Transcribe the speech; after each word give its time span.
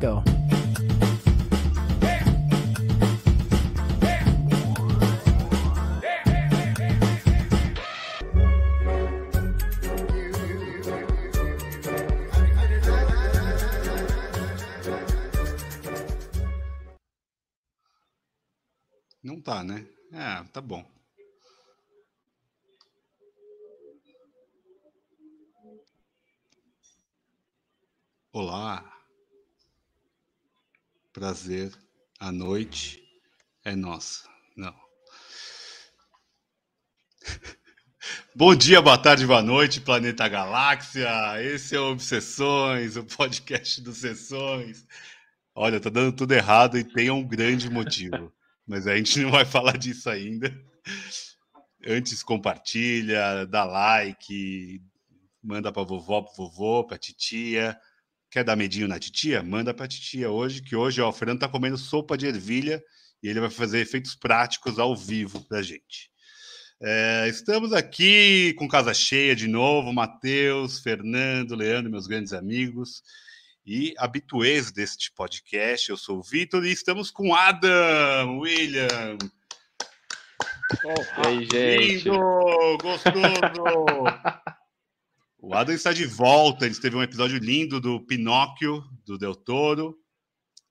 Go. 0.00 0.22
Não 19.20 19.40
tá, 19.40 19.64
né? 19.64 19.84
É, 20.12 20.44
tá 20.52 20.60
bom. 20.60 20.84
Olá. 28.32 28.97
Prazer. 31.18 31.72
A 32.20 32.30
noite 32.30 33.02
é 33.64 33.74
nossa. 33.74 34.28
Não. 34.56 34.72
Bom 38.36 38.54
dia, 38.54 38.80
boa 38.80 38.96
tarde, 38.96 39.26
boa 39.26 39.42
noite, 39.42 39.80
Planeta 39.80 40.28
Galáxia. 40.28 41.10
Esse 41.42 41.74
é 41.74 41.80
o 41.80 41.90
Obsessões, 41.90 42.96
o 42.96 43.02
podcast 43.04 43.82
dos 43.82 43.96
Sessões. 43.96 44.86
Olha, 45.56 45.80
tá 45.80 45.90
dando 45.90 46.14
tudo 46.14 46.30
errado 46.34 46.78
e 46.78 46.84
tem 46.84 47.10
um 47.10 47.26
grande 47.26 47.68
motivo. 47.68 48.32
Mas 48.64 48.86
a 48.86 48.96
gente 48.96 49.18
não 49.18 49.32
vai 49.32 49.44
falar 49.44 49.76
disso 49.76 50.08
ainda. 50.08 50.56
Antes, 51.84 52.22
compartilha, 52.22 53.44
dá 53.44 53.64
like, 53.64 54.80
manda 55.42 55.72
para 55.72 55.82
vovó, 55.82 56.22
para 56.22 56.34
vovô, 56.36 56.84
para 56.84 56.96
titia. 56.96 57.76
Quer 58.30 58.44
dar 58.44 58.56
medinho 58.56 58.86
na 58.86 58.98
titia? 58.98 59.42
Manda 59.42 59.72
para 59.72 59.88
titia 59.88 60.30
hoje, 60.30 60.62
que 60.62 60.76
hoje 60.76 61.00
ó, 61.00 61.08
o 61.08 61.12
Fernando 61.12 61.40
tá 61.40 61.48
comendo 61.48 61.78
sopa 61.78 62.16
de 62.16 62.26
ervilha 62.26 62.82
e 63.22 63.28
ele 63.28 63.40
vai 63.40 63.50
fazer 63.50 63.80
efeitos 63.80 64.14
práticos 64.14 64.78
ao 64.78 64.94
vivo 64.94 65.40
para 65.48 65.62
gente. 65.62 66.10
É, 66.80 67.26
estamos 67.28 67.72
aqui 67.72 68.54
com 68.54 68.68
casa 68.68 68.94
cheia 68.94 69.34
de 69.34 69.48
novo, 69.48 69.92
Matheus, 69.92 70.78
Fernando, 70.78 71.56
Leandro, 71.56 71.90
meus 71.90 72.06
grandes 72.06 72.32
amigos 72.32 73.02
e 73.66 73.94
habituês 73.98 74.70
deste 74.70 75.10
podcast. 75.12 75.90
Eu 75.90 75.96
sou 75.96 76.18
o 76.18 76.22
Vitor 76.22 76.64
e 76.64 76.70
estamos 76.70 77.10
com 77.10 77.34
Adam, 77.34 78.38
William. 78.38 79.18
Oh, 80.84 81.22
e 81.22 81.26
aí, 81.26 81.48
gente? 81.50 82.04
Lindo, 82.04 82.78
gostoso! 82.82 84.04
O 85.40 85.54
Adam 85.54 85.74
está 85.74 85.92
de 85.92 86.04
volta. 86.04 86.66
Ele 86.66 86.74
teve 86.74 86.96
um 86.96 87.02
episódio 87.02 87.38
lindo 87.38 87.80
do 87.80 88.04
Pinóquio, 88.04 88.82
do 89.06 89.16
Del 89.16 89.36
Toro. 89.36 89.96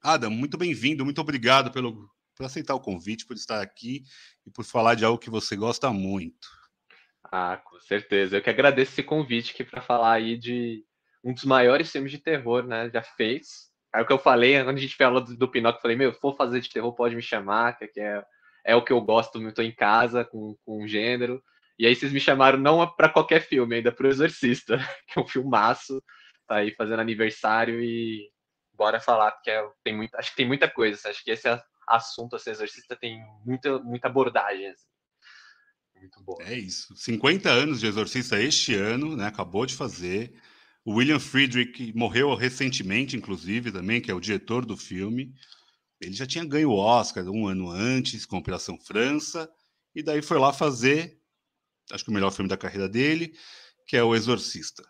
Adam, 0.04 0.30
muito 0.30 0.58
bem-vindo. 0.58 1.06
Muito 1.06 1.22
obrigado 1.22 1.72
pelo, 1.72 2.10
por 2.36 2.46
aceitar 2.46 2.76
o 2.76 2.80
convite, 2.82 3.26
por 3.26 3.38
estar 3.38 3.62
aqui 3.62 4.04
e 4.46 4.52
por 4.52 4.66
falar 4.66 4.96
de 4.96 5.06
algo 5.06 5.18
que 5.18 5.30
você 5.30 5.56
gosta 5.56 5.90
muito. 5.92 6.50
Ah, 7.24 7.62
com 7.64 7.80
certeza. 7.80 8.38
Eu 8.38 8.42
que 8.42 8.50
agradeço 8.50 8.92
esse 8.92 9.04
convite 9.04 9.54
aqui 9.54 9.64
para 9.64 9.82
falar 9.82 10.12
aí 10.12 10.38
de 10.38 10.84
um 11.24 11.34
dos 11.34 11.46
maiores 11.46 11.90
filmes 11.90 12.12
de 12.12 12.18
terror, 12.18 12.68
né? 12.68 12.90
Já 12.90 13.02
fez. 13.02 13.72
É 13.96 14.02
o 14.02 14.06
que 14.06 14.12
eu 14.12 14.20
falei, 14.20 14.62
quando 14.62 14.78
a 14.78 14.82
gente 14.82 14.98
falou 14.98 15.22
do, 15.22 15.36
do 15.36 15.48
Pinóquio, 15.48 15.78
eu 15.78 15.82
falei, 15.82 15.96
meu, 15.96 16.14
se 16.14 16.20
for 16.20 16.36
fazer 16.36 16.60
de 16.60 16.70
terror, 16.70 16.94
pode 16.94 17.16
me 17.16 17.22
chamar, 17.22 17.78
que 17.78 18.00
é, 18.00 18.22
é 18.66 18.76
o 18.76 18.84
que 18.84 18.92
eu 18.92 19.00
gosto, 19.00 19.42
eu 19.42 19.54
tô 19.54 19.62
em 19.62 19.74
casa 19.74 20.26
com, 20.26 20.58
com 20.66 20.84
o 20.84 20.88
gênero. 20.88 21.42
E 21.80 21.86
aí 21.86 21.96
vocês 21.96 22.12
me 22.12 22.20
chamaram 22.20 22.58
não 22.58 22.88
para 22.96 23.10
qualquer 23.10 23.42
filme, 23.42 23.76
ainda 23.76 23.92
para 23.92 24.08
o 24.08 24.10
Exorcista, 24.10 24.78
que 25.08 25.20
é 25.20 25.22
um 25.22 25.28
filmaço, 25.28 26.04
tá 26.48 26.58
aí 26.58 26.72
fazendo 26.72 27.00
aniversário 27.00 27.84
e 27.84 28.30
bora 28.74 29.00
falar, 29.00 29.32
porque 29.32 29.50
é, 29.50 29.68
tem 29.84 29.96
muita, 29.96 30.18
acho 30.18 30.32
que 30.32 30.38
tem 30.38 30.48
muita 30.48 30.70
coisa, 30.70 31.10
acho 31.10 31.24
que 31.24 31.32
esse 31.32 31.48
assunto, 31.88 32.36
esse 32.36 32.50
Exorcista 32.50 32.96
tem 32.96 33.20
muita, 33.46 33.80
muita 33.80 34.08
abordagem. 34.08 34.68
Assim. 34.68 34.88
Muito 36.00 36.24
bom. 36.24 36.38
É 36.42 36.54
isso. 36.54 36.96
50 36.96 37.50
anos 37.50 37.80
de 37.80 37.88
Exorcista 37.88 38.40
este 38.42 38.76
ano, 38.76 39.16
né? 39.16 39.28
Acabou 39.28 39.66
de 39.66 39.76
fazer. 39.76 40.34
O 40.86 40.96
William 40.96 41.20
Friedrich 41.20 41.92
morreu 41.96 42.34
recentemente, 42.36 43.18
inclusive, 43.18 43.72
também, 43.72 44.00
que 44.00 44.12
é 44.12 44.14
o 44.14 44.20
diretor 44.20 44.66
do 44.66 44.78
filme. 44.78 45.34
Ele 46.00 46.14
já 46.14 46.26
tinha 46.26 46.46
ganho 46.46 46.70
o 46.70 46.78
Oscar 46.78 47.26
um 47.26 47.48
ano 47.48 47.70
antes, 47.70 48.26
com 48.26 48.38
Operação 48.38 48.78
França, 48.80 49.50
e 49.96 50.04
daí 50.04 50.22
foi 50.22 50.38
lá 50.38 50.54
fazer 50.54 51.17
acho 51.92 52.04
que 52.04 52.10
o 52.10 52.14
melhor 52.14 52.32
filme 52.32 52.50
da 52.50 52.58
carreira 52.58 52.88
dele, 52.88 53.34
que 53.86 53.96
é 53.96 54.04
O 54.04 54.16
Exorcista. 54.16 54.84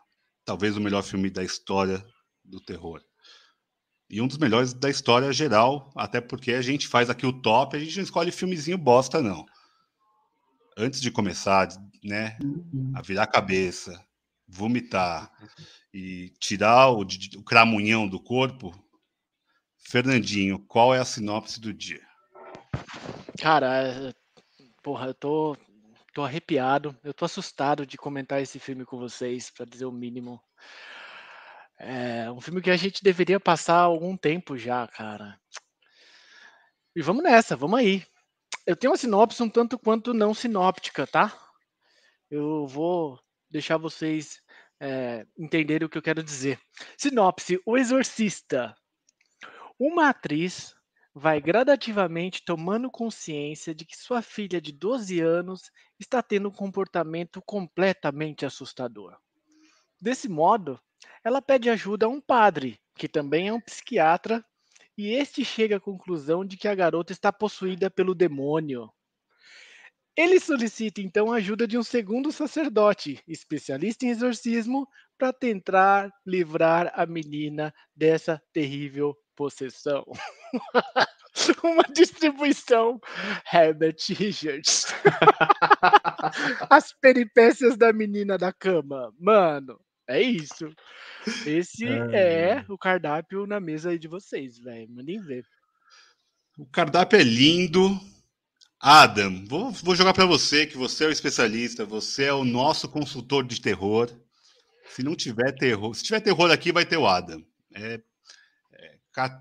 Talvez 0.46 0.76
o 0.78 0.82
melhor 0.82 1.04
filme 1.04 1.30
da 1.30 1.44
história 1.44 2.04
do 2.44 2.60
terror. 2.60 3.02
E 4.10 4.22
um 4.22 4.28
dos 4.28 4.38
melhores 4.38 4.74
da 4.74 4.90
história 4.90 5.32
geral, 5.34 5.92
até 5.96 6.22
porque 6.22 6.54
a 6.54 6.62
gente 6.62 6.88
faz 6.88 7.10
aqui 7.10 7.26
o 7.26 7.42
top, 7.42 7.76
a 7.76 7.80
gente 7.80 7.98
não 7.98 8.04
escolhe 8.04 8.32
filmezinho 8.32 8.78
bosta, 8.78 9.22
não. 9.22 9.46
Antes 10.78 11.02
de 11.02 11.12
começar, 11.12 11.68
né, 12.04 12.38
a 12.96 13.02
virar 13.02 13.24
a 13.24 13.28
cabeça, 13.28 14.02
vomitar 14.48 15.30
e 15.94 16.30
tirar 16.40 16.90
o, 16.92 17.02
o 17.02 17.44
cramunhão 17.44 18.08
do 18.08 18.20
corpo, 18.20 18.74
Fernandinho, 19.78 20.60
qual 20.60 20.96
é 20.96 21.00
a 21.00 21.06
sinopse 21.06 21.60
do 21.60 21.74
dia? 21.74 22.06
Cara, 23.40 24.14
porra, 24.82 25.08
eu 25.08 25.14
tô 25.14 25.58
Tô 26.18 26.26
arrepiado, 26.26 26.98
eu 27.04 27.14
tô 27.14 27.26
assustado 27.26 27.86
de 27.86 27.96
comentar 27.96 28.42
esse 28.42 28.58
filme 28.58 28.84
com 28.84 28.98
vocês, 28.98 29.52
para 29.52 29.68
dizer 29.68 29.86
o 29.86 29.92
mínimo. 29.92 30.42
É 31.78 32.32
um 32.32 32.42
filme 32.42 32.60
que 32.60 32.72
a 32.72 32.76
gente 32.76 33.04
deveria 33.04 33.40
passar 33.40 33.82
algum 33.82 34.18
tempo 34.18 34.58
já, 34.58 34.88
cara. 34.88 35.40
E 36.96 37.04
vamos 37.04 37.22
nessa, 37.22 37.56
vamos 37.56 37.78
aí. 37.78 38.04
Eu 38.66 38.76
tenho 38.76 38.90
uma 38.90 38.98
sinopse 38.98 39.44
um 39.44 39.48
tanto 39.48 39.78
quanto 39.78 40.12
não 40.12 40.34
sinóptica, 40.34 41.06
tá? 41.06 41.40
Eu 42.32 42.66
vou 42.66 43.20
deixar 43.52 43.78
vocês 43.78 44.42
é, 44.80 45.24
entenderem 45.38 45.86
o 45.86 45.90
que 45.90 46.00
eu 46.00 46.02
quero 46.02 46.24
dizer. 46.24 46.60
Sinopse: 46.98 47.62
O 47.64 47.78
Exorcista. 47.78 48.76
Uma 49.78 50.10
atriz 50.10 50.76
vai 51.18 51.42
gradativamente 51.42 52.44
tomando 52.46 52.92
consciência 52.92 53.74
de 53.74 53.86
que 53.86 53.98
sua 53.98 54.22
filha 54.22 54.62
de 54.62 54.72
12 54.72 55.20
anos 55.20 55.72
está 56.00 56.22
tendo 56.22 56.50
um 56.50 56.52
comportamento 56.52 57.42
completamente 57.42 58.46
assustador. 58.46 59.18
Desse 60.00 60.30
modo, 60.30 60.80
ela 61.24 61.42
pede 61.42 61.72
ajuda 61.72 62.06
a 62.06 62.10
um 62.10 62.22
padre, 62.22 62.80
que 62.96 63.10
também 63.10 63.48
é 63.48 63.54
um 63.54 63.60
psiquiatra, 63.60 64.46
e 64.96 65.12
este 65.12 65.44
chega 65.44 65.78
à 65.78 65.80
conclusão 65.80 66.46
de 66.46 66.56
que 66.56 66.68
a 66.68 66.76
garota 66.76 67.12
está 67.12 67.34
possuída 67.34 67.90
pelo 67.90 68.14
demônio. 68.14 68.88
Ele 70.16 70.40
solicita 70.40 71.02
então 71.02 71.32
a 71.32 71.38
ajuda 71.38 71.68
de 71.68 71.80
um 71.80 71.84
segundo 71.84 72.32
sacerdote, 72.32 73.24
especialista 73.28 74.06
em 74.06 74.10
exorcismo, 74.10 74.88
para 75.18 75.34
tentar 75.34 76.12
livrar 76.26 76.92
a 76.96 77.08
menina 77.08 77.74
dessa 77.96 78.42
terrível 78.54 79.18
possessão. 79.36 80.06
Uma 81.64 81.84
distribuição 81.94 83.00
Herbert 83.54 83.98
Richards. 84.10 84.88
As 86.70 86.92
peripécias 86.94 87.78
da 87.78 87.94
menina 87.94 88.38
da 88.38 88.52
cama. 88.52 89.14
Mano, 89.20 89.80
é 90.08 90.22
isso. 90.22 90.72
Esse 91.46 91.86
é 91.86 92.66
o 92.70 92.78
cardápio 92.78 93.46
na 93.46 93.60
mesa 93.60 93.92
aí 93.92 94.00
de 94.00 94.08
vocês, 94.08 94.58
velho. 94.58 94.90
Mandem 94.90 95.22
ver. 95.22 95.46
O 96.58 96.66
cardápio 96.66 97.20
é 97.20 97.24
lindo. 97.24 98.00
Adam, 98.80 99.44
vou, 99.48 99.72
vou 99.72 99.96
jogar 99.96 100.14
para 100.14 100.26
você, 100.26 100.66
que 100.66 100.78
você 100.78 101.06
é 101.06 101.08
o 101.08 101.12
especialista, 101.12 101.84
você 101.84 102.26
é 102.26 102.34
o 102.34 102.46
nosso 102.46 102.88
consultor 102.88 103.44
de 103.46 103.60
terror. 103.60 104.10
Se 104.90 105.04
não 105.04 105.16
tiver 105.16 105.52
terror, 105.54 105.94
se 105.96 106.04
tiver 106.04 106.20
terror 106.20 106.52
aqui, 106.52 106.72
vai 106.72 106.86
ter 106.86 106.98
o 106.98 107.08
Adam. 107.08 107.44
É 107.74 108.00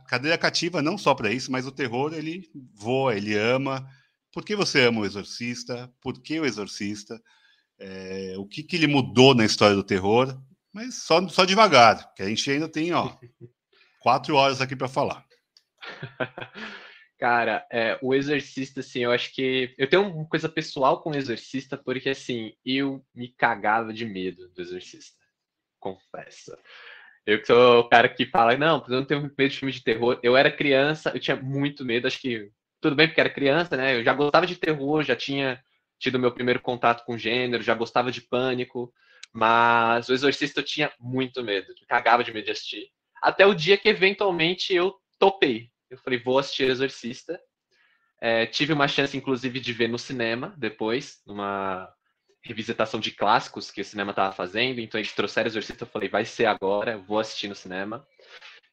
cadeira 0.06 0.38
cativa 0.38 0.80
não 0.80 0.96
só 0.96 1.14
para 1.14 1.32
isso, 1.32 1.52
mas 1.52 1.66
o 1.66 1.72
terror 1.72 2.14
ele 2.14 2.48
voa, 2.74 3.14
ele 3.16 3.36
ama. 3.36 3.88
Por 4.32 4.44
que 4.44 4.56
você 4.56 4.86
ama 4.86 5.00
o 5.00 5.04
Exorcista? 5.04 5.92
Por 6.00 6.20
que 6.20 6.40
o 6.40 6.46
Exorcista? 6.46 7.20
É, 7.78 8.34
o 8.38 8.46
que, 8.46 8.62
que 8.62 8.76
ele 8.76 8.86
mudou 8.86 9.34
na 9.34 9.44
história 9.44 9.76
do 9.76 9.84
terror? 9.84 10.40
Mas 10.72 11.02
só, 11.02 11.26
só 11.28 11.44
devagar, 11.44 12.12
que 12.14 12.22
a 12.22 12.28
gente 12.28 12.50
ainda 12.50 12.68
tem 12.68 12.92
ó, 12.92 13.16
quatro 14.00 14.34
horas 14.36 14.60
aqui 14.60 14.74
para 14.74 14.88
falar. 14.88 15.24
Cara, 17.18 17.66
é, 17.72 17.98
o 18.02 18.14
Exorcista, 18.14 18.80
assim, 18.80 19.00
eu 19.00 19.10
acho 19.10 19.34
que. 19.34 19.74
Eu 19.78 19.88
tenho 19.88 20.02
uma 20.02 20.28
coisa 20.28 20.50
pessoal 20.50 21.02
com 21.02 21.10
o 21.10 21.16
Exorcista, 21.16 21.78
porque, 21.78 22.10
assim, 22.10 22.52
eu 22.64 23.02
me 23.14 23.28
cagava 23.28 23.92
de 23.92 24.04
medo 24.04 24.48
do 24.50 24.60
Exorcista. 24.60 25.16
Confesso. 25.80 26.56
Eu 27.26 27.40
que 27.40 27.46
sou 27.46 27.80
o 27.80 27.88
cara 27.88 28.08
que 28.08 28.24
fala, 28.24 28.56
não, 28.56 28.84
eu 28.88 28.94
não 28.94 29.04
tenho 29.04 29.20
medo 29.22 29.50
de 29.50 29.58
filme 29.58 29.72
de 29.72 29.82
terror. 29.82 30.18
Eu 30.22 30.36
era 30.36 30.50
criança, 30.50 31.10
eu 31.12 31.18
tinha 31.20 31.36
muito 31.36 31.84
medo, 31.84 32.06
acho 32.06 32.20
que 32.20 32.50
tudo 32.80 32.94
bem 32.94 33.08
porque 33.08 33.20
era 33.20 33.28
criança, 33.28 33.76
né? 33.76 33.96
Eu 33.96 34.04
já 34.04 34.14
gostava 34.14 34.46
de 34.46 34.54
terror, 34.54 35.02
já 35.02 35.16
tinha 35.16 35.60
tido 35.98 36.20
meu 36.20 36.30
primeiro 36.32 36.60
contato 36.60 37.04
com 37.04 37.18
gênero, 37.18 37.64
já 37.64 37.74
gostava 37.74 38.12
de 38.12 38.20
pânico, 38.20 38.92
mas 39.32 40.08
o 40.08 40.12
Exorcista 40.12 40.60
eu 40.60 40.64
tinha 40.64 40.92
muito 41.00 41.42
medo, 41.42 41.68
me 41.68 41.86
cagava 41.86 42.22
de 42.22 42.32
medo 42.32 42.44
de 42.44 42.52
assistir. 42.52 42.90
Até 43.20 43.44
o 43.44 43.54
dia 43.54 43.76
que 43.76 43.88
eventualmente 43.88 44.72
eu 44.72 44.94
topei. 45.18 45.70
Eu 45.90 45.98
falei, 45.98 46.20
vou 46.20 46.38
assistir 46.38 46.68
Exorcista. 46.68 47.40
É, 48.20 48.46
tive 48.46 48.72
uma 48.72 48.88
chance, 48.88 49.16
inclusive, 49.16 49.58
de 49.58 49.72
ver 49.72 49.88
no 49.88 49.98
cinema 49.98 50.54
depois, 50.56 51.20
numa 51.26 51.92
revisitação 52.46 53.00
de 53.00 53.10
clássicos 53.10 53.70
que 53.70 53.80
o 53.80 53.84
cinema 53.84 54.10
estava 54.10 54.32
fazendo. 54.32 54.80
Então 54.80 54.98
eles 54.98 55.12
trouxeram 55.12 55.48
Exorcista. 55.48 55.84
Eu 55.84 55.88
falei, 55.88 56.08
vai 56.08 56.24
ser 56.24 56.46
agora, 56.46 56.98
vou 56.98 57.18
assistir 57.18 57.48
no 57.48 57.54
cinema. 57.54 58.06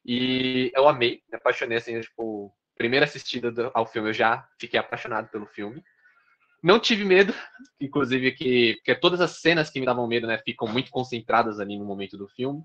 E 0.04 0.70
eu 0.74 0.86
amei, 0.88 1.22
me 1.30 1.36
apaixonei 1.36 1.78
assim, 1.78 2.00
tipo, 2.00 2.52
primeira 2.76 3.04
assistida 3.06 3.70
ao 3.72 3.86
filme, 3.86 4.10
eu 4.10 4.14
já 4.14 4.46
fiquei 4.58 4.78
apaixonado 4.78 5.28
pelo 5.28 5.46
filme. 5.46 5.82
Não 6.62 6.78
tive 6.78 7.04
medo, 7.04 7.34
inclusive 7.80 8.32
que 8.32 8.74
porque 8.76 8.94
todas 8.94 9.20
as 9.20 9.40
cenas 9.40 9.70
que 9.70 9.80
me 9.80 9.86
davam 9.86 10.06
medo, 10.06 10.26
né, 10.26 10.38
ficam 10.38 10.66
muito 10.66 10.90
concentradas 10.90 11.60
ali 11.60 11.78
no 11.78 11.84
momento 11.84 12.16
do 12.16 12.28
filme. 12.28 12.62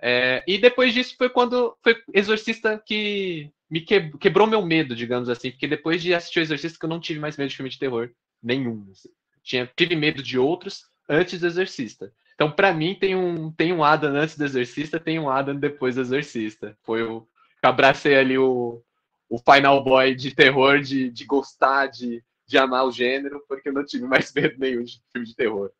É, 0.00 0.42
e 0.48 0.58
depois 0.58 0.92
disso 0.92 1.14
foi 1.16 1.30
quando 1.30 1.76
foi 1.82 1.96
Exorcista 2.12 2.82
que 2.84 3.50
me 3.70 3.80
quebrou 3.80 4.46
meu 4.46 4.60
medo, 4.60 4.94
digamos 4.96 5.28
assim, 5.28 5.50
porque 5.50 5.68
depois 5.68 6.02
de 6.02 6.12
assistir 6.14 6.40
o 6.40 6.42
Exorcista 6.42 6.78
que 6.78 6.84
eu 6.84 6.90
não 6.90 7.00
tive 7.00 7.20
mais 7.20 7.36
medo 7.36 7.48
de 7.48 7.56
filme 7.56 7.70
de 7.70 7.78
terror 7.78 8.10
nenhum. 8.42 8.88
Assim. 8.90 9.08
Tinha 9.42 9.70
tive 9.76 9.96
medo 9.96 10.22
de 10.22 10.38
outros 10.38 10.84
antes 11.08 11.40
do 11.40 11.46
Exorcista. 11.46 12.12
Então, 12.34 12.50
para 12.50 12.72
mim, 12.72 12.94
tem 12.94 13.14
um, 13.14 13.52
tem 13.52 13.72
um 13.72 13.84
Adam 13.84 14.16
antes 14.16 14.36
do 14.36 14.44
Exorcista, 14.44 14.98
tem 14.98 15.18
um 15.18 15.28
Adam 15.28 15.54
depois 15.56 15.94
do 15.94 16.00
Exorcista. 16.00 16.76
Foi 16.82 17.02
o. 17.02 17.28
Abracei 17.62 18.16
ali 18.16 18.36
o, 18.36 18.82
o 19.28 19.38
Final 19.38 19.84
Boy 19.84 20.16
de 20.16 20.34
terror, 20.34 20.80
de, 20.80 21.08
de 21.08 21.24
gostar, 21.24 21.86
de, 21.86 22.20
de 22.46 22.58
amar 22.58 22.84
o 22.84 22.90
gênero, 22.90 23.44
porque 23.46 23.68
eu 23.68 23.72
não 23.72 23.84
tive 23.84 24.04
mais 24.04 24.32
medo 24.34 24.58
nenhum 24.58 24.82
de 24.82 25.00
filme 25.12 25.26
de 25.26 25.36
terror. 25.36 25.70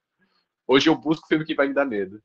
Hoje 0.67 0.89
eu 0.89 0.97
busco 0.97 1.27
filme 1.27 1.45
que 1.45 1.55
vai 1.55 1.67
me 1.67 1.75
dar 1.75 1.85
medo. 1.85 2.23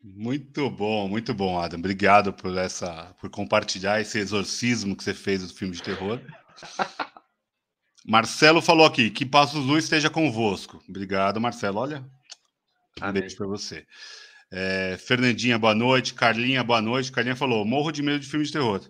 Muito 0.00 0.68
bom, 0.70 1.08
muito 1.08 1.34
bom, 1.34 1.58
Adam. 1.60 1.78
Obrigado 1.78 2.32
por 2.32 2.56
essa, 2.56 3.14
por 3.20 3.30
compartilhar 3.30 4.00
esse 4.00 4.18
exorcismo 4.18 4.96
que 4.96 5.04
você 5.04 5.14
fez 5.14 5.46
do 5.46 5.54
filme 5.54 5.74
de 5.74 5.82
terror. 5.82 6.20
Marcelo 8.06 8.60
falou 8.60 8.84
aqui 8.84 9.10
que 9.10 9.24
Passos 9.24 9.64
Luz 9.64 9.84
esteja 9.84 10.10
convosco. 10.10 10.82
Obrigado, 10.88 11.40
Marcelo. 11.40 11.78
Olha, 11.78 12.04
um 13.00 13.12
beijo 13.12 13.36
para 13.36 13.46
você. 13.46 13.86
É, 14.50 14.96
Fernandinha, 14.98 15.58
boa 15.58 15.74
noite. 15.74 16.12
Carlinha, 16.12 16.64
boa 16.64 16.82
noite. 16.82 17.12
Carlinha 17.12 17.36
falou: 17.36 17.64
morro 17.64 17.92
de 17.92 18.02
medo 18.02 18.20
de 18.20 18.28
filme 18.28 18.44
de 18.44 18.52
terror. 18.52 18.80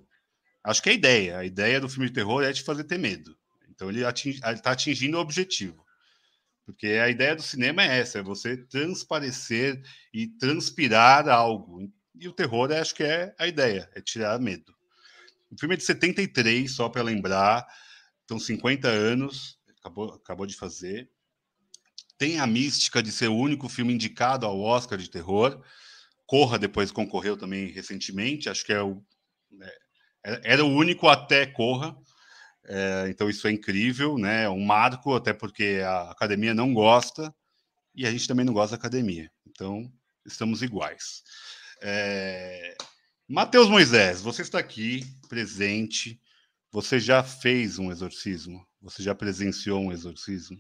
Acho 0.65 0.83
que 0.83 0.89
é 0.89 0.93
a 0.93 0.97
ideia. 0.97 1.39
A 1.39 1.45
ideia 1.45 1.81
do 1.81 1.89
filme 1.89 2.09
de 2.09 2.15
terror 2.15 2.43
é 2.43 2.53
te 2.53 2.63
fazer 2.63 2.85
ter 2.85 2.99
medo. 2.99 3.37
Então 3.71 3.89
ele 3.89 4.03
está 4.05 4.73
atingindo 4.73 5.19
o 5.19 5.21
objetivo. 5.21 5.85
Porque 6.65 6.87
a 6.87 7.09
ideia 7.09 7.37
do 7.37 7.43
cinema 7.43 7.83
é 7.83 7.99
essa: 7.99 8.19
é 8.19 8.23
você 8.23 8.57
transparecer 8.57 9.83
e 10.13 10.27
transpirar 10.27 11.29
algo. 11.29 11.91
E 12.15 12.29
o 12.29 12.33
terror, 12.33 12.73
acho 12.73 12.95
que 12.95 13.03
é 13.03 13.35
a 13.39 13.47
ideia, 13.47 13.91
é 13.95 14.01
tirar 14.01 14.39
medo. 14.39 14.73
O 15.51 15.59
filme 15.59 15.75
é 15.75 15.79
de 15.79 15.85
73, 15.85 16.71
só 16.71 16.89
para 16.89 17.03
lembrar. 17.03 17.67
Então, 18.25 18.39
50 18.39 18.89
anos, 18.89 19.59
acabou, 19.79 20.15
acabou 20.15 20.47
de 20.47 20.57
fazer 20.57 21.11
tem 22.23 22.39
a 22.39 22.47
mística 22.47 23.03
de 23.03 23.11
ser 23.11 23.27
o 23.27 23.35
único 23.35 23.69
filme 23.69 23.93
indicado 23.93 24.47
ao 24.47 24.61
Oscar 24.61 24.97
de 24.97 25.11
terror. 25.11 25.61
Corra 26.25 26.57
depois 26.57 26.93
concorreu 26.93 27.37
também 27.37 27.67
recentemente, 27.67 28.49
acho 28.49 28.65
que 28.65 28.73
é 28.73 28.81
o, 28.81 29.03
é, 30.25 30.41
era 30.45 30.65
o 30.65 30.69
único 30.69 31.09
até 31.09 31.47
Corra. 31.47 31.97
É, 32.65 33.07
então 33.09 33.29
isso 33.29 33.49
é 33.49 33.51
incrível, 33.51 34.17
né? 34.17 34.45
É 34.45 34.49
um 34.49 34.65
marco, 34.65 35.17
até 35.17 35.33
porque 35.33 35.81
a 35.85 36.13
academia 36.13 36.55
não 36.55 36.73
gosta 36.73 37.35
e 37.93 38.07
a 38.07 38.11
gente 38.13 38.29
também 38.29 38.47
não 38.47 38.53
gosta 38.53 38.77
da 38.77 38.81
academia. 38.81 39.29
Então 39.45 39.93
estamos 40.25 40.63
iguais. 40.63 41.25
É... 41.81 42.77
Matheus 43.29 43.69
Moisés, 43.69 44.23
você 44.23 44.43
está 44.43 44.61
aqui 44.61 45.05
presente. 45.29 46.21
Você 46.73 46.99
já 46.99 47.23
fez 47.23 47.79
um 47.79 47.93
exorcismo? 47.93 48.67
Você 48.81 49.03
já 49.03 49.15
presenciou 49.15 49.79
um 49.79 49.93
exorcismo? 49.93 50.59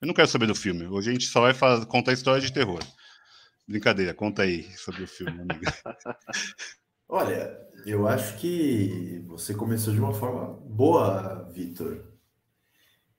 Eu 0.00 0.06
não 0.06 0.14
quero 0.14 0.28
saber 0.28 0.46
do 0.46 0.54
filme. 0.54 0.86
Hoje 0.86 1.10
a 1.10 1.12
gente 1.12 1.26
só 1.26 1.40
vai 1.40 1.52
fazer, 1.52 1.86
contar 1.86 2.12
história 2.12 2.40
de 2.40 2.52
terror. 2.52 2.78
Brincadeira, 3.66 4.14
conta 4.14 4.42
aí 4.42 4.70
sobre 4.76 5.02
o 5.02 5.08
filme, 5.08 5.40
amiga. 5.40 5.72
Olha, 7.08 7.58
eu 7.84 8.06
acho 8.06 8.36
que 8.36 9.24
você 9.26 9.52
começou 9.52 9.92
de 9.92 9.98
uma 9.98 10.14
forma 10.14 10.46
boa, 10.64 11.50
Vitor. 11.52 12.04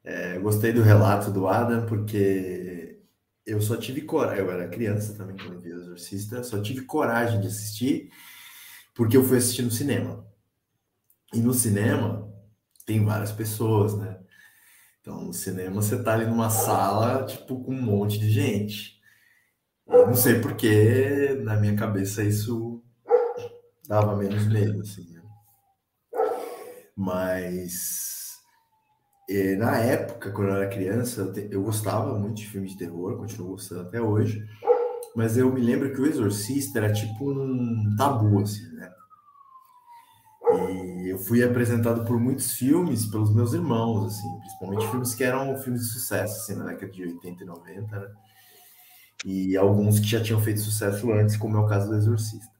É, 0.02 0.40
gostei 0.40 0.72
do 0.72 0.82
relato 0.82 1.30
do 1.32 1.48
Adam, 1.48 1.86
porque 1.86 3.02
eu 3.46 3.62
só 3.62 3.76
tive 3.76 4.04
coragem. 4.04 4.40
Eu 4.40 4.52
era 4.52 4.70
criança 4.70 5.18
também 5.18 5.36
quando 5.36 5.60
vi 5.60 5.74
o 5.74 5.82
Exorcista, 5.82 6.44
só 6.44 6.62
tive 6.62 6.86
coragem 6.86 7.42
de 7.42 7.48
assistir 7.48 8.10
porque 8.94 9.18
eu 9.18 9.24
fui 9.24 9.38
assistir 9.38 9.64
no 9.64 9.72
cinema. 9.72 10.26
E 11.34 11.40
no 11.40 11.54
cinema 11.54 12.30
tem 12.86 13.06
várias 13.06 13.32
pessoas, 13.32 13.98
né? 13.98 14.20
Então, 15.00 15.24
no 15.24 15.34
cinema, 15.34 15.82
você 15.82 16.02
tá 16.04 16.14
ali 16.14 16.26
numa 16.26 16.50
sala, 16.50 17.26
tipo, 17.26 17.64
com 17.64 17.74
um 17.74 17.82
monte 17.82 18.20
de 18.20 18.30
gente. 18.30 19.00
Eu 19.88 20.08
não 20.08 20.14
sei 20.14 20.40
porque, 20.40 21.40
na 21.44 21.56
minha 21.58 21.76
cabeça, 21.76 22.24
isso 22.24 22.84
dava 23.88 24.16
menos 24.16 24.46
medo, 24.48 24.82
assim. 24.82 25.12
Né? 25.12 25.22
Mas, 26.96 28.38
na 29.58 29.78
época, 29.80 30.32
quando 30.32 30.50
eu 30.50 30.56
era 30.56 30.70
criança, 30.70 31.34
eu 31.50 31.64
gostava 31.64 32.20
muito 32.20 32.36
de 32.36 32.48
filmes 32.48 32.74
de 32.74 32.78
terror, 32.78 33.18
continuo 33.18 33.52
gostando 33.52 33.82
até 33.82 34.00
hoje. 34.00 34.46
Mas 35.16 35.36
eu 35.36 35.52
me 35.52 35.62
lembro 35.62 35.92
que 35.94 36.00
o 36.00 36.06
Exorcista 36.06 36.80
era 36.80 36.94
tipo 36.94 37.32
um 37.32 37.96
tabu, 37.98 38.40
assim, 38.42 38.72
né? 38.74 38.90
Eu 41.12 41.18
fui 41.18 41.44
apresentado 41.44 42.06
por 42.06 42.18
muitos 42.18 42.54
filmes 42.54 43.06
pelos 43.06 43.36
meus 43.36 43.52
irmãos, 43.52 44.06
assim, 44.06 44.40
principalmente 44.40 44.90
filmes 44.90 45.14
que 45.14 45.26
eram 45.26 45.58
filmes 45.58 45.82
de 45.82 45.88
sucesso, 45.90 46.38
assim, 46.40 46.56
na 46.56 46.64
década 46.64 46.90
de 46.90 47.04
80 47.04 47.44
e 47.44 47.46
90, 47.46 48.00
né? 48.00 48.08
E 49.26 49.58
alguns 49.58 50.00
que 50.00 50.08
já 50.08 50.24
tinham 50.24 50.40
feito 50.40 50.62
sucesso 50.62 51.12
antes, 51.12 51.36
como 51.36 51.58
é 51.58 51.60
o 51.60 51.68
caso 51.68 51.90
do 51.90 51.98
Exorcista. 51.98 52.56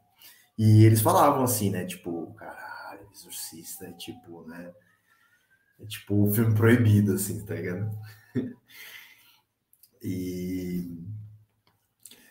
E 0.58 0.84
eles 0.84 1.00
falavam 1.00 1.44
assim, 1.44 1.70
né? 1.70 1.86
Tipo, 1.86 2.34
caralho, 2.34 3.08
Exorcista 3.14 3.86
é 3.86 3.94
tipo, 3.94 4.46
né? 4.46 4.74
É 5.80 5.86
tipo 5.86 6.14
um 6.22 6.34
filme 6.34 6.54
proibido, 6.54 7.14
assim, 7.14 7.46
tá 7.46 7.56
ligado? 7.56 7.90
e. 10.04 11.00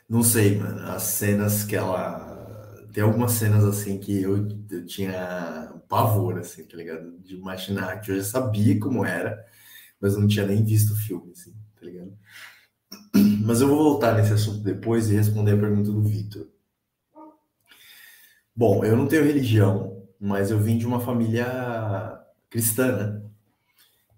Não 0.06 0.22
sei, 0.22 0.58
mano, 0.58 0.86
as 0.86 1.04
cenas 1.04 1.64
que 1.64 1.74
ela 1.74 2.39
tem 2.92 3.02
algumas 3.02 3.32
cenas 3.32 3.64
assim 3.64 3.98
que 3.98 4.22
eu, 4.22 4.48
eu 4.70 4.86
tinha 4.86 5.74
pavor, 5.88 6.38
assim, 6.38 6.64
tá 6.64 6.76
ligado? 6.76 7.18
De 7.20 7.36
imaginar 7.36 8.00
que 8.00 8.10
eu 8.10 8.16
já 8.16 8.24
sabia 8.24 8.78
como 8.78 9.04
era, 9.04 9.44
mas 10.00 10.16
não 10.16 10.26
tinha 10.28 10.46
nem 10.46 10.64
visto 10.64 10.92
o 10.92 10.96
filme, 10.96 11.32
assim, 11.32 11.54
tá 11.78 11.86
ligado? 11.86 12.12
Mas 13.44 13.60
eu 13.60 13.68
vou 13.68 13.78
voltar 13.78 14.16
nesse 14.16 14.32
assunto 14.32 14.60
depois 14.62 15.10
e 15.10 15.14
responder 15.16 15.52
a 15.52 15.58
pergunta 15.58 15.90
do 15.90 16.02
Vitor. 16.02 16.48
Bom, 18.54 18.84
eu 18.84 18.96
não 18.96 19.06
tenho 19.06 19.24
religião, 19.24 20.06
mas 20.20 20.50
eu 20.50 20.58
vim 20.58 20.76
de 20.76 20.86
uma 20.86 21.00
família 21.00 22.20
cristã, 22.50 22.96
né? 22.96 23.22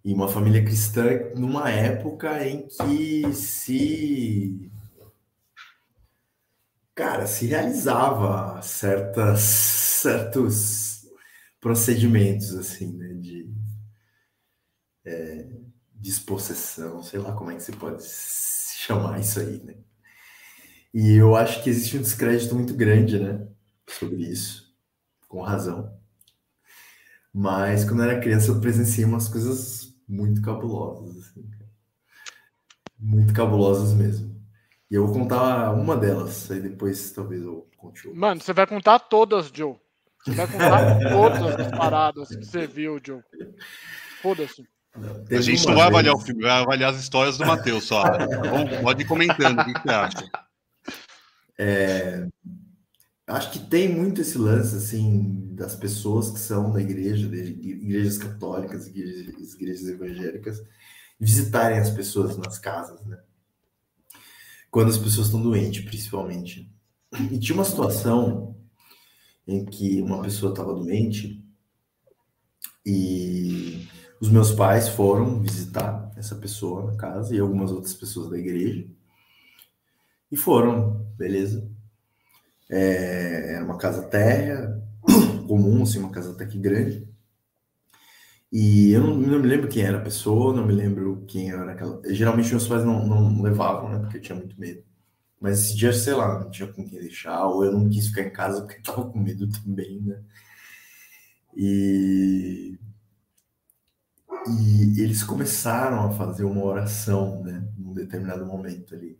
E 0.04 0.12
uma 0.12 0.28
família 0.28 0.64
cristã 0.64 1.04
numa 1.36 1.70
época 1.70 2.44
em 2.46 2.66
que 2.66 3.32
se 3.32 4.71
cara, 7.02 7.26
se 7.26 7.46
realizava 7.46 8.62
certas, 8.62 9.40
certos 9.40 11.04
procedimentos, 11.60 12.54
assim, 12.54 12.96
né, 12.96 13.14
de 13.14 13.52
é, 15.04 15.48
dispossessão, 15.96 17.02
sei 17.02 17.18
lá 17.18 17.32
como 17.32 17.50
é 17.50 17.56
que 17.56 17.62
se 17.62 17.72
pode 17.72 18.04
chamar 18.04 19.18
isso 19.18 19.40
aí, 19.40 19.60
né? 19.64 19.74
E 20.94 21.14
eu 21.14 21.34
acho 21.34 21.60
que 21.62 21.70
existe 21.70 21.96
um 21.98 22.02
descrédito 22.02 22.54
muito 22.54 22.72
grande, 22.72 23.18
né, 23.18 23.48
sobre 23.88 24.22
isso, 24.22 24.72
com 25.26 25.42
razão. 25.42 25.92
Mas 27.34 27.84
quando 27.84 28.04
eu 28.04 28.10
era 28.10 28.20
criança 28.20 28.52
eu 28.52 28.60
presenciei 28.60 29.04
umas 29.04 29.26
coisas 29.26 29.92
muito 30.06 30.40
cabulosas, 30.40 31.16
assim, 31.16 31.50
muito 32.96 33.34
cabulosas 33.34 33.92
mesmo. 33.92 34.31
E 34.92 34.94
eu 34.94 35.06
vou 35.06 35.20
contar 35.20 35.72
uma 35.72 35.96
delas, 35.96 36.50
aí 36.50 36.60
depois 36.60 37.12
talvez 37.12 37.40
eu 37.40 37.66
conte 37.78 38.06
outra. 38.06 38.20
Mano, 38.20 38.42
você 38.42 38.52
vai 38.52 38.66
contar 38.66 38.98
todas, 38.98 39.50
Joe. 39.50 39.74
Você 40.22 40.32
vai 40.32 40.46
contar 40.46 40.98
todas 41.08 41.60
as 41.60 41.70
paradas 41.70 42.28
que 42.28 42.44
você 42.44 42.66
viu, 42.66 43.00
Joe. 43.02 43.22
Foda-se. 44.20 44.68
A 45.30 45.40
gente 45.40 45.66
não 45.66 45.76
vai 45.76 45.86
avaliar 45.86 46.14
o 46.14 46.20
filme, 46.20 46.42
vai 46.42 46.62
avaliar 46.62 46.92
as 46.92 47.00
histórias 47.00 47.38
do 47.38 47.46
Matheus 47.46 47.84
só. 47.84 48.02
Bom? 48.02 48.82
Pode 48.82 49.02
ir 49.02 49.06
comentando 49.06 49.60
o 49.60 49.64
que 49.64 49.80
você 49.80 49.88
acha. 49.88 50.30
É, 51.58 52.28
acho 53.28 53.50
que 53.50 53.60
tem 53.60 53.88
muito 53.88 54.20
esse 54.20 54.36
lance 54.36 54.76
assim 54.76 55.54
das 55.54 55.74
pessoas 55.74 56.30
que 56.30 56.38
são 56.38 56.70
da 56.70 56.82
igreja, 56.82 57.26
de 57.26 57.38
igrejas 57.38 58.18
católicas, 58.18 58.88
igrejas, 58.88 59.54
igrejas 59.54 59.88
evangélicas, 59.88 60.62
visitarem 61.18 61.78
as 61.78 61.88
pessoas 61.88 62.36
nas 62.36 62.58
casas, 62.58 63.02
né? 63.06 63.16
Quando 64.72 64.88
as 64.88 64.96
pessoas 64.96 65.26
estão 65.26 65.42
doentes, 65.42 65.84
principalmente. 65.84 66.66
E 67.30 67.38
tinha 67.38 67.54
uma 67.54 67.64
situação 67.64 68.56
em 69.46 69.66
que 69.66 70.00
uma 70.00 70.22
pessoa 70.22 70.50
estava 70.50 70.72
doente 70.72 71.44
e 72.84 73.86
os 74.18 74.30
meus 74.30 74.50
pais 74.50 74.88
foram 74.88 75.42
visitar 75.42 76.10
essa 76.16 76.34
pessoa 76.34 76.90
na 76.90 76.96
casa 76.96 77.36
e 77.36 77.38
algumas 77.38 77.70
outras 77.70 77.92
pessoas 77.92 78.30
da 78.30 78.38
igreja. 78.38 78.88
E 80.30 80.36
foram, 80.38 81.06
beleza. 81.18 81.70
É, 82.70 83.56
era 83.56 83.64
uma 83.66 83.76
casa 83.76 84.02
térrea, 84.04 84.82
comum, 85.46 85.82
assim, 85.82 85.98
uma 85.98 86.10
casa 86.10 86.32
até 86.32 86.46
que 86.46 86.56
grande. 86.56 87.06
E 88.52 88.92
eu 88.92 89.00
não, 89.00 89.16
não, 89.16 89.38
me 89.38 89.48
lembro 89.48 89.66
quem 89.66 89.82
era 89.82 89.96
a 89.96 90.02
pessoa, 90.02 90.54
não 90.54 90.66
me 90.66 90.74
lembro 90.74 91.24
quem 91.26 91.50
era 91.50 91.72
aquela. 91.72 92.02
Geralmente 92.12 92.50
meus 92.50 92.68
pais 92.68 92.84
não, 92.84 93.06
não 93.06 93.40
levavam, 93.42 93.88
né? 93.88 93.98
Porque 94.00 94.18
eu 94.18 94.20
tinha 94.20 94.36
muito 94.36 94.60
medo. 94.60 94.84
Mas 95.40 95.60
esse 95.60 95.76
dia, 95.76 95.92
sei 95.92 96.14
lá, 96.14 96.38
não 96.38 96.50
tinha 96.50 96.68
com 96.70 96.86
quem 96.86 97.00
deixar, 97.00 97.46
ou 97.46 97.64
eu 97.64 97.72
não 97.72 97.88
quis 97.88 98.08
ficar 98.08 98.22
em 98.22 98.30
casa 98.32 98.62
porque 98.62 98.82
tava 98.82 99.10
com 99.10 99.18
medo 99.18 99.48
também, 99.48 100.02
né? 100.02 100.22
E, 101.56 102.78
e 104.48 105.00
eles 105.00 105.22
começaram 105.24 106.06
a 106.06 106.12
fazer 106.12 106.44
uma 106.44 106.62
oração, 106.64 107.42
né? 107.42 107.66
Num 107.78 107.94
determinado 107.94 108.44
momento 108.46 108.94
ali, 108.94 109.18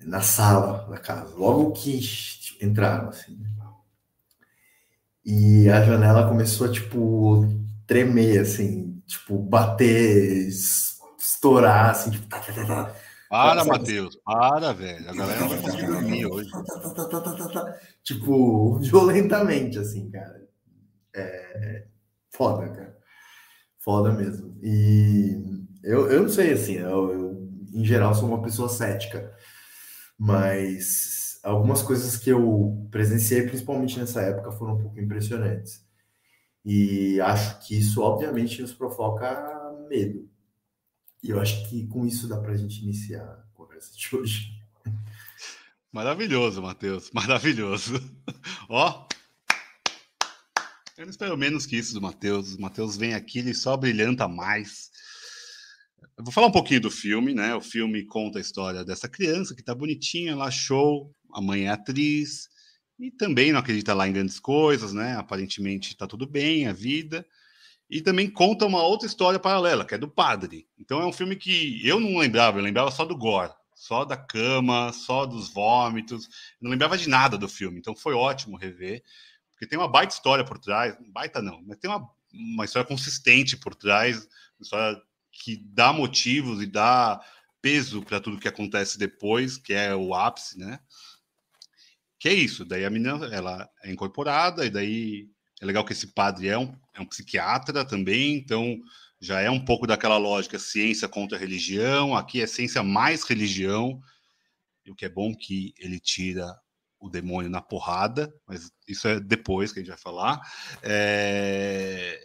na 0.00 0.20
sala 0.20 0.88
da 0.90 0.98
casa, 0.98 1.34
logo 1.36 1.72
que 1.72 2.00
entraram, 2.60 3.08
assim. 3.10 3.36
Né? 3.36 3.48
E 5.24 5.68
a 5.70 5.84
janela 5.84 6.28
começou 6.28 6.66
a, 6.66 6.72
tipo, 6.72 7.62
tremer, 7.86 8.40
assim, 8.40 9.02
tipo, 9.06 9.38
bater, 9.38 10.48
estourar, 10.48 11.90
assim, 11.90 12.10
tipo, 12.10 12.26
tá, 12.26 12.40
tá, 12.40 12.66
tá. 12.66 12.94
Para, 13.28 13.64
Matheus, 13.64 14.16
para, 14.24 14.72
velho. 14.72 15.08
A 15.08 15.14
galera 15.14 15.46
vai 15.46 15.62
conseguir 15.62 15.86
dormir 15.86 16.26
hoje. 16.26 16.50
Tipo, 18.04 18.78
violentamente, 18.84 19.78
assim, 19.78 20.10
cara. 20.10 20.42
É 21.14 21.86
foda, 22.32 22.68
cara. 22.68 22.96
Foda 23.78 24.12
mesmo. 24.12 24.58
E 24.62 25.66
eu, 25.82 26.10
eu 26.10 26.22
não 26.22 26.28
sei, 26.28 26.52
assim, 26.52 26.74
eu, 26.74 27.12
eu, 27.12 27.48
em 27.72 27.84
geral 27.84 28.14
sou 28.14 28.28
uma 28.28 28.42
pessoa 28.42 28.68
cética, 28.68 29.32
mas 30.18 31.38
algumas 31.42 31.82
coisas 31.82 32.16
que 32.16 32.30
eu 32.30 32.88
presenciei, 32.90 33.42
principalmente 33.42 33.98
nessa 33.98 34.20
época, 34.22 34.52
foram 34.52 34.74
um 34.74 34.82
pouco 34.82 35.00
impressionantes. 35.00 35.81
E 36.64 37.20
acho 37.20 37.66
que 37.66 37.76
isso, 37.76 38.00
obviamente, 38.00 38.62
nos 38.62 38.72
provoca 38.72 39.74
medo. 39.88 40.28
E 41.22 41.30
eu 41.30 41.40
acho 41.40 41.68
que 41.68 41.86
com 41.86 42.06
isso 42.06 42.28
dá 42.28 42.38
para 42.38 42.52
a 42.52 42.56
gente 42.56 42.82
iniciar 42.82 43.22
a 43.22 43.44
conversa 43.54 43.96
de 43.96 44.16
hoje. 44.16 44.62
Maravilhoso, 45.90 46.62
Matheus. 46.62 47.10
Maravilhoso. 47.12 47.94
Ó. 48.68 49.06
Eu 50.96 51.06
não 51.06 51.10
espero 51.10 51.36
menos 51.36 51.66
que 51.66 51.76
isso 51.76 51.94
do 51.94 52.00
Matheus. 52.00 52.54
O 52.54 52.60
Matheus 52.60 52.96
vem 52.96 53.14
aqui, 53.14 53.40
ele 53.40 53.54
só 53.54 53.76
brilhanta 53.76 54.28
mais. 54.28 54.90
Eu 56.16 56.24
vou 56.24 56.32
falar 56.32 56.46
um 56.46 56.52
pouquinho 56.52 56.80
do 56.80 56.90
filme, 56.90 57.34
né? 57.34 57.54
O 57.54 57.60
filme 57.60 58.04
conta 58.04 58.38
a 58.38 58.40
história 58.40 58.84
dessa 58.84 59.08
criança 59.08 59.54
que 59.54 59.62
tá 59.62 59.74
bonitinha 59.74 60.36
lá, 60.36 60.50
show. 60.50 61.12
A 61.32 61.40
mãe 61.40 61.64
é 61.64 61.70
atriz 61.70 62.51
e 62.98 63.10
também 63.10 63.52
não 63.52 63.60
acredita 63.60 63.94
lá 63.94 64.06
em 64.08 64.12
grandes 64.12 64.38
coisas, 64.38 64.92
né? 64.92 65.16
Aparentemente 65.16 65.96
tá 65.96 66.06
tudo 66.06 66.26
bem, 66.26 66.66
a 66.66 66.72
vida 66.72 67.26
e 67.92 68.00
também 68.00 68.30
conta 68.30 68.64
uma 68.64 68.82
outra 68.82 69.06
história 69.06 69.38
paralela, 69.38 69.84
que 69.84 69.94
é 69.94 69.98
do 69.98 70.08
padre. 70.08 70.66
Então 70.78 71.02
é 71.02 71.06
um 71.06 71.12
filme 71.12 71.36
que 71.36 71.86
eu 71.86 72.00
não 72.00 72.16
lembrava, 72.16 72.58
eu 72.58 72.62
lembrava 72.62 72.90
só 72.90 73.04
do 73.04 73.14
gore, 73.14 73.52
só 73.74 74.02
da 74.02 74.16
cama, 74.16 74.90
só 74.94 75.26
dos 75.26 75.52
vômitos, 75.52 76.26
não 76.58 76.70
lembrava 76.70 76.96
de 76.96 77.06
nada 77.06 77.36
do 77.36 77.46
filme. 77.46 77.78
Então 77.78 77.94
foi 77.94 78.14
ótimo 78.14 78.56
rever, 78.56 79.02
porque 79.50 79.66
tem 79.66 79.78
uma 79.78 79.88
baita 79.88 80.14
história 80.14 80.42
por 80.42 80.58
trás, 80.58 80.96
baita 81.12 81.42
não, 81.42 81.62
mas 81.66 81.76
tem 81.76 81.90
uma, 81.90 82.08
uma 82.32 82.64
história 82.64 82.88
consistente 82.88 83.58
por 83.58 83.74
trás, 83.74 84.26
uma 84.58 84.62
história 84.62 85.02
que 85.30 85.62
dá 85.62 85.92
motivos 85.92 86.62
e 86.62 86.66
dá 86.66 87.20
peso 87.60 88.00
para 88.02 88.20
tudo 88.20 88.40
que 88.40 88.48
acontece 88.48 88.98
depois, 88.98 89.58
que 89.58 89.74
é 89.74 89.94
o 89.94 90.14
ápice, 90.14 90.58
né? 90.58 90.80
Que 92.22 92.28
é 92.28 92.34
isso, 92.34 92.64
daí 92.64 92.84
a 92.84 92.90
menina 92.90 93.26
ela 93.32 93.68
é 93.82 93.90
incorporada 93.90 94.64
e 94.64 94.70
daí 94.70 95.28
é 95.60 95.66
legal 95.66 95.84
que 95.84 95.92
esse 95.92 96.06
padre 96.06 96.46
é 96.46 96.56
um, 96.56 96.72
é 96.94 97.00
um 97.00 97.04
psiquiatra 97.04 97.84
também, 97.84 98.34
então 98.36 98.78
já 99.20 99.40
é 99.40 99.50
um 99.50 99.58
pouco 99.58 99.88
daquela 99.88 100.18
lógica 100.18 100.56
ciência 100.56 101.08
contra 101.08 101.36
religião. 101.36 102.16
Aqui 102.16 102.40
é 102.40 102.46
ciência 102.46 102.80
mais 102.80 103.24
religião, 103.24 104.00
e 104.86 104.92
o 104.92 104.94
que 104.94 105.04
é 105.04 105.08
bom 105.08 105.34
que 105.34 105.74
ele 105.76 105.98
tira 105.98 106.46
o 107.00 107.10
demônio 107.10 107.50
na 107.50 107.60
porrada, 107.60 108.32
mas 108.46 108.70
isso 108.86 109.08
é 109.08 109.18
depois 109.18 109.72
que 109.72 109.80
a 109.80 109.82
gente 109.82 109.90
vai 109.90 109.98
falar. 109.98 110.40
É... 110.80 112.24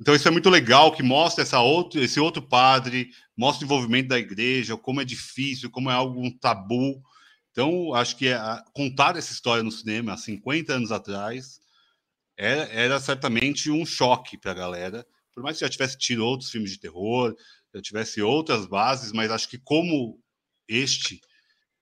Então 0.00 0.14
isso 0.14 0.26
é 0.26 0.30
muito 0.30 0.48
legal 0.48 0.90
que 0.90 1.02
mostra 1.02 1.42
essa 1.42 1.60
outro, 1.60 2.00
esse 2.00 2.18
outro 2.18 2.40
padre, 2.40 3.10
mostra 3.36 3.62
o 3.62 3.66
envolvimento 3.66 4.08
da 4.08 4.18
igreja, 4.18 4.74
como 4.74 5.02
é 5.02 5.04
difícil, 5.04 5.70
como 5.70 5.90
é 5.90 5.92
algo 5.92 6.18
um 6.18 6.30
tabu. 6.30 7.02
Então 7.52 7.94
acho 7.94 8.16
que 8.16 8.28
é, 8.28 8.38
contar 8.74 9.16
essa 9.16 9.32
história 9.32 9.62
no 9.62 9.70
cinema 9.70 10.14
há 10.14 10.16
50 10.16 10.72
anos 10.72 10.90
atrás 10.90 11.60
era, 12.36 12.62
é, 12.64 12.84
era 12.84 13.00
certamente 13.00 13.70
um 13.70 13.86
choque 13.86 14.36
para 14.36 14.50
a 14.50 14.54
galera. 14.54 15.06
Por 15.32 15.42
mais 15.42 15.56
que 15.58 15.64
já 15.64 15.70
tivesse 15.70 15.96
tido 15.96 16.24
outros 16.24 16.50
filmes 16.50 16.72
de 16.72 16.80
terror, 16.80 17.34
já 17.74 17.80
tivesse 17.80 18.20
outras 18.20 18.66
bases, 18.66 19.12
mas 19.12 19.30
acho 19.30 19.48
que 19.48 19.58
como 19.58 20.18
este, 20.68 21.20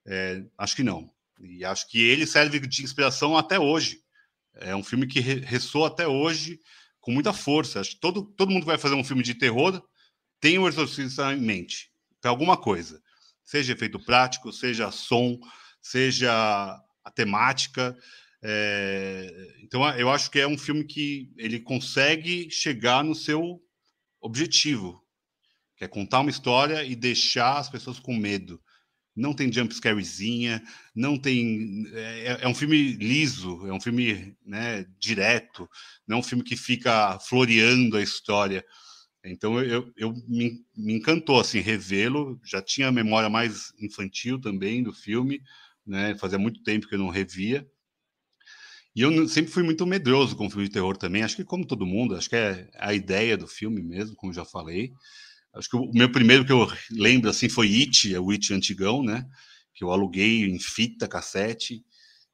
é, 0.05 0.43
acho 0.57 0.75
que 0.75 0.83
não. 0.83 1.09
E 1.39 1.65
acho 1.65 1.87
que 1.89 1.99
ele 1.99 2.27
serve 2.27 2.59
de 2.59 2.83
inspiração 2.83 3.35
até 3.37 3.59
hoje. 3.59 4.01
É 4.53 4.75
um 4.75 4.83
filme 4.83 5.07
que 5.07 5.19
ressoa 5.19 5.87
até 5.87 6.07
hoje 6.07 6.59
com 6.99 7.11
muita 7.11 7.33
força. 7.33 7.79
Acho 7.79 7.91
que 7.91 7.99
todo, 7.99 8.23
todo 8.23 8.51
mundo 8.51 8.61
que 8.61 8.67
vai 8.67 8.77
fazer 8.77 8.95
um 8.95 9.03
filme 9.03 9.23
de 9.23 9.33
terror 9.33 9.81
tem 10.39 10.57
o 10.57 10.67
Exorcista 10.67 11.33
em 11.33 11.41
mente, 11.41 11.91
para 12.19 12.31
alguma 12.31 12.57
coisa. 12.57 13.01
Seja 13.51 13.73
efeito 13.73 13.99
prático, 13.99 14.53
seja 14.53 14.89
som, 14.91 15.37
seja 15.81 16.31
a 17.03 17.11
temática. 17.13 17.97
É, 18.41 19.57
então, 19.61 19.85
eu 19.97 20.09
acho 20.09 20.31
que 20.31 20.39
é 20.39 20.47
um 20.47 20.57
filme 20.57 20.85
que 20.85 21.33
ele 21.35 21.59
consegue 21.59 22.49
chegar 22.49 23.03
no 23.03 23.13
seu 23.13 23.61
objetivo, 24.21 25.05
que 25.75 25.83
é 25.83 25.87
contar 25.89 26.21
uma 26.21 26.29
história 26.29 26.81
e 26.85 26.95
deixar 26.95 27.57
as 27.57 27.67
pessoas 27.67 27.99
com 27.99 28.15
medo. 28.15 28.57
Não 29.13 29.33
tem 29.33 29.51
jump 29.51 29.75
scarezinha, 29.75 30.63
não 30.95 31.17
tem. 31.17 31.83
É, 31.91 32.37
é 32.43 32.47
um 32.47 32.55
filme 32.55 32.93
liso, 32.93 33.67
é 33.67 33.73
um 33.73 33.81
filme 33.81 34.33
né, 34.45 34.85
direto, 34.97 35.69
não 36.07 36.15
é 36.15 36.19
um 36.21 36.23
filme 36.23 36.41
que 36.41 36.55
fica 36.55 37.19
floreando 37.19 37.97
a 37.97 38.01
história. 38.01 38.63
Então 39.23 39.61
eu, 39.61 39.91
eu 39.95 40.13
me, 40.27 40.63
me 40.75 40.93
encantou 40.93 41.39
assim 41.39 41.59
revê-lo. 41.59 42.39
Já 42.43 42.61
tinha 42.61 42.87
a 42.87 42.91
memória 42.91 43.29
mais 43.29 43.71
infantil 43.79 44.39
também 44.39 44.81
do 44.81 44.93
filme, 44.93 45.41
né? 45.85 46.15
Fazia 46.15 46.39
muito 46.39 46.63
tempo 46.63 46.87
que 46.87 46.95
eu 46.95 46.99
não 46.99 47.09
revia. 47.09 47.67
E 48.95 49.01
eu 49.01 49.27
sempre 49.27 49.51
fui 49.51 49.63
muito 49.63 49.85
medroso 49.85 50.35
com 50.35 50.49
filme 50.49 50.67
de 50.67 50.73
terror 50.73 50.97
também. 50.97 51.23
Acho 51.23 51.35
que, 51.35 51.45
como 51.45 51.65
todo 51.65 51.85
mundo, 51.85 52.15
acho 52.15 52.29
que 52.29 52.35
é 52.35 52.69
a 52.77 52.93
ideia 52.93 53.37
do 53.37 53.47
filme 53.47 53.81
mesmo, 53.81 54.15
como 54.15 54.33
já 54.33 54.43
falei. 54.43 54.91
Acho 55.53 55.69
que 55.69 55.77
o 55.77 55.91
meu 55.93 56.11
primeiro 56.11 56.45
que 56.45 56.51
eu 56.51 56.67
lembro 56.91 57.29
assim 57.29 57.47
foi 57.47 57.67
It, 57.67 58.13
é 58.13 58.19
o 58.19 58.31
It 58.31 58.53
antigão, 58.53 59.03
né? 59.03 59.25
Que 59.73 59.83
eu 59.83 59.91
aluguei 59.91 60.43
em 60.43 60.59
fita, 60.59 61.07
cassete. 61.07 61.85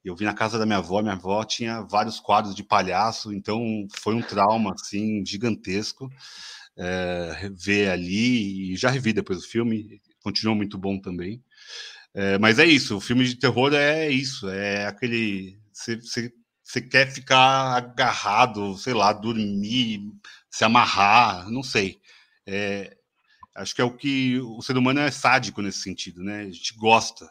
Eu 0.04 0.16
vi 0.16 0.24
na 0.26 0.34
casa 0.34 0.58
da 0.58 0.66
minha 0.66 0.78
avó, 0.78 1.02
minha 1.02 1.16
avó 1.16 1.44
tinha 1.44 1.82
vários 1.82 2.20
quadros 2.20 2.56
de 2.56 2.64
palhaço, 2.64 3.34
então 3.34 3.86
foi 4.00 4.16
um 4.16 4.22
trauma 4.22 4.74
assim 4.74 5.24
gigantesco 5.26 6.10
é, 6.78 7.50
ver 7.54 7.90
ali. 7.90 8.74
E 8.74 8.78
já 8.78 8.90
revi 8.90 9.14
depois 9.14 9.40
o 9.40 9.48
filme, 9.48 10.02
continuou 10.22 10.56
muito 10.56 10.78
bom 10.78 11.00
também. 11.00 11.44
É, 12.14 12.38
mas 12.38 12.60
é 12.60 12.66
isso, 12.66 12.98
o 12.98 13.02
filme 13.02 13.26
de 13.26 13.36
terror 13.36 13.74
é 13.74 14.10
isso, 14.10 14.50
é 14.50 14.88
aquele. 14.88 15.60
Você 15.72 16.82
quer 16.82 17.12
ficar 17.12 17.78
agarrado, 17.78 18.78
sei 18.78 18.94
lá, 18.94 19.14
dormir, 19.14 20.02
se 20.50 20.64
amarrar, 20.64 21.50
não 21.50 21.62
sei. 21.64 22.00
É, 22.46 22.98
acho 23.56 23.76
que 23.76 23.82
é 23.82 23.84
o 23.84 23.96
que 23.96 24.40
o 24.40 24.62
ser 24.62 24.78
humano 24.78 25.00
é 25.00 25.12
sádico 25.12 25.62
nesse 25.62 25.82
sentido, 25.82 26.24
né? 26.24 26.42
A 26.42 26.52
gente 26.52 26.74
gosta, 26.76 27.30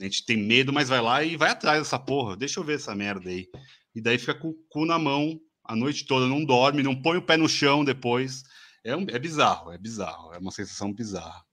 a 0.00 0.04
gente 0.04 0.26
tem 0.26 0.36
medo, 0.36 0.72
mas 0.72 0.88
vai 0.88 1.00
lá 1.00 1.22
e 1.22 1.36
vai 1.36 1.50
atrás 1.50 1.78
dessa 1.78 1.98
porra. 1.98 2.36
Deixa 2.36 2.60
eu 2.60 2.64
ver 2.64 2.76
essa 2.76 2.94
merda 2.94 3.30
aí. 3.30 3.46
E 3.94 4.00
daí 4.00 4.18
fica 4.18 4.34
com 4.34 4.48
o 4.48 4.56
cu 4.68 4.84
na 4.84 4.98
mão 4.98 5.40
a 5.64 5.74
noite 5.74 6.04
toda, 6.04 6.26
não 6.26 6.44
dorme, 6.44 6.82
não 6.82 7.00
põe 7.00 7.16
o 7.16 7.22
pé 7.22 7.36
no 7.36 7.48
chão 7.48 7.84
depois. 7.84 8.42
É, 8.86 8.94
um, 8.94 9.04
é 9.10 9.18
bizarro, 9.18 9.72
é 9.72 9.76
bizarro, 9.76 10.32
é 10.32 10.38
uma 10.38 10.52
sensação 10.52 10.92
bizarra. 10.92 11.44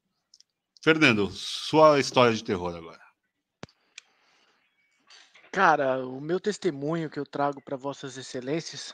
Fernando, 0.84 1.32
sua 1.32 2.00
história 2.00 2.32
de 2.36 2.44
terror 2.44 2.76
agora. 2.76 3.02
Cara, 5.52 6.06
o 6.06 6.22
meu 6.22 6.40
testemunho 6.40 7.10
que 7.10 7.20
eu 7.20 7.26
trago 7.26 7.60
para 7.60 7.76
Vossas 7.76 8.18
Excelências 8.18 8.94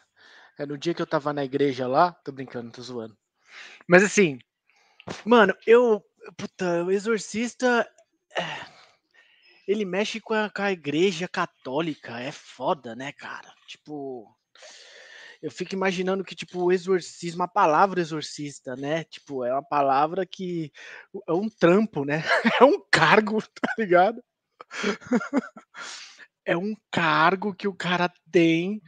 é 0.58 0.65
no 0.65 0.77
dia 0.77 0.93
que 0.93 1.01
eu 1.01 1.05
tava 1.05 1.34
na 1.34 1.43
igreja 1.43 1.86
lá. 1.86 2.13
Tô 2.13 2.31
brincando, 2.31 2.72
tô 2.72 2.81
zoando. 2.81 3.17
Mas 3.86 4.05
assim, 4.05 4.39
mano, 5.25 5.53
eu. 5.67 6.01
Puta, 6.38 6.86
o 6.86 6.91
exorcista. 6.91 7.86
É, 8.38 8.41
ele 9.67 9.84
mexe 9.84 10.22
com 10.22 10.34
a, 10.34 10.50
com 10.50 10.62
a 10.62 10.72
igreja 10.72 11.27
católica, 11.27 12.22
é 12.22 12.31
foda, 12.31 12.96
né, 12.96 13.12
cara? 13.12 13.53
Tipo, 13.67 14.34
eu 15.41 15.50
fico 15.50 15.74
imaginando 15.74 16.24
que, 16.24 16.36
tipo, 16.36 16.72
exorcismo, 16.72 17.43
a 17.43 17.48
palavra 17.48 18.01
exorcista, 18.01 18.75
né? 18.75 19.03
Tipo, 19.05 19.46
é 19.46 19.53
uma 19.53 19.63
palavra 19.63 20.25
que 20.25 20.72
é 21.27 21.34
um 21.34 21.50
trampo, 21.50 22.03
né? 22.03 22.24
É 22.62 22.65
um 22.65 22.81
cargo, 22.91 23.41
tá 23.62 23.74
ligado? 23.77 24.24
É 26.46 26.58
um 26.58 26.75
cargo 26.91 27.53
que 27.53 27.67
o 27.67 27.74
cara 27.74 28.12
tem 28.31 28.81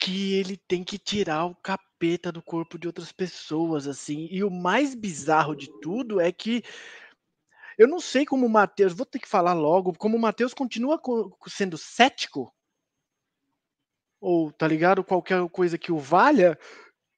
que 0.00 0.34
ele 0.34 0.56
tem 0.56 0.84
que 0.84 0.98
tirar 0.98 1.46
o 1.46 1.54
capeta 1.54 2.30
do 2.30 2.42
corpo 2.42 2.78
de 2.78 2.86
outras 2.86 3.10
pessoas, 3.10 3.86
assim. 3.86 4.28
E 4.30 4.44
o 4.44 4.50
mais 4.50 4.94
bizarro 4.94 5.54
de 5.54 5.68
tudo 5.80 6.20
é 6.20 6.30
que 6.30 6.62
eu 7.78 7.88
não 7.88 7.98
sei 7.98 8.24
como 8.24 8.46
o 8.46 8.50
Mateus, 8.50 8.92
vou 8.92 9.06
ter 9.06 9.18
que 9.18 9.28
falar 9.28 9.52
logo, 9.52 9.92
como 9.94 10.16
o 10.16 10.20
Mateus 10.20 10.54
continua 10.54 11.00
sendo 11.48 11.76
cético, 11.76 12.53
ou 14.24 14.50
tá 14.50 14.66
ligado? 14.66 15.04
Qualquer 15.04 15.46
coisa 15.50 15.76
que 15.76 15.92
o 15.92 15.98
valha, 15.98 16.58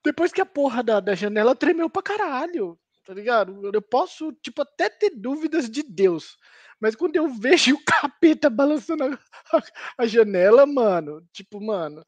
depois 0.04 0.32
que 0.32 0.40
a 0.40 0.46
porra 0.46 0.82
da, 0.82 1.00
da 1.00 1.14
janela 1.14 1.54
tremeu 1.54 1.88
pra 1.88 2.02
caralho, 2.02 2.78
tá 3.04 3.14
ligado? 3.14 3.70
Eu 3.72 3.82
posso, 3.82 4.32
tipo, 4.42 4.62
até 4.62 4.88
ter 4.88 5.10
dúvidas 5.10 5.70
de 5.70 5.82
Deus, 5.84 6.36
mas 6.80 6.96
quando 6.96 7.16
eu 7.16 7.28
vejo 7.28 7.75
o 7.76 7.84
capeta 7.84 8.50
balançando 8.50 9.04
a, 9.04 9.56
a, 9.56 9.62
a 9.98 10.06
janela, 10.06 10.66
mano, 10.66 11.25
tipo, 11.32 11.60
mano 11.60 12.04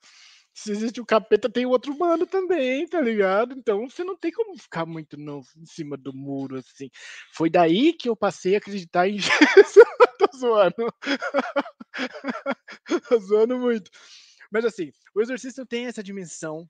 se 0.58 0.72
existe 0.72 1.00
o 1.00 1.06
capeta, 1.06 1.48
tem 1.48 1.64
outro 1.66 1.92
humano 1.92 2.26
também, 2.26 2.84
tá 2.88 3.00
ligado? 3.00 3.54
Então 3.56 3.88
você 3.88 4.02
não 4.02 4.16
tem 4.16 4.32
como 4.32 4.58
ficar 4.58 4.84
muito 4.84 5.16
no, 5.16 5.40
em 5.56 5.66
cima 5.66 5.96
do 5.96 6.12
muro, 6.12 6.56
assim. 6.56 6.90
Foi 7.32 7.48
daí 7.48 7.92
que 7.92 8.08
eu 8.08 8.16
passei 8.16 8.56
a 8.56 8.58
acreditar 8.58 9.08
em 9.08 9.18
Jesus. 9.22 9.86
Tô 10.18 10.26
zoando. 10.36 10.92
Tô 13.08 13.20
zoando 13.20 13.56
muito. 13.56 13.88
Mas 14.50 14.64
assim, 14.64 14.92
o 15.14 15.20
exorcista 15.20 15.64
tem 15.66 15.86
essa 15.86 16.02
dimensão, 16.02 16.68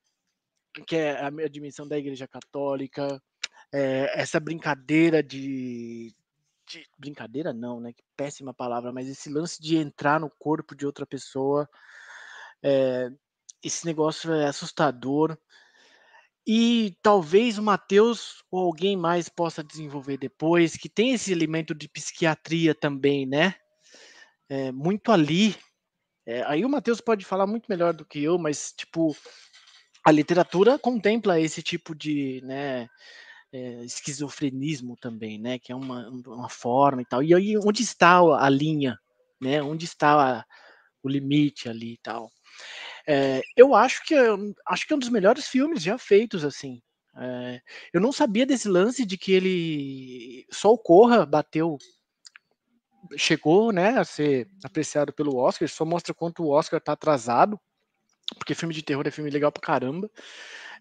que 0.87 0.97
é 0.97 1.21
a, 1.21 1.31
dimensão 1.49 1.87
da 1.87 1.99
igreja 1.99 2.27
católica, 2.27 3.21
é, 3.73 4.21
essa 4.21 4.41
brincadeira 4.41 5.23
de, 5.23 6.15
de, 6.67 6.87
Brincadeira 6.99 7.53
não, 7.53 7.81
né? 7.81 7.93
Que 7.93 8.03
péssima 8.17 8.55
palavra, 8.55 8.93
mas 8.93 9.09
esse 9.09 9.29
lance 9.29 9.61
de 9.61 9.77
entrar 9.77 10.21
no 10.21 10.31
corpo 10.31 10.75
de 10.75 10.87
outra 10.87 11.07
pessoa. 11.07 11.69
É, 12.63 13.11
esse 13.63 13.85
negócio 13.87 14.33
é 14.33 14.47
assustador. 14.47 15.37
E 16.47 16.97
talvez 17.03 17.59
o 17.59 17.63
Matheus 17.63 18.43
ou 18.51 18.65
alguém 18.65 18.97
mais 18.97 19.29
possa 19.29 19.63
desenvolver 19.63 20.17
depois, 20.17 20.77
que 20.77 20.89
tem 20.89 21.13
esse 21.13 21.31
elemento 21.31 21.75
de 21.75 21.89
psiquiatria 21.89 22.75
também, 22.75 23.27
né? 23.27 23.55
É, 24.49 24.73
muito 24.73 25.13
ali. 25.13 25.55
É, 26.29 26.43
aí 26.47 26.63
o 26.63 26.69
Matheus 26.69 27.01
pode 27.01 27.25
falar 27.25 27.47
muito 27.47 27.65
melhor 27.71 27.95
do 27.95 28.05
que 28.05 28.23
eu, 28.23 28.37
mas, 28.39 28.75
tipo, 28.77 29.17
a 30.05 30.13
literatura 30.13 30.79
contempla 30.79 31.41
esse 31.41 31.63
tipo 31.63 31.95
de, 31.95 32.43
né, 32.45 32.87
é, 33.53 33.85
esquizofrenismo 33.85 34.97
também, 35.01 35.39
né? 35.39 35.59
Que 35.59 35.73
é 35.73 35.77
uma, 35.77 36.09
uma 36.11 36.49
forma 36.51 37.03
e 37.03 37.07
tal. 37.07 37.23
E 37.23 37.35
aí, 37.35 37.57
onde 37.59 37.83
está 37.83 38.19
a 38.21 38.49
linha, 38.51 38.99
né? 39.41 39.63
Onde 39.63 39.87
está 39.87 40.41
a, 40.41 40.45
o 41.03 41.09
limite 41.09 41.69
ali 41.69 41.95
e 41.95 41.99
tal. 41.99 42.31
É, 43.07 43.43
eu 43.57 43.75
acho 43.75 44.05
que 44.05 44.15
é, 44.15 44.29
acho 44.69 44.87
que 44.87 44.93
é 44.93 44.97
um 44.97 45.01
dos 45.01 45.09
melhores 45.11 45.49
filmes 45.49 45.83
já 45.83 45.99
feitos 45.99 46.45
assim. 46.45 46.81
É, 47.17 47.61
eu 47.93 48.01
não 48.01 48.13
sabia 48.13 48.47
desse 48.47 48.69
lance 48.69 49.07
de 49.07 49.19
que 49.19 49.33
ele 49.33 50.47
só 50.53 50.73
o 50.73 50.79
Corra 50.79 51.27
bateu, 51.27 51.79
chegou, 53.17 53.73
né, 53.73 53.99
a 53.99 54.05
ser 54.05 54.49
apreciado 54.65 55.13
pelo 55.13 55.37
Oscar. 55.37 55.69
Só 55.69 55.85
mostra 55.85 56.15
quanto 56.15 56.43
o 56.43 56.51
Oscar 56.51 56.81
tá 56.81 56.93
atrasado, 56.93 57.59
porque 58.37 58.55
filme 58.55 58.75
de 58.75 58.83
terror 58.83 59.07
é 59.07 59.11
filme 59.11 59.31
legal 59.31 59.53
pra 59.53 59.63
caramba. 59.63 60.11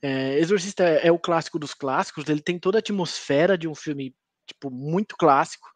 É, 0.01 0.37
Exorcista 0.39 0.83
é, 0.83 1.07
é 1.07 1.11
o 1.11 1.19
clássico 1.19 1.59
dos 1.59 1.73
clássicos. 1.73 2.27
Ele 2.27 2.41
tem 2.41 2.59
toda 2.59 2.77
a 2.77 2.79
atmosfera 2.79 3.57
de 3.57 3.67
um 3.67 3.75
filme 3.75 4.15
tipo 4.45 4.69
muito 4.69 5.15
clássico. 5.17 5.67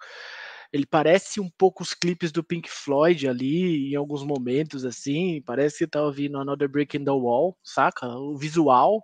Ele 0.72 0.86
parece 0.86 1.40
um 1.42 1.50
pouco 1.50 1.84
os 1.84 1.94
clipes 1.94 2.32
do 2.32 2.44
Pink 2.44 2.70
Floyd 2.70 3.28
ali, 3.28 3.92
em 3.92 3.96
alguns 3.96 4.24
momentos, 4.24 4.86
assim. 4.86 5.42
Parece 5.46 5.80
que 5.80 5.88
tá 5.88 6.02
ouvindo 6.02 6.38
Another 6.38 6.70
Break 6.70 6.96
in 6.96 7.04
the 7.04 7.12
Wall, 7.12 7.58
saca? 7.62 8.08
O 8.08 8.38
visual. 8.38 9.04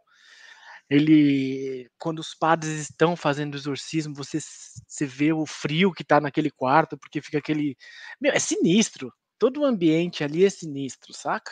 Ele, 0.90 1.90
quando 2.00 2.20
os 2.20 2.34
padres 2.34 2.90
estão 2.90 3.16
fazendo 3.16 3.58
exorcismo, 3.58 4.16
você, 4.16 4.40
você 4.40 5.06
vê 5.06 5.34
o 5.34 5.46
frio 5.46 5.92
que 5.92 6.04
tá 6.04 6.22
naquele 6.22 6.50
quarto, 6.50 6.98
porque 6.98 7.22
fica 7.22 7.40
aquele. 7.40 7.76
Meu, 8.22 8.32
é 8.32 8.40
sinistro. 8.40 9.12
Todo 9.38 9.62
o 9.62 9.66
ambiente 9.66 10.24
ali 10.24 10.46
é 10.46 10.50
sinistro, 10.50 11.14
saca? 11.14 11.52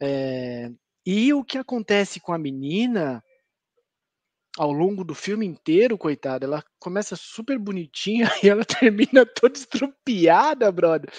É... 0.00 0.70
E 1.06 1.32
o 1.32 1.42
que 1.42 1.58
acontece 1.58 2.20
com 2.20 2.32
a 2.32 2.38
menina 2.38 3.22
ao 4.58 4.72
longo 4.72 5.04
do 5.04 5.14
filme 5.14 5.46
inteiro, 5.46 5.96
coitada, 5.96 6.44
ela 6.44 6.64
começa 6.78 7.16
super 7.16 7.58
bonitinha 7.58 8.28
e 8.42 8.48
ela 8.48 8.64
termina 8.64 9.24
toda 9.24 9.56
estrupiada, 9.56 10.70
brother. 10.70 11.10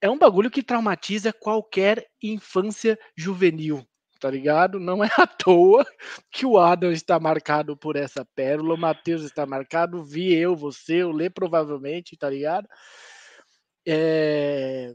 É 0.00 0.08
um 0.08 0.18
bagulho 0.18 0.50
que 0.50 0.62
traumatiza 0.62 1.32
qualquer 1.32 2.06
infância 2.22 2.98
juvenil, 3.16 3.86
tá 4.20 4.30
ligado? 4.30 4.78
Não 4.78 5.02
é 5.02 5.08
à 5.16 5.26
toa 5.26 5.84
que 6.30 6.46
o 6.46 6.58
Adam 6.58 6.92
está 6.92 7.18
marcado 7.18 7.76
por 7.76 7.96
essa 7.96 8.24
pérola, 8.34 8.74
o 8.74 8.78
Matheus 8.78 9.22
está 9.22 9.46
marcado, 9.46 10.04
vi 10.04 10.34
eu, 10.34 10.54
você, 10.54 11.02
o 11.02 11.12
Lê 11.12 11.30
provavelmente, 11.30 12.16
tá 12.16 12.30
ligado? 12.30 12.68
É... 13.86 14.92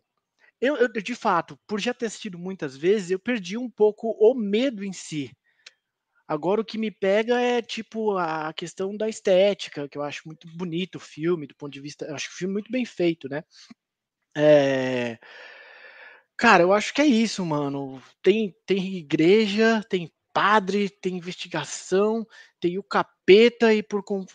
Eu, 0.62 0.78
eu, 0.78 0.88
de 0.90 1.16
fato, 1.16 1.60
por 1.68 1.80
já 1.82 1.94
ter 1.94 2.06
assistido 2.06 2.40
muitas 2.40 2.78
vezes, 2.78 3.12
eu 3.12 3.20
perdi 3.20 3.58
um 3.58 3.70
pouco 3.70 4.12
o 4.20 4.34
medo 4.34 4.84
em 4.84 4.94
si 4.94 5.32
Agora 6.28 6.60
o 6.60 6.66
que 6.66 6.78
me 6.78 6.90
pega 6.90 7.40
é 7.40 7.62
tipo 7.62 8.18
a 8.18 8.52
questão 8.54 8.98
da 8.98 9.08
estética, 9.08 9.88
que 9.88 9.98
eu 9.98 10.02
acho 10.02 10.24
muito 10.26 10.48
bonito 10.58 10.96
o 10.96 11.00
filme, 11.00 11.46
do 11.46 11.56
ponto 11.56 11.72
de 11.72 11.80
vista. 11.80 12.06
Eu 12.06 12.16
acho 12.16 12.30
o 12.30 12.34
filme 12.34 12.54
muito 12.54 12.72
bem 12.72 12.84
feito, 12.84 13.30
né? 13.30 13.44
É... 14.36 15.20
Cara, 16.38 16.64
eu 16.64 16.74
acho 16.74 16.94
que 16.94 17.02
é 17.02 17.06
isso, 17.06 17.46
mano. 17.46 18.02
Tem, 18.22 18.54
tem 18.66 18.98
igreja, 18.98 19.82
tem 19.90 20.12
padre, 20.34 20.90
tem 20.90 21.18
investigação, 21.18 22.28
tem 22.60 22.78
o 22.78 22.84
capeta 22.84 23.74
e 23.74 23.82
por 23.82 24.04
com... 24.04 24.26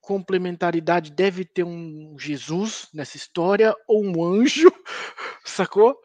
complementaridade 0.00 1.12
deve 1.12 1.44
ter 1.44 1.64
um 1.64 2.16
Jesus 2.18 2.88
nessa 2.94 3.16
história 3.18 3.74
ou 3.86 4.02
um 4.04 4.24
anjo, 4.24 4.70
sacou? 5.44 6.00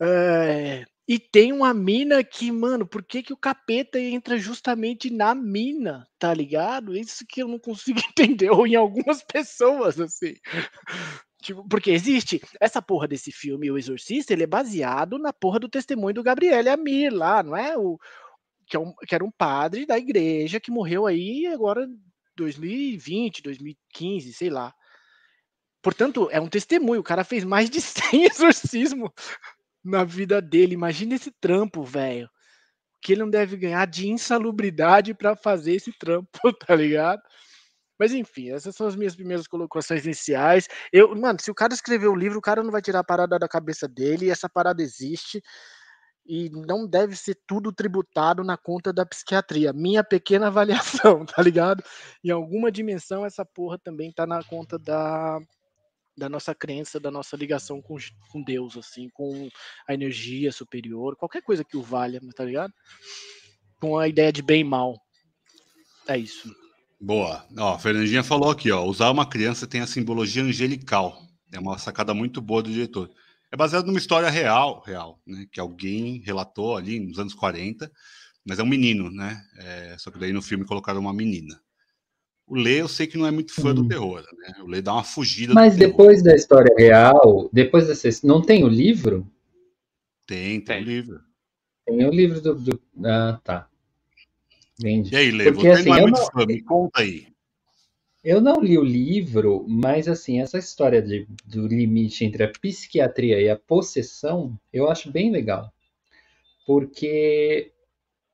É... 0.00 0.84
E 1.08 1.18
tem 1.18 1.52
uma 1.52 1.74
mina 1.74 2.22
que, 2.22 2.52
mano, 2.52 2.86
por 2.86 3.02
que, 3.02 3.20
que 3.20 3.32
o 3.32 3.36
capeta 3.36 3.98
entra 3.98 4.38
justamente 4.38 5.10
na 5.10 5.34
mina, 5.34 6.06
tá 6.20 6.32
ligado? 6.32 6.96
Isso 6.96 7.26
que 7.28 7.42
eu 7.42 7.48
não 7.48 7.58
consigo 7.58 7.98
entender, 8.08 8.48
ou 8.50 8.64
em 8.64 8.76
algumas 8.76 9.20
pessoas, 9.24 9.98
assim. 9.98 10.34
Tipo, 11.42 11.66
porque 11.66 11.90
existe 11.90 12.40
essa 12.60 12.82
porra 12.82 13.08
desse 13.08 13.32
filme, 13.32 13.70
O 13.70 13.78
Exorcista, 13.78 14.32
ele 14.32 14.42
é 14.42 14.46
baseado 14.46 15.18
na 15.18 15.32
porra 15.32 15.58
do 15.58 15.68
testemunho 15.68 16.14
do 16.14 16.22
Gabriel 16.22 16.72
Amir 16.72 17.12
lá, 17.12 17.42
não 17.42 17.56
é? 17.56 17.76
O, 17.78 17.98
que, 18.66 18.76
é 18.76 18.80
um, 18.80 18.92
que 19.06 19.14
era 19.14 19.24
um 19.24 19.30
padre 19.30 19.86
da 19.86 19.98
igreja 19.98 20.60
que 20.60 20.70
morreu 20.70 21.06
aí 21.06 21.46
agora 21.46 21.88
2020, 22.36 23.42
2015, 23.42 24.32
sei 24.32 24.50
lá. 24.50 24.72
Portanto, 25.82 26.28
é 26.30 26.40
um 26.40 26.48
testemunho. 26.48 27.00
O 27.00 27.04
cara 27.04 27.24
fez 27.24 27.44
mais 27.44 27.70
de 27.70 27.80
100 27.82 28.24
exorcismos 28.24 29.10
na 29.84 30.04
vida 30.04 30.40
dele. 30.42 30.74
Imagina 30.74 31.14
esse 31.14 31.30
trampo, 31.30 31.82
velho. 31.82 32.28
Que 33.02 33.12
ele 33.12 33.22
não 33.22 33.30
deve 33.30 33.56
ganhar 33.56 33.86
de 33.86 34.08
insalubridade 34.08 35.14
para 35.14 35.34
fazer 35.34 35.74
esse 35.74 35.92
trampo, 35.92 36.28
tá 36.66 36.74
ligado? 36.74 37.22
Mas 38.00 38.14
enfim, 38.14 38.50
essas 38.50 38.74
são 38.74 38.86
as 38.86 38.96
minhas 38.96 39.14
primeiras 39.14 39.46
colocações 39.46 40.06
iniciais. 40.06 40.66
Eu, 40.90 41.14
mano, 41.14 41.38
se 41.38 41.50
o 41.50 41.54
cara 41.54 41.74
escrever 41.74 42.08
o 42.08 42.16
livro, 42.16 42.38
o 42.38 42.42
cara 42.42 42.62
não 42.62 42.70
vai 42.70 42.80
tirar 42.80 43.00
a 43.00 43.04
parada 43.04 43.38
da 43.38 43.46
cabeça 43.46 43.86
dele, 43.86 44.30
essa 44.30 44.48
parada 44.48 44.82
existe 44.82 45.42
e 46.24 46.48
não 46.48 46.86
deve 46.86 47.14
ser 47.14 47.38
tudo 47.46 47.70
tributado 47.70 48.42
na 48.42 48.56
conta 48.56 48.90
da 48.90 49.04
psiquiatria. 49.04 49.74
Minha 49.74 50.02
pequena 50.02 50.46
avaliação, 50.48 51.26
tá 51.26 51.42
ligado? 51.42 51.84
Em 52.24 52.30
alguma 52.30 52.72
dimensão 52.72 53.26
essa 53.26 53.44
porra 53.44 53.78
também 53.78 54.10
tá 54.10 54.26
na 54.26 54.42
conta 54.42 54.78
da 54.78 55.38
da 56.16 56.28
nossa 56.28 56.54
crença, 56.54 57.00
da 57.00 57.10
nossa 57.10 57.34
ligação 57.34 57.80
com, 57.80 57.96
com 58.30 58.42
Deus, 58.42 58.76
assim, 58.76 59.08
com 59.08 59.48
a 59.88 59.94
energia 59.94 60.52
superior, 60.52 61.16
qualquer 61.16 61.40
coisa 61.40 61.64
que 61.64 61.78
o 61.78 61.82
valha, 61.82 62.20
tá 62.34 62.44
ligado? 62.44 62.74
Com 63.80 63.98
a 63.98 64.06
ideia 64.06 64.30
de 64.30 64.42
bem 64.42 64.60
e 64.60 64.64
mal. 64.64 65.00
É 66.06 66.18
isso. 66.18 66.54
Boa. 67.00 67.46
Ó, 67.56 67.74
a 67.74 67.78
Fernandinha 67.78 68.22
falou 68.22 68.50
aqui, 68.50 68.70
ó, 68.70 68.84
usar 68.84 69.10
uma 69.10 69.24
criança 69.24 69.66
tem 69.66 69.80
a 69.80 69.86
simbologia 69.86 70.42
angelical. 70.42 71.18
É 71.52 71.58
uma 71.58 71.78
sacada 71.78 72.12
muito 72.12 72.40
boa 72.42 72.62
do 72.62 72.70
diretor. 72.70 73.10
É 73.50 73.56
baseado 73.56 73.86
numa 73.86 73.98
história 73.98 74.28
real, 74.28 74.82
real, 74.86 75.18
né? 75.26 75.46
Que 75.50 75.58
alguém 75.58 76.18
relatou 76.18 76.76
ali 76.76 77.00
nos 77.00 77.18
anos 77.18 77.34
40, 77.34 77.90
mas 78.44 78.58
é 78.58 78.62
um 78.62 78.66
menino, 78.66 79.10
né? 79.10 79.40
É, 79.58 79.96
só 79.98 80.10
que 80.10 80.18
daí 80.18 80.32
no 80.32 80.42
filme 80.42 80.64
colocaram 80.64 81.00
uma 81.00 81.12
menina. 81.12 81.58
O 82.46 82.54
Lê, 82.54 82.80
eu 82.80 82.88
sei 82.88 83.06
que 83.06 83.16
não 83.16 83.26
é 83.26 83.30
muito 83.30 83.54
fã 83.54 83.70
hum. 83.70 83.74
do 83.74 83.88
terror, 83.88 84.22
né? 84.38 84.54
O 84.62 84.66
Lê 84.66 84.82
dá 84.82 84.92
uma 84.92 85.04
fugida. 85.04 85.54
Mas 85.54 85.76
depois 85.76 86.22
da 86.22 86.34
história 86.34 86.74
real, 86.76 87.48
depois 87.52 87.86
dessa. 87.86 88.26
Não 88.26 88.42
tem 88.42 88.62
o 88.62 88.68
livro? 88.68 89.26
Tem, 90.26 90.60
tem, 90.60 90.76
tem. 90.76 90.82
o 90.82 90.86
livro. 90.86 91.20
Tem 91.86 92.06
o 92.06 92.10
livro 92.10 92.40
do. 92.40 92.54
do... 92.54 92.80
Ah, 93.04 93.40
tá. 93.42 93.69
Entendi. 94.80 95.14
E 95.14 95.16
aí, 95.16 95.30
Lê, 95.30 95.52
Porque, 95.52 95.68
assim, 95.68 95.92
é 95.92 96.00
muito 96.00 96.18
não... 96.18 96.26
fã, 96.26 96.46
me 96.46 96.62
conta 96.62 97.00
aí. 97.00 97.26
Eu 98.22 98.40
não 98.40 98.60
li 98.60 98.76
o 98.78 98.84
livro, 98.84 99.64
mas 99.66 100.06
assim, 100.06 100.40
essa 100.40 100.58
história 100.58 101.00
de, 101.00 101.26
do 101.46 101.66
limite 101.66 102.24
entre 102.24 102.44
a 102.44 102.48
psiquiatria 102.48 103.40
e 103.40 103.48
a 103.48 103.56
possessão, 103.56 104.58
eu 104.70 104.90
acho 104.90 105.10
bem 105.10 105.30
legal. 105.30 105.72
Porque 106.66 107.72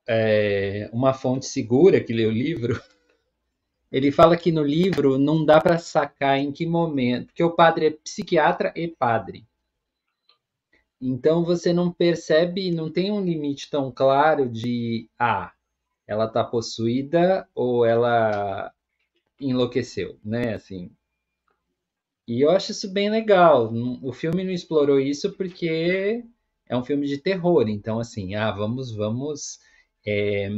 é, 0.08 0.90
uma 0.92 1.14
fonte 1.14 1.46
segura 1.46 2.00
que 2.00 2.12
lê 2.12 2.26
o 2.26 2.32
livro, 2.32 2.80
ele 3.90 4.10
fala 4.10 4.36
que 4.36 4.50
no 4.50 4.64
livro 4.64 5.18
não 5.18 5.44
dá 5.44 5.60
para 5.60 5.78
sacar 5.78 6.38
em 6.38 6.50
que 6.50 6.66
momento, 6.66 7.26
porque 7.26 7.44
o 7.44 7.54
padre 7.54 7.86
é 7.86 7.90
psiquiatra 7.90 8.72
e 8.74 8.88
padre. 8.88 9.46
Então 11.00 11.44
você 11.44 11.72
não 11.72 11.92
percebe, 11.92 12.72
não 12.72 12.90
tem 12.90 13.12
um 13.12 13.24
limite 13.24 13.70
tão 13.70 13.92
claro 13.92 14.48
de 14.48 15.08
ah, 15.18 15.52
ela 16.06 16.26
está 16.26 16.44
possuída 16.44 17.48
ou 17.54 17.84
ela 17.84 18.72
enlouqueceu, 19.40 20.18
né? 20.24 20.54
Assim. 20.54 20.90
E 22.26 22.40
eu 22.40 22.50
acho 22.50 22.72
isso 22.72 22.92
bem 22.92 23.10
legal. 23.10 23.72
O 24.02 24.12
filme 24.12 24.44
não 24.44 24.52
explorou 24.52 24.98
isso 24.98 25.32
porque 25.32 26.24
é 26.68 26.76
um 26.76 26.84
filme 26.84 27.06
de 27.06 27.18
terror. 27.18 27.68
Então, 27.68 27.98
assim, 28.00 28.34
ah, 28.34 28.50
vamos, 28.50 28.94
vamos 28.94 29.60
é, 30.06 30.48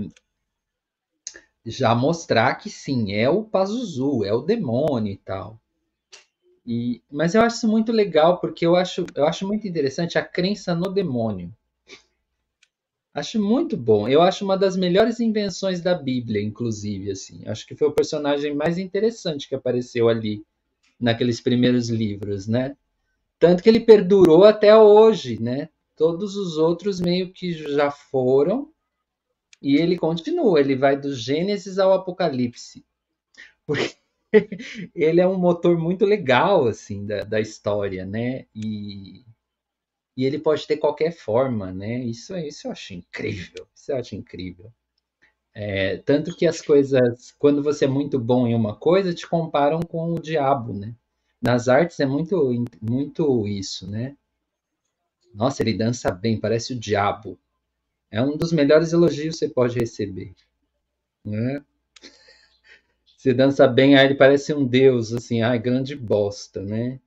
já 1.65 1.95
mostrar 1.95 2.55
que 2.57 2.71
sim, 2.71 3.13
é 3.13 3.29
o 3.29 3.45
Pazuzu, 3.45 4.25
é 4.25 4.33
o 4.33 4.43
demônio 4.43 5.13
e 5.13 5.17
tal. 5.17 5.61
E, 6.67 7.03
mas 7.11 7.35
eu 7.35 7.43
acho 7.43 7.57
isso 7.57 7.69
muito 7.69 7.93
legal 7.93 8.39
porque 8.41 8.67
eu 8.67 8.77
acho, 8.77 9.07
eu 9.15 9.27
acho 9.27 9.47
muito 9.47 9.67
interessante 9.67 10.19
a 10.19 10.25
crença 10.25 10.75
no 10.75 10.93
demônio. 10.93 11.55
Acho 13.15 13.43
muito 13.43 13.77
bom. 13.77 14.09
Eu 14.09 14.23
acho 14.23 14.45
uma 14.45 14.57
das 14.57 14.77
melhores 14.77 15.19
invenções 15.21 15.81
da 15.81 15.95
Bíblia, 15.95 16.43
inclusive, 16.43 17.11
assim. 17.11 17.43
Acho 17.47 17.67
que 17.67 17.75
foi 17.75 17.89
o 17.89 17.93
personagem 17.93 18.55
mais 18.55 18.79
interessante 18.79 19.49
que 19.49 19.55
apareceu 19.55 20.09
ali 20.09 20.45
naqueles 21.01 21.41
primeiros 21.41 21.89
livros, 21.89 22.47
né? 22.47 22.77
Tanto 23.39 23.63
que 23.63 23.69
ele 23.69 23.81
perdurou 23.81 24.45
até 24.45 24.77
hoje, 24.77 25.41
né? 25.41 25.69
Todos 25.97 26.37
os 26.37 26.59
outros 26.59 27.01
meio 27.01 27.33
que 27.33 27.53
já 27.53 27.91
foram 27.91 28.71
e 29.61 29.77
ele 29.77 29.97
continua, 29.97 30.61
ele 30.61 30.77
vai 30.77 30.99
do 30.99 31.15
Gênesis 31.15 31.79
ao 31.79 31.93
Apocalipse. 31.93 32.85
Porque 33.67 33.97
ele 34.95 35.21
é 35.21 35.27
um 35.27 35.39
motor 35.39 35.77
muito 35.79 36.05
legal 36.05 36.67
assim 36.67 37.07
da, 37.07 37.25
da 37.25 37.41
história, 37.41 38.07
né? 38.07 38.47
E 38.55 39.25
e 40.19 40.25
ele 40.25 40.41
pode 40.41 40.67
ter 40.67 40.79
qualquer 40.79 41.13
forma, 41.13 41.73
né? 41.73 42.01
Isso, 42.01 42.37
isso 42.37 42.67
eu 42.67 42.73
acho 42.73 42.93
incrível, 42.93 43.69
isso 43.73 43.93
eu 43.93 43.97
acho 43.99 44.17
incrível. 44.17 44.73
É, 45.55 45.99
tanto 45.99 46.37
que 46.37 46.47
as 46.47 46.61
coisas, 46.61 47.33
quando 47.39 47.63
você 47.63 47.85
é 47.85 47.89
muito 47.89 48.19
bom 48.19 48.47
em 48.49 48.55
uma 48.55 48.75
coisa, 48.77 49.15
te 49.15 49.29
comparam 49.29 49.81
com 49.81 50.15
o 50.15 50.21
diabo, 50.21 50.73
né? 50.73 50.95
Nas 51.41 51.69
artes 51.69 52.01
é 52.01 52.07
muito, 52.07 52.53
muito 52.83 53.47
isso, 53.47 53.89
né? 53.89 54.17
Nossa, 55.33 55.63
ele 55.63 55.73
dança 55.79 56.11
bem, 56.11 56.41
parece 56.41 56.73
o 56.73 56.79
diabo. 56.79 57.39
É 58.11 58.23
um 58.23 58.37
dos 58.37 58.53
melhores 58.53 58.93
elogios 58.93 59.37
que 59.39 59.47
você 59.47 59.49
pode 59.49 59.79
receber, 59.79 60.35
né? 61.25 61.65
Você 63.17 63.35
dança 63.35 63.67
bem, 63.69 63.97
aí 63.97 64.07
ele 64.07 64.15
parece 64.15 64.55
um 64.55 64.67
deus, 64.67 65.13
assim, 65.13 65.43
ai, 65.43 65.59
grande 65.59 65.97
bosta, 65.97 66.63
né? 66.63 67.01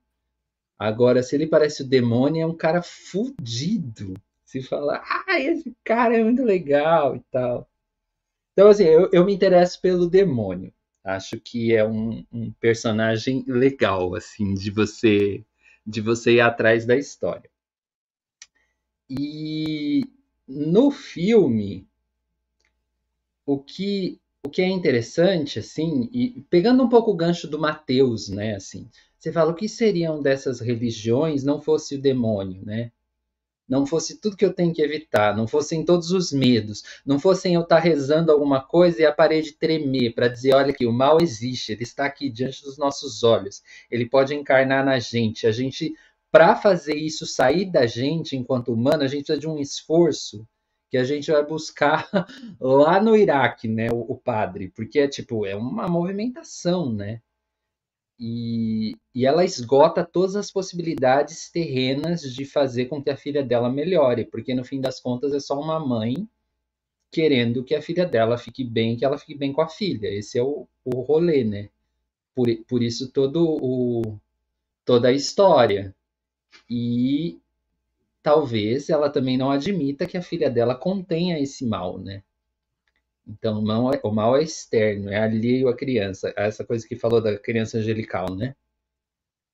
Agora, 0.82 1.22
se 1.22 1.36
ele 1.36 1.46
parece 1.46 1.82
o 1.82 1.88
demônio, 1.88 2.42
é 2.42 2.46
um 2.46 2.56
cara 2.56 2.82
fudido. 2.82 4.14
Se 4.44 4.60
falar, 4.60 5.00
ah, 5.06 5.38
esse 5.38 5.72
cara 5.84 6.18
é 6.18 6.24
muito 6.24 6.42
legal 6.42 7.14
e 7.14 7.20
tal. 7.30 7.70
Então, 8.52 8.68
assim, 8.68 8.82
eu, 8.82 9.08
eu 9.12 9.24
me 9.24 9.32
interesso 9.32 9.80
pelo 9.80 10.10
demônio. 10.10 10.74
Acho 11.04 11.38
que 11.38 11.72
é 11.72 11.86
um, 11.86 12.26
um, 12.32 12.50
personagem 12.54 13.44
legal, 13.46 14.14
assim, 14.16 14.54
de 14.54 14.72
você 14.72 15.44
de 15.86 16.00
você 16.00 16.32
ir 16.32 16.40
atrás 16.40 16.84
da 16.84 16.96
história. 16.96 17.48
E 19.08 20.02
no 20.48 20.90
filme, 20.90 21.86
o 23.46 23.58
que 23.58 24.20
o 24.44 24.50
que 24.50 24.62
é 24.62 24.68
interessante, 24.68 25.60
assim, 25.60 26.10
e 26.12 26.44
pegando 26.50 26.82
um 26.82 26.88
pouco 26.88 27.12
o 27.12 27.16
gancho 27.16 27.46
do 27.46 27.60
Mateus, 27.60 28.28
né, 28.28 28.56
assim, 28.56 28.88
você 29.22 29.30
fala, 29.30 29.52
o 29.52 29.54
que 29.54 29.68
seriam 29.68 30.20
dessas 30.20 30.58
religiões 30.58 31.44
não 31.44 31.60
fosse 31.60 31.94
o 31.94 32.00
demônio, 32.00 32.60
né? 32.64 32.90
Não 33.68 33.86
fosse 33.86 34.20
tudo 34.20 34.36
que 34.36 34.44
eu 34.44 34.52
tenho 34.52 34.74
que 34.74 34.82
evitar, 34.82 35.36
não 35.36 35.46
fossem 35.46 35.84
todos 35.84 36.10
os 36.10 36.32
medos, 36.32 36.82
não 37.06 37.20
fossem 37.20 37.54
eu 37.54 37.60
estar 37.60 37.78
rezando 37.78 38.32
alguma 38.32 38.60
coisa 38.60 39.00
e 39.00 39.06
a 39.06 39.12
parede 39.12 39.52
tremer 39.52 40.12
para 40.12 40.26
dizer, 40.26 40.54
olha 40.54 40.72
aqui, 40.72 40.84
o 40.84 40.92
mal 40.92 41.20
existe, 41.20 41.70
ele 41.70 41.84
está 41.84 42.04
aqui 42.04 42.28
diante 42.28 42.64
dos 42.64 42.76
nossos 42.76 43.22
olhos, 43.22 43.62
ele 43.88 44.06
pode 44.06 44.34
encarnar 44.34 44.84
na 44.84 44.98
gente. 44.98 45.46
A 45.46 45.52
gente, 45.52 45.94
para 46.28 46.56
fazer 46.56 46.96
isso 46.96 47.24
sair 47.24 47.70
da 47.70 47.86
gente 47.86 48.36
enquanto 48.36 48.72
humano, 48.72 49.04
a 49.04 49.06
gente 49.06 49.26
precisa 49.26 49.38
de 49.38 49.46
um 49.46 49.60
esforço 49.60 50.44
que 50.90 50.98
a 50.98 51.04
gente 51.04 51.30
vai 51.30 51.46
buscar 51.46 52.10
lá 52.60 53.00
no 53.00 53.14
Iraque, 53.14 53.68
né, 53.68 53.86
o, 53.92 54.00
o 54.00 54.16
padre, 54.16 54.72
porque 54.74 54.98
é 54.98 55.06
tipo, 55.06 55.46
é 55.46 55.54
uma 55.54 55.86
movimentação, 55.86 56.92
né? 56.92 57.22
E, 58.24 58.94
e 59.12 59.26
ela 59.26 59.44
esgota 59.44 60.04
todas 60.04 60.36
as 60.36 60.48
possibilidades 60.48 61.50
terrenas 61.50 62.22
de 62.22 62.44
fazer 62.44 62.86
com 62.86 63.02
que 63.02 63.10
a 63.10 63.16
filha 63.16 63.42
dela 63.42 63.68
melhore, 63.68 64.24
porque 64.24 64.54
no 64.54 64.64
fim 64.64 64.80
das 64.80 65.00
contas 65.00 65.34
é 65.34 65.40
só 65.40 65.60
uma 65.60 65.84
mãe 65.84 66.28
querendo 67.10 67.64
que 67.64 67.74
a 67.74 67.82
filha 67.82 68.06
dela 68.06 68.38
fique 68.38 68.62
bem, 68.62 68.96
que 68.96 69.04
ela 69.04 69.18
fique 69.18 69.34
bem 69.34 69.52
com 69.52 69.60
a 69.60 69.68
filha. 69.68 70.06
Esse 70.06 70.38
é 70.38 70.42
o, 70.42 70.68
o 70.84 71.00
rolê, 71.00 71.42
né? 71.42 71.68
Por, 72.32 72.46
por 72.68 72.80
isso 72.80 73.10
todo 73.10 73.44
o, 73.60 74.16
toda 74.84 75.08
a 75.08 75.12
história. 75.12 75.92
E 76.70 77.40
talvez 78.22 78.88
ela 78.88 79.10
também 79.10 79.36
não 79.36 79.50
admita 79.50 80.06
que 80.06 80.16
a 80.16 80.22
filha 80.22 80.48
dela 80.48 80.76
contenha 80.76 81.40
esse 81.40 81.66
mal, 81.66 81.98
né? 81.98 82.22
Então, 83.26 83.60
o 83.60 83.62
mal, 83.62 83.92
é, 83.92 84.00
o 84.02 84.10
mal 84.10 84.36
é 84.36 84.42
externo, 84.42 85.10
é 85.10 85.18
alheio 85.18 85.68
à 85.68 85.76
criança. 85.76 86.32
Essa 86.36 86.64
coisa 86.64 86.86
que 86.86 86.96
falou 86.96 87.20
da 87.20 87.38
criança 87.38 87.78
angelical, 87.78 88.34
né? 88.34 88.54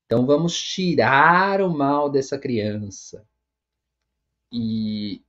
Então, 0.07 0.25
vamos 0.27 0.61
tirar 0.61 1.61
o 1.61 1.71
mal 1.71 2.11
dessa 2.11 2.39
criança. 2.39 3.27
E, 4.53 5.23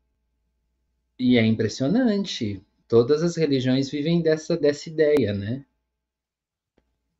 e 1.17 1.37
é 1.37 1.45
impressionante. 1.45 2.63
Todas 2.87 3.21
as 3.21 3.35
religiões 3.35 3.89
vivem 3.89 4.21
dessa, 4.21 4.55
dessa 4.55 4.89
ideia, 4.89 5.33
né? 5.33 5.65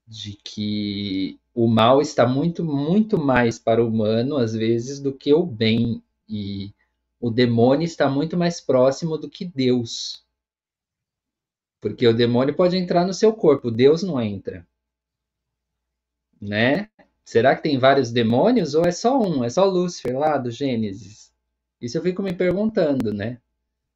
De 0.08 0.34
que 0.43 1.38
o 1.53 1.67
mal 1.67 2.01
está 2.01 2.25
muito, 2.25 2.63
muito 2.63 3.17
mais 3.17 3.60
para 3.60 3.84
o 3.84 3.89
humano, 3.89 4.38
às 4.38 4.53
vezes, 4.53 4.99
do 4.99 5.13
que 5.13 5.34
o 5.34 5.45
bem. 5.45 6.01
E 6.27 6.73
o 7.19 7.29
demônio 7.29 7.84
está 7.84 8.10
muito 8.10 8.38
mais 8.38 8.62
próximo 8.62 9.17
do 9.17 9.29
que 9.29 9.43
Deus. 9.43 10.25
Porque 11.81 12.07
o 12.07 12.13
demônio 12.13 12.55
pode 12.55 12.77
entrar 12.77 13.05
no 13.05 13.13
seu 13.13 13.33
corpo, 13.33 13.71
Deus 13.71 14.03
não 14.03 14.21
entra. 14.21 14.67
Né? 16.41 16.89
Será 17.23 17.55
que 17.55 17.63
tem 17.63 17.77
vários 17.77 18.11
demônios 18.11 18.73
ou 18.73 18.85
é 18.85 18.91
só 18.91 19.19
um? 19.21 19.43
É 19.43 19.49
só 19.49 19.65
Lúcifer 19.65 20.17
lá 20.17 20.37
do 20.37 20.49
Gênesis? 20.49 21.31
Isso 21.81 21.97
eu 21.97 22.01
fico 22.01 22.21
me 22.21 22.33
perguntando, 22.33 23.13
né? 23.13 23.39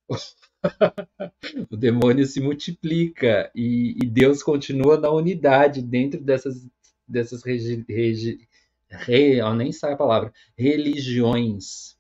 o 1.70 1.76
demônio 1.76 2.26
se 2.26 2.40
multiplica 2.40 3.52
e, 3.56 3.98
e, 4.02 4.08
Deus 4.08 4.44
continua 4.44 5.00
na 5.00 5.10
unidade 5.10 5.82
dentro 5.82 6.22
dessas, 6.22 6.68
dessas 7.08 7.44
regi, 7.44 7.84
regi, 7.88 8.48
re, 8.88 9.42
nem 9.56 9.72
sai 9.72 9.94
a 9.94 9.98
palavra, 9.98 10.32
religiões. 10.58 11.98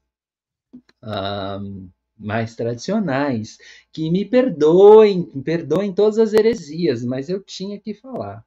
Um, 1.01 1.89
mais 2.23 2.55
tradicionais, 2.55 3.57
que 3.91 4.09
me 4.09 4.25
perdoem, 4.25 5.29
me 5.33 5.43
perdoem 5.43 5.93
todas 5.93 6.17
as 6.17 6.33
heresias, 6.33 7.03
mas 7.03 7.29
eu 7.29 7.43
tinha 7.43 7.79
que 7.79 7.93
falar. 7.93 8.45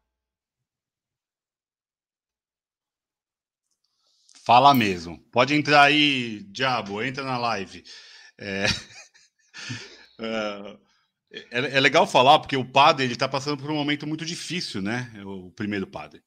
Fala 4.45 4.73
mesmo. 4.73 5.19
Pode 5.33 5.55
entrar 5.55 5.83
aí, 5.83 6.45
diabo, 6.45 7.03
entra 7.03 7.25
na 7.25 7.37
live. 7.37 7.83
É... 8.39 8.67
é... 10.21 10.87
É, 11.51 11.81
legal 11.81 12.07
falar, 12.07 12.39
porque 12.39 12.57
o 12.57 12.65
padre 12.65 13.05
ele 13.05 13.13
está 13.13 13.29
passando 13.29 13.61
por 13.61 13.71
um 13.71 13.75
momento 13.75 14.07
muito 14.07 14.25
difícil, 14.25 14.81
né? 14.81 15.13
O 15.25 15.51
primeiro 15.51 15.87
padre. 15.87 16.23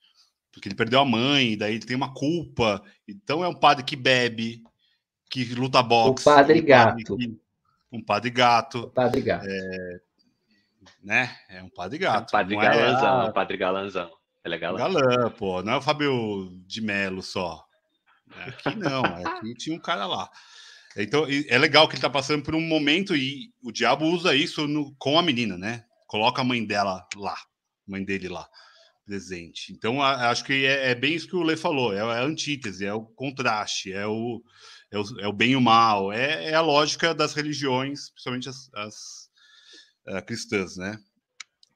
Porque 0.51 0.67
ele 0.67 0.75
perdeu 0.75 0.99
a 0.99 1.05
mãe, 1.05 1.57
daí 1.57 1.75
ele 1.75 1.85
tem 1.85 1.95
uma 1.95 2.13
culpa. 2.13 2.83
Então 3.07 3.43
é 3.43 3.47
um 3.47 3.55
padre 3.55 3.83
que 3.83 3.95
bebe, 3.95 4.62
que 5.29 5.45
luta 5.53 5.83
boxe. 5.83 6.27
O 6.27 6.33
Padre 6.33 6.61
um 6.61 6.65
Gato. 6.65 7.17
Padre 7.17 7.39
um 7.91 8.03
Padre 8.03 8.29
Gato. 8.29 8.79
O 8.79 8.89
Padre 8.89 9.21
Gato. 9.21 9.45
É, 9.47 9.99
né? 11.03 11.35
É 11.49 11.61
um 11.61 11.69
padre 11.69 11.97
gato. 11.97 12.35
É 12.35 12.37
um 12.37 12.39
padre 12.39 12.55
galanzão, 12.55 13.21
é... 13.21 13.29
um 13.29 13.33
padre 13.33 13.57
galanzão. 13.57 14.11
Ele 14.43 14.55
é 14.55 14.57
galã. 14.57 14.77
Galã, 14.77 15.29
pô. 15.31 15.61
Não 15.61 15.73
é 15.73 15.77
o 15.77 15.81
Fábio 15.81 16.49
de 16.65 16.81
Melo 16.81 17.21
só. 17.21 17.65
Aqui 18.31 18.75
não, 18.75 19.03
aqui 19.03 19.53
tinha 19.57 19.75
um 19.75 19.79
cara 19.79 20.05
lá. 20.05 20.29
Então, 20.95 21.25
é 21.47 21.57
legal 21.57 21.87
que 21.87 21.95
ele 21.95 22.01
tá 22.01 22.09
passando 22.09 22.43
por 22.43 22.55
um 22.55 22.61
momento 22.61 23.15
e 23.15 23.51
o 23.63 23.71
diabo 23.71 24.05
usa 24.05 24.35
isso 24.35 24.67
no, 24.67 24.93
com 24.97 25.19
a 25.19 25.21
menina, 25.23 25.57
né? 25.57 25.85
Coloca 26.07 26.41
a 26.41 26.43
mãe 26.43 26.65
dela 26.65 27.07
lá, 27.15 27.37
mãe 27.87 28.03
dele 28.03 28.27
lá, 28.27 28.47
presente. 29.05 29.71
Então, 29.71 30.01
a, 30.01 30.29
acho 30.29 30.43
que 30.43 30.65
é, 30.65 30.91
é, 30.91 30.95
bem 30.95 31.13
isso 31.13 31.27
que 31.27 31.35
o 31.35 31.43
Lê 31.43 31.55
falou: 31.55 31.93
é, 31.93 32.01
a 32.01 32.23
antítese, 32.23 32.85
é 32.85 32.93
o 32.93 33.03
contraste, 33.03 33.93
é 33.93 34.07
o, 34.07 34.41
é 34.91 34.97
o, 34.97 35.04
é 35.19 35.28
o 35.28 35.34
bem 35.34 35.52
e 35.52 35.56
o 35.56 35.62
mal, 35.62 36.12
é, 36.12 36.49
é, 36.49 36.54
a 36.54 36.62
lógica 36.62 37.13
das 37.13 37.34
religiões, 37.34 38.10
principalmente 38.10 38.49
as, 38.49 38.73
as 38.73 39.30
uh, 40.08 40.25
cristãs, 40.25 40.78
né? 40.78 40.97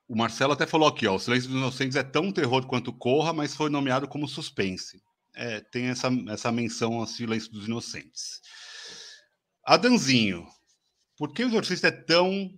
O 0.08 0.16
Marcelo 0.16 0.54
até 0.54 0.66
falou 0.66 0.88
aqui, 0.88 1.08
ó, 1.08 1.16
o 1.16 1.20
Silêncio 1.20 1.50
dos 1.50 1.58
Inocentes 1.58 1.96
é 1.96 2.04
tão 2.04 2.32
terror 2.32 2.66
quanto 2.68 2.94
Corra, 2.94 3.34
mas 3.34 3.56
foi 3.56 3.70
nomeado 3.70 4.08
como 4.08 4.28
suspense. 4.28 5.02
É, 5.36 5.60
tem 5.60 5.86
essa, 5.86 6.10
essa 6.30 6.52
menção 6.52 6.96
ao 7.00 7.08
Silêncio 7.08 7.52
dos 7.52 7.66
Inocentes. 7.66 8.42
Adanzinho, 9.66 10.46
por 11.18 11.34
que 11.34 11.44
o 11.44 11.48
Exorcista 11.48 11.88
é 11.88 11.92
tão 11.92 12.54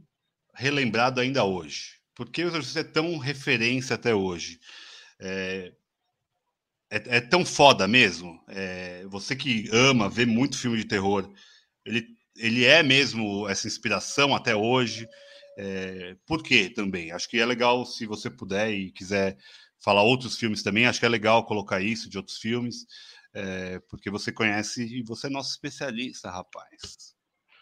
relembrado 0.54 1.22
ainda 1.22 1.44
hoje? 1.44 2.00
Por 2.16 2.30
que 2.30 2.44
o 2.44 2.48
Exorcista 2.48 2.80
é 2.80 2.84
tão 2.84 3.18
referência 3.18 3.96
até 3.96 4.16
hoje? 4.16 4.60
É, 5.20 5.72
é, 6.98 7.18
é 7.18 7.22
tão 7.22 7.46
foda 7.46 7.88
mesmo? 7.88 8.44
É, 8.48 9.06
você 9.08 9.36
que 9.36 9.70
ama, 9.72 10.10
vê 10.10 10.26
muito 10.26 10.58
filme 10.58 10.78
de 10.78 10.86
terror, 10.86 11.32
ele, 11.86 12.08
ele 12.38 12.66
é 12.66 12.82
mesmo 12.84 13.48
essa 13.48 13.68
inspiração 13.68 14.36
até 14.36 14.56
hoje? 14.56 15.08
É, 15.58 16.16
por 16.26 16.44
quê 16.44 16.70
também? 16.70 17.12
Acho 17.12 17.30
que 17.30 17.40
é 17.40 17.46
legal 17.46 17.86
se 17.86 18.06
você 18.06 18.30
puder 18.30 18.72
e 18.72 18.92
quiser 18.92 19.38
falar 19.84 20.04
outros 20.04 20.38
filmes 20.38 20.64
também, 20.64 20.86
acho 20.86 21.00
que 21.00 21.06
é 21.06 21.10
legal 21.10 21.46
colocar 21.46 21.82
isso 21.82 22.10
de 22.10 22.18
outros 22.18 22.38
filmes 22.38 22.86
é, 23.36 23.80
porque 23.90 24.10
você 24.10 24.32
conhece 24.32 24.84
e 24.86 25.04
você 25.04 25.28
é 25.28 25.30
nosso 25.30 25.52
especialista, 25.52 26.32
rapaz. 26.32 27.14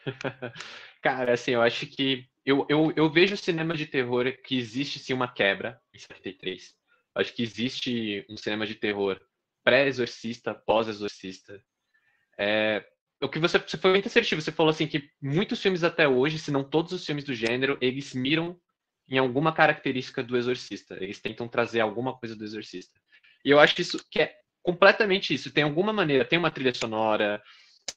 Cara, 1.02 1.34
assim, 1.34 1.52
eu 1.52 1.62
acho 1.62 1.88
que 1.88 2.30
eu, 2.46 2.66
eu, 2.70 2.94
eu 2.96 3.12
vejo 3.12 3.36
cinema 3.36 3.76
de 3.76 3.88
terror 3.88 4.32
que 4.44 4.56
existe 4.56 5.00
sim 5.00 5.14
uma 5.14 5.28
quebra 5.28 5.82
em 5.94 5.98
73. 5.98 6.76
Acho 7.16 7.34
que 7.34 7.44
existe 7.44 8.26
um 8.30 8.38
cinema 8.38 8.66
de 8.66 8.76
terror 8.76 9.20
pré-exorcista, 9.64 10.54
pós-exorcista. 10.54 11.64
É, 12.38 12.86
o 13.22 13.30
que 13.30 13.40
você, 13.40 13.60
você 13.60 13.78
foi 13.78 13.92
muito 13.92 14.08
assertivo, 14.08 14.42
você 14.42 14.52
falou 14.52 14.72
assim 14.72 14.88
que 14.88 15.10
muitos 15.22 15.62
filmes 15.62 15.84
até 15.84 16.08
hoje, 16.08 16.40
se 16.40 16.52
não 16.52 16.64
todos 16.64 16.92
os 16.92 17.06
filmes 17.06 17.24
do 17.24 17.34
gênero, 17.34 17.78
eles 17.80 18.14
miram 18.14 18.60
em 19.08 19.18
alguma 19.18 19.54
característica 19.54 20.24
do 20.24 20.38
exorcista. 20.38 20.98
Eles 21.02 21.22
tentam 21.22 21.48
trazer 21.48 21.82
alguma 21.82 22.18
coisa 22.18 22.36
do 22.36 22.44
exorcista. 22.44 23.00
E 23.46 23.50
eu 23.50 23.60
acho 23.60 23.80
isso 23.80 24.04
que 24.10 24.20
é 24.20 24.36
completamente 24.62 25.34
isso. 25.34 25.52
Tem 25.52 25.64
alguma 25.64 25.94
maneira, 25.94 26.26
tem 26.26 26.40
uma 26.40 26.52
trilha 26.52 26.74
sonora, 26.74 27.42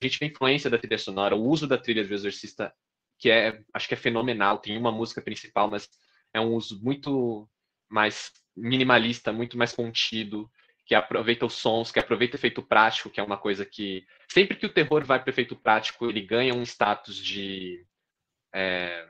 a 0.00 0.04
gente 0.04 0.18
tem 0.18 0.28
influência 0.28 0.68
da 0.68 0.78
trilha 0.78 0.98
sonora, 0.98 1.34
o 1.34 1.42
uso 1.42 1.66
da 1.66 1.78
trilha 1.78 2.04
do 2.04 2.12
Exorcista, 2.12 2.72
que 3.18 3.30
é, 3.30 3.62
acho 3.72 3.88
que 3.88 3.94
é 3.94 3.96
fenomenal. 3.96 4.58
Tem 4.58 4.76
uma 4.76 4.92
música 4.92 5.22
principal, 5.22 5.70
mas 5.70 5.88
é 6.34 6.40
um 6.40 6.54
uso 6.54 6.82
muito 6.82 7.48
mais 7.88 8.30
minimalista, 8.56 9.32
muito 9.32 9.58
mais 9.58 9.72
contido, 9.72 10.50
que 10.86 10.94
aproveita 10.94 11.44
os 11.44 11.54
sons, 11.54 11.90
que 11.90 11.98
aproveita 11.98 12.36
efeito 12.36 12.62
prático, 12.62 13.10
que 13.10 13.20
é 13.20 13.22
uma 13.22 13.36
coisa 13.36 13.66
que 13.66 14.06
sempre 14.28 14.56
que 14.56 14.66
o 14.66 14.72
terror 14.72 15.04
vai 15.04 15.20
para 15.20 15.30
efeito 15.30 15.56
prático, 15.56 16.08
ele 16.08 16.20
ganha 16.20 16.54
um 16.54 16.62
status 16.62 17.16
de, 17.16 17.84
é, 18.54 19.08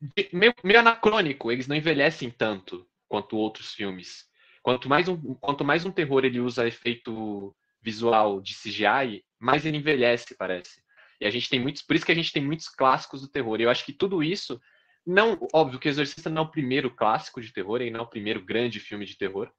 de 0.00 0.28
meio, 0.32 0.54
meio 0.62 0.80
anacrônico. 0.80 1.50
Eles 1.50 1.66
não 1.66 1.74
envelhecem 1.74 2.30
tanto 2.30 2.86
quanto 3.08 3.36
outros 3.36 3.74
filmes. 3.74 4.26
Quanto 4.62 4.88
mais 4.88 5.08
um, 5.08 5.34
quanto 5.34 5.64
mais 5.64 5.84
um 5.84 5.90
terror 5.90 6.24
ele 6.24 6.38
usa 6.38 6.68
efeito 6.68 7.54
visual 7.80 8.40
de 8.40 8.54
CGI, 8.54 9.24
mais 9.38 9.66
ele 9.66 9.78
envelhece, 9.78 10.36
parece. 10.36 10.82
E 11.20 11.26
a 11.26 11.30
gente 11.30 11.48
tem 11.48 11.60
muitos, 11.60 11.82
por 11.82 11.96
isso 11.96 12.04
que 12.04 12.12
a 12.12 12.14
gente 12.14 12.32
tem 12.32 12.44
muitos 12.44 12.68
clássicos 12.68 13.20
do 13.20 13.28
terror. 13.28 13.60
E 13.60 13.64
eu 13.64 13.70
acho 13.70 13.84
que 13.84 13.92
tudo 13.92 14.22
isso, 14.22 14.60
não, 15.06 15.48
óbvio 15.52 15.78
que 15.78 15.88
o 15.88 15.90
Exorcista 15.90 16.30
não 16.30 16.42
é 16.42 16.44
o 16.44 16.50
primeiro 16.50 16.90
clássico 16.90 17.40
de 17.40 17.52
terror, 17.52 17.80
ele 17.80 17.90
não 17.90 18.00
é 18.00 18.02
o 18.02 18.08
primeiro 18.08 18.40
grande 18.42 18.78
filme 18.78 19.04
de 19.04 19.16
terror, 19.16 19.50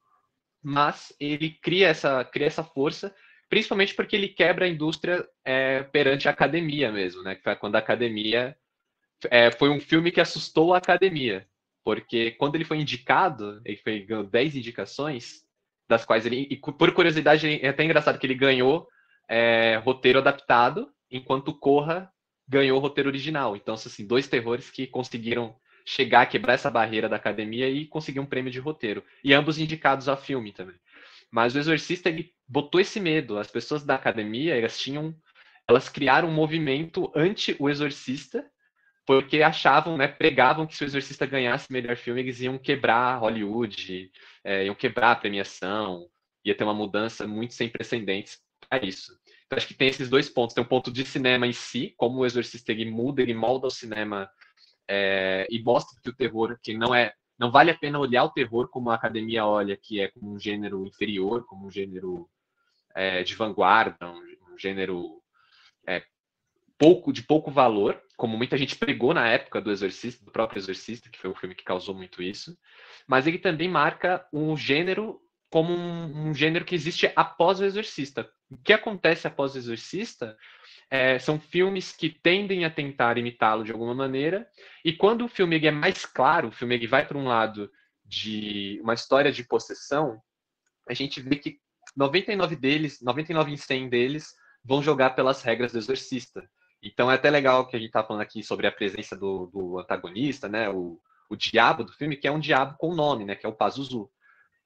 mas 0.62 1.14
ele 1.20 1.50
cria 1.50 1.88
essa, 1.88 2.24
cria 2.24 2.46
essa 2.46 2.64
força, 2.64 3.14
principalmente 3.48 3.94
porque 3.94 4.16
ele 4.16 4.28
quebra 4.28 4.64
a 4.64 4.68
indústria 4.68 5.26
é, 5.44 5.82
perante 5.82 6.26
a 6.26 6.30
academia 6.30 6.90
mesmo, 6.90 7.22
né? 7.22 7.34
Que 7.34 7.42
foi 7.42 7.54
quando 7.56 7.76
a 7.76 7.80
academia 7.80 8.56
é, 9.30 9.50
foi 9.52 9.68
um 9.68 9.80
filme 9.80 10.10
que 10.10 10.20
assustou 10.20 10.72
a 10.74 10.78
academia. 10.78 11.46
Porque 11.84 12.30
quando 12.32 12.54
ele 12.54 12.64
foi 12.64 12.78
indicado, 12.78 13.60
ele 13.64 13.76
foi, 13.76 14.00
ganhou 14.00 14.24
10 14.24 14.56
indicações, 14.56 15.44
das 15.86 16.04
quais 16.04 16.24
ele, 16.24 16.48
e 16.50 16.56
por 16.56 16.92
curiosidade, 16.94 17.60
é 17.62 17.68
até 17.68 17.84
engraçado 17.84 18.18
que 18.18 18.26
ele 18.26 18.34
ganhou 18.34 18.88
é, 19.28 19.76
roteiro 19.84 20.18
adaptado, 20.18 20.90
enquanto 21.10 21.52
Corra 21.52 22.10
ganhou 22.46 22.78
roteiro 22.78 23.08
original. 23.08 23.56
Então, 23.56 23.74
assim, 23.74 24.06
dois 24.06 24.28
terrores 24.28 24.70
que 24.70 24.86
conseguiram 24.86 25.54
chegar, 25.84 26.26
quebrar 26.26 26.54
essa 26.54 26.70
barreira 26.70 27.08
da 27.08 27.16
academia 27.16 27.68
e 27.68 27.86
conseguir 27.86 28.20
um 28.20 28.26
prêmio 28.26 28.50
de 28.50 28.58
roteiro. 28.58 29.04
E 29.22 29.34
ambos 29.34 29.58
indicados 29.58 30.08
a 30.08 30.16
filme 30.16 30.52
também. 30.52 30.76
Mas 31.30 31.54
o 31.54 31.58
Exorcista, 31.58 32.08
ele 32.08 32.32
botou 32.46 32.80
esse 32.80 33.00
medo. 33.00 33.38
As 33.38 33.50
pessoas 33.50 33.84
da 33.84 33.94
academia, 33.94 34.56
elas 34.56 34.78
tinham... 34.78 35.14
Elas 35.66 35.88
criaram 35.88 36.28
um 36.28 36.34
movimento 36.34 37.10
anti 37.16 37.56
o 37.58 37.70
Exorcista, 37.70 38.44
porque 39.06 39.42
achavam, 39.42 39.96
né, 39.96 40.06
pregavam 40.06 40.66
que 40.66 40.76
se 40.76 40.84
o 40.84 40.86
Exorcista 40.86 41.24
ganhasse 41.24 41.72
melhor 41.72 41.96
filme, 41.96 42.20
eles 42.20 42.40
iam 42.40 42.58
quebrar 42.58 43.16
Hollywood, 43.16 44.10
é, 44.42 44.66
iam 44.66 44.74
quebrar 44.74 45.12
a 45.12 45.16
premiação, 45.16 46.06
ia 46.44 46.54
ter 46.54 46.64
uma 46.64 46.74
mudança 46.74 47.26
muito 47.26 47.54
sem 47.54 47.68
precedentes 47.68 48.38
para 48.68 48.84
isso. 48.84 49.18
Então 49.46 49.56
acho 49.56 49.66
que 49.66 49.74
tem 49.74 49.88
esses 49.88 50.08
dois 50.08 50.28
pontos. 50.28 50.54
Tem 50.54 50.64
um 50.64 50.66
ponto 50.68 50.90
de 50.90 51.04
cinema 51.04 51.46
em 51.46 51.52
si, 51.52 51.94
como 51.96 52.20
o 52.20 52.26
Exorcista 52.26 52.72
ele 52.72 52.90
muda, 52.90 53.22
ele 53.22 53.34
molda 53.34 53.66
o 53.66 53.70
cinema 53.70 54.30
é, 54.88 55.46
e 55.50 55.62
mostra 55.62 56.00
que 56.02 56.10
o 56.10 56.14
terror, 56.14 56.58
que 56.62 56.76
não 56.76 56.94
é, 56.94 57.12
não 57.38 57.50
vale 57.50 57.70
a 57.70 57.78
pena 57.78 57.98
olhar 57.98 58.24
o 58.24 58.30
terror 58.30 58.68
como 58.68 58.90
a 58.90 58.94
academia 58.94 59.46
olha, 59.46 59.76
que 59.76 60.00
é 60.00 60.08
como 60.08 60.32
um 60.32 60.38
gênero 60.38 60.86
inferior, 60.86 61.44
como 61.46 61.66
um 61.66 61.70
gênero 61.70 62.28
é, 62.94 63.22
de 63.22 63.34
vanguarda, 63.34 64.10
um, 64.10 64.54
um 64.54 64.58
gênero 64.58 65.22
é, 65.86 66.02
pouco 66.78 67.12
de 67.12 67.22
pouco 67.22 67.50
valor, 67.50 68.00
como 68.16 68.36
muita 68.36 68.56
gente 68.56 68.76
pregou 68.76 69.12
na 69.14 69.28
época 69.28 69.60
do 69.60 69.70
Exorcista, 69.70 70.24
do 70.24 70.30
próprio 70.30 70.58
Exorcista, 70.58 71.10
que 71.10 71.18
foi 71.18 71.30
o 71.30 71.34
filme 71.34 71.54
que 71.54 71.64
causou 71.64 71.94
muito 71.94 72.22
isso, 72.22 72.56
mas 73.06 73.26
ele 73.26 73.38
também 73.38 73.68
marca 73.68 74.26
um 74.32 74.56
gênero 74.56 75.20
como 75.54 75.72
um, 75.72 76.30
um 76.30 76.34
gênero 76.34 76.64
que 76.64 76.74
existe 76.74 77.12
após 77.14 77.60
o 77.60 77.64
Exorcista. 77.64 78.28
O 78.50 78.56
que 78.56 78.72
acontece 78.72 79.28
após 79.28 79.54
o 79.54 79.58
Exorcista 79.58 80.36
é, 80.90 81.16
são 81.20 81.38
filmes 81.38 81.92
que 81.92 82.10
tendem 82.10 82.64
a 82.64 82.70
tentar 82.70 83.18
imitá-lo 83.18 83.62
de 83.62 83.70
alguma 83.70 83.94
maneira, 83.94 84.48
e 84.84 84.92
quando 84.92 85.24
o 85.24 85.28
filme 85.28 85.64
é 85.64 85.70
mais 85.70 86.04
claro, 86.04 86.48
o 86.48 86.50
filme 86.50 86.84
vai 86.88 87.06
para 87.06 87.16
um 87.16 87.28
lado 87.28 87.70
de 88.04 88.80
uma 88.82 88.94
história 88.94 89.30
de 89.30 89.44
possessão, 89.44 90.20
a 90.88 90.92
gente 90.92 91.20
vê 91.20 91.36
que 91.36 91.60
99 91.96 92.56
deles, 92.56 93.00
99 93.00 93.52
em 93.52 93.56
100 93.56 93.88
deles, 93.88 94.34
vão 94.64 94.82
jogar 94.82 95.10
pelas 95.10 95.40
regras 95.40 95.70
do 95.70 95.78
Exorcista. 95.78 96.42
Então 96.82 97.08
é 97.08 97.14
até 97.14 97.30
legal 97.30 97.68
que 97.68 97.76
a 97.76 97.78
gente 97.78 97.90
está 97.90 98.02
falando 98.02 98.22
aqui 98.22 98.42
sobre 98.42 98.66
a 98.66 98.72
presença 98.72 99.14
do, 99.14 99.46
do 99.54 99.78
antagonista, 99.78 100.48
né? 100.48 100.68
O, 100.68 101.00
o 101.30 101.36
diabo 101.36 101.84
do 101.84 101.92
filme, 101.92 102.16
que 102.16 102.26
é 102.26 102.32
um 102.32 102.40
diabo 102.40 102.74
com 102.76 102.92
nome, 102.92 103.24
né? 103.24 103.36
Que 103.36 103.46
é 103.46 103.48
o 103.48 103.54
Pazuzu. 103.54 104.10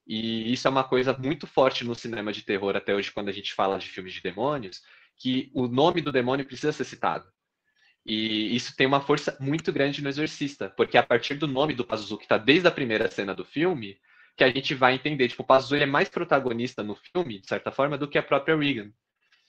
E 0.08 0.52
isso 0.52 0.66
é 0.66 0.70
uma 0.70 0.84
coisa 0.84 1.12
muito 1.18 1.46
forte 1.46 1.84
no 1.84 1.94
cinema 1.94 2.32
de 2.32 2.42
terror 2.42 2.74
até 2.74 2.94
hoje, 2.94 3.12
quando 3.12 3.28
a 3.28 3.32
gente 3.32 3.52
fala 3.52 3.78
de 3.78 3.86
filmes 3.86 4.14
de 4.14 4.22
demônios, 4.22 4.82
que 5.16 5.50
o 5.54 5.68
nome 5.68 6.00
do 6.00 6.10
demônio 6.10 6.46
precisa 6.46 6.72
ser 6.72 6.84
citado. 6.84 7.30
E 8.06 8.56
isso 8.56 8.74
tem 8.74 8.86
uma 8.86 9.02
força 9.02 9.36
muito 9.38 9.70
grande 9.70 10.02
no 10.02 10.08
Exorcista, 10.08 10.72
porque 10.76 10.96
é 10.96 11.00
a 11.00 11.06
partir 11.06 11.34
do 11.34 11.46
nome 11.46 11.74
do 11.74 11.84
Pazuzu, 11.84 12.16
que 12.16 12.24
está 12.24 12.38
desde 12.38 12.66
a 12.66 12.70
primeira 12.70 13.10
cena 13.10 13.34
do 13.34 13.44
filme, 13.44 13.98
que 14.34 14.44
a 14.44 14.50
gente 14.50 14.74
vai 14.74 14.94
entender. 14.94 15.28
Tipo, 15.28 15.42
o 15.42 15.46
Pazuzu 15.46 15.76
é 15.76 15.84
mais 15.84 16.08
protagonista 16.08 16.82
no 16.82 16.94
filme, 16.94 17.38
de 17.38 17.46
certa 17.46 17.70
forma, 17.70 17.98
do 17.98 18.08
que 18.08 18.16
a 18.16 18.22
própria 18.22 18.56
Regan 18.56 18.90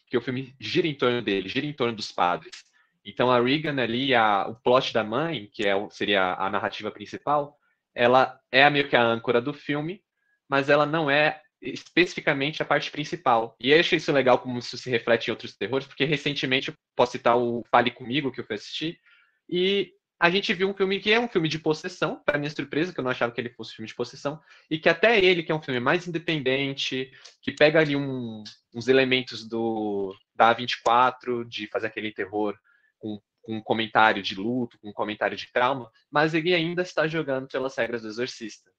que 0.09 0.17
o 0.17 0.21
filme 0.21 0.55
gira 0.59 0.87
em 0.87 0.95
torno 0.95 1.21
dele, 1.21 1.47
gira 1.47 1.65
em 1.65 1.73
torno 1.73 1.95
dos 1.95 2.11
padres. 2.11 2.65
Então 3.05 3.31
a 3.31 3.39
Regan 3.39 3.79
ali, 3.81 4.13
a, 4.13 4.47
o 4.47 4.55
plot 4.55 4.91
da 4.91 5.03
mãe, 5.03 5.49
que 5.53 5.65
é, 5.67 5.89
seria 5.89 6.33
a 6.33 6.49
narrativa 6.49 6.91
principal, 6.91 7.57
ela 7.93 8.39
é 8.51 8.67
meio 8.69 8.89
que 8.89 8.95
a 8.95 9.03
âncora 9.03 9.39
do 9.39 9.53
filme, 9.53 10.01
mas 10.49 10.69
ela 10.69 10.85
não 10.85 11.09
é 11.09 11.41
especificamente 11.61 12.61
a 12.61 12.65
parte 12.65 12.89
principal. 12.89 13.55
E 13.59 13.71
eu 13.71 13.79
achei 13.79 13.97
isso 13.97 14.11
legal 14.11 14.39
como 14.39 14.59
isso 14.59 14.77
se 14.77 14.89
reflete 14.89 15.27
em 15.27 15.31
outros 15.31 15.55
terrores, 15.55 15.85
porque 15.85 16.05
recentemente 16.05 16.73
posso 16.95 17.13
citar 17.13 17.37
o 17.37 17.63
Fale 17.69 17.91
Comigo, 17.91 18.31
que 18.31 18.39
eu 18.39 18.45
fui 18.45 18.55
assistir, 18.55 18.99
e 19.47 19.93
a 20.19 20.29
gente 20.29 20.53
viu 20.53 20.69
um 20.69 20.73
filme 20.73 20.99
que 20.99 21.13
é 21.13 21.19
um 21.19 21.29
filme 21.29 21.47
de 21.47 21.59
possessão, 21.59 22.21
para 22.25 22.37
minha 22.37 22.49
surpresa, 22.49 22.93
que 22.93 22.99
eu 22.99 23.03
não 23.03 23.11
achava 23.11 23.31
que 23.31 23.39
ele 23.39 23.53
fosse 23.53 23.71
um 23.71 23.75
filme 23.75 23.87
de 23.87 23.95
possessão, 23.95 24.39
e 24.69 24.77
que 24.77 24.89
até 24.89 25.17
ele, 25.17 25.43
que 25.43 25.51
é 25.51 25.55
um 25.55 25.61
filme 25.61 25.79
mais 25.79 26.07
independente, 26.07 27.11
que 27.41 27.51
pega 27.51 27.79
ali 27.79 27.95
um, 27.95 28.43
uns 28.73 28.87
elementos 28.87 29.47
do 29.47 30.13
da 30.35 30.53
A24, 30.55 31.45
de 31.47 31.67
fazer 31.67 31.87
aquele 31.87 32.11
terror 32.11 32.57
com 32.97 33.21
com 33.49 33.55
um 33.57 33.61
comentário 33.61 34.21
de 34.21 34.35
luto, 34.35 34.77
com 34.79 34.89
um 34.89 34.93
comentário 34.93 35.35
de 35.35 35.51
trauma, 35.51 35.89
mas 36.11 36.35
ele 36.35 36.53
ainda 36.53 36.83
está 36.83 37.07
jogando 37.07 37.47
pelas 37.47 37.75
regras 37.75 38.03
do 38.03 38.07
Exorcista. 38.07 38.69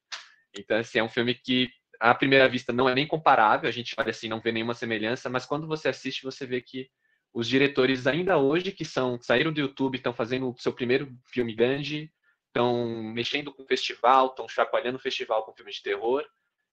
Então, 0.57 0.79
assim, 0.79 0.99
é 0.99 1.05
um 1.05 1.09
filme 1.09 1.35
que 1.35 1.71
à 2.01 2.15
primeira 2.15 2.49
vista 2.49 2.73
não 2.73 2.89
é 2.89 2.95
nem 2.95 3.07
comparável, 3.07 3.69
a 3.69 3.73
gente 3.73 3.95
olha 3.99 4.11
assim, 4.11 4.29
não 4.29 4.41
vê 4.41 4.51
nenhuma 4.51 4.75
semelhança, 4.75 5.29
mas 5.29 5.45
quando 5.45 5.67
você 5.67 5.89
assiste, 5.89 6.25
você 6.25 6.47
vê 6.47 6.61
que 6.61 6.91
os 7.33 7.47
diretores 7.47 8.07
ainda 8.07 8.39
hoje 8.39 8.73
que 8.73 8.85
são 8.85 9.21
saíram 9.21 9.53
do 9.53 9.61
YouTube, 9.61 9.97
estão 9.97 10.13
fazendo 10.13 10.51
o 10.51 10.59
seu 10.59 10.73
primeiro 10.73 11.15
filme 11.27 11.55
grande, 11.55 12.11
estão 12.49 12.87
mexendo 13.13 13.53
com 13.53 13.63
o 13.63 13.67
festival, 13.67 14.29
estão 14.29 14.49
chacoalhando 14.49 14.97
o 14.97 15.01
festival 15.01 15.45
com 15.45 15.55
filme 15.55 15.71
de 15.71 15.83
terror, 15.83 16.25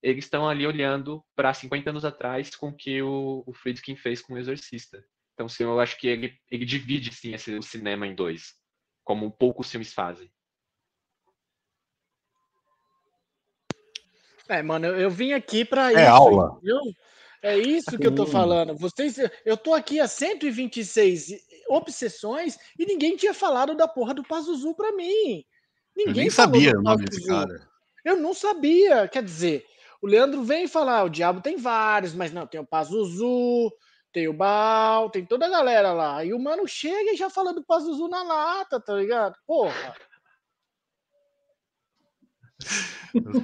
eles 0.01 0.25
estão 0.25 0.47
ali 0.47 0.65
olhando 0.65 1.23
para 1.35 1.53
50 1.53 1.89
anos 1.89 2.05
atrás 2.05 2.55
com 2.55 2.69
o 2.69 2.75
que 2.75 3.01
o, 3.01 3.43
o 3.45 3.53
Friedkin 3.53 3.95
fez 3.95 4.21
com 4.21 4.33
o 4.33 4.37
Exorcista. 4.37 5.03
Então, 5.33 5.47
sim, 5.47 5.63
eu 5.63 5.79
acho 5.79 5.97
que 5.99 6.07
ele, 6.07 6.35
ele 6.49 6.65
divide 6.65 7.13
sim 7.13 7.33
esse, 7.33 7.53
o 7.53 7.61
cinema 7.61 8.07
em 8.07 8.15
dois, 8.15 8.55
como 9.03 9.31
poucos 9.31 9.69
filmes 9.69 9.93
fazem. 9.93 10.31
É, 14.49 14.61
mano, 14.61 14.87
eu, 14.87 14.99
eu 14.99 15.09
vim 15.09 15.33
aqui 15.33 15.65
para 15.65 15.91
é 15.91 16.03
isso. 16.03 16.11
aula. 16.11 16.57
Entendeu? 16.57 16.81
É 17.43 17.57
isso 17.57 17.97
que 17.97 18.07
eu 18.07 18.15
tô 18.15 18.25
falando. 18.25 18.75
Vocês, 18.75 19.17
eu 19.45 19.55
tô 19.55 19.73
aqui 19.73 19.99
a 19.99 20.07
126 20.07 21.33
obsessões 21.69 22.57
e 22.77 22.85
ninguém 22.85 23.15
tinha 23.15 23.33
falado 23.33 23.75
da 23.75 23.87
porra 23.87 24.13
do 24.13 24.23
Pazuzu 24.23 24.73
para 24.73 24.91
mim. 24.93 25.45
Ninguém 25.95 26.13
eu 26.13 26.13
nem 26.13 26.29
sabia 26.29 26.71
o 26.71 26.81
nome 26.81 27.05
desse 27.05 27.25
cara. 27.25 27.67
Eu 28.03 28.17
não 28.17 28.33
sabia. 28.33 29.07
Quer 29.07 29.23
dizer, 29.23 29.65
o 30.01 30.07
Leandro 30.07 30.43
vem 30.43 30.67
falar, 30.67 31.03
o 31.03 31.09
diabo 31.09 31.41
tem 31.41 31.57
vários, 31.57 32.13
mas 32.13 32.31
não, 32.31 32.47
tem 32.47 32.59
o 32.59 32.65
Pazuzu, 32.65 33.71
tem 34.11 34.27
o 34.27 34.33
Bal, 34.33 35.09
tem 35.09 35.25
toda 35.25 35.45
a 35.45 35.49
galera 35.49 35.93
lá. 35.93 36.23
E 36.23 36.33
o 36.33 36.39
mano 36.39 36.67
chega 36.67 37.13
e 37.13 37.17
já 37.17 37.29
fala 37.29 37.53
do 37.53 37.63
Pazuzu 37.63 38.07
na 38.07 38.23
lata, 38.23 38.79
tá 38.79 38.93
ligado? 38.93 39.35
Porra. 39.45 39.95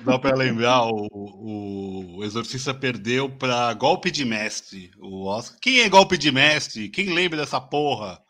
Dá 0.05 0.19
para 0.19 0.35
lembrar, 0.35 0.85
o, 0.87 2.17
o 2.17 2.23
Exorcista 2.23 2.73
perdeu 2.73 3.29
para 3.29 3.73
Golpe 3.73 4.11
de 4.11 4.25
Mestre, 4.25 4.91
o 4.97 5.25
Oscar. 5.25 5.57
Quem 5.61 5.79
é 5.81 5.89
Golpe 5.89 6.17
de 6.17 6.31
Mestre? 6.31 6.89
Quem 6.89 7.13
lembra 7.13 7.39
dessa 7.39 7.59
porra? 7.59 8.21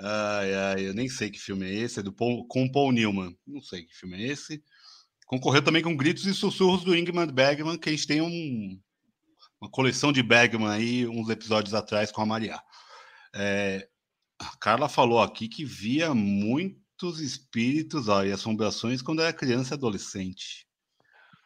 Ai, 0.00 0.54
ai, 0.54 0.88
eu 0.88 0.94
nem 0.94 1.08
sei 1.08 1.30
que 1.30 1.38
filme 1.38 1.66
é 1.66 1.72
esse, 1.72 2.00
é 2.00 2.02
do 2.02 2.12
Paul, 2.12 2.46
com 2.46 2.70
Paul 2.70 2.92
Newman. 2.92 3.36
Não 3.46 3.60
sei 3.60 3.84
que 3.84 3.94
filme 3.94 4.16
é 4.16 4.26
esse. 4.26 4.62
Concorreu 5.26 5.62
também 5.62 5.82
com 5.82 5.96
Gritos 5.96 6.26
e 6.26 6.34
Sussurros 6.34 6.84
do 6.84 6.96
Ingmar 6.96 7.32
Bergman, 7.32 7.78
que 7.78 7.88
a 7.88 7.92
gente 7.92 8.06
tem 8.06 8.20
um, 8.20 8.78
uma 9.60 9.70
coleção 9.70 10.12
de 10.12 10.22
Bergman 10.22 10.68
aí, 10.68 11.06
uns 11.06 11.28
episódios 11.28 11.74
atrás 11.74 12.10
com 12.10 12.20
a 12.20 12.26
Maria. 12.26 12.60
É, 13.34 13.88
a 14.38 14.56
Carla 14.58 14.88
falou 14.88 15.20
aqui 15.20 15.48
que 15.48 15.64
via 15.64 16.14
muito 16.14 16.83
muitos 17.04 17.20
espíritos 17.20 18.08
ó, 18.08 18.24
e 18.24 18.32
assombrações 18.32 19.02
quando 19.02 19.20
era 19.20 19.32
criança 19.32 19.74
e 19.74 19.76
adolescente. 19.76 20.66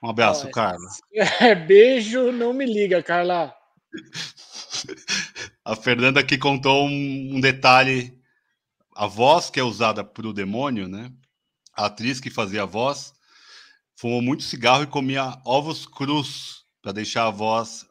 Um 0.02 0.08
abraço, 0.08 0.46
oh, 0.46 0.50
Carla. 0.50 0.88
É, 1.12 1.54
beijo, 1.66 2.30
não 2.30 2.52
me 2.52 2.64
liga, 2.64 3.02
Carla. 3.02 3.52
A 5.64 5.74
Fernanda 5.74 6.20
aqui 6.20 6.38
contou 6.38 6.86
um, 6.86 7.36
um 7.36 7.40
detalhe. 7.40 8.16
A 8.94 9.06
voz 9.06 9.50
que 9.50 9.58
é 9.60 9.62
usada 9.62 10.04
para 10.04 10.26
o 10.26 10.32
demônio, 10.32 10.88
né? 10.88 11.12
A 11.74 11.86
atriz 11.86 12.20
que 12.20 12.30
fazia 12.30 12.62
a 12.62 12.66
voz 12.66 13.12
fumou 13.96 14.22
muito 14.22 14.44
cigarro 14.44 14.84
e 14.84 14.86
comia 14.86 15.36
ovos 15.44 15.84
crus 15.86 16.64
para 16.80 16.92
deixar 16.92 17.26
a 17.26 17.30
voz. 17.30 17.86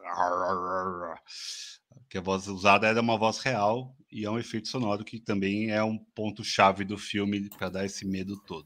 Que 2.09 2.17
a 2.17 2.21
voz 2.21 2.47
usada 2.47 2.87
era 2.87 3.01
uma 3.01 3.17
voz 3.17 3.37
real 3.39 3.96
e 4.17 4.25
é 4.25 4.31
um 4.31 4.39
efeito 4.39 4.67
sonoro 4.67 5.05
que 5.05 5.19
também 5.19 5.69
é 5.69 5.83
um 5.83 5.95
ponto 5.95 6.43
chave 6.43 6.83
do 6.83 6.97
filme 6.97 7.47
para 7.55 7.69
dar 7.69 7.85
esse 7.85 8.03
medo 8.03 8.35
todo. 8.47 8.65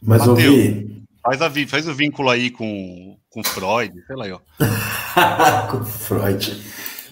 Mas 0.00 0.26
Mateus, 0.26 0.46
ouvi. 0.46 1.02
Faz, 1.22 1.42
a, 1.42 1.50
faz 1.66 1.86
o 1.86 1.94
vínculo 1.94 2.30
aí 2.30 2.50
com, 2.50 3.18
com 3.28 3.44
Freud, 3.44 3.92
sei 4.06 4.16
lá, 4.16 4.24
ó. 4.32 5.68
com 5.70 5.84
Freud. 5.84 6.62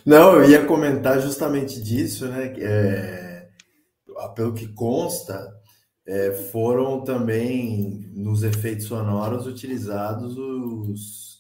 Não, 0.06 0.32
eu 0.32 0.48
ia 0.48 0.64
comentar 0.64 1.20
justamente 1.20 1.78
disso, 1.82 2.26
né? 2.26 2.54
É, 2.58 3.48
pelo 4.34 4.54
que 4.54 4.68
consta, 4.68 5.46
é, 6.06 6.32
foram 6.52 7.04
também 7.04 8.10
nos 8.14 8.42
efeitos 8.42 8.86
sonoros 8.86 9.46
utilizados 9.46 10.38
os. 10.38 11.34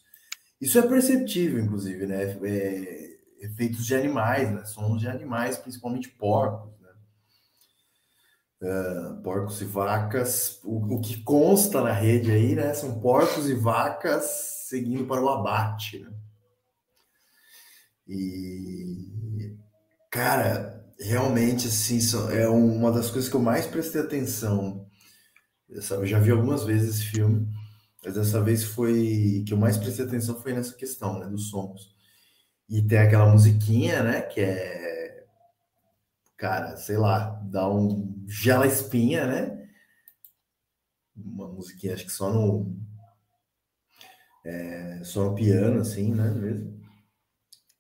Isso 0.60 0.78
é 0.78 0.82
perceptível, 0.82 1.62
inclusive, 1.62 2.06
né? 2.06 2.38
É, 2.42 3.03
efeitos 3.44 3.86
de 3.86 3.94
animais, 3.94 4.50
né? 4.50 4.64
Sons 4.64 5.00
de 5.00 5.08
animais, 5.08 5.58
principalmente 5.58 6.08
porcos, 6.08 6.72
né? 6.80 6.90
Uh, 8.62 9.22
porcos 9.22 9.60
e 9.60 9.64
vacas. 9.64 10.60
O, 10.64 10.96
o, 10.96 11.00
que 11.00 11.22
consta 11.22 11.80
na 11.80 11.92
rede 11.92 12.30
aí, 12.30 12.54
né? 12.54 12.72
São 12.74 13.00
porcos 13.00 13.48
e 13.48 13.54
vacas 13.54 14.24
seguindo 14.68 15.06
para 15.06 15.22
o 15.22 15.28
abate, 15.28 15.98
né? 15.98 16.12
E 18.06 19.56
cara, 20.10 20.84
realmente 21.00 21.68
assim 21.68 21.98
é 22.32 22.48
uma 22.48 22.92
das 22.92 23.10
coisas 23.10 23.30
que 23.30 23.36
eu 23.36 23.40
mais 23.42 23.66
prestei 23.66 24.00
atenção. 24.00 24.86
Eu, 25.68 26.06
já 26.06 26.20
vi 26.20 26.30
algumas 26.30 26.64
vezes 26.64 26.96
esse 26.96 27.04
filme, 27.06 27.48
mas 28.04 28.14
dessa 28.14 28.40
vez 28.40 28.62
foi 28.62 29.42
que 29.46 29.52
eu 29.52 29.58
mais 29.58 29.76
prestei 29.76 30.04
atenção 30.04 30.40
foi 30.40 30.52
nessa 30.52 30.74
questão, 30.74 31.18
né, 31.18 31.26
dos 31.26 31.48
sons. 31.50 31.93
E 32.68 32.82
tem 32.82 32.98
aquela 32.98 33.30
musiquinha, 33.30 34.02
né? 34.02 34.22
Que 34.22 34.40
é. 34.40 35.26
Cara, 36.36 36.76
sei 36.76 36.96
lá, 36.96 37.30
dá 37.44 37.68
um 37.70 38.24
gela 38.26 38.66
espinha, 38.66 39.26
né? 39.26 39.68
Uma 41.16 41.48
musiquinha, 41.48 41.94
acho 41.94 42.04
que 42.04 42.12
só 42.12 42.32
no. 42.32 42.76
É, 44.44 45.02
só 45.04 45.24
no 45.24 45.34
piano, 45.34 45.80
assim, 45.80 46.14
né? 46.14 46.30
Mesmo. 46.30 46.82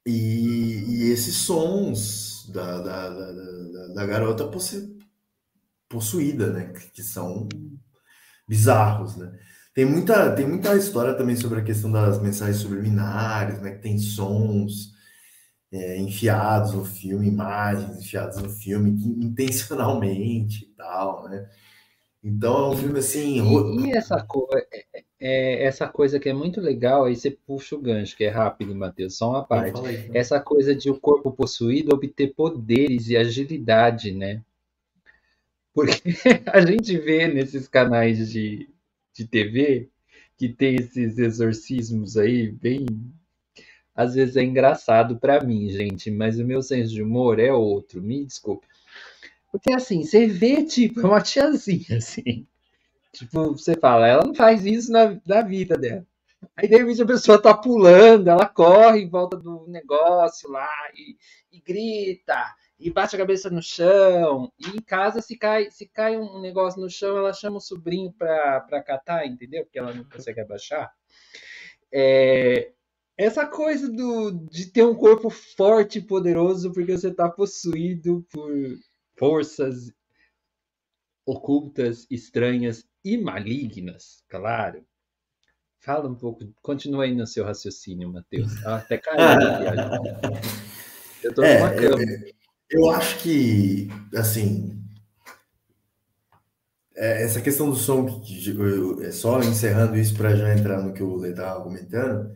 E, 0.06 0.84
e 0.86 1.10
esses 1.10 1.36
sons 1.36 2.48
da, 2.52 2.78
da, 2.80 3.08
da, 3.10 3.94
da 3.94 4.06
garota 4.06 4.46
possu, 4.48 4.98
possuída, 5.88 6.52
né? 6.52 6.72
Que 6.92 7.02
são 7.02 7.48
bizarros, 8.46 9.16
né? 9.16 9.38
Tem 9.74 9.84
muita, 9.84 10.32
tem 10.36 10.46
muita 10.46 10.76
história 10.76 11.14
também 11.14 11.34
sobre 11.34 11.58
a 11.58 11.64
questão 11.64 11.90
das 11.90 12.22
mensagens 12.22 12.58
subliminares, 12.58 13.60
né? 13.60 13.72
Que 13.72 13.82
tem 13.82 13.98
sons 13.98 14.94
é, 15.72 15.96
enfiados 15.98 16.72
no 16.72 16.84
filme, 16.84 17.26
imagens 17.26 17.98
enfiadas 17.98 18.40
no 18.40 18.48
filme, 18.48 18.96
que, 18.96 19.08
intencionalmente 19.08 20.64
e 20.64 20.68
tal, 20.76 21.28
né? 21.28 21.48
Então 22.22 22.56
é 22.56 22.68
um 22.70 22.76
filme 22.76 22.98
assim. 23.00 23.42
E, 23.42 23.88
e 23.88 23.92
essa, 23.92 24.22
co 24.22 24.48
é, 24.52 24.66
é, 24.94 25.04
é, 25.20 25.64
essa 25.64 25.88
coisa 25.88 26.20
que 26.20 26.28
é 26.28 26.32
muito 26.32 26.60
legal, 26.60 27.04
aí 27.04 27.16
você 27.16 27.32
puxa 27.32 27.74
o 27.74 27.80
gancho, 27.80 28.16
que 28.16 28.24
é 28.24 28.30
rápido, 28.30 28.74
Matheus, 28.76 29.18
só 29.18 29.30
uma 29.30 29.44
parte. 29.44 29.84
Aí, 29.84 30.08
essa 30.14 30.40
coisa 30.40 30.74
de 30.74 30.88
o 30.88 30.98
corpo 31.00 31.32
possuído 31.32 31.92
obter 31.92 32.32
poderes 32.32 33.08
e 33.08 33.16
agilidade, 33.16 34.12
né? 34.12 34.40
Porque 35.74 36.00
a 36.46 36.60
gente 36.64 36.96
vê 36.96 37.26
nesses 37.26 37.66
canais 37.66 38.30
de, 38.30 38.68
de 39.14 39.26
TV, 39.26 39.88
que 40.36 40.48
tem 40.48 40.76
esses 40.76 41.18
exorcismos 41.18 42.16
aí, 42.16 42.50
bem. 42.50 42.86
Às 43.94 44.14
vezes 44.14 44.36
é 44.36 44.42
engraçado 44.42 45.18
para 45.18 45.42
mim, 45.42 45.70
gente, 45.70 46.10
mas 46.10 46.38
o 46.38 46.44
meu 46.44 46.60
senso 46.62 46.92
de 46.92 47.02
humor 47.02 47.38
é 47.38 47.52
outro, 47.52 48.02
me 48.02 48.24
desculpe. 48.24 48.66
Porque 49.52 49.72
assim, 49.72 50.02
você 50.02 50.26
vê, 50.26 50.64
tipo, 50.64 51.06
uma 51.06 51.20
tiazinha, 51.20 51.98
assim. 51.98 52.46
Tipo, 53.12 53.52
você 53.52 53.76
fala, 53.76 54.08
ela 54.08 54.24
não 54.24 54.34
faz 54.34 54.66
isso 54.66 54.90
na, 54.90 55.16
na 55.24 55.42
vida 55.42 55.78
dela. 55.78 56.04
Aí 56.56 56.68
de 56.68 56.76
repente 56.76 57.02
a 57.02 57.06
pessoa 57.06 57.40
tá 57.40 57.56
pulando, 57.56 58.28
ela 58.28 58.46
corre 58.46 59.00
em 59.00 59.08
volta 59.08 59.36
do 59.36 59.66
negócio 59.68 60.50
lá 60.50 60.68
e, 60.94 61.16
e 61.56 61.60
grita 61.60 62.54
e 62.84 62.90
bate 62.90 63.16
a 63.16 63.18
cabeça 63.18 63.48
no 63.48 63.62
chão. 63.62 64.52
E 64.58 64.76
em 64.76 64.82
casa, 64.82 65.22
se 65.22 65.38
cai, 65.38 65.70
se 65.70 65.88
cai 65.88 66.18
um 66.18 66.38
negócio 66.38 66.78
no 66.82 66.90
chão, 66.90 67.16
ela 67.16 67.32
chama 67.32 67.56
o 67.56 67.60
sobrinho 67.60 68.12
para 68.12 68.82
catar, 68.82 69.26
entendeu? 69.26 69.64
Porque 69.64 69.78
ela 69.78 69.94
não 69.94 70.04
consegue 70.04 70.42
abaixar. 70.42 70.92
É, 71.90 72.72
essa 73.16 73.46
coisa 73.46 73.90
do, 73.90 74.32
de 74.50 74.66
ter 74.66 74.84
um 74.84 74.94
corpo 74.94 75.30
forte 75.30 75.98
e 75.98 76.02
poderoso 76.02 76.72
porque 76.74 76.92
você 76.92 77.08
está 77.08 77.26
possuído 77.26 78.22
por 78.30 78.52
forças 79.16 79.90
ocultas, 81.24 82.06
estranhas 82.10 82.84
e 83.02 83.16
malignas, 83.16 84.22
claro. 84.28 84.84
Fala 85.80 86.06
um 86.06 86.14
pouco, 86.14 86.44
continua 86.60 87.04
aí 87.04 87.14
no 87.14 87.26
seu 87.26 87.46
raciocínio, 87.46 88.12
Matheus. 88.12 88.62
Ah, 88.66 88.76
até 88.76 88.98
caiu. 88.98 89.18
Eu 91.22 91.34
tô 91.34 91.42
é, 91.42 91.58
numa 91.58 91.74
cama. 91.74 92.02
É, 92.02 92.43
eu 92.74 92.90
acho 92.90 93.18
que, 93.20 93.88
assim, 94.14 94.82
é, 96.96 97.22
essa 97.24 97.40
questão 97.40 97.70
do 97.70 97.76
som, 97.76 98.22
é 99.02 99.10
só 99.10 99.40
encerrando 99.40 99.96
isso 99.96 100.14
para 100.16 100.34
já 100.36 100.54
entrar 100.54 100.82
no 100.82 100.92
que 100.92 101.02
o 101.02 101.16
Lê 101.16 101.30
estava 101.30 101.62
comentando, 101.62 102.30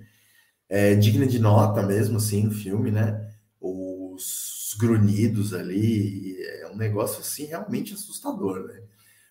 é 0.68 0.94
digna 0.96 1.26
de 1.26 1.38
nota 1.38 1.82
mesmo, 1.82 2.18
assim, 2.18 2.48
o 2.48 2.52
filme, 2.52 2.90
né? 2.90 3.30
Os 3.60 4.76
grunhidos 4.80 5.54
ali, 5.54 6.36
é 6.42 6.68
um 6.72 6.76
negócio 6.76 7.20
assim 7.20 7.46
realmente 7.46 7.94
assustador, 7.94 8.66
né? 8.68 8.82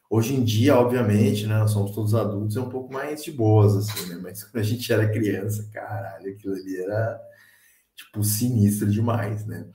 Hoje 0.10 0.36
em 0.36 0.44
dia, 0.44 0.78
obviamente, 0.78 1.48
né, 1.48 1.58
nós 1.60 1.72
somos 1.72 1.92
todos 1.92 2.16
adultos, 2.16 2.58
é 2.58 2.62
um 2.62 2.70
pouco 2.70 2.94
mais 2.94 3.24
de 3.24 3.32
boas, 3.32 3.76
assim, 3.78 4.10
né? 4.10 4.20
Mas 4.24 4.44
quando 4.44 4.58
a 4.62 4.64
gente 4.64 4.92
era 4.94 5.12
criança, 5.12 5.70
caralho, 5.74 6.32
aquilo 6.34 6.56
ali 6.56 6.78
era, 6.84 7.22
tipo, 7.96 8.24
sinistro 8.24 8.90
demais, 8.92 9.46
né? 9.48 9.68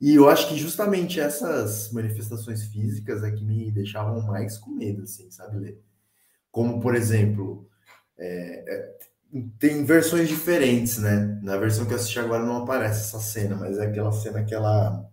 E 0.00 0.14
eu 0.14 0.28
acho 0.28 0.48
que 0.48 0.56
justamente 0.56 1.18
essas 1.18 1.90
manifestações 1.92 2.64
físicas 2.64 3.24
é 3.24 3.30
que 3.32 3.44
me 3.44 3.70
deixavam 3.70 4.22
mais 4.22 4.56
com 4.56 4.70
medo, 4.70 5.02
assim, 5.02 5.30
sabe, 5.30 5.58
Lê? 5.58 5.78
Como, 6.52 6.80
por 6.80 6.94
exemplo, 6.94 7.68
é, 8.16 8.64
é, 8.66 8.98
tem 9.58 9.84
versões 9.84 10.28
diferentes, 10.28 10.98
né? 10.98 11.40
Na 11.42 11.56
versão 11.56 11.84
que 11.84 11.92
eu 11.92 11.96
assisti 11.96 12.18
agora 12.18 12.44
não 12.44 12.62
aparece 12.62 13.02
essa 13.02 13.18
cena, 13.18 13.56
mas 13.56 13.78
é 13.78 13.86
aquela 13.86 14.12
cena 14.12 14.44
que 14.44 14.54
ela 14.54 15.04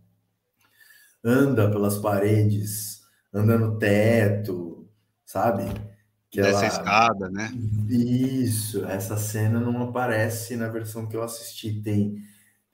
anda 1.23 1.69
pelas 1.71 1.97
paredes, 1.97 3.01
anda 3.33 3.57
no 3.57 3.77
teto, 3.79 4.87
sabe? 5.25 5.63
Que 6.29 6.39
ela... 6.39 6.65
escada, 6.65 7.29
né? 7.29 7.51
Isso, 7.89 8.85
essa 8.85 9.17
cena 9.17 9.59
não 9.59 9.81
aparece 9.81 10.55
na 10.55 10.67
versão 10.67 11.07
que 11.07 11.17
eu 11.17 11.23
assisti. 11.23 11.81
Tem, 11.81 12.17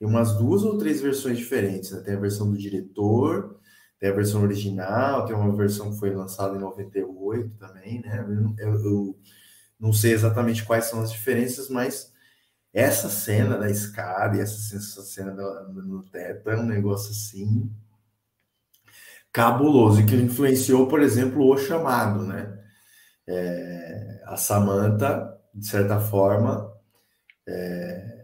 tem 0.02 0.10
umas 0.10 0.36
duas 0.36 0.64
ou 0.64 0.80
três 0.80 1.00
versões 1.00 1.38
diferentes, 1.38 1.92
né? 1.92 2.02
Tem 2.02 2.16
a 2.16 2.20
versão 2.20 2.50
do 2.50 2.58
diretor, 2.58 3.60
tem 4.00 4.10
a 4.10 4.14
versão 4.14 4.42
original, 4.42 5.28
tem 5.28 5.36
uma 5.36 5.56
versão 5.56 5.92
que 5.92 6.00
foi 6.00 6.10
lançada 6.10 6.56
em 6.56 6.60
98 6.60 7.56
também, 7.60 8.02
né? 8.02 8.26
Eu, 8.58 8.74
eu 8.84 9.20
não 9.80 9.94
sei 9.94 10.14
exatamente 10.14 10.66
quais 10.66 10.86
são 10.86 11.02
as 11.02 11.12
diferenças, 11.12 11.70
mas 11.70 12.12
essa 12.74 13.10
cena 13.10 13.60
da 13.60 13.70
escada 13.70 14.38
e 14.38 14.40
essa, 14.40 14.76
essa 14.76 15.04
cena 15.04 15.34
no 15.34 16.02
teto 16.10 16.50
é 16.50 16.58
um 16.58 16.66
negócio 16.66 17.12
assim 17.12 17.72
cabuloso, 19.32 20.04
que 20.04 20.16
influenciou, 20.16 20.88
por 20.88 21.00
exemplo, 21.00 21.48
o 21.48 21.58
chamado, 21.60 22.26
né? 22.26 22.60
É, 23.28 24.24
a 24.26 24.36
Samantha, 24.36 25.32
de 25.54 25.68
certa 25.68 26.00
forma, 26.00 26.74
é, 27.48 28.21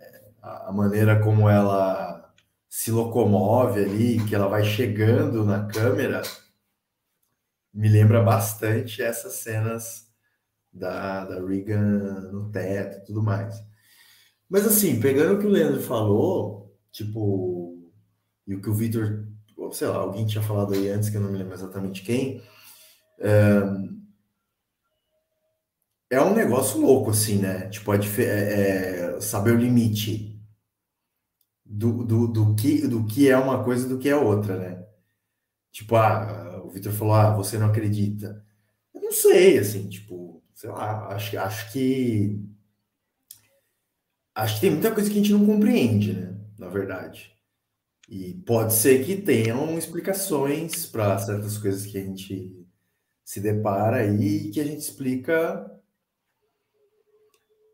a 0.67 0.71
maneira 0.71 1.21
como 1.23 1.49
ela 1.49 2.33
se 2.69 2.91
locomove 2.91 3.83
ali, 3.83 4.23
que 4.25 4.35
ela 4.35 4.47
vai 4.47 4.63
chegando 4.63 5.43
na 5.45 5.67
câmera, 5.67 6.21
me 7.73 7.89
lembra 7.89 8.21
bastante 8.21 9.01
essas 9.01 9.33
cenas 9.33 10.07
da, 10.71 11.25
da 11.25 11.45
Regan 11.45 12.31
no 12.31 12.51
teto 12.51 12.97
e 12.97 13.05
tudo 13.05 13.23
mais. 13.23 13.55
Mas 14.49 14.65
assim, 14.65 14.99
pegando 14.99 15.35
o 15.35 15.39
que 15.39 15.45
o 15.45 15.49
Leandro 15.49 15.81
falou, 15.81 16.77
tipo, 16.91 17.77
e 18.47 18.55
o 18.55 18.61
que 18.61 18.69
o 18.69 18.73
Victor 18.73 19.27
sei 19.71 19.87
lá, 19.87 19.97
alguém 19.97 20.25
tinha 20.25 20.43
falado 20.43 20.73
aí 20.73 20.89
antes, 20.89 21.09
que 21.09 21.17
eu 21.17 21.21
não 21.21 21.31
me 21.31 21.37
lembro 21.37 21.53
exatamente 21.53 22.03
quem, 22.03 22.41
é, 23.19 23.61
é 26.09 26.21
um 26.21 26.33
negócio 26.33 26.79
louco, 26.79 27.11
assim, 27.11 27.39
né? 27.39 27.67
Tipo, 27.69 27.93
é, 27.93 27.97
é, 27.97 29.21
saber 29.21 29.51
o 29.51 29.57
limite 29.57 30.36
do, 31.69 32.03
do, 32.03 32.27
do, 32.27 32.55
que, 32.55 32.87
do 32.87 33.05
que 33.05 33.29
é 33.29 33.37
uma 33.37 33.63
coisa 33.63 33.85
e 33.85 33.89
do 33.89 33.97
que 33.97 34.09
é 34.09 34.15
outra, 34.15 34.57
né? 34.57 34.85
Tipo, 35.71 35.95
ah, 35.95 36.61
o 36.63 36.69
Victor 36.69 36.93
falou, 36.93 37.13
ah, 37.13 37.35
você 37.35 37.57
não 37.57 37.67
acredita. 37.67 38.43
Eu 38.93 39.01
não 39.01 39.11
sei, 39.11 39.57
assim, 39.57 39.87
tipo, 39.87 40.43
sei 40.55 40.69
lá, 40.69 41.07
acho, 41.13 41.37
acho 41.37 41.71
que. 41.71 42.41
Acho 44.33 44.55
que 44.55 44.61
tem 44.61 44.71
muita 44.71 44.93
coisa 44.93 45.09
que 45.09 45.15
a 45.19 45.21
gente 45.21 45.33
não 45.33 45.45
compreende, 45.45 46.13
né? 46.13 46.35
Na 46.57 46.67
verdade. 46.67 47.31
E 48.09 48.35
pode 48.45 48.73
ser 48.73 49.05
que 49.05 49.17
tenham 49.17 49.77
explicações 49.77 50.85
para 50.85 51.17
certas 51.19 51.57
coisas 51.57 51.85
que 51.85 51.97
a 51.97 52.03
gente 52.03 52.65
se 53.25 53.41
depara 53.41 53.97
aí 53.97 54.49
que 54.51 54.61
a 54.61 54.63
gente 54.63 54.79
explica 54.79 55.69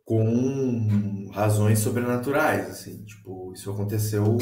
com 0.05 1.29
razões 1.31 1.79
sobrenaturais, 1.79 2.69
assim, 2.69 3.03
tipo, 3.05 3.53
isso 3.53 3.71
aconteceu 3.71 4.37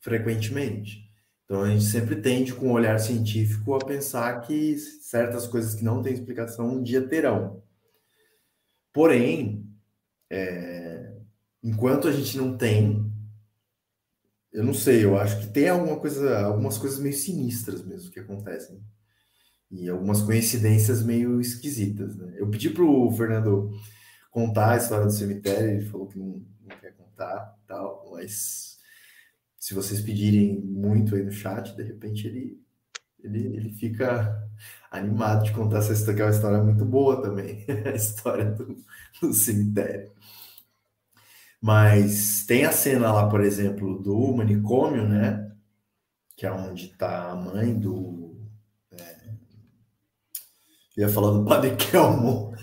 frequentemente. 0.00 1.04
Então 1.44 1.62
a 1.62 1.70
gente 1.70 1.84
sempre 1.84 2.16
tende, 2.16 2.54
com 2.54 2.68
um 2.68 2.72
olhar 2.72 2.98
científico, 2.98 3.74
a 3.74 3.78
pensar 3.78 4.40
que 4.40 4.76
certas 4.78 5.46
coisas 5.46 5.74
que 5.74 5.84
não 5.84 6.02
têm 6.02 6.12
explicação 6.12 6.76
um 6.76 6.82
dia 6.82 7.06
terão. 7.06 7.62
Porém, 8.92 9.64
é, 10.30 11.14
enquanto 11.62 12.08
a 12.08 12.12
gente 12.12 12.36
não 12.36 12.56
tem 12.56 13.06
eu 14.56 14.64
não 14.64 14.72
sei, 14.72 15.04
eu 15.04 15.18
acho 15.18 15.40
que 15.40 15.52
tem 15.52 15.68
alguma 15.68 16.00
coisa, 16.00 16.38
algumas 16.38 16.78
coisas 16.78 16.98
meio 16.98 17.14
sinistras 17.14 17.84
mesmo 17.84 18.10
que 18.10 18.18
acontecem. 18.18 18.82
E 19.70 19.86
algumas 19.86 20.22
coincidências 20.22 21.02
meio 21.02 21.38
esquisitas, 21.42 22.16
né? 22.16 22.36
Eu 22.38 22.48
pedi 22.48 22.70
pro 22.70 23.10
Fernando 23.10 23.70
contar 24.36 24.72
a 24.72 24.76
história 24.76 25.06
do 25.06 25.12
cemitério, 25.12 25.70
ele 25.70 25.86
falou 25.86 26.06
que 26.08 26.18
não, 26.18 26.44
não 26.60 26.76
quer 26.78 26.92
contar, 26.92 27.56
tal, 27.66 28.10
mas 28.12 28.78
se 29.58 29.72
vocês 29.72 30.02
pedirem 30.02 30.60
muito 30.60 31.14
aí 31.14 31.22
no 31.22 31.32
chat, 31.32 31.74
de 31.74 31.82
repente 31.82 32.26
ele 32.26 32.62
ele, 33.24 33.56
ele 33.56 33.70
fica 33.70 34.46
animado 34.90 35.44
de 35.44 35.52
contar 35.52 35.78
essa 35.78 35.94
história, 35.94 36.14
que 36.14 36.20
é 36.22 36.24
uma 36.26 36.30
história 36.30 36.62
muito 36.62 36.84
boa 36.84 37.22
também, 37.22 37.64
a 37.86 37.96
história 37.96 38.44
do, 38.44 38.76
do 39.22 39.32
cemitério. 39.32 40.12
Mas 41.58 42.44
tem 42.46 42.66
a 42.66 42.72
cena 42.72 43.10
lá, 43.10 43.28
por 43.30 43.40
exemplo, 43.40 43.98
do 44.00 44.36
manicômio, 44.36 45.08
né? 45.08 45.50
Que 46.36 46.44
é 46.44 46.52
onde 46.52 46.86
está 46.86 47.30
a 47.30 47.34
mãe 47.34 47.74
do. 47.74 48.36
É... 48.92 49.30
Eu 50.94 51.08
ia 51.08 51.08
falar 51.08 51.32
do 51.32 51.44
Padre 51.44 51.74
Kelmo. 51.74 52.54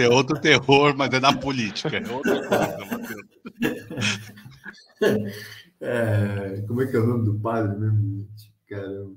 Esse 0.00 0.04
é 0.04 0.08
outro 0.08 0.40
terror, 0.40 0.96
mas 0.96 1.12
é 1.12 1.20
na 1.20 1.36
política. 1.36 1.98
É 1.98 2.10
outra 2.10 2.48
coisa, 2.48 3.16
É, 5.82 6.62
como 6.66 6.82
é 6.82 6.86
que 6.86 6.96
é 6.96 7.00
o 7.00 7.06
nome 7.06 7.24
do 7.26 7.38
padre 7.38 7.78
mesmo? 7.78 8.28
Caramba. 8.66 9.14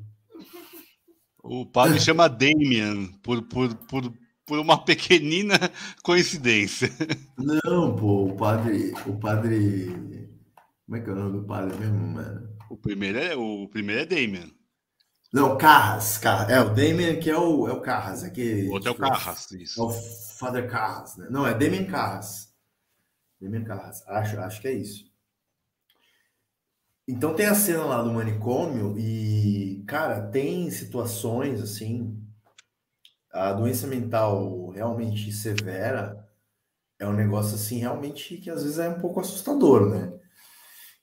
O 1.42 1.66
padre 1.66 2.00
chama 2.00 2.28
Damien, 2.28 3.18
por, 3.22 3.42
por, 3.44 3.74
por, 3.76 4.14
por 4.46 4.60
uma 4.60 4.84
pequenina 4.84 5.56
coincidência. 6.04 6.90
Não, 7.38 7.96
pô, 7.96 8.26
o 8.28 8.36
padre, 8.36 8.94
o 9.06 9.18
padre, 9.18 9.88
como 10.86 10.98
é 10.98 11.02
que 11.02 11.10
é 11.10 11.14
o 11.14 11.16
nome 11.16 11.40
do 11.40 11.46
padre 11.46 11.78
mesmo, 11.78 12.14
mano? 12.14 12.50
O 12.70 12.78
primeiro 12.78 13.20
é 13.20 13.36
o 13.36 13.68
primeiro 13.70 14.02
é 14.02 14.06
Damien. 14.06 14.54
Não, 15.34 15.58
Carras, 15.58 16.20
Carras. 16.20 16.50
É, 16.50 16.62
o 16.62 16.70
Damien 16.70 17.20
que 17.20 17.28
é 17.28 17.38
o, 17.38 17.68
é 17.68 17.74
o 17.74 17.82
Carras. 17.82 18.24
Aqui, 18.24 18.68
o 18.70 18.74
outro 18.74 18.90
é 18.90 18.92
o 18.92 18.96
Carras, 18.96 19.52
isso. 19.52 19.82
É 19.82 19.84
o 19.84 19.90
Father 19.90 20.70
Carras, 20.70 21.18
né? 21.18 21.28
Não, 21.32 21.48
é 21.48 21.56
Damien 21.56 21.88
Carras. 21.88 22.54
Damien 23.42 23.64
Carras, 23.64 24.08
acho, 24.08 24.40
acho 24.40 24.62
que 24.62 24.68
é 24.68 24.74
isso. 24.74 25.12
Então 27.08 27.36
tem 27.36 27.48
a 27.48 27.56
cena 27.56 27.84
lá 27.84 28.04
do 28.04 28.14
manicômio 28.14 28.96
e, 28.98 29.84
cara, 29.88 30.22
tem 30.22 30.70
situações 30.70 31.62
assim 31.62 32.24
a 33.32 33.52
doença 33.52 33.88
mental 33.88 34.70
realmente 34.70 35.32
severa 35.32 36.24
é 37.00 37.08
um 37.08 37.14
negócio 37.14 37.56
assim 37.56 37.80
realmente 37.80 38.38
que 38.38 38.50
às 38.50 38.62
vezes 38.62 38.78
é 38.78 38.88
um 38.88 39.00
pouco 39.00 39.20
assustador, 39.20 39.90
né? 39.90 40.14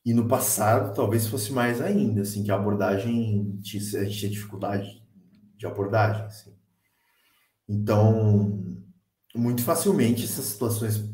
E 0.04 0.14
no 0.14 0.26
passado 0.26 0.94
talvez 0.94 1.26
fosse 1.26 1.52
mais 1.52 1.80
ainda, 1.80 2.22
assim, 2.22 2.42
que 2.42 2.50
a 2.50 2.54
abordagem 2.54 3.60
a 3.60 4.04
gente 4.04 4.18
tinha 4.18 4.30
dificuldade 4.30 5.02
de 5.56 5.66
abordagem, 5.66 6.24
assim. 6.24 6.54
Então, 7.68 8.76
muito 9.34 9.62
facilmente 9.62 10.24
essas 10.24 10.46
situações 10.46 11.04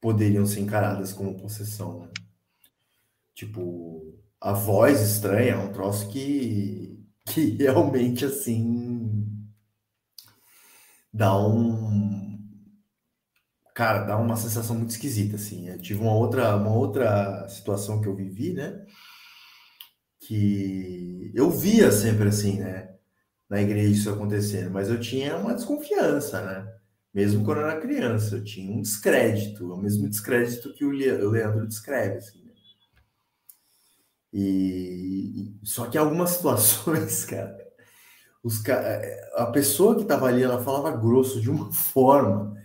poderiam 0.00 0.44
ser 0.46 0.60
encaradas 0.60 1.12
como 1.12 1.40
possessão, 1.40 2.00
né? 2.00 2.08
Tipo, 3.34 4.14
a 4.40 4.52
voz 4.52 5.00
estranha 5.00 5.52
é 5.52 5.56
um 5.56 5.72
troço 5.72 6.08
que, 6.08 7.00
que 7.26 7.56
realmente, 7.56 8.24
assim, 8.24 9.26
dá 11.12 11.36
um 11.36 12.31
cara, 13.74 14.04
dá 14.04 14.16
uma 14.16 14.36
sensação 14.36 14.76
muito 14.76 14.90
esquisita 14.90 15.36
assim. 15.36 15.68
Eu 15.68 15.80
tive 15.80 16.00
uma 16.00 16.14
outra 16.14 16.56
uma 16.56 16.72
outra 16.74 17.48
situação 17.48 18.00
que 18.00 18.08
eu 18.08 18.14
vivi, 18.14 18.52
né? 18.52 18.84
Que 20.20 21.32
eu 21.34 21.50
via 21.50 21.90
sempre 21.90 22.28
assim, 22.28 22.60
né? 22.60 22.94
Na 23.48 23.60
igreja 23.60 23.88
isso 23.92 24.10
acontecendo, 24.10 24.70
mas 24.70 24.88
eu 24.88 24.98
tinha 25.00 25.36
uma 25.36 25.54
desconfiança, 25.54 26.42
né? 26.42 26.72
Mesmo 27.12 27.44
quando 27.44 27.60
eu 27.60 27.68
era 27.68 27.80
criança, 27.80 28.36
eu 28.36 28.44
tinha 28.44 28.72
um 28.72 28.80
descrédito, 28.80 29.72
o 29.72 29.76
mesmo 29.76 30.08
descrédito 30.08 30.72
que 30.74 30.84
o 30.84 30.90
Leandro 30.90 31.66
descreve, 31.66 32.16
assim, 32.16 32.42
né? 32.44 32.52
E 34.32 35.54
só 35.62 35.86
que 35.86 35.98
algumas 35.98 36.30
situações, 36.36 37.24
cara, 37.26 37.58
os, 38.42 38.64
é, 38.66 39.30
a 39.34 39.46
pessoa 39.46 39.94
que 39.94 40.02
estava 40.02 40.26
ali, 40.26 40.42
ela 40.42 40.62
falava 40.62 40.96
grosso 40.96 41.40
de 41.40 41.50
uma 41.50 41.70
forma 41.72 42.61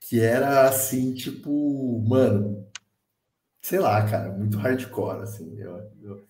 que 0.00 0.20
era 0.20 0.68
assim, 0.68 1.14
tipo, 1.14 2.02
mano, 2.08 2.66
sei 3.62 3.78
lá, 3.78 4.04
cara, 4.08 4.32
muito 4.36 4.58
hardcore, 4.58 5.22
assim. 5.22 5.58
Eu, 5.58 5.76
eu, 6.02 6.26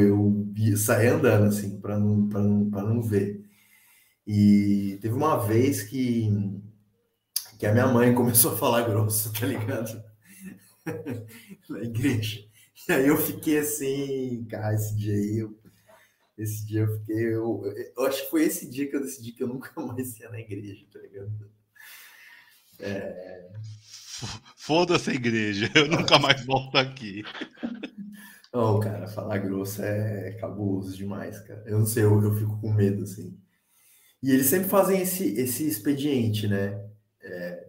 eu, 0.00 0.46
eu 0.58 0.76
saí 0.76 1.08
andando, 1.08 1.46
assim, 1.46 1.80
para 1.80 1.98
não, 1.98 2.28
pra 2.28 2.40
não, 2.40 2.64
não 2.70 3.02
ver. 3.02 3.44
E 4.26 4.98
teve 5.02 5.14
uma 5.14 5.38
vez 5.38 5.82
que, 5.84 6.28
que 7.58 7.66
a 7.66 7.72
minha 7.72 7.86
mãe 7.86 8.14
começou 8.14 8.52
a 8.52 8.56
falar 8.56 8.88
grosso, 8.88 9.32
tá 9.32 9.46
ligado? 9.46 10.02
Na 11.68 11.80
igreja. 11.82 12.44
E 12.88 12.92
aí 12.92 13.06
eu 13.08 13.16
fiquei 13.16 13.58
assim, 13.58 14.44
cara, 14.48 14.74
esse 14.74 14.96
dia 14.96 15.14
aí, 15.14 15.38
eu, 15.38 15.58
esse 16.38 16.66
dia 16.66 16.82
eu 16.82 16.98
fiquei. 16.98 17.34
Eu, 17.34 17.62
eu 17.96 18.06
acho 18.06 18.24
que 18.24 18.30
foi 18.30 18.44
esse 18.44 18.68
dia 18.70 18.88
que 18.88 18.96
eu 18.96 19.02
decidi 19.02 19.32
que 19.32 19.42
eu 19.42 19.48
nunca 19.48 19.72
mais 19.80 20.18
ia 20.18 20.30
na 20.30 20.40
igreja, 20.40 20.86
tá 20.92 21.00
ligado? 21.00 21.50
É... 22.80 23.50
Foda-se 24.56 25.10
a 25.10 25.14
igreja, 25.14 25.70
eu 25.74 25.88
nunca 25.88 26.18
mais 26.18 26.44
volto 26.44 26.76
aqui. 26.76 27.22
Não, 28.52 28.80
cara, 28.80 29.06
falar 29.06 29.38
grosso 29.38 29.82
é 29.82 30.32
cabuloso 30.40 30.96
demais, 30.96 31.38
cara. 31.40 31.62
Eu 31.66 31.78
não 31.78 31.86
sei, 31.86 32.04
eu, 32.04 32.22
eu 32.22 32.34
fico 32.34 32.60
com 32.60 32.72
medo, 32.72 33.04
assim. 33.04 33.38
E 34.22 34.30
eles 34.30 34.46
sempre 34.46 34.68
fazem 34.68 35.00
esse, 35.00 35.40
esse 35.40 35.66
expediente, 35.66 36.46
né? 36.46 36.84
É, 37.22 37.64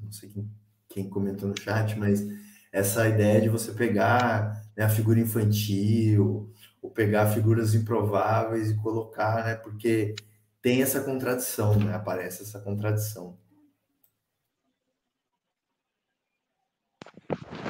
não 0.00 0.12
sei 0.12 0.28
quem, 0.28 0.50
quem 0.88 1.10
comentou 1.10 1.48
no 1.48 1.60
chat, 1.60 1.98
mas 1.98 2.24
essa 2.70 3.08
ideia 3.08 3.40
de 3.40 3.48
você 3.48 3.72
pegar 3.72 4.62
né, 4.76 4.84
a 4.84 4.88
figura 4.88 5.18
infantil, 5.18 6.52
ou 6.82 6.90
pegar 6.90 7.32
figuras 7.32 7.74
improváveis 7.74 8.70
e 8.70 8.76
colocar, 8.76 9.44
né? 9.44 9.54
Porque 9.56 10.14
tem 10.62 10.82
essa 10.82 11.00
contradição, 11.00 11.78
né? 11.78 11.94
Aparece 11.94 12.42
essa 12.42 12.60
contradição. 12.60 13.36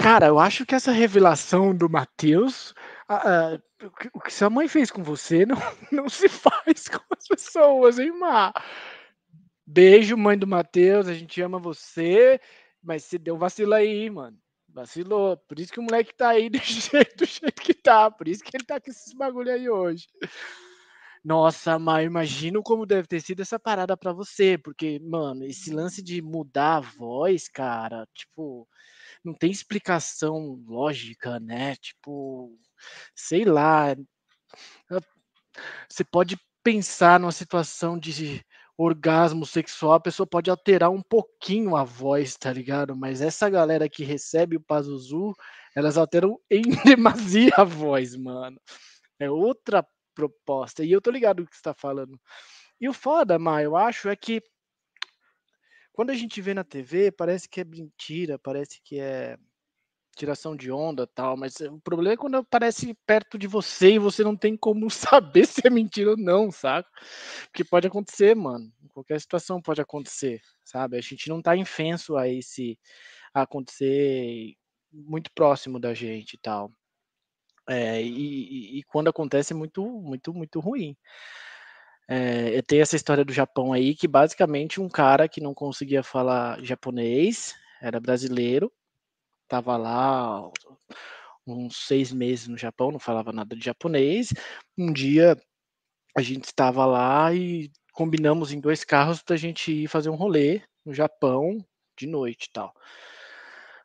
Cara, 0.03 0.27
eu 0.27 0.39
acho 0.39 0.65
que 0.65 0.75
essa 0.75 0.93
revelação 0.93 1.75
do 1.75 1.89
Matheus, 1.89 2.75
o 4.13 4.21
que 4.21 4.33
sua 4.33 4.51
mãe 4.51 4.69
fez 4.69 4.91
com 4.91 5.03
você 5.03 5.45
não, 5.45 5.57
não 5.91 6.09
se 6.09 6.29
faz 6.29 6.89
com 6.89 7.05
as 7.17 7.27
pessoas, 7.27 7.99
hein, 7.99 8.13
Mar? 8.19 8.53
Beijo, 9.67 10.17
mãe 10.17 10.39
do 10.39 10.47
Matheus, 10.47 11.09
a 11.09 11.15
gente 11.15 11.41
ama 11.43 11.59
você, 11.59 12.41
mas 12.83 13.05
você 13.05 13.19
deu 13.19 13.37
vacilo 13.37 13.75
aí, 13.75 14.09
mano. 14.09 14.39
Vacilou. 14.69 15.37
Por 15.39 15.59
isso 15.59 15.73
que 15.73 15.81
o 15.81 15.83
moleque 15.83 16.15
tá 16.15 16.29
aí 16.29 16.49
do 16.51 16.59
jeito, 16.59 17.17
do 17.17 17.25
jeito 17.25 17.63
que 17.63 17.75
tá. 17.75 18.11
Por 18.11 18.29
isso 18.29 18.45
que 18.45 18.57
ele 18.57 18.65
tá 18.65 18.79
com 18.79 18.91
esses 18.91 19.13
bagulho 19.15 19.51
aí 19.51 19.69
hoje. 19.69 20.07
Nossa, 21.25 21.79
mas 21.79 22.07
imagino 22.07 22.63
como 22.63 22.87
deve 22.87 23.09
ter 23.09 23.21
sido 23.21 23.41
essa 23.41 23.59
parada 23.59 23.97
para 23.97 24.13
você, 24.13 24.57
porque, 24.57 25.01
mano, 25.01 25.45
esse 25.45 25.73
lance 25.73 26.01
de 26.01 26.23
mudar 26.23 26.77
a 26.77 26.81
voz, 26.81 27.49
cara, 27.49 28.07
tipo, 28.15 28.69
não 29.27 29.35
tem 29.35 29.51
explicação 29.51 30.63
lógica, 30.67 31.41
né? 31.41 31.75
Tipo, 31.77 32.57
sei 33.15 33.45
lá. 33.45 33.97
Você 35.89 36.05
pode 36.05 36.39
pensar 36.63 37.19
numa 37.19 37.33
situação 37.33 37.99
de 37.99 38.45
orgasmo 38.79 39.47
sexual, 39.47 39.95
a 39.95 40.01
pessoa 40.01 40.27
pode 40.27 40.51
alterar 40.51 40.91
um 40.91 41.03
pouquinho 41.03 41.77
a 41.77 41.83
voz, 41.83 42.37
tá 42.37 42.53
ligado? 42.53 42.95
Mas 42.95 43.21
essa 43.21 43.49
galera 43.49 43.89
que 43.89 44.05
recebe 44.05 44.57
o 44.57 44.61
Pazuzu, 44.61 45.35
elas 45.75 45.97
alteram 45.97 46.39
em 46.51 46.63
demasia 46.85 47.53
a 47.57 47.65
voz, 47.65 48.15
mano. 48.15 48.61
É 49.19 49.31
outra 49.31 49.85
proposta. 50.15 50.85
E 50.85 50.93
eu 50.93 51.01
tô 51.01 51.11
ligado 51.11 51.41
o 51.41 51.47
que 51.47 51.57
você 51.57 51.63
tá 51.63 51.75
falando. 51.75 52.21
E 52.81 52.89
o 52.89 52.93
foda, 52.93 53.39
Mar, 53.39 53.63
eu 53.63 53.77
acho, 53.77 54.09
é 54.09 54.17
que 54.17 54.43
quando 55.97 56.11
a 56.11 56.15
gente 56.15 56.43
vê 56.43 56.53
na 56.53 56.63
TV, 56.63 57.11
parece 57.11 57.49
que 57.49 57.59
é 57.59 57.65
mentira, 57.65 58.39
parece 58.39 58.83
que 58.85 59.01
é 59.01 59.39
tiração 60.15 60.55
de 60.55 60.71
onda 60.71 61.07
tal, 61.07 61.39
mas 61.39 61.59
o 61.61 61.81
problema 61.81 62.13
é 62.13 62.17
quando 62.19 62.37
aparece 62.37 62.93
perto 63.07 63.39
de 63.39 63.47
você 63.47 63.93
e 63.95 63.99
você 63.99 64.23
não 64.23 64.37
tem 64.37 64.59
como 64.59 64.91
saber 64.93 65.47
se 65.47 65.67
é 65.67 65.71
mentira 65.71 66.11
ou 66.11 66.17
não, 66.19 66.53
saca? 66.53 66.87
Porque 67.47 67.65
pode 67.65 67.87
acontecer, 67.87 68.37
mano. 68.37 68.71
Qualquer 68.91 69.19
situação 69.19 69.61
pode 69.63 69.81
acontecer, 69.81 70.43
sabe? 70.63 70.99
A 70.99 71.01
gente 71.01 71.31
não 71.31 71.41
tá 71.41 71.57
infenso 71.57 72.15
a 72.15 72.29
esse 72.29 72.79
a 73.33 73.43
acontecer 73.43 74.55
muito 74.93 75.31
próximo 75.35 75.81
da 75.81 75.95
gente 75.95 76.35
e 76.35 76.39
tal. 76.39 76.71
É, 77.69 78.03
e, 78.03 78.79
e, 78.79 78.83
quando 78.85 79.09
acontece 79.09 79.55
é 79.55 79.57
muito, 79.57 79.83
muito, 79.83 80.35
muito 80.35 80.61
ruim. 80.61 80.95
É, 82.09 82.63
tem 82.63 82.81
essa 82.81 82.97
história 82.97 83.25
do 83.25 83.33
Japão 83.33 83.73
aí, 83.73 83.95
que 83.95 84.07
basicamente 84.07 84.81
um 84.81 84.89
cara 84.89 85.29
que 85.29 85.41
não 85.41 85.53
conseguia 85.53 86.03
falar 86.03 86.63
japonês, 86.63 87.55
era 87.81 88.01
brasileiro, 88.01 88.73
Tava 89.49 89.77
lá 89.77 90.51
uns 91.47 91.87
seis 91.87 92.13
meses 92.13 92.49
no 92.49 92.59
Japão, 92.59 92.91
não 92.91 92.99
falava 92.99 93.33
nada 93.33 93.55
de 93.55 93.65
japonês. 93.65 94.33
Um 94.77 94.93
dia 94.93 95.41
a 96.17 96.23
gente 96.23 96.45
estava 96.45 96.85
lá 96.85 97.33
e 97.33 97.71
combinamos 97.93 98.53
em 98.53 98.61
dois 98.61 98.85
carros 98.85 99.23
para 99.23 99.35
a 99.35 99.39
gente 99.39 99.71
ir 99.73 99.89
fazer 99.89 100.11
um 100.11 100.17
rolê 100.17 100.63
no 100.85 100.93
Japão 100.93 101.65
de 101.97 102.07
noite 102.07 102.47
e 102.47 102.53
tal. 102.53 102.75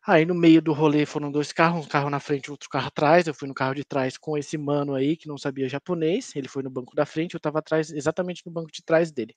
Aí 0.05 0.25
no 0.25 0.33
meio 0.33 0.61
do 0.61 0.73
rolê 0.73 1.05
foram 1.05 1.31
dois 1.31 1.51
carros, 1.53 1.85
um 1.85 1.89
carro 1.89 2.09
na 2.09 2.19
frente 2.19 2.45
e 2.47 2.51
outro 2.51 2.69
carro 2.69 2.87
atrás. 2.87 3.27
Eu 3.27 3.33
fui 3.33 3.47
no 3.47 3.53
carro 3.53 3.75
de 3.75 3.83
trás 3.83 4.17
com 4.17 4.37
esse 4.37 4.57
mano 4.57 4.95
aí 4.95 5.15
que 5.15 5.27
não 5.27 5.37
sabia 5.37 5.69
japonês. 5.69 6.35
Ele 6.35 6.47
foi 6.47 6.63
no 6.63 6.69
banco 6.69 6.95
da 6.95 7.05
frente, 7.05 7.35
eu 7.35 7.37
estava 7.37 7.59
atrás, 7.59 7.91
exatamente 7.91 8.43
no 8.45 8.51
banco 8.51 8.71
de 8.71 8.83
trás 8.83 9.11
dele. 9.11 9.35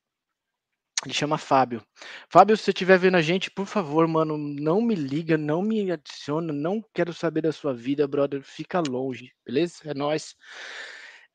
Ele 1.05 1.13
chama 1.13 1.37
Fábio. 1.37 1.83
Fábio, 2.31 2.57
se 2.57 2.63
você 2.65 2.71
estiver 2.71 2.99
vendo 2.99 3.17
a 3.17 3.23
gente, 3.23 3.51
por 3.51 3.67
favor, 3.67 4.09
mano, 4.09 4.39
não 4.39 4.81
me 4.81 4.95
liga, 4.95 5.37
não 5.37 5.61
me 5.61 5.91
adiciona, 5.91 6.51
não 6.53 6.83
quero 6.95 7.13
saber 7.13 7.43
da 7.43 7.53
sua 7.53 7.75
vida, 7.75 8.09
brother. 8.09 8.43
Fica 8.43 8.81
longe, 8.81 9.31
beleza? 9.45 9.81
É 9.85 9.93
nós. 9.93 10.35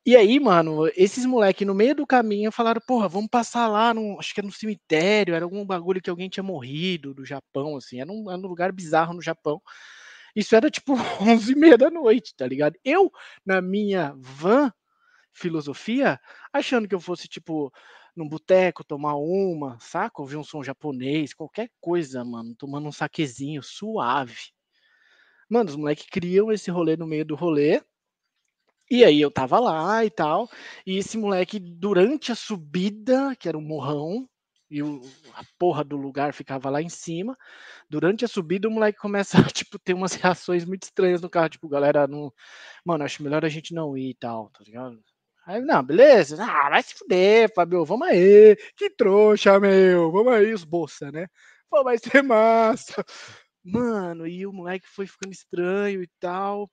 E 0.04 0.16
aí, 0.16 0.40
mano, 0.40 0.88
esses 0.96 1.26
moleques 1.26 1.66
no 1.66 1.74
meio 1.74 1.94
do 1.94 2.06
caminho 2.06 2.50
falaram, 2.50 2.80
porra, 2.86 3.06
vamos 3.08 3.28
passar 3.30 3.68
lá, 3.68 3.92
no, 3.92 4.18
acho 4.18 4.32
que 4.34 4.40
era 4.40 4.46
no 4.46 4.52
cemitério, 4.52 5.34
era 5.34 5.44
algum 5.44 5.64
bagulho 5.64 6.00
que 6.00 6.08
alguém 6.08 6.28
tinha 6.28 6.42
morrido 6.42 7.12
do 7.14 7.24
Japão, 7.24 7.76
assim, 7.76 8.00
era 8.00 8.10
um, 8.10 8.30
era 8.30 8.38
um 8.38 8.46
lugar 8.48 8.72
bizarro 8.72 9.12
no 9.14 9.20
Japão. 9.22 9.60
Isso 10.36 10.56
era 10.56 10.70
tipo 10.70 10.94
11 11.20 11.52
e 11.52 11.56
meia 11.56 11.78
da 11.78 11.90
noite, 11.90 12.34
tá 12.36 12.46
ligado? 12.46 12.76
Eu, 12.84 13.10
na 13.46 13.60
minha 13.62 14.14
van 14.18 14.72
filosofia, 15.34 16.20
achando 16.52 16.88
que 16.88 16.94
eu 16.94 17.00
fosse, 17.00 17.28
tipo, 17.28 17.72
num 18.16 18.28
boteco, 18.28 18.84
tomar 18.84 19.16
uma, 19.16 19.78
saca? 19.80 20.22
Ouvir 20.22 20.36
um 20.38 20.44
som 20.44 20.62
japonês, 20.64 21.34
qualquer 21.34 21.70
coisa, 21.80 22.24
mano, 22.24 22.54
tomando 22.56 22.88
um 22.88 22.92
saquezinho 22.92 23.62
suave. 23.62 24.36
Mano, 25.48 25.68
os 25.70 25.76
moleques 25.76 26.06
criam 26.10 26.50
esse 26.52 26.70
rolê 26.70 26.96
no 26.96 27.06
meio 27.06 27.24
do 27.24 27.34
rolê. 27.34 27.82
E 28.90 29.04
aí 29.04 29.20
eu 29.20 29.30
tava 29.30 29.60
lá 29.60 30.04
e 30.04 30.10
tal. 30.10 30.48
E 30.86 30.98
esse 30.98 31.16
moleque, 31.16 31.58
durante 31.60 32.32
a 32.32 32.34
subida, 32.34 33.34
que 33.36 33.48
era 33.48 33.56
um 33.56 33.62
morrão, 33.62 34.28
e 34.70 34.82
o, 34.82 35.00
a 35.34 35.42
porra 35.58 35.82
do 35.84 35.96
lugar 35.96 36.32
ficava 36.32 36.70
lá 36.70 36.80
em 36.82 36.88
cima. 36.88 37.36
Durante 37.88 38.24
a 38.24 38.28
subida, 38.28 38.68
o 38.68 38.70
moleque 38.72 38.98
começa 39.00 39.38
a, 39.40 39.44
tipo, 39.44 39.78
ter 39.78 39.94
umas 39.94 40.14
reações 40.14 40.64
muito 40.64 40.84
estranhas 40.84 41.22
no 41.22 41.30
carro. 41.30 41.48
Tipo, 41.50 41.68
galera, 41.68 42.06
não. 42.06 42.32
Mano, 42.84 43.04
acho 43.04 43.22
melhor 43.22 43.44
a 43.44 43.48
gente 43.48 43.74
não 43.74 43.96
ir 43.96 44.10
e 44.10 44.14
tal, 44.14 44.50
tá 44.50 44.64
ligado? 44.64 45.00
Aí, 45.46 45.60
não, 45.62 45.82
beleza. 45.82 46.36
Ah, 46.42 46.70
vai 46.70 46.82
se 46.82 46.94
fuder, 46.94 47.52
Fabio. 47.54 47.84
Vamos 47.84 48.08
aí. 48.08 48.56
Que 48.76 48.90
trouxa, 48.90 49.58
meu. 49.60 50.10
Vamos 50.12 50.32
aí, 50.32 50.52
os 50.54 50.64
bolsa, 50.64 51.10
né? 51.12 51.26
Pô, 51.70 51.82
vai 51.84 51.98
ser 51.98 52.22
massa. 52.24 53.04
Mano, 53.64 54.26
e 54.26 54.46
o 54.46 54.52
moleque 54.52 54.86
foi 54.88 55.06
ficando 55.06 55.32
estranho 55.32 56.02
e 56.02 56.08
tal. 56.20 56.70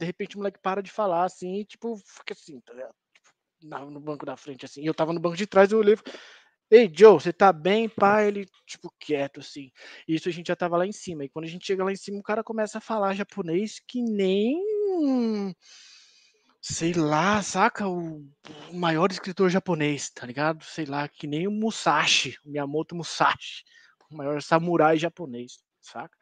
De 0.00 0.06
repente 0.06 0.34
o 0.36 0.38
moleque 0.38 0.58
para 0.58 0.82
de 0.82 0.90
falar 0.90 1.24
assim, 1.24 1.62
tipo, 1.64 1.96
fica 1.96 2.32
assim, 2.32 2.58
tá 2.60 2.72
ligado? 2.72 2.94
Tipo, 3.14 3.90
no 3.90 4.00
banco 4.00 4.24
da 4.24 4.36
frente, 4.36 4.64
assim. 4.64 4.82
E 4.82 4.86
eu 4.86 4.94
tava 4.94 5.12
no 5.12 5.20
banco 5.20 5.36
de 5.36 5.46
trás, 5.46 5.70
eu 5.70 5.78
olhei. 5.78 5.96
Ei, 6.70 6.90
Joe, 6.92 7.20
você 7.20 7.32
tá 7.32 7.52
bem, 7.52 7.88
pai? 7.88 8.28
Ele, 8.28 8.46
tipo, 8.66 8.92
quieto, 8.98 9.40
assim. 9.40 9.70
Isso 10.08 10.28
a 10.28 10.32
gente 10.32 10.48
já 10.48 10.56
tava 10.56 10.76
lá 10.76 10.86
em 10.86 10.92
cima. 10.92 11.24
E 11.24 11.28
quando 11.28 11.44
a 11.44 11.48
gente 11.48 11.66
chega 11.66 11.84
lá 11.84 11.92
em 11.92 11.96
cima, 11.96 12.18
o 12.18 12.22
cara 12.22 12.42
começa 12.42 12.78
a 12.78 12.80
falar 12.80 13.14
japonês 13.14 13.80
que 13.86 14.00
nem 14.00 14.58
sei 16.60 16.92
lá, 16.92 17.42
saca? 17.42 17.88
O, 17.88 18.24
maior 18.72 19.10
escritor 19.10 19.50
japonês, 19.50 20.10
tá 20.10 20.26
ligado? 20.26 20.64
Sei 20.64 20.84
lá, 20.84 21.08
que 21.08 21.26
nem 21.26 21.46
o 21.48 21.50
Musashi, 21.50 22.36
o 22.44 22.50
Miyamoto 22.50 22.94
Musashi, 22.94 23.64
o 24.10 24.16
maior 24.16 24.42
samurai 24.42 24.98
japonês, 24.98 25.58
saca? 25.80 26.16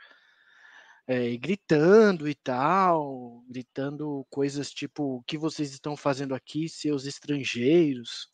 É, 1.11 1.35
gritando 1.39 2.29
e 2.29 2.35
tal, 2.35 3.43
gritando 3.49 4.27
coisas 4.29 4.71
tipo: 4.71 5.17
o 5.17 5.23
que 5.23 5.39
vocês 5.39 5.73
estão 5.73 5.97
fazendo 5.97 6.35
aqui, 6.35 6.69
seus 6.69 7.07
estrangeiros? 7.07 8.29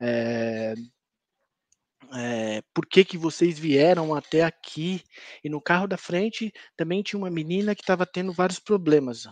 É, 0.00 0.74
é, 2.12 2.62
por 2.72 2.86
que, 2.86 3.04
que 3.04 3.18
vocês 3.18 3.58
vieram 3.58 4.14
até 4.14 4.42
aqui? 4.42 5.02
E 5.42 5.48
no 5.50 5.60
carro 5.60 5.86
da 5.86 5.98
frente 5.98 6.52
também 6.74 7.02
tinha 7.02 7.18
uma 7.18 7.30
menina 7.30 7.74
que 7.74 7.82
estava 7.82 8.06
tendo 8.06 8.32
vários 8.32 8.58
problemas. 8.58 9.28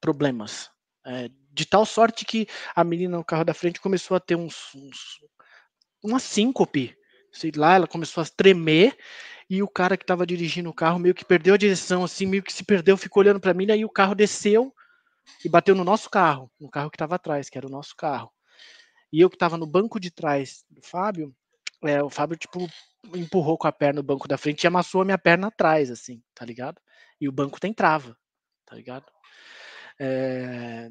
Problemas. 0.00 0.70
É, 1.06 1.30
de 1.52 1.64
tal 1.66 1.86
sorte 1.86 2.24
que 2.24 2.48
a 2.74 2.82
menina 2.82 3.16
no 3.16 3.24
carro 3.24 3.44
da 3.44 3.54
frente 3.54 3.80
começou 3.80 4.16
a 4.16 4.20
ter 4.20 4.34
uns, 4.34 4.74
uns 4.74 5.20
uma 6.02 6.18
síncope, 6.18 6.96
sei 7.32 7.52
lá, 7.54 7.74
ela 7.74 7.86
começou 7.86 8.22
a 8.22 8.26
tremer 8.26 8.96
e 9.48 9.62
o 9.62 9.68
cara 9.68 9.96
que 9.96 10.02
estava 10.02 10.26
dirigindo 10.26 10.68
o 10.68 10.74
carro 10.74 10.98
meio 10.98 11.14
que 11.14 11.24
perdeu 11.24 11.54
a 11.54 11.58
direção, 11.58 12.02
assim, 12.02 12.26
meio 12.26 12.42
que 12.42 12.52
se 12.52 12.64
perdeu, 12.64 12.96
ficou 12.96 13.22
olhando 13.22 13.40
para 13.40 13.54
mim, 13.54 13.70
aí 13.70 13.84
o 13.84 13.90
carro 13.90 14.14
desceu 14.14 14.74
e 15.44 15.48
bateu 15.48 15.74
no 15.74 15.84
nosso 15.84 16.10
carro, 16.10 16.50
no 16.60 16.68
carro 16.68 16.90
que 16.90 16.96
estava 16.96 17.14
atrás, 17.14 17.48
que 17.48 17.56
era 17.56 17.66
o 17.66 17.70
nosso 17.70 17.94
carro. 17.96 18.32
E 19.12 19.20
eu 19.20 19.30
que 19.30 19.36
estava 19.36 19.56
no 19.56 19.66
banco 19.66 20.00
de 20.00 20.10
trás 20.10 20.64
do 20.68 20.82
Fábio, 20.82 21.34
é, 21.82 22.02
o 22.02 22.10
Fábio, 22.10 22.36
tipo, 22.36 22.66
empurrou 23.14 23.56
com 23.56 23.68
a 23.68 23.72
perna 23.72 24.00
no 24.00 24.06
banco 24.06 24.26
da 24.26 24.36
frente 24.36 24.64
e 24.64 24.66
amassou 24.66 25.02
a 25.02 25.04
minha 25.04 25.18
perna 25.18 25.48
atrás, 25.48 25.90
assim, 25.90 26.22
tá 26.34 26.44
ligado? 26.44 26.80
E 27.20 27.28
o 27.28 27.32
banco 27.32 27.60
tem 27.60 27.72
trava, 27.72 28.16
tá 28.64 28.74
ligado? 28.74 29.06
É... 29.98 30.90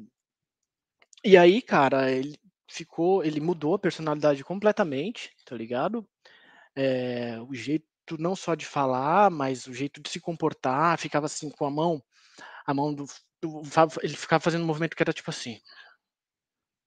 E 1.24 1.36
aí, 1.36 1.60
cara, 1.60 2.10
ele 2.10 2.38
ficou, 2.68 3.24
ele 3.24 3.40
mudou 3.40 3.74
a 3.74 3.78
personalidade 3.78 4.42
completamente, 4.44 5.34
tá 5.44 5.56
ligado? 5.56 6.08
É, 6.74 7.38
o 7.48 7.54
jeito 7.54 7.86
não 8.18 8.36
só 8.36 8.54
de 8.54 8.66
falar, 8.66 9.30
mas 9.30 9.66
o 9.66 9.74
jeito 9.74 10.00
de 10.00 10.08
se 10.10 10.20
comportar, 10.20 10.98
ficava 10.98 11.26
assim 11.26 11.50
com 11.50 11.64
a 11.66 11.70
mão, 11.70 12.02
a 12.66 12.74
mão 12.74 12.94
do, 12.94 13.06
do 13.42 13.64
Fábio, 13.64 13.98
ele 14.02 14.16
ficava 14.16 14.42
fazendo 14.42 14.62
um 14.62 14.66
movimento 14.66 14.96
que 14.96 15.02
era 15.02 15.12
tipo 15.12 15.30
assim. 15.30 15.60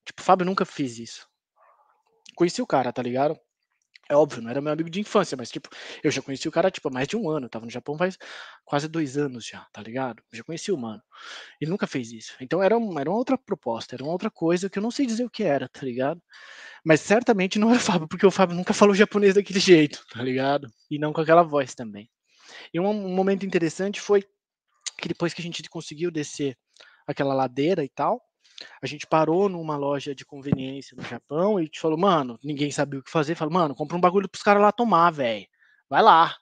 Tipo, 0.05 0.21
Fábio 0.23 0.45
nunca 0.45 0.65
fez 0.65 0.99
isso. 0.99 1.27
Conheci 2.35 2.61
o 2.61 2.67
cara, 2.67 2.91
tá 2.93 3.01
ligado? 3.01 3.39
É 4.09 4.15
óbvio, 4.15 4.41
não 4.41 4.49
era 4.49 4.59
meu 4.59 4.73
amigo 4.73 4.89
de 4.89 4.99
infância, 4.99 5.37
mas 5.37 5.51
tipo, 5.51 5.69
eu 6.03 6.09
já 6.09 6.19
conheci 6.19 6.47
o 6.47 6.51
cara 6.51 6.71
tipo 6.71 6.87
há 6.87 6.91
mais 6.91 7.07
de 7.07 7.15
um 7.15 7.29
ano. 7.29 7.45
Eu 7.45 7.49
tava 7.49 7.65
no 7.65 7.71
Japão 7.71 7.95
faz 7.95 8.17
quase 8.65 8.87
dois 8.87 9.17
anos 9.17 9.45
já, 9.45 9.67
tá 9.71 9.83
ligado? 9.83 10.23
Eu 10.31 10.37
já 10.39 10.43
conheci 10.43 10.71
o 10.71 10.77
mano. 10.77 11.01
Ele 11.61 11.69
nunca 11.69 11.85
fez 11.85 12.11
isso. 12.11 12.35
Então 12.41 12.61
era, 12.63 12.75
era 12.75 13.11
uma 13.11 13.15
outra 13.15 13.37
proposta, 13.37 13.95
era 13.95 14.03
uma 14.03 14.11
outra 14.11 14.31
coisa 14.31 14.69
que 14.69 14.79
eu 14.79 14.83
não 14.83 14.89
sei 14.89 15.05
dizer 15.05 15.25
o 15.25 15.29
que 15.29 15.43
era, 15.43 15.69
tá 15.69 15.81
ligado? 15.85 16.21
Mas 16.85 17.01
certamente 17.01 17.59
não 17.59 17.69
era 17.69 17.77
o 17.77 17.81
Fábio, 17.81 18.07
porque 18.07 18.25
o 18.25 18.31
Fábio 18.31 18.55
nunca 18.55 18.73
falou 18.73 18.95
japonês 18.95 19.35
daquele 19.35 19.59
jeito, 19.59 20.03
tá 20.11 20.21
ligado? 20.23 20.67
E 20.89 20.97
não 20.97 21.13
com 21.13 21.21
aquela 21.21 21.43
voz 21.43 21.75
também. 21.75 22.09
E 22.73 22.79
um, 22.79 22.89
um 22.89 23.13
momento 23.13 23.45
interessante 23.45 23.99
foi 23.99 24.23
que 24.97 25.07
depois 25.07 25.33
que 25.33 25.41
a 25.41 25.43
gente 25.43 25.67
conseguiu 25.69 26.11
descer 26.11 26.57
aquela 27.07 27.33
ladeira 27.33 27.83
e 27.83 27.89
tal, 27.89 28.21
a 28.81 28.87
gente 28.87 29.07
parou 29.07 29.47
numa 29.47 29.77
loja 29.77 30.13
de 30.13 30.25
conveniência 30.25 30.95
no 30.95 31.03
Japão 31.03 31.59
e 31.59 31.67
te 31.67 31.79
falou, 31.79 31.97
mano, 31.97 32.37
ninguém 32.43 32.71
sabia 32.71 32.99
o 32.99 33.03
que 33.03 33.09
fazer. 33.09 33.35
Falou, 33.35 33.53
mano, 33.53 33.75
compra 33.75 33.95
um 33.95 34.01
bagulho 34.01 34.27
pros 34.27 34.43
caras 34.43 34.61
lá 34.61 34.71
tomar, 34.71 35.11
velho. 35.11 35.47
Vai 35.89 36.01
lá. 36.01 36.35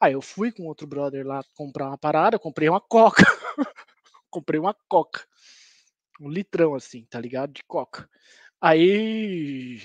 Aí 0.00 0.12
eu 0.12 0.22
fui 0.22 0.52
com 0.52 0.66
outro 0.66 0.86
brother 0.86 1.26
lá 1.26 1.42
comprar 1.54 1.88
uma 1.88 1.98
parada, 1.98 2.38
comprei 2.38 2.68
uma 2.68 2.80
coca. 2.80 3.24
comprei 4.30 4.60
uma 4.60 4.74
coca. 4.88 5.26
Um 6.20 6.28
litrão 6.28 6.74
assim, 6.74 7.04
tá 7.06 7.20
ligado? 7.20 7.52
De 7.52 7.64
coca. 7.64 8.08
Aí 8.60 9.82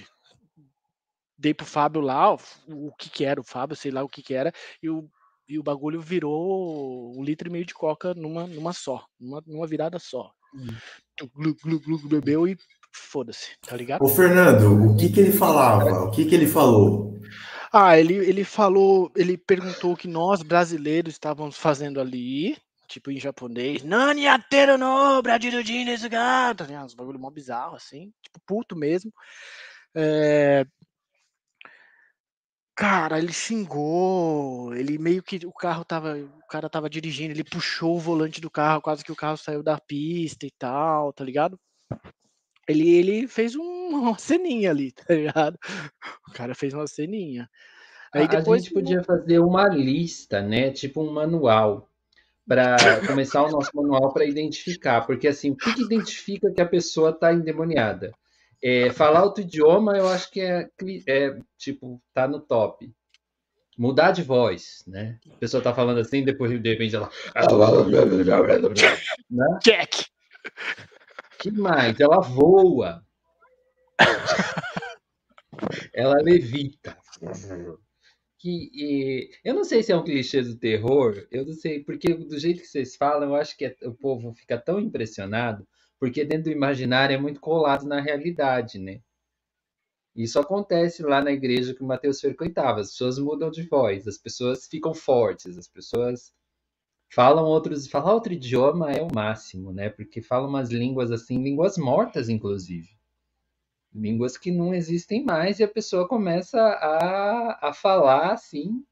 dei 1.38 1.54
pro 1.54 1.66
Fábio 1.66 2.02
lá 2.02 2.34
o, 2.34 2.92
que 2.98 3.10
que 3.10 3.26
era 3.26 3.40
o 3.40 3.44
Fábio, 3.44 3.76
sei 3.76 3.92
lá 3.92 4.04
o 4.04 4.10
que 4.10 4.24
que 4.24 4.34
era, 4.34 4.52
e 4.82 4.90
o, 4.90 5.10
e 5.48 5.60
o 5.60 5.64
bagulho 5.64 6.00
virou 6.00 7.18
um 7.18 7.24
litro 7.24 7.50
e 7.50 7.52
meio 7.52 7.66
de 7.66 7.74
coca 7.74 8.14
numa, 8.14 8.48
numa 8.48 8.74
só, 8.74 9.06
numa, 9.20 9.44
numa 9.46 9.68
virada 9.68 10.00
só. 10.00 10.32
Hum 10.56 10.68
glu, 11.36 11.56
glu, 11.64 11.80
glu, 11.80 11.98
bebeu 12.08 12.48
e 12.48 12.58
foda-se, 12.92 13.52
tá 13.62 13.76
ligado? 13.76 14.04
Ô, 14.04 14.08
Fernando, 14.08 14.92
o 14.92 14.98
que 14.98 15.10
que 15.10 15.20
ele 15.20 15.32
falava? 15.32 16.06
O 16.06 16.12
que 16.12 16.26
que 16.26 16.36
ele 16.36 16.48
falou? 16.48 17.20
Ah, 17.72 17.98
ele, 17.98 18.16
ele 18.16 18.44
falou, 18.44 19.12
ele 19.16 19.38
perguntou 19.38 19.94
o 19.94 19.98
que 19.98 20.08
nós 20.08 20.44
brasileiros 20.44 21.14
estávamos 21.14 21.58
fazendo 21.58 22.00
ali, 22.00 22.56
tipo 22.94 23.10
em 23.12 23.20
japonês, 23.20 23.84
Nani 23.84 24.28
atero 24.28 24.78
no 24.78 25.22
Bradirudin 25.22 25.86
gato, 26.10 26.66
tá 26.66 26.84
uns 26.84 26.94
bagulho 26.94 27.20
mó 27.20 27.30
bizarro, 27.30 27.76
assim, 27.76 28.14
tipo 28.22 28.40
puto 28.46 28.76
mesmo. 28.76 29.12
É... 29.96 30.66
Cara, 32.76 33.20
ele 33.20 33.32
xingou, 33.32 34.74
ele 34.74 34.98
meio 34.98 35.22
que 35.22 35.46
o 35.46 35.52
carro 35.52 35.86
tava, 35.86 36.18
o 36.18 36.48
cara 36.48 36.70
tava 36.70 36.90
dirigindo, 36.90 37.32
ele 37.32 37.44
puxou 37.44 37.96
o 37.96 38.00
volante 38.00 38.42
do 38.42 38.50
carro, 38.50 38.82
quase 38.82 39.04
que 39.04 39.12
o 39.12 39.16
carro 39.16 39.38
saiu 39.38 39.62
da 39.62 39.80
pista 39.80 40.46
e 40.46 40.52
tal, 40.52 41.14
tá 41.14 41.24
ligado? 41.24 41.60
Ele, 42.68 42.90
ele 42.90 43.28
fez 43.28 43.56
uma 43.58 44.18
ceninha 44.18 44.72
ali, 44.72 44.92
tá 44.92 45.14
ligado? 45.14 45.58
O 46.28 46.32
cara 46.34 46.56
fez 46.56 46.74
uma 46.74 46.88
ceninha. 46.88 47.50
Aí 48.12 48.28
depois 48.28 48.62
a 48.62 48.66
gente 48.66 48.74
podia 48.74 49.04
fazer 49.04 49.40
uma 49.40 49.68
lista, 49.68 50.40
né? 50.40 50.70
Tipo 50.72 51.02
um 51.02 51.12
manual 51.12 51.90
para 52.48 53.06
começar 53.08 53.44
o 53.44 53.52
nosso 53.52 53.72
manual 53.74 54.12
para 54.14 54.26
identificar, 54.26 55.06
porque 55.06 55.28
assim, 55.28 55.52
o 55.52 55.56
que, 55.56 55.74
que 55.74 55.84
identifica 55.84 56.52
que 56.52 56.62
a 56.62 56.68
pessoa 56.68 57.12
está 57.12 57.34
endemoniada? 57.34 58.12
É, 58.62 58.90
falar 58.92 59.24
outro 59.24 59.44
idioma, 59.44 59.98
eu 59.98 60.08
acho 60.08 60.32
que 60.32 60.42
é, 60.42 60.70
é, 61.08 61.38
tipo, 61.58 62.02
tá 62.14 62.28
no 62.28 62.40
top. 62.40 62.90
Mudar 63.78 64.12
de 64.12 64.22
voz, 64.22 64.84
né? 64.88 65.20
A 65.32 65.38
pessoa 65.38 65.64
tá 65.64 65.74
falando 65.74 66.00
assim, 66.00 66.24
depois 66.24 66.52
de 66.52 66.70
repente 66.70 66.96
ela. 66.96 67.10
Né? 69.30 69.60
Jack! 69.64 70.06
que 71.40 71.52
mais? 71.52 72.00
Ela 72.00 72.22
voa. 72.22 73.04
ela 75.94 76.16
levita. 76.22 76.98
Que, 78.44 78.70
e, 78.74 79.32
eu 79.44 79.54
não 79.54 79.64
sei 79.64 79.82
se 79.82 79.94
é 79.94 79.96
um 79.96 80.04
clichê 80.04 80.42
do 80.42 80.58
terror, 80.58 81.26
eu 81.32 81.46
não 81.46 81.54
sei, 81.54 81.82
porque 81.82 82.14
do 82.14 82.38
jeito 82.38 82.62
que 82.62 82.68
vocês 82.68 82.96
falam, 82.96 83.30
eu 83.30 83.36
acho 83.36 83.56
que 83.58 83.66
é, 83.66 83.76
o 83.84 83.94
povo 83.94 84.34
fica 84.34 84.58
tão 84.58 84.82
impressionado 84.82 85.66
porque 86.04 86.26
dentro 86.26 86.44
do 86.44 86.52
imaginário 86.52 87.14
é 87.14 87.18
muito 87.18 87.40
colado 87.40 87.86
na 87.86 88.02
realidade, 88.02 88.78
né? 88.78 89.00
Isso 90.14 90.38
acontece 90.38 91.02
lá 91.02 91.22
na 91.22 91.32
igreja 91.32 91.74
que 91.74 91.82
o 91.82 91.88
Mateus 91.88 92.20
frequentava. 92.20 92.82
As 92.82 92.92
pessoas 92.92 93.18
mudam 93.18 93.50
de 93.50 93.64
voz, 93.64 94.06
as 94.06 94.18
pessoas 94.18 94.68
ficam 94.68 94.94
fortes, 94.94 95.58
as 95.58 95.66
pessoas 95.66 96.34
falam 97.10 97.46
outros, 97.46 97.88
falar 97.88 98.14
outro 98.14 98.34
idioma 98.34 98.92
é 98.92 99.02
o 99.02 99.16
máximo, 99.16 99.72
né? 99.72 99.90
Porque 99.90 100.22
falam 100.22 100.50
umas 100.50 100.70
línguas 100.70 101.10
assim, 101.10 101.42
línguas 101.42 101.78
mortas, 101.78 102.28
inclusive. 102.28 102.90
Línguas 103.94 104.38
que 104.38 104.52
não 104.52 104.74
existem 104.74 105.24
mais 105.24 105.60
e 105.60 105.64
a 105.64 105.68
pessoa 105.68 106.08
começa 106.08 106.60
a, 106.60 107.70
a 107.70 107.74
falar 107.74 108.32
assim. 108.32 108.84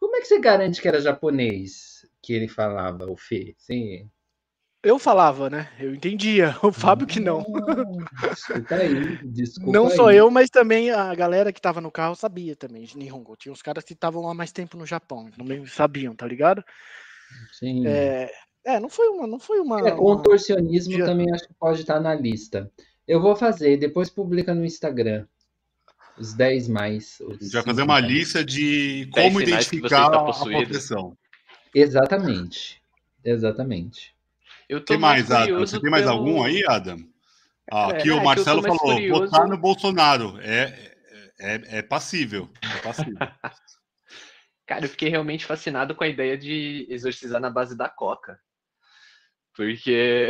Como 0.00 0.16
é 0.16 0.20
que 0.20 0.26
você 0.26 0.40
garante 0.40 0.80
que 0.80 0.88
era 0.88 1.00
japonês 1.00 2.06
que 2.22 2.32
ele 2.32 2.48
falava, 2.48 3.10
o 3.10 3.16
Fê? 3.16 3.54
Sim. 3.58 4.08
Eu 4.82 4.96
falava, 4.98 5.50
né? 5.50 5.68
Eu 5.78 5.94
entendia. 5.94 6.56
O 6.62 6.72
Fábio 6.72 7.06
que 7.06 7.18
não. 7.18 7.44
Desculpa 8.20 8.74
aí, 8.76 9.18
desculpa 9.24 9.72
Não 9.72 9.86
aí. 9.86 9.96
só 9.96 10.12
eu, 10.12 10.30
mas 10.30 10.50
também 10.50 10.90
a 10.90 11.14
galera 11.14 11.52
que 11.52 11.60
tava 11.60 11.80
no 11.80 11.90
carro 11.90 12.14
sabia 12.14 12.54
também 12.54 12.84
de 12.84 12.96
Nihongo. 12.96 13.36
Tinha 13.36 13.52
uns 13.52 13.62
caras 13.62 13.84
que 13.84 13.92
estavam 13.92 14.28
há 14.28 14.34
mais 14.34 14.52
tempo 14.52 14.76
no 14.76 14.86
Japão, 14.86 15.30
também 15.36 15.66
sabiam, 15.66 16.14
tá 16.14 16.26
ligado? 16.26 16.64
Sim. 17.52 17.86
É, 17.86 18.30
é 18.64 18.80
não 18.80 18.88
foi 18.88 19.08
uma, 19.08 19.26
não 19.26 19.38
foi 19.38 19.60
uma. 19.60 19.88
É, 19.88 19.90
contorcionismo 19.90 20.96
uma... 20.96 21.06
também 21.06 21.32
acho 21.32 21.48
que 21.48 21.54
pode 21.54 21.80
estar 21.80 22.00
na 22.00 22.14
lista. 22.14 22.70
Eu 23.08 23.22
vou 23.22 23.34
fazer, 23.34 23.78
depois 23.78 24.10
publica 24.10 24.54
no 24.54 24.66
Instagram. 24.66 25.26
Os 26.18 26.34
10 26.34 26.68
mais. 26.68 27.18
A 27.22 27.32
gente 27.32 27.52
vai 27.52 27.62
fazer 27.62 27.82
uma 27.82 28.00
mais. 28.00 28.06
lista 28.06 28.44
de 28.44 29.08
como 29.12 29.40
identificar 29.40 30.12
a 30.12 30.24
possessão. 30.24 31.16
Exatamente. 31.74 32.82
Exatamente. 33.24 34.14
Eu 34.68 34.80
tô 34.80 34.92
tem 34.92 34.98
mais, 34.98 35.30
Adam? 35.30 35.60
Você 35.60 35.80
tem 35.80 35.90
mais 35.90 36.04
pelo... 36.04 36.16
algum 36.16 36.42
aí, 36.42 36.62
Adam? 36.66 36.98
Ah, 37.70 37.88
aqui 37.88 38.10
é, 38.10 38.12
o 38.12 38.22
Marcelo 38.22 38.62
falou: 38.62 38.78
curioso... 38.78 39.24
votar 39.24 39.48
no 39.48 39.56
Bolsonaro 39.56 40.38
é, 40.42 40.94
é, 41.40 41.78
é 41.78 41.82
passível. 41.82 42.50
É 42.62 42.78
passível. 42.80 43.16
Cara, 44.66 44.84
eu 44.84 44.88
fiquei 44.90 45.08
realmente 45.08 45.46
fascinado 45.46 45.94
com 45.94 46.04
a 46.04 46.08
ideia 46.08 46.36
de 46.36 46.86
exorcizar 46.90 47.40
na 47.40 47.48
base 47.48 47.74
da 47.74 47.88
coca. 47.88 48.38
Porque 49.54 50.28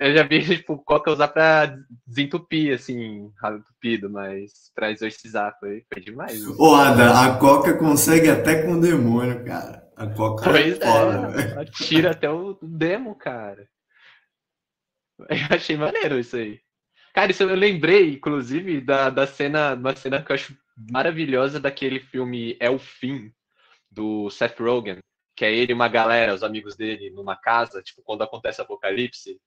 eu 0.00 0.14
já 0.14 0.22
vi, 0.22 0.40
tipo, 0.56 0.78
coca 0.78 1.10
usar 1.10 1.28
pra 1.28 1.76
desentupir, 2.06 2.74
assim, 2.74 3.30
ralo 3.40 3.58
entupido, 3.58 4.10
mas 4.10 4.70
pra 4.74 4.90
exorcizar 4.90 5.56
foi, 5.58 5.84
foi 5.92 6.02
demais. 6.02 6.46
Ô, 6.58 6.74
Ada, 6.74 7.26
a 7.26 7.38
coca 7.38 7.76
consegue 7.76 8.28
até 8.28 8.62
com 8.62 8.72
o 8.72 8.80
demônio, 8.80 9.44
cara. 9.44 9.80
A 10.00 10.06
Coca 10.06 10.50
pois 10.50 10.80
é, 10.80 10.86
foda, 10.86 11.64
tira 11.66 12.12
até 12.12 12.30
o 12.30 12.58
demo, 12.62 13.14
cara. 13.14 13.68
Eu 15.28 15.56
achei 15.56 15.76
maneiro 15.76 16.18
isso 16.18 16.36
aí. 16.36 16.58
Cara, 17.12 17.32
isso 17.32 17.42
eu 17.42 17.54
lembrei, 17.54 18.14
inclusive, 18.14 18.80
da, 18.80 19.10
da 19.10 19.26
cena, 19.26 19.74
uma 19.74 19.94
cena 19.94 20.22
que 20.22 20.30
eu 20.30 20.34
acho 20.34 20.56
maravilhosa 20.90 21.58
daquele 21.58 22.00
filme 22.00 22.56
É 22.60 22.70
o 22.70 22.78
Fim, 22.78 23.30
do 23.90 24.30
Seth 24.30 24.58
Rogen, 24.60 24.98
que 25.36 25.44
é 25.44 25.52
ele 25.52 25.72
e 25.72 25.74
uma 25.74 25.88
galera, 25.88 26.32
os 26.32 26.42
amigos 26.42 26.76
dele, 26.76 27.10
numa 27.10 27.36
casa, 27.36 27.82
tipo, 27.82 28.00
quando 28.02 28.22
acontece 28.22 28.62
apocalipse, 28.62 29.40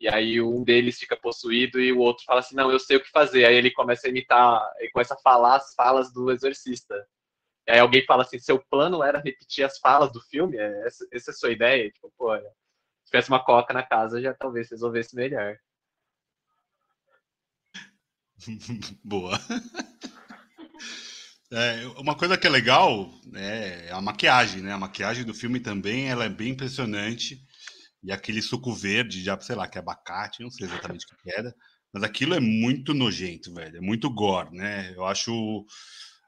e 0.00 0.08
aí 0.08 0.40
um 0.40 0.62
deles 0.62 0.98
fica 0.98 1.16
possuído 1.16 1.80
e 1.80 1.92
o 1.92 1.98
outro 1.98 2.24
fala 2.24 2.40
assim, 2.40 2.54
não, 2.54 2.70
eu 2.70 2.78
sei 2.78 2.96
o 2.96 3.02
que 3.02 3.10
fazer. 3.10 3.44
Aí 3.44 3.54
ele 3.54 3.70
começa 3.70 4.06
a 4.06 4.10
imitar, 4.10 4.72
ele 4.78 4.90
começa 4.90 5.14
a 5.14 5.18
falar 5.18 5.56
as 5.56 5.74
falas 5.74 6.12
do 6.12 6.30
exorcista. 6.30 6.94
Aí 7.68 7.78
alguém 7.78 8.04
fala 8.06 8.22
assim, 8.22 8.38
seu 8.38 8.58
plano 8.70 9.02
era 9.02 9.18
repetir 9.18 9.64
as 9.64 9.78
falas 9.78 10.12
do 10.12 10.20
filme? 10.22 10.56
É, 10.56 10.86
essa, 10.86 11.06
essa 11.12 11.30
é 11.30 11.32
a 11.32 11.36
sua 11.36 11.52
ideia? 11.52 11.90
Tipo, 11.90 12.12
pô, 12.16 12.36
se 12.36 12.42
tivesse 13.06 13.28
uma 13.28 13.44
coca 13.44 13.74
na 13.74 13.82
casa, 13.82 14.20
já 14.20 14.32
talvez 14.34 14.70
resolvesse 14.70 15.14
melhor. 15.16 15.58
Boa. 19.04 19.38
É, 21.50 21.86
uma 21.96 22.14
coisa 22.14 22.36
que 22.36 22.46
é 22.46 22.50
legal 22.50 23.10
é 23.34 23.90
a 23.90 24.00
maquiagem, 24.00 24.60
né? 24.60 24.72
A 24.72 24.78
maquiagem 24.78 25.24
do 25.24 25.32
filme 25.32 25.58
também 25.58 26.08
ela 26.08 26.24
é 26.24 26.28
bem 26.28 26.50
impressionante. 26.50 27.42
E 28.02 28.12
aquele 28.12 28.40
suco 28.40 28.72
verde, 28.72 29.22
já, 29.22 29.38
sei 29.40 29.56
lá, 29.56 29.66
que 29.66 29.78
é 29.78 29.80
abacate, 29.80 30.42
não 30.42 30.50
sei 30.50 30.66
exatamente 30.66 31.06
o 31.06 31.16
que 31.16 31.32
era. 31.32 31.54
Mas 31.92 32.02
aquilo 32.02 32.34
é 32.34 32.40
muito 32.40 32.94
nojento, 32.94 33.52
velho. 33.52 33.78
É 33.78 33.80
muito 33.80 34.10
gore, 34.10 34.54
né? 34.54 34.92
Eu 34.94 35.04
acho 35.04 35.66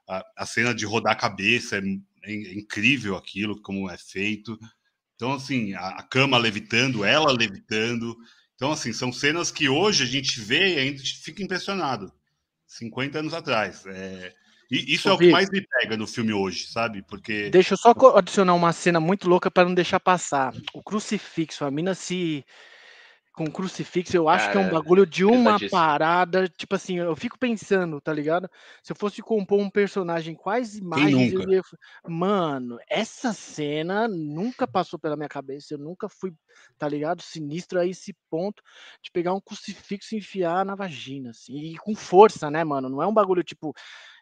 a, 0.07 0.25
a 0.37 0.45
cena 0.45 0.73
de 0.73 0.85
rodar 0.85 1.13
a 1.13 1.15
cabeça 1.15 1.77
é, 1.77 1.81
é, 2.23 2.53
incrível 2.53 3.15
aquilo, 3.15 3.61
como 3.61 3.89
é 3.89 3.97
feito. 3.97 4.59
Então, 5.15 5.33
assim, 5.33 5.73
a, 5.73 5.89
a, 5.89 6.03
cama 6.03 6.37
levitando, 6.37 7.05
ela 7.05 7.31
levitando. 7.31 8.17
Então, 8.55 8.71
assim, 8.71 8.91
são 8.91 9.11
cenas 9.11 9.51
que 9.51 9.69
hoje 9.69 10.03
a 10.03 10.07
gente 10.07 10.39
vê 10.41 10.75
e 10.75 10.79
ainda 10.79 11.01
fica 11.03 11.43
impressionado. 11.43 12.11
50 12.67 13.19
anos 13.19 13.33
atrás. 13.33 13.85
É, 13.85 14.33
e 14.71 14.93
isso 14.93 15.09
Ô, 15.09 15.11
é 15.11 15.15
o 15.15 15.17
que 15.17 15.29
mais 15.29 15.49
me 15.49 15.61
pega 15.61 15.97
no 15.97 16.07
filme 16.07 16.31
hoje, 16.31 16.67
sabe? 16.67 17.01
Porque. 17.01 17.49
Deixa 17.49 17.73
eu 17.73 17.77
só 17.77 17.93
adicionar 18.15 18.53
uma 18.53 18.71
cena 18.71 18.99
muito 18.99 19.27
louca 19.27 19.51
para 19.51 19.65
não 19.65 19.75
deixar 19.75 19.99
passar. 19.99 20.53
O 20.73 20.81
crucifixo, 20.81 21.65
a 21.65 21.69
mina 21.69 21.93
se 21.93 22.45
com 23.33 23.49
crucifixo, 23.49 24.15
eu 24.15 24.27
acho 24.27 24.47
Cara, 24.47 24.59
que 24.59 24.65
é 24.65 24.67
um 24.67 24.71
bagulho 24.71 25.05
de 25.05 25.23
uma 25.23 25.57
parada, 25.69 26.49
tipo 26.49 26.75
assim, 26.75 26.99
eu 26.99 27.15
fico 27.15 27.39
pensando, 27.39 28.01
tá 28.01 28.11
ligado? 28.11 28.49
Se 28.83 28.91
eu 28.91 28.95
fosse 28.95 29.21
compor 29.21 29.59
um 29.59 29.69
personagem, 29.69 30.35
quais 30.35 30.75
imagens 30.75 31.31
eu 31.33 31.49
ia... 31.49 31.61
Mano, 32.07 32.77
essa 32.89 33.31
cena 33.31 34.07
nunca 34.07 34.67
passou 34.67 34.99
pela 34.99 35.15
minha 35.15 35.29
cabeça, 35.29 35.73
eu 35.73 35.77
nunca 35.77 36.09
fui, 36.09 36.33
tá 36.77 36.87
ligado? 36.89 37.21
Sinistro 37.21 37.79
a 37.79 37.87
esse 37.87 38.13
ponto 38.29 38.61
de 39.01 39.09
pegar 39.11 39.33
um 39.33 39.41
crucifixo 39.41 40.13
e 40.13 40.17
enfiar 40.17 40.65
na 40.65 40.75
vagina, 40.75 41.29
assim, 41.29 41.57
e 41.57 41.77
com 41.77 41.95
força, 41.95 42.51
né, 42.51 42.63
mano? 42.63 42.89
Não 42.89 43.01
é 43.01 43.07
um 43.07 43.13
bagulho 43.13 43.43
tipo 43.43 43.73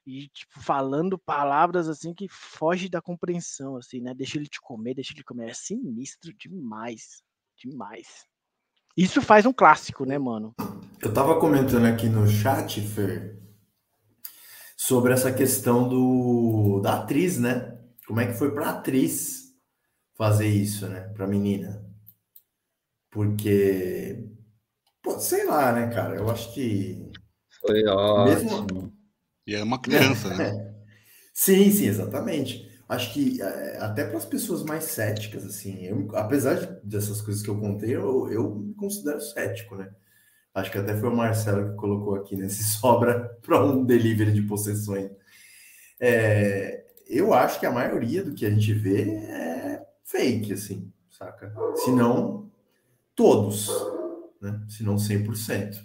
e 0.09 0.27
tipo 0.29 0.59
falando 0.59 1.19
palavras 1.19 1.87
assim 1.87 2.15
que 2.15 2.27
foge 2.27 2.89
da 2.89 2.99
compreensão 2.99 3.77
assim, 3.77 4.01
né? 4.01 4.11
Deixa 4.15 4.37
ele 4.37 4.47
te 4.47 4.59
comer, 4.59 4.95
deixa 4.95 5.13
ele 5.13 5.23
comer. 5.23 5.51
É 5.51 5.53
sinistro 5.53 6.33
demais, 6.33 7.21
demais. 7.55 8.25
Isso 8.97 9.21
faz 9.21 9.45
um 9.45 9.53
clássico, 9.53 10.05
né, 10.05 10.17
mano? 10.17 10.55
Eu 10.99 11.13
tava 11.13 11.39
comentando 11.39 11.85
aqui 11.85 12.09
no 12.09 12.27
chat, 12.27 12.81
Fer, 12.81 13.39
sobre 14.75 15.13
essa 15.13 15.31
questão 15.31 15.87
do 15.87 16.81
da 16.81 16.95
atriz, 17.01 17.37
né? 17.37 17.79
Como 18.07 18.19
é 18.19 18.25
que 18.25 18.33
foi 18.33 18.51
pra 18.51 18.71
atriz 18.71 19.53
fazer 20.15 20.47
isso, 20.47 20.87
né? 20.89 21.01
Pra 21.13 21.27
menina. 21.27 21.85
Porque, 23.11 24.27
pô, 25.03 25.19
sei 25.19 25.45
lá, 25.45 25.71
né, 25.71 25.93
cara? 25.93 26.15
Eu 26.15 26.29
acho 26.31 26.51
que. 26.53 27.11
Foi 27.61 27.85
ótimo. 27.85 28.65
Mesmo... 28.65 28.88
E 29.49 29.55
é 29.55 29.63
uma 29.63 29.81
criança, 29.81 30.33
né? 30.35 30.51
sim, 31.33 31.71
sim, 31.71 31.87
exatamente 31.87 32.69
acho 32.89 33.13
que 33.13 33.39
é, 33.39 33.77
até 33.77 34.03
para 34.03 34.17
as 34.17 34.25
pessoas 34.25 34.63
mais 34.63 34.85
céticas, 34.85 35.45
assim, 35.45 35.85
eu, 35.85 36.07
apesar 36.15 36.55
dessas 36.83 37.21
coisas 37.21 37.43
que 37.43 37.49
eu 37.49 37.59
contei, 37.59 37.95
eu, 37.95 38.29
eu 38.31 38.55
me 38.55 38.73
considero 38.73 39.21
cético, 39.21 39.75
né? 39.75 39.91
Acho 40.55 40.71
que 40.71 40.79
até 40.79 40.97
foi 40.97 41.09
o 41.09 41.15
Marcelo 41.15 41.69
que 41.69 41.75
colocou 41.75 42.15
aqui, 42.15 42.35
né? 42.35 42.49
Se 42.49 42.63
sobra 42.63 43.29
para 43.43 43.63
um 43.63 43.85
delivery 43.85 44.33
de 44.33 44.41
possessões. 44.41 45.11
É, 45.99 46.83
eu 47.07 47.31
acho 47.31 47.59
que 47.59 47.65
a 47.67 47.71
maioria 47.71 48.23
do 48.23 48.33
que 48.33 48.45
a 48.45 48.49
gente 48.49 48.73
vê 48.73 49.03
é 49.11 49.85
fake, 50.03 50.53
assim, 50.53 50.91
saca? 51.11 51.53
Se 51.75 51.91
não 51.91 52.49
todos, 53.15 53.69
né? 54.41 54.59
Se 54.67 54.81
não 54.83 54.95
100%. 54.95 55.75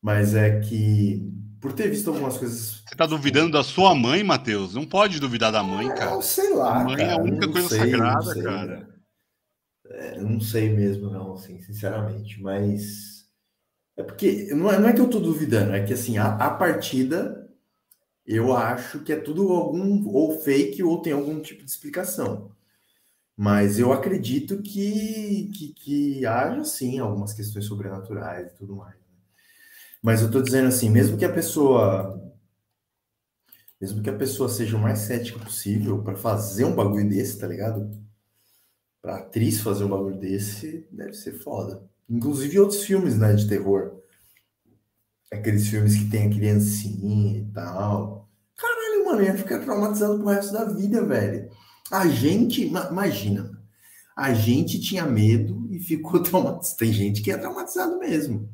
Mas 0.00 0.34
é 0.34 0.60
que 0.60 1.30
por 1.60 1.72
ter 1.72 1.88
visto 1.88 2.10
algumas 2.10 2.38
coisas. 2.38 2.82
Você 2.86 2.94
tá 2.94 3.06
duvidando 3.06 3.52
da 3.52 3.62
sua 3.62 3.94
mãe, 3.94 4.22
Matheus? 4.22 4.74
Não 4.74 4.86
pode 4.86 5.20
duvidar 5.20 5.52
da 5.52 5.62
mãe, 5.62 5.88
cara. 5.88 6.12
Não, 6.12 6.22
sei 6.22 6.54
lá. 6.54 6.80
A 6.80 6.84
mãe 6.84 6.96
cara, 6.96 7.10
é 7.10 7.14
a 7.14 7.18
única 7.18 7.48
coisa 7.50 7.68
sei, 7.68 7.78
sagrada, 7.78 8.32
sei, 8.32 8.42
cara. 8.42 8.88
É, 9.88 10.20
não 10.20 10.40
sei 10.40 10.70
mesmo, 10.70 11.10
não, 11.10 11.34
assim, 11.34 11.60
sinceramente. 11.62 12.40
Mas. 12.40 13.26
É 13.96 14.02
porque. 14.02 14.52
Não 14.54 14.70
é, 14.70 14.78
não 14.78 14.88
é 14.88 14.92
que 14.92 15.00
eu 15.00 15.10
tô 15.10 15.20
duvidando, 15.20 15.74
é 15.74 15.84
que 15.84 15.92
assim, 15.92 16.18
a, 16.18 16.34
a 16.34 16.50
partida 16.50 17.46
eu 18.26 18.54
acho 18.56 19.04
que 19.04 19.12
é 19.12 19.16
tudo 19.20 19.52
algum 19.52 20.08
ou 20.08 20.40
fake 20.40 20.82
ou 20.82 21.00
tem 21.00 21.12
algum 21.12 21.40
tipo 21.40 21.64
de 21.64 21.70
explicação. 21.70 22.50
Mas 23.36 23.78
eu 23.78 23.92
acredito 23.92 24.62
que, 24.62 25.50
que, 25.54 25.74
que 25.74 26.26
haja 26.26 26.64
sim 26.64 26.98
algumas 26.98 27.32
questões 27.32 27.66
sobrenaturais 27.66 28.50
e 28.50 28.56
tudo 28.56 28.74
mais. 28.76 29.05
Mas 30.06 30.22
eu 30.22 30.30
tô 30.30 30.40
dizendo 30.40 30.68
assim, 30.68 30.88
mesmo 30.88 31.18
que 31.18 31.24
a 31.24 31.32
pessoa 31.32 32.16
mesmo 33.80 34.00
que 34.04 34.08
a 34.08 34.16
pessoa 34.16 34.48
seja 34.48 34.76
o 34.76 34.80
mais 34.80 35.00
cética 35.00 35.36
possível 35.40 36.00
para 36.00 36.14
fazer 36.14 36.64
um 36.64 36.76
bagulho 36.76 37.08
desse, 37.08 37.40
tá 37.40 37.48
ligado? 37.48 37.90
Pra 39.02 39.16
atriz 39.16 39.60
fazer 39.60 39.82
um 39.82 39.88
bagulho 39.88 40.16
desse, 40.16 40.86
deve 40.92 41.12
ser 41.12 41.32
foda. 41.40 41.82
Inclusive 42.08 42.60
outros 42.60 42.84
filmes, 42.84 43.18
né, 43.18 43.34
de 43.34 43.48
terror. 43.48 44.00
Aqueles 45.32 45.66
filmes 45.66 45.96
que 45.96 46.08
tem 46.08 46.28
a 46.28 46.30
criancinha 46.30 47.38
e 47.40 47.44
tal. 47.52 48.28
Caralho, 48.56 49.06
mano, 49.06 49.24
ia 49.24 49.36
ficar 49.36 49.58
traumatizado 49.58 50.18
pro 50.18 50.28
resto 50.28 50.52
da 50.52 50.66
vida, 50.66 51.04
velho. 51.04 51.50
A 51.90 52.06
gente, 52.06 52.64
imagina, 52.64 53.60
a 54.16 54.32
gente 54.32 54.80
tinha 54.80 55.04
medo 55.04 55.66
e 55.68 55.80
ficou 55.80 56.22
traumatizado. 56.22 56.78
Tem 56.78 56.92
gente 56.92 57.22
que 57.22 57.32
é 57.32 57.36
traumatizado 57.36 57.98
mesmo. 57.98 58.48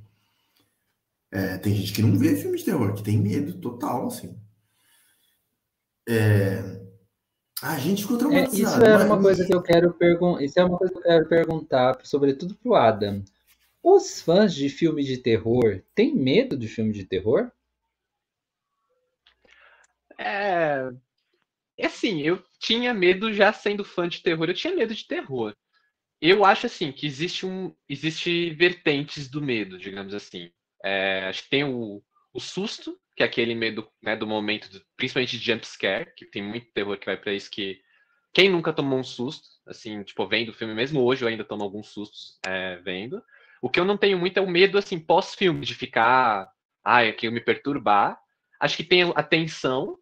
É, 1.32 1.56
tem 1.56 1.74
gente 1.74 1.94
que 1.94 2.02
não 2.02 2.18
vê 2.18 2.36
filme 2.36 2.58
de 2.58 2.64
terror, 2.64 2.92
que 2.92 3.02
tem 3.02 3.16
medo 3.16 3.54
total, 3.54 4.08
assim. 4.08 4.38
É... 6.06 6.82
A 7.62 7.78
gente 7.78 8.02
ficou 8.02 8.18
traumatizado. 8.18 8.84
É, 8.84 8.88
isso 8.88 8.94
é 8.94 8.98
mas... 8.98 9.06
uma 9.06 9.22
coisa 9.22 9.46
que 9.46 9.54
eu 9.54 9.62
quero 9.62 9.94
perguntar. 9.94 10.44
Isso 10.44 10.60
é 10.60 10.64
uma 10.64 10.76
coisa 10.76 10.92
que 10.92 10.98
eu 10.98 11.02
quero 11.02 11.28
perguntar, 11.28 11.98
sobretudo 12.04 12.54
pro 12.56 12.74
Adam. 12.74 13.24
Os 13.82 14.20
fãs 14.20 14.54
de 14.54 14.68
filme 14.68 15.02
de 15.02 15.16
terror 15.16 15.82
têm 15.94 16.14
medo 16.14 16.56
de 16.56 16.68
filme 16.68 16.92
de 16.92 17.04
terror? 17.04 17.50
É. 20.18 20.92
É 21.78 21.86
assim, 21.86 22.20
eu 22.20 22.44
tinha 22.58 22.92
medo 22.92 23.32
já 23.32 23.52
sendo 23.52 23.84
fã 23.84 24.06
de 24.06 24.22
terror, 24.22 24.48
eu 24.48 24.54
tinha 24.54 24.74
medo 24.74 24.94
de 24.94 25.06
terror. 25.06 25.56
Eu 26.20 26.44
acho 26.44 26.66
assim 26.66 26.92
que 26.92 27.06
existe 27.06 27.46
um 27.46 27.74
existe 27.88 28.50
vertentes 28.50 29.28
do 29.28 29.40
medo, 29.40 29.78
digamos 29.78 30.14
assim. 30.14 30.50
É, 30.84 31.26
acho 31.28 31.44
que 31.44 31.50
tem 31.50 31.64
o, 31.64 32.02
o 32.32 32.40
susto, 32.40 32.98
que 33.16 33.22
é 33.22 33.26
aquele 33.26 33.54
medo 33.54 33.88
né, 34.02 34.16
do 34.16 34.26
momento, 34.26 34.68
principalmente 34.96 35.38
de 35.38 35.44
jump 35.44 35.66
scare, 35.66 36.12
que 36.16 36.26
tem 36.26 36.42
muito 36.42 36.72
terror 36.72 36.98
que 36.98 37.06
vai 37.06 37.16
para 37.16 37.32
isso, 37.32 37.50
que 37.50 37.80
quem 38.32 38.50
nunca 38.50 38.72
tomou 38.72 38.98
um 38.98 39.04
susto, 39.04 39.46
assim, 39.66 40.02
tipo, 40.02 40.26
vendo 40.26 40.48
o 40.48 40.54
filme, 40.54 40.74
mesmo 40.74 41.02
hoje 41.02 41.22
eu 41.22 41.28
ainda 41.28 41.44
tomo 41.44 41.62
alguns 41.62 41.88
sustos 41.88 42.38
é, 42.46 42.76
vendo. 42.76 43.22
O 43.60 43.68
que 43.68 43.78
eu 43.78 43.84
não 43.84 43.96
tenho 43.98 44.18
muito 44.18 44.38
é 44.38 44.40
o 44.40 44.48
medo, 44.48 44.78
assim, 44.78 44.98
pós-filme, 44.98 45.64
de 45.66 45.74
ficar, 45.74 46.50
ai, 46.82 47.10
aqui 47.10 47.26
eu 47.26 47.32
me 47.32 47.40
perturbar. 47.40 48.18
Acho 48.58 48.76
que 48.76 48.84
tem 48.84 49.02
a 49.14 49.22
tensão, 49.22 49.98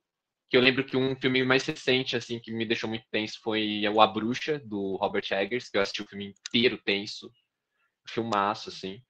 que 0.49 0.57
eu 0.57 0.61
lembro 0.61 0.85
que 0.85 0.97
um 0.97 1.17
filme 1.17 1.43
mais 1.45 1.65
recente, 1.67 2.17
assim, 2.17 2.39
que 2.39 2.53
me 2.53 2.65
deixou 2.65 2.89
muito 2.89 3.05
tenso 3.11 3.41
foi 3.43 3.83
o 3.89 4.01
A 4.01 4.07
Bruxa, 4.07 4.61
do 4.61 4.97
Robert 4.97 5.27
Eggers, 5.31 5.69
que 5.69 5.77
eu 5.77 5.83
assisti 5.83 6.03
o 6.03 6.07
filme 6.07 6.27
inteiro 6.27 6.79
tenso, 6.85 7.31
filmaço, 8.07 8.69
assim. 8.69 9.03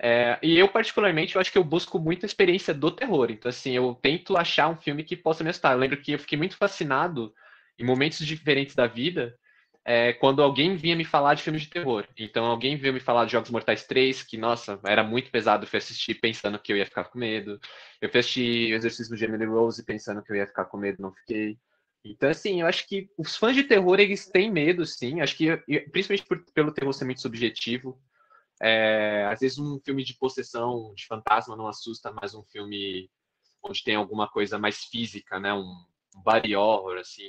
É, 0.00 0.38
e 0.42 0.58
eu, 0.58 0.68
particularmente, 0.68 1.34
eu 1.34 1.40
acho 1.40 1.52
que 1.52 1.58
eu 1.58 1.64
busco 1.64 1.98
muito 1.98 2.24
a 2.24 2.26
experiência 2.26 2.74
do 2.74 2.90
terror. 2.90 3.30
Então, 3.30 3.48
assim, 3.48 3.72
eu 3.72 3.98
tento 4.02 4.36
achar 4.36 4.68
um 4.68 4.76
filme 4.76 5.04
que 5.04 5.16
possa 5.16 5.44
me 5.44 5.50
assustar. 5.50 5.72
Eu 5.72 5.78
lembro 5.78 6.00
que 6.00 6.12
eu 6.12 6.18
fiquei 6.18 6.36
muito 6.36 6.56
fascinado 6.56 7.32
em 7.78 7.84
momentos 7.84 8.26
diferentes 8.26 8.74
da 8.74 8.86
vida 8.86 9.38
é, 9.84 10.12
quando 10.12 10.42
alguém 10.42 10.76
vinha 10.76 10.94
me 10.94 11.04
falar 11.04 11.34
de 11.34 11.42
filmes 11.42 11.62
de 11.62 11.68
terror. 11.68 12.06
Então, 12.16 12.44
alguém 12.44 12.76
veio 12.76 12.94
me 12.94 13.00
falar 13.00 13.24
de 13.24 13.32
Jogos 13.32 13.50
Mortais 13.50 13.84
3, 13.84 14.22
que, 14.22 14.36
nossa, 14.36 14.78
era 14.84 15.02
muito 15.02 15.30
pesado. 15.30 15.64
Eu 15.64 15.68
fui 15.68 15.78
assistir 15.78 16.14
pensando 16.14 16.58
que 16.58 16.72
eu 16.72 16.76
ia 16.76 16.86
ficar 16.86 17.04
com 17.04 17.18
medo. 17.18 17.60
Eu 18.00 18.08
fui 18.08 18.20
assistir 18.20 18.72
o 18.72 18.76
Exercício 18.76 19.16
do 19.16 19.24
Emily 19.24 19.46
Rose 19.46 19.84
pensando 19.84 20.22
que 20.22 20.30
eu 20.30 20.36
ia 20.36 20.46
ficar 20.46 20.66
com 20.66 20.76
medo, 20.76 21.02
não 21.02 21.12
fiquei. 21.12 21.58
Então, 22.04 22.28
assim, 22.28 22.60
eu 22.60 22.66
acho 22.66 22.86
que 22.88 23.08
os 23.16 23.36
fãs 23.36 23.54
de 23.54 23.64
terror, 23.64 23.98
eles 24.00 24.26
têm 24.26 24.50
medo, 24.50 24.84
sim. 24.84 25.20
Acho 25.20 25.36
que, 25.36 25.56
principalmente 25.90 26.26
por, 26.26 26.44
pelo 26.52 26.72
terror 26.72 26.92
ser 26.92 27.04
muito 27.04 27.20
subjetivo, 27.20 28.00
é, 28.62 29.26
às 29.30 29.40
vezes 29.40 29.58
um 29.58 29.80
filme 29.80 30.04
de 30.04 30.14
possessão, 30.14 30.94
de 30.94 31.06
fantasma 31.06 31.56
não 31.56 31.66
assusta, 31.66 32.12
mas 32.12 32.34
um 32.34 32.44
filme 32.44 33.10
onde 33.62 33.82
tem 33.82 33.96
alguma 33.96 34.28
coisa 34.28 34.58
mais 34.58 34.84
física, 34.84 35.38
né? 35.40 35.52
Um, 35.52 35.74
body 36.14 36.54
horror, 36.54 36.98
assim, 36.98 37.28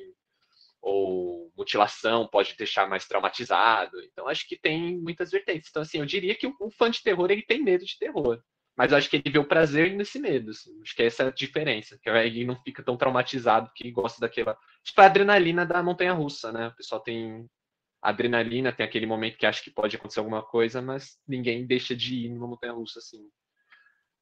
ou 0.82 1.52
mutilação 1.58 2.28
pode 2.28 2.56
deixar 2.58 2.88
mais 2.88 3.08
traumatizado. 3.08 4.02
Então, 4.02 4.28
acho 4.28 4.48
que 4.48 4.58
tem 4.58 4.98
muitas 4.98 5.32
vertentes. 5.32 5.70
Então, 5.70 5.82
assim, 5.82 6.00
eu 6.00 6.06
diria 6.06 6.36
que 6.36 6.48
um 6.48 6.70
fã 6.70 6.90
de 6.90 7.02
terror, 7.02 7.32
ele 7.32 7.42
tem 7.42 7.64
medo 7.64 7.86
de 7.86 7.98
terror. 7.98 8.42
Mas 8.76 8.92
acho 8.92 9.10
que 9.10 9.18
ele 9.18 9.30
vê 9.30 9.40
o 9.40 9.48
prazer 9.48 9.94
nesse 9.94 10.20
medo. 10.20 10.52
Assim. 10.52 10.82
Acho 10.82 10.96
que 10.96 11.04
essa 11.04 11.24
é 11.24 11.28
a 11.28 11.32
diferença. 11.32 11.98
Que 12.02 12.10
ele 12.10 12.44
não 12.44 12.60
fica 12.64 12.84
tão 12.84 12.98
traumatizado 12.98 13.72
que 13.76 13.92
gosta 13.92 14.20
daquela. 14.20 14.58
Tipo 14.84 15.00
a 15.02 15.06
adrenalina 15.06 15.66
da 15.66 15.82
montanha 15.84 16.12
russa, 16.12 16.52
né? 16.52 16.68
O 16.68 16.76
pessoal 16.76 17.00
tem 17.00 17.48
adrenalina, 18.04 18.74
tem 18.74 18.86
aquele 18.86 19.06
momento 19.06 19.38
que 19.38 19.46
acha 19.46 19.64
que 19.64 19.72
pode 19.72 19.96
acontecer 19.96 20.20
alguma 20.20 20.44
coisa, 20.44 20.82
mas 20.82 21.18
ninguém 21.28 21.66
deixa 21.66 21.96
de 21.96 22.26
ir 22.26 22.30
numa 22.30 22.48
montanha 22.48 22.74
russa 22.74 23.00
assim. 23.00 23.26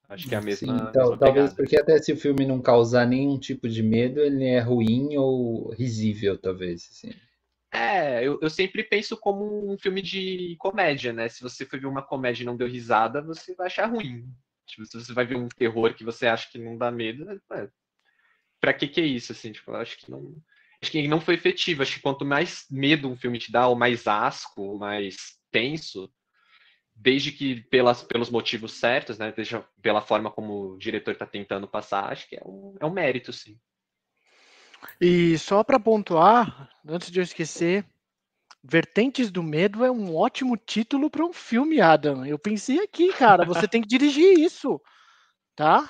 Acho 0.07 0.27
que 0.27 0.35
é 0.35 0.37
a 0.37 0.41
mesma. 0.41 0.77
Sim, 0.77 0.85
então, 0.89 1.09
mesma 1.09 1.17
talvez 1.17 1.53
porque 1.53 1.77
até 1.77 1.97
se 1.97 2.11
o 2.11 2.17
filme 2.17 2.45
não 2.45 2.61
causar 2.61 3.07
nenhum 3.07 3.39
tipo 3.39 3.67
de 3.67 3.81
medo, 3.81 4.19
ele 4.19 4.45
é 4.45 4.59
ruim 4.59 5.15
ou 5.15 5.73
risível, 5.73 6.37
talvez. 6.37 6.87
Assim. 6.91 7.13
É, 7.73 8.21
eu, 8.21 8.37
eu 8.41 8.49
sempre 8.49 8.83
penso 8.83 9.15
como 9.17 9.71
um 9.71 9.77
filme 9.77 10.01
de 10.01 10.55
comédia, 10.59 11.13
né? 11.13 11.29
Se 11.29 11.41
você 11.41 11.65
for 11.65 11.79
ver 11.79 11.87
uma 11.87 12.01
comédia 12.01 12.43
e 12.43 12.45
não 12.45 12.57
deu 12.57 12.67
risada, 12.67 13.21
você 13.21 13.55
vai 13.55 13.67
achar 13.67 13.85
ruim. 13.85 14.27
Tipo, 14.65 14.85
se 14.85 14.99
você 14.99 15.13
vai 15.13 15.25
ver 15.25 15.37
um 15.37 15.47
terror 15.47 15.93
que 15.93 16.03
você 16.03 16.27
acha 16.27 16.49
que 16.51 16.57
não 16.57 16.77
dá 16.77 16.91
medo, 16.91 17.25
é, 17.53 17.69
pra 18.59 18.73
que 18.73 18.87
que 18.87 18.99
é 18.99 19.05
isso, 19.05 19.31
assim? 19.31 19.53
Tipo, 19.53 19.71
eu 19.71 19.75
acho 19.77 19.97
que 19.97 20.11
não... 20.11 20.35
Acho 20.81 20.91
que 20.91 21.07
não 21.07 21.21
foi 21.21 21.35
efetivo. 21.35 21.81
Acho 21.81 21.95
que 21.95 22.01
quanto 22.01 22.25
mais 22.25 22.65
medo 22.69 23.09
um 23.09 23.15
filme 23.15 23.37
te 23.37 23.51
dá, 23.51 23.67
ou 23.67 23.75
mais 23.75 24.07
asco, 24.07 24.61
ou 24.61 24.79
mais 24.79 25.15
tenso, 25.51 26.11
desde 26.95 27.31
que 27.31 27.61
pelas, 27.69 28.03
pelos 28.03 28.29
motivos 28.29 28.73
certos, 28.73 29.17
né? 29.17 29.31
Desde 29.31 29.61
pela 29.81 30.01
forma 30.01 30.31
como 30.31 30.73
o 30.73 30.77
diretor 30.77 31.11
está 31.11 31.25
tentando 31.25 31.67
passar, 31.67 32.11
acho 32.11 32.27
que 32.27 32.35
é 32.35 32.41
um, 32.45 32.75
é 32.79 32.85
um 32.85 32.91
mérito, 32.91 33.31
sim. 33.31 33.57
E 34.99 35.37
só 35.37 35.63
para 35.63 35.79
pontuar, 35.79 36.69
antes 36.87 37.11
de 37.11 37.19
eu 37.19 37.23
esquecer, 37.23 37.85
Vertentes 38.63 39.31
do 39.31 39.41
Medo 39.41 39.83
é 39.83 39.91
um 39.91 40.15
ótimo 40.15 40.55
título 40.55 41.09
para 41.09 41.25
um 41.25 41.33
filme, 41.33 41.81
Adam. 41.81 42.25
Eu 42.25 42.37
pensei 42.37 42.79
aqui, 42.79 43.11
cara, 43.13 43.45
você 43.45 43.67
tem 43.67 43.81
que 43.81 43.87
dirigir 43.87 44.39
isso, 44.39 44.79
tá? 45.61 45.87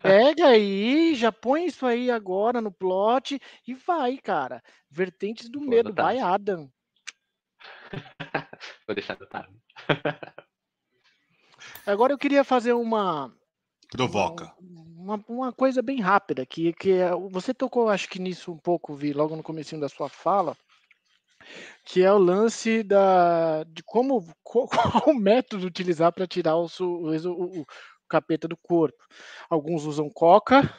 Pega 0.00 0.46
aí, 0.48 1.12
já 1.16 1.32
põe 1.32 1.66
isso 1.66 1.84
aí 1.84 2.12
agora 2.12 2.60
no 2.60 2.70
plot 2.70 3.40
e 3.66 3.74
vai, 3.74 4.16
cara. 4.18 4.62
Vertentes 4.88 5.48
do 5.48 5.58
Vou 5.58 5.68
Medo, 5.68 5.88
anotar. 5.88 6.04
vai, 6.04 6.18
Adam. 6.20 6.70
Vou 8.86 8.94
deixar 8.94 9.14
anotado. 9.16 9.52
Agora 11.84 12.12
eu 12.12 12.18
queria 12.18 12.44
fazer 12.44 12.72
uma, 12.74 13.34
Provoca. 13.90 14.54
uma, 14.60 15.24
uma 15.26 15.52
coisa 15.52 15.82
bem 15.82 16.00
rápida 16.00 16.46
que, 16.46 16.72
que 16.74 16.92
é- 16.92 17.10
você 17.30 17.52
tocou, 17.52 17.88
acho 17.88 18.08
que 18.08 18.20
nisso 18.20 18.52
um 18.52 18.58
pouco, 18.58 18.94
vi 18.94 19.12
logo 19.12 19.34
no 19.34 19.42
comecinho 19.42 19.80
da 19.80 19.88
sua 19.88 20.08
fala, 20.08 20.56
que 21.84 22.02
é 22.02 22.12
o 22.12 22.18
lance 22.18 22.82
da 22.84 23.64
de 23.64 23.82
como 23.82 24.24
qual, 24.44 24.68
qual 24.68 25.14
método 25.14 25.66
utilizar 25.66 26.12
para 26.12 26.26
tirar 26.28 26.56
o, 26.56 26.66
o- 26.80 27.60
o 27.62 27.66
capeta 28.08 28.48
do 28.48 28.56
corpo. 28.56 29.04
Alguns 29.48 29.84
usam 29.84 30.08
coca, 30.10 30.72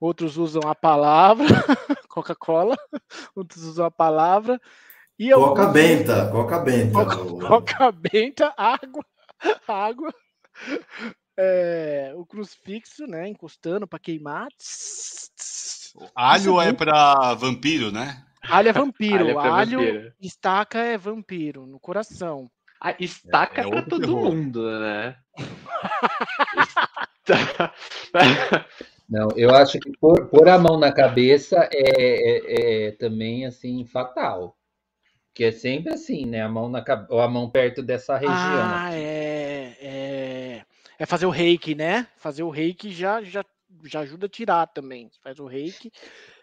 outros 0.00 0.36
usam 0.36 0.62
a 0.66 0.74
palavra 0.74 1.46
Coca-Cola, 2.08 2.76
outros 3.36 3.62
usam 3.62 3.86
a 3.86 3.90
palavra 3.90 4.60
e 5.18 5.30
Coca 5.30 5.62
alguns 5.62 5.74
benta, 5.74 6.30
coca 6.30 6.58
benta. 6.60 6.92
Coca, 6.92 7.46
coca 7.46 7.92
benta, 7.92 8.54
água, 8.56 9.04
água, 9.68 10.14
é, 11.36 12.12
o 12.16 12.24
crucifixo, 12.24 13.06
né, 13.06 13.28
encostando 13.28 13.86
para 13.86 13.98
queimar. 13.98 14.48
Tss, 14.58 15.30
tss. 15.36 15.94
Alho 16.14 16.60
é 16.60 16.72
pra 16.72 17.34
vampiro, 17.34 17.92
né? 17.92 18.24
Alho 18.42 18.68
é 18.68 18.72
vampiro, 18.72 19.18
Alho 19.18 19.30
é 19.30 19.34
pra 19.34 19.54
alho, 19.54 19.78
vampiro. 19.78 20.12
estaca 20.20 20.78
é 20.78 20.96
vampiro, 20.96 21.66
no 21.66 21.78
coração. 21.78 22.50
Ah, 22.80 22.94
estaca 22.98 23.60
É- 23.60 23.64
é 23.64 23.68
pra 23.68 23.76
outro 23.76 23.90
todo 23.90 24.06
terror. 24.06 24.34
mundo, 24.34 24.80
né? 24.80 25.16
Não, 29.08 29.28
eu 29.36 29.52
acho 29.54 29.78
que 29.80 29.90
pôr, 29.98 30.26
pôr 30.28 30.48
a 30.48 30.58
mão 30.58 30.78
na 30.78 30.92
cabeça 30.92 31.68
é, 31.72 31.74
é- 31.74 32.86
é 32.88 32.92
também 32.92 33.44
assim 33.44 33.84
fatal. 33.84 34.56
Que 35.34 35.44
é 35.44 35.52
sempre 35.52 35.92
assim, 35.92 36.26
né? 36.26 36.42
A 36.42 36.48
mão 36.48 36.68
na 36.68 36.84
a 36.84 37.28
mão 37.28 37.48
perto 37.50 37.82
dessa 37.82 38.14
região. 38.16 38.36
Ah, 38.36 38.90
é, 38.92 39.76
é, 39.80 40.62
é 40.98 41.06
fazer 41.06 41.26
o 41.26 41.30
reiki, 41.30 41.74
né? 41.74 42.06
Fazer 42.16 42.42
o 42.42 42.50
reiki 42.50 42.90
já, 42.92 43.22
já, 43.22 43.44
já 43.84 44.00
ajuda 44.00 44.26
a 44.26 44.28
tirar 44.28 44.66
também. 44.66 45.08
Faz 45.22 45.38
o 45.38 45.46
reiki, 45.46 45.90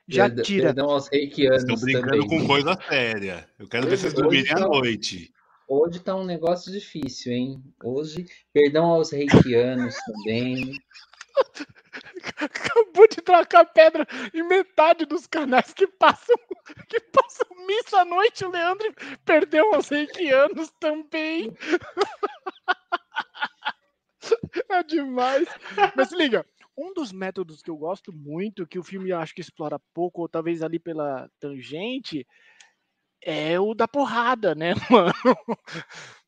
já 0.08 0.30
tira. 0.30 0.68
Perdão 0.68 0.90
aos 0.90 1.10
reikianos 1.10 1.64
Estão 1.64 1.76
brincando 1.76 2.08
também. 2.12 2.28
com 2.28 2.48
coisa 2.48 2.78
séria. 2.88 3.48
Eu 3.60 3.68
quero 3.68 3.88
ver 3.88 3.98
vocês 3.98 4.14
Hoje 4.14 4.22
dormirem 4.24 4.52
à 4.54 4.56
tá- 4.56 4.62
noite. 4.68 5.34
Hoje 5.68 6.00
tá 6.00 6.16
um 6.16 6.24
negócio 6.24 6.72
difícil, 6.72 7.34
hein? 7.34 7.62
Hoje, 7.84 8.26
perdão 8.54 8.86
aos 8.86 9.12
reikianos 9.12 9.96
também. 10.06 10.72
Acabou 12.40 13.08
de 13.10 13.18
trocar 13.18 13.66
pedra 13.66 14.08
em 14.34 14.48
metade 14.48 15.06
dos 15.06 15.28
canais 15.28 15.74
que 15.74 15.86
passam, 15.86 16.38
que 16.88 17.02
passam 17.02 17.48
missa 17.68 18.00
à 18.00 18.06
noite. 18.06 18.46
O 18.46 18.50
Leandro 18.50 18.94
perdeu 19.26 19.74
aos 19.74 19.90
reikianos 19.90 20.72
também. 20.80 21.54
É 24.70 24.84
demais. 24.84 25.48
Mas 25.96 26.12
liga, 26.12 26.46
um 26.78 26.94
dos 26.94 27.14
métodos 27.14 27.62
que 27.62 27.70
eu 27.70 27.78
gosto 27.78 28.12
muito, 28.12 28.68
que 28.68 28.78
o 28.78 28.84
filme 28.84 29.14
acho 29.14 29.34
que 29.34 29.40
explora 29.40 29.80
pouco, 29.94 30.22
ou 30.22 30.28
talvez 30.28 30.62
ali 30.62 30.78
pela 30.78 31.30
tangente, 31.40 32.28
é 33.22 33.60
o 33.60 33.74
da 33.74 33.88
porrada, 33.88 34.56
né, 34.56 34.74
mano? 34.90 35.14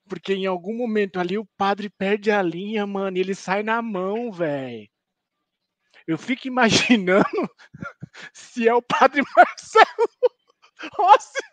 Porque 0.07 0.33
em 0.33 0.45
algum 0.45 0.75
momento 0.75 1.19
ali 1.19 1.37
o 1.37 1.45
padre 1.57 1.89
perde 1.89 2.31
a 2.31 2.41
linha, 2.41 2.85
mano, 2.87 3.17
e 3.17 3.19
ele 3.21 3.35
sai 3.35 3.63
na 3.63 3.81
mão, 3.81 4.31
velho. 4.31 4.89
Eu 6.07 6.17
fico 6.17 6.47
imaginando 6.47 7.23
se 8.33 8.67
é 8.67 8.73
o 8.73 8.81
padre 8.81 9.21
Marcelo 9.37 10.09
Rossi. 10.93 11.43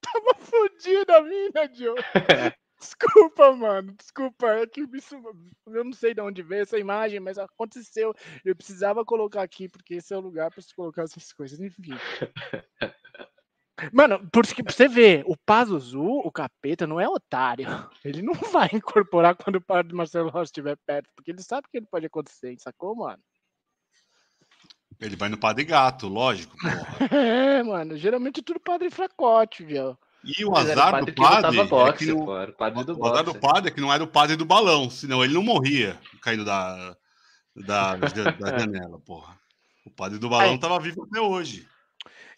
Tava 0.00 0.34
fodida 0.40 1.18
a 1.18 1.22
mina, 1.22 1.72
Joe. 1.72 1.94
Desculpa, 2.82 3.54
mano. 3.54 3.92
Desculpa. 3.92 4.46
É 4.48 4.66
que 4.66 4.82
isso, 4.92 5.14
eu 5.66 5.84
não 5.84 5.92
sei 5.92 6.12
de 6.12 6.20
onde 6.20 6.42
veio 6.42 6.62
essa 6.62 6.78
imagem, 6.78 7.20
mas 7.20 7.38
aconteceu. 7.38 8.12
Eu 8.44 8.56
precisava 8.56 9.04
colocar 9.04 9.42
aqui, 9.42 9.68
porque 9.68 9.94
esse 9.94 10.12
é 10.12 10.16
o 10.16 10.20
lugar 10.20 10.50
para 10.50 10.60
se 10.60 10.74
colocar 10.74 11.02
essas 11.02 11.32
coisas. 11.32 11.60
Enfim. 11.60 11.92
Mano, 13.92 14.28
por 14.30 14.44
isso 14.44 14.54
que 14.54 14.62
você 14.62 14.86
ver, 14.88 15.24
o 15.26 15.36
Pazuzu, 15.36 16.02
o 16.02 16.30
capeta, 16.30 16.86
não 16.86 17.00
é 17.00 17.08
otário. 17.08 17.66
Ele 18.04 18.20
não 18.20 18.32
vai 18.52 18.68
incorporar 18.72 19.36
quando 19.36 19.56
o 19.56 19.60
padre 19.60 19.94
Marcelo 19.94 20.28
Rossi 20.28 20.50
estiver 20.50 20.76
perto, 20.84 21.08
porque 21.14 21.30
ele 21.30 21.42
sabe 21.42 21.68
que 21.70 21.78
ele 21.78 21.86
pode 21.86 22.06
acontecer, 22.06 22.54
sacou, 22.58 22.94
mano? 22.96 23.22
Ele 25.00 25.16
vai 25.16 25.28
no 25.28 25.38
Padre 25.38 25.64
Gato, 25.64 26.06
lógico. 26.06 26.56
porra. 26.58 26.86
É, 27.10 27.62
mano. 27.62 27.96
Geralmente 27.96 28.40
é 28.40 28.42
tudo 28.42 28.60
padre 28.60 28.90
fracote, 28.90 29.64
viu? 29.64 29.98
E 30.24 30.44
o 30.44 30.56
azar 30.56 30.92
padre 30.92 31.00
do 31.00 31.12
que 31.12 31.22
padre 31.22 31.58
é 31.58 31.92
que 31.92 32.12
o, 32.12 32.24
pô, 32.24 32.38
era 32.38 32.50
o 32.50 32.54
padre 32.54 32.84
do 32.84 32.98
o 32.98 33.06
azar 33.06 33.24
do 33.24 33.34
padre 33.34 33.68
é 33.68 33.74
que 33.74 33.80
não 33.80 33.92
era 33.92 34.04
o 34.04 34.06
padre 34.06 34.36
do 34.36 34.44
balão, 34.44 34.88
senão 34.88 35.24
ele 35.24 35.34
não 35.34 35.42
morria 35.42 35.98
caindo 36.20 36.44
da, 36.44 36.96
da, 37.56 37.96
da 38.38 38.58
janela, 38.58 39.00
porra. 39.00 39.36
O 39.84 39.90
padre 39.90 40.18
do 40.18 40.28
balão 40.28 40.52
Aí. 40.52 40.60
tava 40.60 40.78
vivo 40.78 41.02
até 41.04 41.20
hoje. 41.20 41.66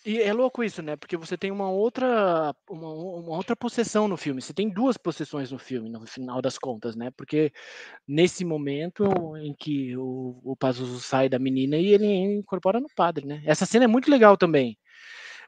E 0.07 0.21
é 0.21 0.33
louco 0.35 0.63
isso, 0.63 0.83
né? 0.83 0.97
Porque 0.97 1.17
você 1.17 1.37
tem 1.37 1.51
uma 1.51 1.71
outra, 1.71 2.55
uma, 2.69 2.93
uma 2.93 3.37
outra 3.37 3.57
possessão 3.57 4.07
no 4.07 4.19
filme. 4.19 4.43
Você 4.43 4.53
tem 4.53 4.69
duas 4.69 4.99
possessões 4.99 5.51
no 5.51 5.59
filme, 5.59 5.89
no 5.89 6.07
final 6.07 6.43
das 6.43 6.59
contas, 6.59 6.95
né? 6.95 7.11
Porque 7.17 7.51
nesse 8.07 8.45
momento 8.45 9.05
em 9.39 9.55
que 9.55 9.97
o, 9.97 10.41
o 10.45 10.57
Pazuzu 10.57 11.01
sai 11.01 11.31
da 11.31 11.39
menina 11.39 11.79
e 11.79 11.87
ele 11.87 12.07
incorpora 12.07 12.81
no 12.81 12.89
padre, 12.95 13.27
né? 13.27 13.43
Essa 13.47 13.65
cena 13.65 13.85
é 13.85 13.89
muito 13.89 14.11
legal 14.11 14.37
também, 14.37 14.79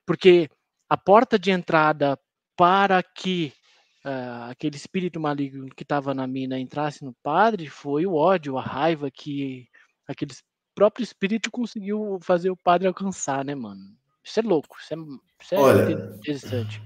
porque 0.07 0.49
a 0.89 0.97
porta 0.97 1.39
de 1.39 1.51
entrada 1.51 2.18
para 2.57 3.02
que 3.02 3.52
ah, 4.04 4.50
aquele 4.50 4.76
espírito 4.76 5.18
maligno 5.18 5.68
que 5.74 5.82
estava 5.82 6.14
na 6.14 6.26
mina 6.26 6.59
entrasse 6.59 7.04
no 7.04 7.12
padre 7.22 7.68
foi 7.68 8.07
o 8.07 8.14
ódio, 8.14 8.57
a 8.57 8.62
raiva 8.62 9.11
que 9.11 9.66
aquele 10.07 10.32
próprio 10.74 11.02
espírito 11.02 11.50
conseguiu 11.50 12.18
fazer 12.22 12.50
o 12.50 12.57
padre 12.57 12.86
alcançar, 12.86 13.44
né, 13.44 13.54
mano? 13.54 13.82
Isso 14.22 14.40
é 14.40 14.42
louco, 14.42 14.76
isso 14.80 14.94
é, 14.94 14.96
isso 15.42 15.54
é 15.54 15.59
Olha, 15.59 15.92
interessante. 15.92 16.82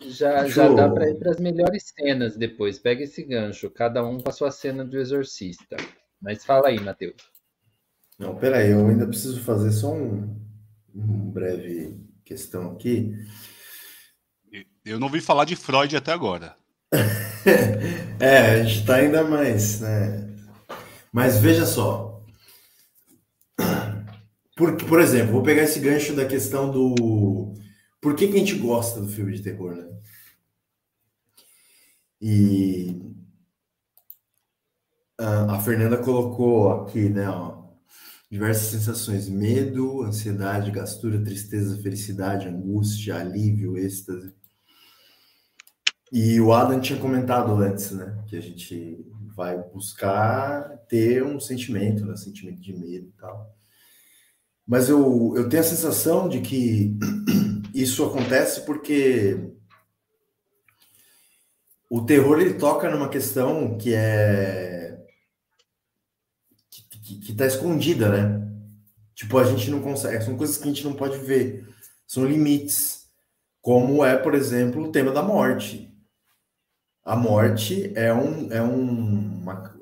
Já, 0.00 0.46
já 0.46 0.68
dá 0.68 0.88
para 0.88 1.08
ir 1.08 1.18
para 1.18 1.30
as 1.30 1.40
melhores 1.40 1.92
cenas 1.98 2.36
depois. 2.36 2.78
Pega 2.78 3.02
esse 3.02 3.22
gancho, 3.22 3.70
cada 3.70 4.04
um 4.04 4.18
com 4.18 4.28
a 4.28 4.32
sua 4.32 4.50
cena 4.50 4.84
do 4.84 4.98
exorcista. 4.98 5.76
Mas 6.20 6.44
fala 6.44 6.68
aí, 6.68 6.78
Matheus. 6.78 7.16
Não, 8.18 8.36
peraí, 8.36 8.70
eu 8.70 8.86
ainda 8.86 9.06
preciso 9.06 9.42
fazer 9.42 9.72
só 9.72 9.92
um, 9.92 10.38
um 10.94 11.30
breve 11.30 11.98
questão 12.24 12.72
aqui. 12.72 13.14
Eu 14.86 15.00
não 15.00 15.08
ouvi 15.08 15.20
falar 15.20 15.44
de 15.44 15.56
Freud 15.56 15.96
até 15.96 16.12
agora. 16.12 16.56
É, 18.18 18.38
a 18.38 18.64
gente 18.64 18.86
tá 18.86 18.94
ainda 18.94 19.22
mais, 19.22 19.80
né? 19.80 20.34
Mas 21.12 21.38
veja 21.38 21.66
só. 21.66 22.24
Por, 24.56 24.74
por 24.78 25.00
exemplo, 25.00 25.34
vou 25.34 25.42
pegar 25.42 25.64
esse 25.64 25.78
gancho 25.78 26.16
da 26.16 26.24
questão 26.24 26.70
do. 26.70 27.52
Por 28.00 28.16
que, 28.16 28.26
que 28.26 28.36
a 28.36 28.38
gente 28.38 28.56
gosta 28.56 28.98
do 29.00 29.08
filme 29.08 29.34
de 29.34 29.42
terror, 29.42 29.74
né? 29.76 29.86
E 32.22 33.14
a, 35.18 35.56
a 35.56 35.60
Fernanda 35.60 35.98
colocou 35.98 36.72
aqui, 36.72 37.10
né, 37.10 37.28
ó, 37.28 37.64
diversas 38.30 38.68
sensações: 38.70 39.28
medo, 39.28 40.02
ansiedade, 40.04 40.70
gastura, 40.70 41.22
tristeza, 41.22 41.80
felicidade, 41.82 42.48
angústia, 42.48 43.16
alívio, 43.16 43.76
êxtase. 43.76 44.34
E 46.18 46.40
o 46.40 46.50
Adam 46.50 46.80
tinha 46.80 46.98
comentado 46.98 47.52
antes, 47.56 47.90
né? 47.90 48.24
Que 48.26 48.38
a 48.38 48.40
gente 48.40 49.06
vai 49.34 49.58
buscar 49.58 50.78
ter 50.88 51.22
um 51.22 51.38
sentimento, 51.38 52.06
né? 52.06 52.16
Sentimento 52.16 52.58
de 52.58 52.72
medo 52.72 53.08
e 53.08 53.20
tal. 53.20 53.54
Mas 54.66 54.88
eu, 54.88 55.34
eu 55.36 55.46
tenho 55.46 55.60
a 55.62 55.66
sensação 55.66 56.26
de 56.26 56.40
que 56.40 56.96
isso 57.74 58.02
acontece 58.02 58.62
porque 58.62 59.52
o 61.90 62.00
terror 62.06 62.40
ele 62.40 62.54
toca 62.54 62.90
numa 62.90 63.10
questão 63.10 63.76
que 63.76 63.92
é 63.92 64.98
que 66.90 67.32
está 67.32 67.44
escondida, 67.44 68.08
né? 68.08 68.50
Tipo, 69.14 69.36
a 69.36 69.44
gente 69.44 69.70
não 69.70 69.82
consegue, 69.82 70.24
são 70.24 70.34
coisas 70.34 70.56
que 70.56 70.64
a 70.64 70.68
gente 70.68 70.82
não 70.82 70.94
pode 70.94 71.18
ver, 71.18 71.68
são 72.06 72.24
limites, 72.24 73.06
como 73.60 74.02
é, 74.02 74.16
por 74.16 74.34
exemplo, 74.34 74.82
o 74.82 74.90
tema 74.90 75.12
da 75.12 75.22
morte. 75.22 75.94
A 77.06 77.14
morte 77.14 77.92
é 77.94 78.12
um, 78.12 78.52
é 78.52 78.60
um, 78.60 79.40
uma, 79.40 79.80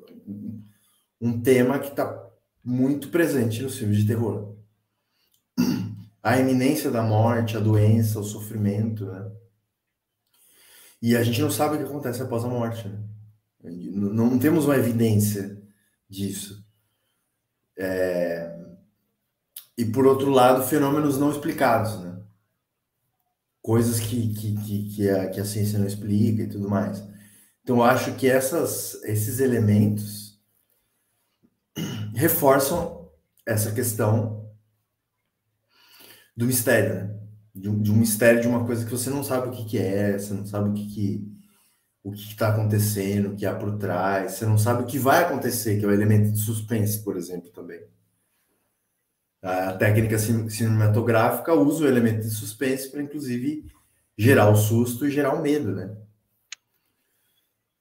um 1.19 1.41
tema 1.41 1.79
que 1.79 1.89
está 1.89 2.23
muito 2.63 3.09
presente 3.09 3.63
nos 3.63 3.79
filmes 3.79 3.97
de 3.97 4.07
terror. 4.07 4.55
A 6.23 6.39
iminência 6.39 6.91
da 6.91 7.03
morte, 7.03 7.57
a 7.57 7.61
doença, 7.61 8.21
o 8.21 8.25
sofrimento, 8.25 9.07
né? 9.07 9.33
E 11.01 11.17
a 11.17 11.23
gente 11.23 11.41
não 11.41 11.51
sabe 11.51 11.77
o 11.77 11.79
que 11.79 11.85
acontece 11.85 12.21
após 12.21 12.45
a 12.45 12.49
morte, 12.49 12.87
né? 12.87 13.03
Não, 13.63 14.39
temos 14.39 14.67
uma 14.67 14.77
evidência 14.77 15.59
disso. 16.07 16.63
É... 17.79 18.55
E 19.79 19.85
por 19.87 20.07
outro 20.07 20.29
lado, 20.29 20.63
fenômenos 20.67 21.19
não 21.19 21.31
explicados, 21.31 21.99
né? 22.01 22.23
Coisas 23.63 23.99
que, 23.99 24.35
que, 24.35 24.55
que, 24.57 24.95
que, 24.95 25.09
a, 25.09 25.31
que 25.31 25.41
a 25.41 25.45
ciência 25.47 25.79
não 25.79 25.87
explica 25.87 26.43
e 26.43 26.49
tudo 26.49 26.69
mais. 26.69 27.14
Então, 27.65 27.83
acho 27.83 28.15
que 28.15 28.29
essas, 28.29 29.03
esses 29.05 29.41
elementos 29.41 30.39
reforçam 32.15 33.11
essa 33.47 33.73
questão 33.73 34.53
do 36.37 36.45
mistério, 36.45 36.95
né? 36.95 37.21
De 37.55 37.71
um, 37.71 37.81
de 37.81 37.91
um, 37.91 37.97
mistério 37.97 38.43
de 38.43 38.49
uma 38.49 38.67
coisa 38.67 38.85
que 38.85 38.91
você 38.91 39.09
não 39.09 39.25
sabe 39.25 39.49
o 39.49 39.51
que, 39.51 39.65
que 39.65 39.79
é, 39.79 40.19
você 40.19 40.35
não 40.35 40.45
sabe 40.45 40.69
o 40.69 40.75
que, 40.75 40.95
que 40.95 41.35
o 42.03 42.13
que 42.13 42.21
está 42.21 42.51
acontecendo, 42.51 43.33
o 43.33 43.37
que 43.37 43.47
há 43.47 43.55
por 43.55 43.79
trás, 43.79 44.33
você 44.33 44.45
não 44.45 44.59
sabe 44.59 44.83
o 44.83 44.87
que 44.87 44.99
vai 44.99 45.23
acontecer, 45.23 45.79
que 45.79 45.87
é 45.87 45.89
o 45.89 45.93
elemento 45.93 46.31
de 46.33 46.39
suspense, 46.39 47.03
por 47.03 47.17
exemplo, 47.17 47.51
também. 47.51 47.83
A 49.41 49.73
técnica 49.73 50.19
cinematográfica 50.19 51.55
usa 51.55 51.85
o 51.85 51.89
elemento 51.89 52.21
de 52.21 52.31
suspense 52.31 52.91
para, 52.91 53.01
inclusive, 53.01 53.65
gerar 54.19 54.51
o 54.51 54.57
susto 54.57 55.07
e 55.07 55.11
gerar 55.11 55.35
o 55.35 55.41
medo, 55.41 55.75
né? 55.75 55.97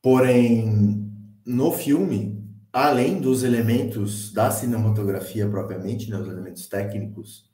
Porém, 0.03 1.09
no 1.45 1.71
filme, 1.71 2.45
além 2.73 3.21
dos 3.21 3.41
elementos 3.41 4.33
da 4.33 4.51
cinematografia 4.51 5.49
propriamente, 5.49 6.11
né, 6.11 6.17
os 6.17 6.27
elementos 6.27 6.67
técnicos 6.67 7.49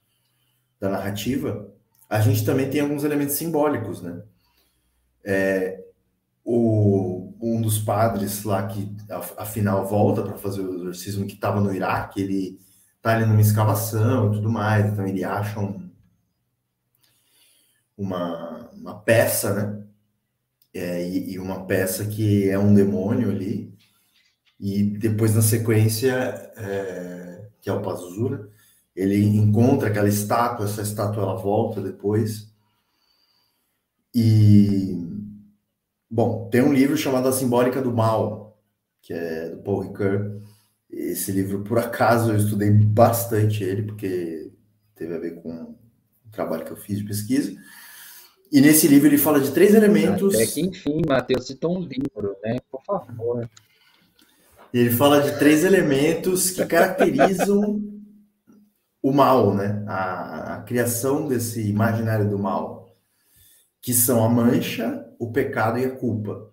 da 0.79 0.89
narrativa, 0.89 1.71
a 2.09 2.19
gente 2.21 2.43
também 2.43 2.67
tem 2.67 2.81
alguns 2.81 3.03
elementos 3.03 3.35
simbólicos, 3.35 4.01
né? 4.01 4.23
É, 5.23 5.83
o, 6.43 7.35
um 7.39 7.61
dos 7.61 7.77
padres 7.77 8.43
lá 8.43 8.65
que 8.65 8.91
afinal 9.37 9.85
volta 9.85 10.23
para 10.23 10.37
fazer 10.37 10.61
o 10.61 10.73
exorcismo 10.73 11.27
que 11.27 11.35
estava 11.35 11.61
no 11.61 11.71
Iraque, 11.71 12.21
ele 12.21 12.59
tá 12.99 13.11
ali 13.15 13.27
numa 13.27 13.41
escavação 13.41 14.31
e 14.31 14.37
tudo 14.37 14.49
mais, 14.49 14.91
então 14.91 15.05
ele 15.05 15.23
acha 15.23 15.59
um, 15.59 15.87
uma, 17.95 18.71
uma 18.73 18.99
peça, 18.99 19.53
né? 19.53 19.78
É, 20.73 21.07
e, 21.07 21.33
e, 21.33 21.39
uma 21.39 21.65
peça 21.65 22.05
que 22.05 22.49
é 22.49 22.57
um 22.57 22.73
demônio 22.73 23.29
ali, 23.29 23.73
e 24.59 24.83
depois 24.83 25.35
na 25.35 25.41
sequência, 25.41 26.11
é, 26.57 27.49
que 27.61 27.69
é 27.69 27.73
o 27.73 27.81
Pazuzu, 27.81 28.49
ele 28.95 29.23
encontra 29.23 29.89
aquela 29.89 30.09
estátua, 30.09 30.65
essa 30.65 30.81
estátua 30.81 31.23
ela 31.23 31.35
volta 31.35 31.81
depois, 31.81 32.53
e, 34.13 35.07
bom, 36.09 36.49
tem 36.49 36.61
um 36.61 36.73
livro 36.73 36.97
chamado 36.97 37.27
A 37.27 37.31
Simbólica 37.31 37.81
do 37.81 37.93
Mal, 37.93 38.59
que 39.01 39.13
é 39.13 39.49
do 39.49 39.61
Paul 39.61 39.81
Ricoeur, 39.81 40.39
esse 40.89 41.31
livro, 41.31 41.63
por 41.63 41.77
acaso, 41.77 42.31
eu 42.31 42.37
estudei 42.37 42.71
bastante 42.71 43.63
ele, 43.63 43.83
porque 43.83 44.51
teve 44.95 45.15
a 45.15 45.19
ver 45.19 45.41
com 45.41 45.75
o 46.25 46.31
trabalho 46.31 46.65
que 46.65 46.71
eu 46.71 46.77
fiz 46.77 46.97
de 46.97 47.05
pesquisa, 47.05 47.55
e 48.51 48.61
nesse 48.61 48.87
livro 48.87 49.07
ele 49.07 49.17
fala 49.17 49.39
de 49.39 49.51
três 49.51 49.75
elementos. 49.75 50.33
Até 50.33 50.45
que 50.47 50.61
enfim, 50.61 51.01
Matheus 51.07 51.45
citou 51.45 51.77
um 51.77 51.81
livro, 51.81 52.35
né? 52.43 52.57
Por 52.71 52.83
favor. 52.83 53.49
Ele 54.73 54.89
fala 54.91 55.21
de 55.21 55.37
três 55.37 55.63
elementos 55.63 56.51
que 56.51 56.65
caracterizam 56.65 57.81
o 59.01 59.11
mal, 59.11 59.53
né? 59.53 59.83
A, 59.87 60.55
a, 60.55 60.61
criação 60.63 61.27
desse 61.27 61.67
imaginário 61.67 62.29
do 62.29 62.37
mal, 62.39 62.95
que 63.81 63.93
são 63.93 64.23
a 64.23 64.29
mancha, 64.29 65.05
o 65.19 65.31
pecado 65.31 65.77
e 65.77 65.85
a 65.85 65.91
culpa. 65.91 66.51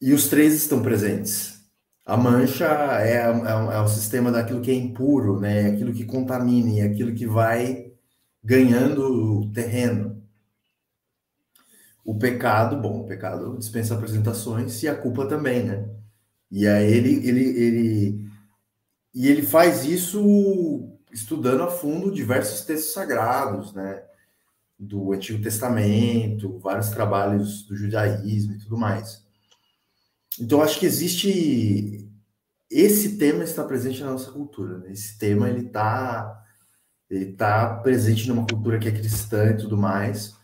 E 0.00 0.12
os 0.12 0.28
três 0.28 0.54
estão 0.54 0.82
presentes. 0.82 1.60
A 2.04 2.16
mancha 2.16 2.66
é, 3.00 3.16
é, 3.16 3.76
é 3.76 3.80
o 3.80 3.88
sistema 3.88 4.32
daquilo 4.32 4.60
que 4.60 4.70
é 4.70 4.74
impuro, 4.74 5.38
né? 5.38 5.62
É 5.62 5.72
aquilo 5.72 5.92
que 5.92 6.04
contamina, 6.04 6.80
é 6.80 6.82
aquilo 6.82 7.14
que 7.14 7.26
vai 7.26 7.89
ganhando 8.42 9.50
terreno. 9.52 10.22
O 12.04 12.18
pecado, 12.18 12.76
bom, 12.76 13.02
o 13.02 13.06
pecado 13.06 13.56
dispensa 13.58 13.94
apresentações 13.94 14.82
e 14.82 14.88
a 14.88 14.96
culpa 14.96 15.26
também, 15.26 15.64
né? 15.64 15.88
E 16.50 16.66
aí 16.66 16.92
ele, 16.92 17.28
ele, 17.28 17.44
ele, 17.60 18.30
e 19.14 19.28
ele 19.28 19.42
faz 19.42 19.84
isso 19.84 20.88
estudando 21.12 21.62
a 21.62 21.70
fundo 21.70 22.10
diversos 22.10 22.62
textos 22.64 22.92
sagrados, 22.92 23.72
né? 23.72 24.02
Do 24.78 25.12
Antigo 25.12 25.42
Testamento, 25.42 26.58
vários 26.58 26.88
trabalhos 26.88 27.62
do 27.64 27.76
judaísmo 27.76 28.54
e 28.54 28.58
tudo 28.58 28.78
mais. 28.78 29.22
Então, 30.40 30.62
acho 30.62 30.78
que 30.78 30.86
existe. 30.86 32.08
Esse 32.70 33.18
tema 33.18 33.44
está 33.44 33.64
presente 33.64 34.00
na 34.00 34.12
nossa 34.12 34.30
cultura. 34.30 34.78
Né? 34.78 34.92
Esse 34.92 35.18
tema 35.18 35.48
ele 35.50 35.66
está 35.66 36.39
ele 37.10 37.30
está 37.30 37.74
presente 37.76 38.28
numa 38.28 38.46
cultura 38.46 38.78
que 38.78 38.88
é 38.88 38.92
cristã 38.92 39.50
e 39.50 39.56
tudo 39.56 39.76
mais. 39.76 40.36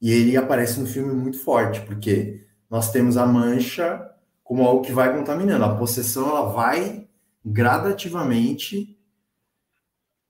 E 0.00 0.10
ele 0.10 0.36
aparece 0.36 0.78
no 0.78 0.86
filme 0.86 1.14
muito 1.14 1.38
forte, 1.38 1.80
porque 1.82 2.46
nós 2.68 2.92
temos 2.92 3.16
a 3.16 3.24
mancha 3.26 4.10
como 4.44 4.64
algo 4.64 4.84
que 4.84 4.92
vai 4.92 5.16
contaminando. 5.16 5.64
A 5.64 5.76
possessão 5.76 6.28
ela 6.28 6.52
vai 6.52 7.08
gradativamente 7.44 8.98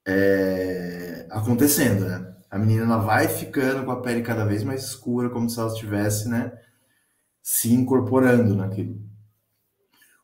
é, 0.07 1.27
acontecendo, 1.31 2.05
né? 2.07 2.35
A 2.51 2.59
menina 2.59 2.85
ela 2.85 2.99
vai 2.99 3.29
ficando 3.29 3.85
com 3.85 3.91
a 3.91 4.01
pele 4.01 4.23
cada 4.23 4.45
vez 4.45 4.63
mais 4.63 4.85
escura, 4.85 5.31
como 5.31 5.49
se 5.49 5.59
ela 5.59 5.73
estivesse, 5.73 6.29
né, 6.29 6.53
se 7.43 7.73
incorporando 7.73 8.55
naquilo. 8.55 9.01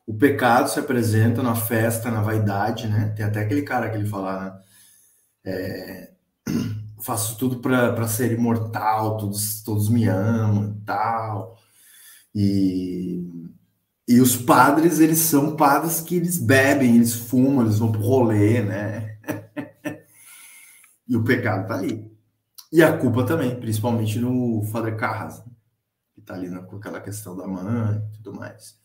O 0.05 0.13
pecado 0.13 0.69
se 0.69 0.79
apresenta 0.79 1.41
na 1.41 1.55
festa, 1.55 2.11
na 2.11 2.21
vaidade, 2.21 2.87
né? 2.87 3.13
Tem 3.15 3.25
até 3.25 3.41
aquele 3.41 3.63
cara 3.63 3.89
que 3.89 3.97
ele 3.97 4.07
fala, 4.07 4.45
né? 4.45 4.59
É, 5.49 6.11
faço 7.01 7.37
tudo 7.37 7.59
para 7.59 8.07
ser 8.07 8.31
imortal, 8.31 9.17
todos, 9.17 9.63
todos 9.63 9.89
me 9.89 10.07
amam 10.07 10.71
e 10.71 10.85
tal. 10.85 11.57
E, 12.33 13.23
e 14.07 14.19
os 14.21 14.35
padres, 14.35 14.99
eles 14.99 15.19
são 15.19 15.55
padres 15.55 16.01
que 16.01 16.15
eles 16.17 16.37
bebem, 16.37 16.95
eles 16.95 17.13
fumam, 17.13 17.61
eles 17.63 17.79
vão 17.79 17.91
pro 17.91 18.01
rolê, 18.01 18.61
né? 18.61 19.17
e 21.07 21.15
o 21.15 21.23
pecado 21.23 21.67
tá 21.67 21.79
aí. 21.79 22.09
E 22.71 22.83
a 22.83 22.95
culpa 22.97 23.25
também, 23.25 23.59
principalmente 23.59 24.19
no 24.19 24.61
Father 24.71 24.95
Carras, 24.95 25.39
né? 25.39 25.51
que 26.13 26.21
tá 26.21 26.35
ali 26.35 26.49
com 26.65 26.75
aquela 26.75 27.01
questão 27.01 27.35
da 27.35 27.47
mãe 27.47 27.97
e 27.97 28.17
tudo 28.17 28.33
mais. 28.37 28.77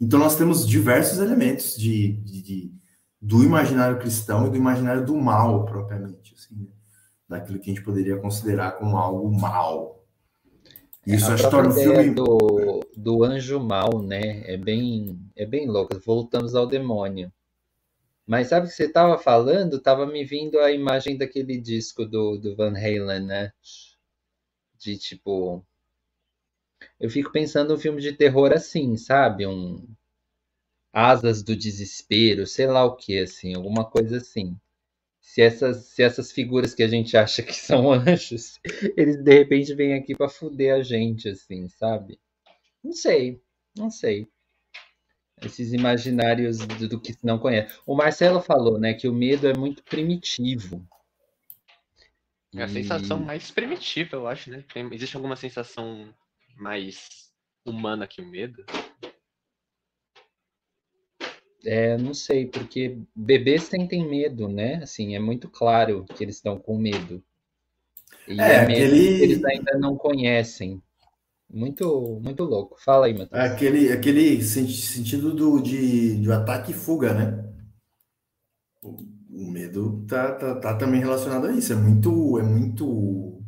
Então 0.00 0.18
nós 0.18 0.36
temos 0.36 0.66
diversos 0.66 1.18
elementos 1.18 1.76
de, 1.76 2.14
de, 2.22 2.42
de 2.42 2.81
do 3.22 3.44
imaginário 3.44 4.00
cristão 4.00 4.48
e 4.48 4.50
do 4.50 4.56
imaginário 4.56 5.06
do 5.06 5.14
mal, 5.14 5.64
propriamente, 5.64 6.34
assim, 6.34 6.68
daquilo 7.28 7.60
que 7.60 7.70
a 7.70 7.74
gente 7.74 7.84
poderia 7.84 8.16
considerar 8.16 8.72
como 8.72 8.96
algo 8.96 9.30
mal. 9.30 10.04
Isso 11.06 11.30
a 11.30 11.34
acho 11.34 11.44
que 11.44 11.50
torna 11.50 11.70
o 11.70 11.72
filme 11.72 12.10
do, 12.10 12.80
do 12.96 13.22
anjo 13.22 13.60
mal, 13.60 14.02
né? 14.02 14.42
É 14.44 14.56
bem, 14.56 15.20
é 15.36 15.46
bem 15.46 15.68
louco. 15.68 15.96
Voltamos 16.04 16.56
ao 16.56 16.66
demônio. 16.66 17.32
Mas 18.26 18.48
sabe 18.48 18.66
o 18.66 18.68
que 18.68 18.74
você 18.74 18.86
estava 18.86 19.16
falando? 19.16 19.80
Tava 19.80 20.04
me 20.04 20.24
vindo 20.24 20.58
a 20.58 20.72
imagem 20.72 21.16
daquele 21.16 21.60
disco 21.60 22.04
do, 22.04 22.36
do 22.36 22.56
Van 22.56 22.76
Halen, 22.76 23.24
né? 23.24 23.52
De 24.78 24.96
tipo. 24.98 25.64
Eu 26.98 27.08
fico 27.08 27.30
pensando 27.30 27.74
um 27.74 27.78
filme 27.78 28.00
de 28.00 28.12
terror 28.12 28.52
assim, 28.52 28.96
sabe? 28.96 29.46
Um, 29.46 29.86
Asas 30.92 31.42
do 31.42 31.56
Desespero, 31.56 32.46
sei 32.46 32.66
lá 32.66 32.84
o 32.84 32.96
que, 32.96 33.18
assim, 33.18 33.54
alguma 33.54 33.84
coisa 33.84 34.18
assim. 34.18 34.56
se 35.20 35.42
essas, 35.42 35.86
se 35.86 36.02
essas 36.02 36.32
figuras 36.32 36.74
que 36.74 36.82
a 36.82 36.88
gente 36.88 37.16
acha 37.16 37.42
que 37.42 37.54
são 37.56 37.92
anjos, 37.92 38.60
eles 38.96 39.16
de 39.22 39.34
repente 39.34 39.74
vêm 39.74 39.94
aqui 39.94 40.14
para 40.16 40.28
fuder 40.28 40.74
a 40.74 40.82
gente, 40.82 41.28
assim, 41.28 41.68
sabe? 41.68 42.20
Não 42.84 42.92
sei, 42.92 43.40
não 43.76 43.90
sei. 43.90 44.28
Esses 45.44 45.72
imaginários 45.72 46.58
do, 46.58 46.88
do 46.88 47.00
que 47.00 47.16
não 47.22 47.38
conhece. 47.38 47.78
O 47.86 47.94
Marcelo 47.94 48.40
falou, 48.40 48.78
né, 48.78 48.94
que 48.94 49.08
o 49.08 49.12
medo 49.14 49.46
é 49.46 49.54
muito 49.54 49.82
primitivo. 49.82 50.86
É 52.54 52.62
a 52.62 52.68
sensação 52.68 53.18
mais 53.18 53.50
primitiva, 53.50 54.16
eu 54.16 54.26
acho, 54.26 54.50
né? 54.50 54.64
Tem, 54.72 54.86
existe 54.92 55.16
alguma 55.16 55.36
sensação 55.36 56.14
mais 56.56 57.32
humana 57.64 58.06
que 58.06 58.20
o 58.20 58.26
medo? 58.26 58.64
É, 61.64 61.96
não 61.96 62.12
sei, 62.12 62.46
porque 62.46 62.98
bebês 63.14 63.64
sentem 63.64 64.08
medo, 64.08 64.48
né? 64.48 64.76
Assim, 64.82 65.14
é 65.14 65.20
muito 65.20 65.48
claro 65.48 66.04
que 66.04 66.24
eles 66.24 66.36
estão 66.36 66.58
com 66.58 66.76
medo. 66.76 67.22
E 68.26 68.40
é, 68.40 68.54
é 68.54 68.66
medo 68.66 68.94
aquele... 68.94 69.16
que 69.16 69.22
eles 69.22 69.44
ainda 69.44 69.78
não 69.78 69.96
conhecem. 69.96 70.82
Muito, 71.52 72.20
muito 72.22 72.44
louco. 72.44 72.80
Fala 72.82 73.06
aí, 73.06 73.12
Matheus. 73.12 73.32
É 73.32 73.46
aquele, 73.46 73.92
aquele 73.92 74.42
sentido 74.42 75.34
do, 75.34 75.60
de, 75.60 76.16
de 76.16 76.32
ataque 76.32 76.70
e 76.70 76.74
fuga, 76.74 77.12
né? 77.12 77.44
O, 78.82 78.96
medo 79.50 80.04
tá, 80.08 80.32
tá, 80.32 80.54
tá, 80.56 80.74
também 80.74 81.00
relacionado 81.00 81.46
a 81.46 81.52
isso. 81.52 81.72
É 81.72 81.76
muito, 81.76 82.38
é 82.38 82.42
muito 82.42 83.42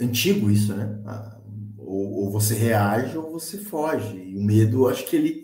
antigo 0.00 0.50
isso, 0.50 0.74
né? 0.74 1.00
Ah, 1.06 1.40
ou, 1.78 2.24
ou 2.24 2.30
você 2.30 2.54
reage 2.54 3.16
ou 3.16 3.30
você 3.30 3.58
foge. 3.58 4.16
E 4.16 4.36
o 4.36 4.42
medo, 4.42 4.88
acho 4.88 5.06
que 5.06 5.14
ele 5.14 5.43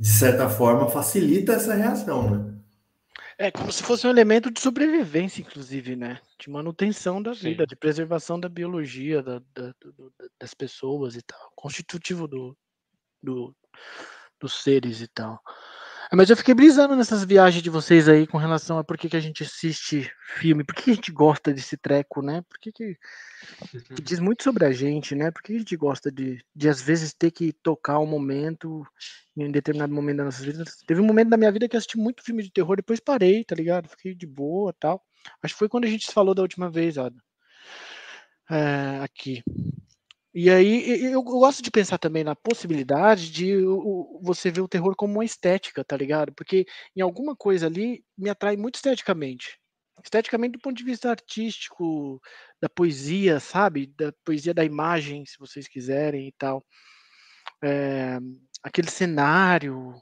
de 0.00 0.08
certa 0.08 0.48
forma, 0.48 0.88
facilita 0.88 1.52
essa 1.52 1.74
reação, 1.74 2.30
né? 2.30 2.54
É 3.36 3.50
como 3.50 3.70
se 3.70 3.82
fosse 3.82 4.06
um 4.06 4.10
elemento 4.10 4.50
de 4.50 4.58
sobrevivência, 4.58 5.42
inclusive, 5.42 5.94
né? 5.94 6.18
De 6.38 6.48
manutenção 6.48 7.22
da 7.22 7.32
vida, 7.32 7.64
Sim. 7.64 7.68
de 7.68 7.76
preservação 7.76 8.40
da 8.40 8.48
biologia 8.48 9.22
da, 9.22 9.42
da, 9.54 9.74
do, 9.78 10.10
das 10.38 10.54
pessoas 10.54 11.16
e 11.16 11.22
tal, 11.22 11.52
constitutivo 11.54 12.26
do, 12.26 12.56
do, 13.22 13.54
dos 14.40 14.62
seres 14.62 15.02
e 15.02 15.08
tal. 15.08 15.38
Mas 16.12 16.28
eu 16.28 16.36
fiquei 16.36 16.54
brisando 16.54 16.96
nessas 16.96 17.24
viagens 17.24 17.62
de 17.62 17.70
vocês 17.70 18.08
aí 18.08 18.26
com 18.26 18.36
relação 18.36 18.78
a 18.78 18.84
por 18.84 18.98
que, 18.98 19.08
que 19.08 19.16
a 19.16 19.20
gente 19.20 19.44
assiste 19.44 20.10
filme, 20.36 20.64
por 20.64 20.74
que, 20.74 20.82
que 20.82 20.90
a 20.90 20.94
gente 20.94 21.12
gosta 21.12 21.52
desse 21.52 21.76
treco, 21.76 22.20
né? 22.20 22.42
Por 22.48 22.58
que, 22.58 22.72
que, 22.72 22.96
que 23.94 24.02
diz 24.02 24.18
muito 24.18 24.42
sobre 24.42 24.64
a 24.64 24.72
gente, 24.72 25.14
né? 25.14 25.30
Por 25.30 25.40
que 25.40 25.54
a 25.54 25.58
gente 25.58 25.76
gosta 25.76 26.10
de, 26.10 26.44
de 26.54 26.68
às 26.68 26.82
vezes 26.82 27.14
ter 27.14 27.30
que 27.30 27.52
tocar 27.52 28.00
um 28.00 28.06
momento 28.06 28.84
em 29.36 29.50
determinado 29.50 29.94
momento 29.94 30.18
da 30.18 30.24
nossa 30.24 30.42
vida. 30.42 30.64
Teve 30.86 31.00
um 31.00 31.06
momento 31.06 31.28
da 31.28 31.36
minha 31.36 31.52
vida 31.52 31.68
que 31.68 31.76
eu 31.76 31.78
assisti 31.78 31.96
muito 31.96 32.24
filme 32.24 32.42
de 32.42 32.50
terror, 32.50 32.76
depois 32.76 32.98
parei, 32.98 33.44
tá 33.44 33.54
ligado? 33.54 33.88
Fiquei 33.88 34.14
de 34.14 34.26
boa 34.26 34.74
tal. 34.78 35.02
Acho 35.42 35.54
que 35.54 35.58
foi 35.58 35.68
quando 35.68 35.84
a 35.84 35.88
gente 35.88 36.06
se 36.06 36.12
falou 36.12 36.34
da 36.34 36.42
última 36.42 36.68
vez, 36.68 36.96
ó. 36.96 37.08
É, 38.50 38.98
aqui. 39.02 39.42
E 40.32 40.48
aí 40.48 41.12
eu, 41.12 41.22
gosto 41.22 41.60
de 41.60 41.72
pensar 41.72 41.98
também 41.98 42.22
na 42.22 42.36
possibilidade 42.36 43.30
de 43.32 43.56
você 44.22 44.48
ver 44.48 44.60
o 44.60 44.68
terror 44.68 44.94
como 44.94 45.14
uma 45.14 45.24
estética, 45.24 45.84
tá 45.84 45.96
ligado? 45.96 46.32
Porque 46.32 46.66
em 46.94 47.00
alguma 47.00 47.34
coisa 47.34 47.66
ali 47.66 48.04
me 48.16 48.30
atrai 48.30 48.56
muito 48.56 48.76
esteticamente. 48.76 49.58
Esteticamente 50.02 50.52
do 50.52 50.60
ponto 50.60 50.76
de 50.76 50.84
vista 50.84 51.10
artístico, 51.10 52.20
da 52.62 52.68
poesia, 52.68 53.40
sabe? 53.40 53.88
Da 53.98 54.12
poesia 54.24 54.54
da 54.54 54.64
imagem, 54.64 55.26
se 55.26 55.36
vocês 55.36 55.66
quiserem 55.66 56.28
e 56.28 56.32
tal. 56.38 56.64
É, 57.62 58.18
aquele 58.62 58.88
cenário, 58.88 60.00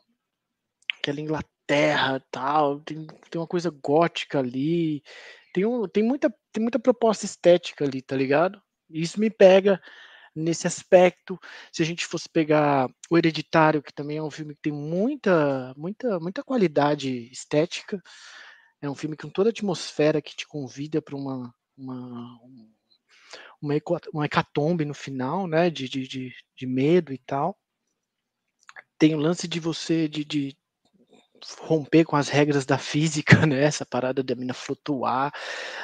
aquela 0.99 1.21
Inglaterra 1.21 2.23
tal, 2.31 2.81
tem, 2.81 3.07
tem 3.31 3.41
uma 3.41 3.47
coisa 3.47 3.71
gótica 3.71 4.39
ali, 4.39 5.03
tem, 5.55 5.65
um, 5.65 5.89
tem, 5.89 6.03
muita, 6.03 6.33
tem 6.53 6.63
muita 6.63 6.79
proposta 6.79 7.25
estética 7.25 7.85
ali, 7.85 8.03
tá 8.03 8.15
ligado? 8.15 8.61
Isso 8.91 9.19
me 9.19 9.31
pega 9.31 9.81
nesse 10.35 10.67
aspecto. 10.67 11.39
Se 11.73 11.83
a 11.83 11.87
gente 11.87 12.07
fosse 12.07 12.29
pegar 12.29 12.89
o 13.11 13.19
Hereditário, 13.19 13.83
que 13.83 13.93
também 13.93 14.19
é 14.19 14.23
um 14.23 14.31
filme 14.31 14.55
que 14.55 14.63
tem 14.63 14.73
muita, 14.73 15.75
muita, 15.77 16.21
muita 16.21 16.43
qualidade 16.43 17.31
estética, 17.31 18.03
é 18.81 18.89
um 18.89 18.95
filme 18.95 19.17
com 19.17 19.29
toda 19.29 19.49
a 19.49 19.53
atmosfera 19.53 20.23
que 20.23 20.37
te 20.37 20.47
convida 20.47 21.03
para 21.03 21.17
uma, 21.17 21.53
uma, 21.77 22.41
uma, 23.61 24.25
hecatombe 24.25 24.85
no 24.85 24.95
final, 24.95 25.47
né, 25.47 25.71
de, 25.71 25.89
de, 25.89 26.07
de, 26.07 26.35
de 26.57 26.67
medo 26.67 27.13
e 27.13 27.19
tal. 27.19 27.59
Tem 28.99 29.15
o 29.15 29.19
lance 29.19 29.47
de 29.47 29.61
você, 29.61 30.09
de, 30.09 30.25
de 30.25 30.57
romper 31.61 32.05
com 32.05 32.17
as 32.17 32.29
regras 32.29 32.65
da 32.67 32.79
física, 32.79 33.35
né? 33.47 33.63
Essa 33.63 33.87
parada 33.87 34.23
da 34.23 34.35
mina 34.35 34.55
flutuar, 34.55 35.33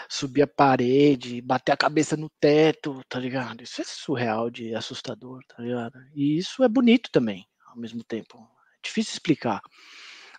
subir 0.08 0.42
a 0.42 0.46
parede, 0.46 1.40
bater 1.40 1.72
a 1.72 1.76
cabeça 1.76 2.16
no 2.16 2.30
teto, 2.40 3.00
tá 3.08 3.18
ligado? 3.18 3.62
Isso 3.62 3.80
é 3.80 3.84
surreal 3.84 4.50
de 4.50 4.74
assustador, 4.74 5.40
tá 5.48 5.62
ligado? 5.62 5.98
E 6.14 6.38
isso 6.38 6.62
é 6.62 6.68
bonito 6.68 7.10
também, 7.12 7.46
ao 7.66 7.76
mesmo 7.76 8.02
tempo. 8.04 8.38
É 8.38 8.86
difícil 8.86 9.12
explicar. 9.12 9.60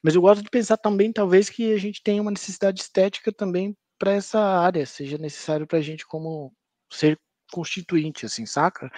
Mas 0.03 0.16
eu 0.16 0.22
gosto 0.22 0.43
de 0.43 0.49
pensar 0.49 0.78
também, 0.78 1.11
talvez, 1.11 1.49
que 1.49 1.74
a 1.74 1.78
gente 1.78 2.03
tenha 2.03 2.22
uma 2.22 2.32
necessidade 2.32 2.80
estética 2.82 3.32
também 3.32 3.76
para 3.97 4.11
essa 4.11 4.39
área, 4.39 4.86
seja 4.86 5.18
necessário 5.18 5.66
para 5.66 5.80
a 5.80 5.82
gente 5.82 6.05
como 6.05 6.53
ser 6.91 7.20
constituinte, 7.51 8.26
assim, 8.26 8.45
saca? 8.45 8.91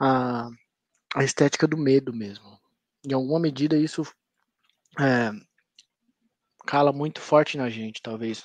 A, 0.00 0.48
a 1.14 1.24
estética 1.24 1.66
do 1.66 1.76
medo 1.76 2.12
mesmo. 2.12 2.58
Em 3.04 3.12
alguma 3.12 3.40
medida 3.40 3.76
isso 3.76 4.04
é, 4.98 5.30
cala 6.66 6.92
muito 6.92 7.20
forte 7.20 7.56
na 7.56 7.68
gente, 7.68 8.02
talvez. 8.02 8.44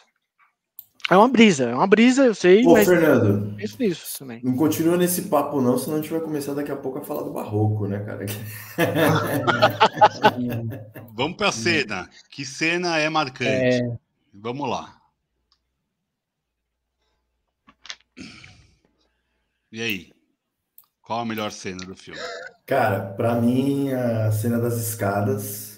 É 1.10 1.16
uma 1.16 1.30
brisa, 1.30 1.66
é 1.66 1.76
uma 1.76 1.86
brisa, 1.86 2.26
eu 2.26 2.34
sei, 2.34 2.66
Ô, 2.66 2.74
mas 2.74 2.88
Fernando, 2.88 3.62
isso 3.62 3.78
nisso 3.80 4.18
também. 4.18 4.42
Não 4.44 4.56
continua 4.56 4.98
nesse 4.98 5.24
papo 5.24 5.62
não, 5.62 5.78
senão 5.78 5.98
a 5.98 6.02
gente 6.02 6.10
vai 6.10 6.20
começar 6.20 6.56
daqui 6.56 6.72
a 6.72 6.76
pouco 6.76 6.98
a 6.98 7.04
falar 7.04 7.22
do 7.22 7.32
barroco, 7.32 7.88
né, 7.88 8.04
cara? 8.04 8.26
Vamos 11.14 11.38
para 11.38 11.50
a 11.50 11.52
cena. 11.52 12.10
Que 12.32 12.44
cena 12.44 12.98
é 12.98 13.08
marcante? 13.08 13.84
É... 13.84 13.98
Vamos 14.34 14.68
lá. 14.68 15.00
E 19.72 19.82
aí? 19.82 20.12
Qual 21.04 21.20
a 21.20 21.26
melhor 21.26 21.52
cena 21.52 21.86
do 21.86 21.96
filme? 21.96 22.20
Cara, 22.66 23.14
para 23.14 23.40
mim 23.40 23.92
a 23.92 24.32
cena 24.32 24.58
das 24.58 24.76
escadas 24.76 25.75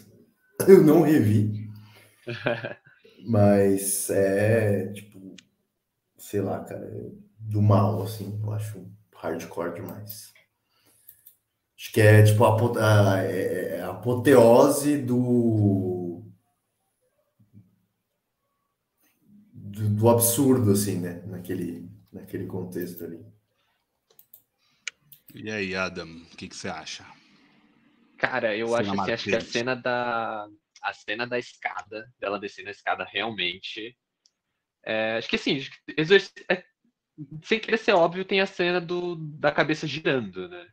eu 0.68 0.84
não 0.84 1.02
revi. 1.02 1.70
mas 3.28 4.10
é, 4.10 4.92
tipo, 4.94 5.36
sei 6.18 6.42
lá, 6.42 6.64
cara, 6.64 6.86
é 6.86 7.28
do 7.40 7.62
mal, 7.62 8.02
assim, 8.04 8.40
eu 8.44 8.52
acho 8.52 8.86
hardcore 9.16 9.76
demais. 9.76 10.34
Acho 11.78 11.92
que 11.92 12.02
é 12.02 12.24
tipo 12.24 12.44
a, 12.44 13.24
é, 13.24 13.78
é 13.78 13.82
a 13.82 13.92
apoteose 13.92 14.98
do, 14.98 16.24
do, 19.54 19.90
do 19.90 20.10
absurdo, 20.10 20.72
assim, 20.72 21.00
né? 21.00 21.22
Naquele, 21.28 21.88
naquele 22.12 22.48
contexto 22.48 23.04
ali. 23.04 23.24
E 25.36 25.52
aí, 25.52 25.76
Adam, 25.76 26.08
o 26.08 26.36
que, 26.36 26.48
que 26.48 26.56
você 26.56 26.68
acha? 26.68 27.06
Cara, 28.18 28.56
eu 28.56 28.76
acho, 28.76 28.92
assim, 29.00 29.12
acho 29.12 29.24
que 29.26 29.36
a 29.36 29.42
cena 29.42 29.76
da. 29.76 30.48
A 30.82 30.94
cena 30.94 31.26
da 31.26 31.40
escada, 31.40 32.08
dela 32.20 32.40
descendo 32.40 32.70
a 32.70 32.72
escada 32.72 33.04
realmente. 33.04 33.96
É, 34.86 35.18
acho 35.18 35.28
que 35.28 35.36
assim, 35.36 35.60
é, 36.50 36.64
sem 37.44 37.60
querer 37.60 37.78
ser 37.78 37.94
óbvio, 37.94 38.24
tem 38.24 38.40
a 38.40 38.46
cena 38.46 38.80
do, 38.80 39.16
da 39.16 39.52
cabeça 39.52 39.88
girando, 39.88 40.48
né? 40.48 40.68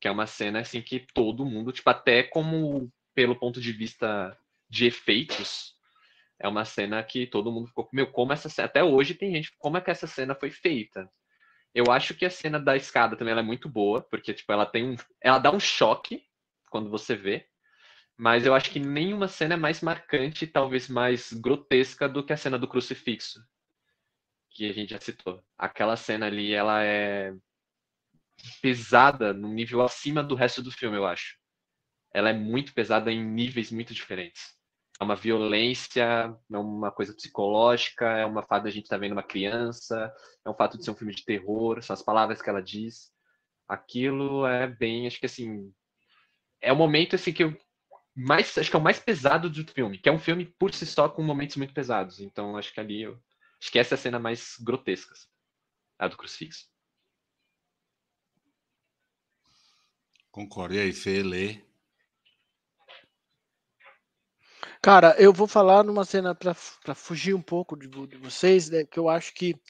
Que 0.00 0.06
é 0.06 0.10
uma 0.10 0.26
cena 0.26 0.60
assim 0.60 0.80
que 0.80 1.00
todo 1.12 1.44
mundo, 1.44 1.72
tipo, 1.72 1.88
até 1.90 2.22
como 2.22 2.92
pelo 3.14 3.34
ponto 3.34 3.60
de 3.60 3.72
vista 3.72 4.36
de 4.70 4.86
efeitos, 4.86 5.74
é 6.38 6.46
uma 6.46 6.64
cena 6.64 7.02
que 7.02 7.26
todo 7.26 7.50
mundo 7.50 7.66
ficou, 7.66 7.88
meu, 7.92 8.06
como 8.12 8.32
essa 8.32 8.48
cena, 8.48 8.66
até 8.66 8.84
hoje 8.84 9.14
tem 9.14 9.32
gente, 9.34 9.52
como 9.58 9.76
é 9.76 9.80
que 9.80 9.90
essa 9.90 10.06
cena 10.06 10.36
foi 10.36 10.50
feita? 10.50 11.10
Eu 11.74 11.90
acho 11.90 12.14
que 12.14 12.24
a 12.24 12.30
cena 12.30 12.60
da 12.60 12.76
escada 12.76 13.16
também 13.16 13.36
é 13.36 13.42
muito 13.42 13.68
boa, 13.68 14.02
porque 14.02 14.32
tipo, 14.32 14.52
ela 14.52 14.64
tem 14.64 14.90
um, 14.90 14.96
ela 15.20 15.38
dá 15.38 15.50
um 15.50 15.58
choque 15.58 16.27
quando 16.68 16.90
você 16.90 17.16
vê. 17.16 17.46
Mas 18.16 18.44
eu 18.46 18.54
acho 18.54 18.70
que 18.70 18.80
nenhuma 18.80 19.28
cena 19.28 19.54
é 19.54 19.56
mais 19.56 19.80
marcante, 19.80 20.46
talvez 20.46 20.88
mais 20.88 21.32
grotesca 21.32 22.08
do 22.08 22.24
que 22.24 22.32
a 22.32 22.36
cena 22.36 22.58
do 22.58 22.66
crucifixo, 22.66 23.40
que 24.50 24.68
a 24.68 24.72
gente 24.72 24.90
já 24.90 25.00
citou. 25.00 25.42
Aquela 25.56 25.96
cena 25.96 26.26
ali, 26.26 26.52
ela 26.52 26.82
é 26.82 27.32
pesada 28.60 29.32
num 29.32 29.52
nível 29.52 29.82
acima 29.82 30.22
do 30.22 30.34
resto 30.34 30.62
do 30.62 30.72
filme, 30.72 30.96
eu 30.96 31.06
acho. 31.06 31.36
Ela 32.12 32.30
é 32.30 32.32
muito 32.32 32.74
pesada 32.74 33.12
em 33.12 33.24
níveis 33.24 33.70
muito 33.70 33.94
diferentes. 33.94 34.56
É 35.00 35.04
uma 35.04 35.14
violência, 35.14 36.34
é 36.52 36.58
uma 36.58 36.90
coisa 36.90 37.14
psicológica, 37.14 38.04
é 38.04 38.26
uma 38.26 38.42
fato 38.42 38.64
de 38.64 38.68
a 38.68 38.72
gente 38.72 38.84
estar 38.84 38.96
tá 38.96 39.00
vendo 39.00 39.12
uma 39.12 39.22
criança, 39.22 40.12
é 40.44 40.50
um 40.50 40.54
fato 40.54 40.76
de 40.76 40.84
ser 40.84 40.90
um 40.90 40.96
filme 40.96 41.14
de 41.14 41.24
terror, 41.24 41.80
são 41.82 41.94
as 41.94 42.02
palavras 42.02 42.42
que 42.42 42.50
ela 42.50 42.62
diz. 42.62 43.12
Aquilo 43.68 44.46
é 44.46 44.66
bem, 44.66 45.06
acho 45.06 45.20
que 45.20 45.26
assim, 45.26 45.72
é 46.60 46.72
o 46.72 46.76
momento 46.76 47.16
assim 47.16 47.32
que 47.32 47.44
eu 47.44 47.56
mais, 48.14 48.56
acho 48.58 48.70
que 48.70 48.76
é 48.76 48.78
o 48.78 48.82
mais 48.82 48.98
pesado 48.98 49.48
do 49.48 49.64
filme, 49.72 49.98
que 49.98 50.08
é 50.08 50.12
um 50.12 50.18
filme 50.18 50.44
por 50.44 50.74
si 50.74 50.84
só 50.86 51.08
com 51.08 51.22
momentos 51.22 51.56
muito 51.56 51.72
pesados. 51.72 52.20
Então 52.20 52.56
acho 52.56 52.72
que 52.72 52.80
ali, 52.80 53.02
eu, 53.02 53.18
acho 53.60 53.70
que 53.70 53.78
essa 53.78 53.94
é 53.94 53.96
a 53.96 53.98
cena 53.98 54.18
mais 54.18 54.56
grotesca, 54.60 55.12
assim, 55.12 55.28
a 55.98 56.08
do 56.08 56.16
crucifixo. 56.16 56.68
Concordo. 60.30 60.74
E 60.74 60.80
aí, 60.80 60.92
Fê, 60.92 61.22
lê. 61.22 61.60
Cara, 64.80 65.16
eu 65.18 65.32
vou 65.32 65.48
falar 65.48 65.82
numa 65.82 66.04
cena 66.04 66.34
para 66.34 66.54
fugir 66.94 67.34
um 67.34 67.42
pouco 67.42 67.76
de, 67.76 67.88
de 67.88 68.16
vocês, 68.16 68.70
né, 68.70 68.84
que 68.84 68.98
eu 68.98 69.08
acho 69.08 69.34
que 69.34 69.60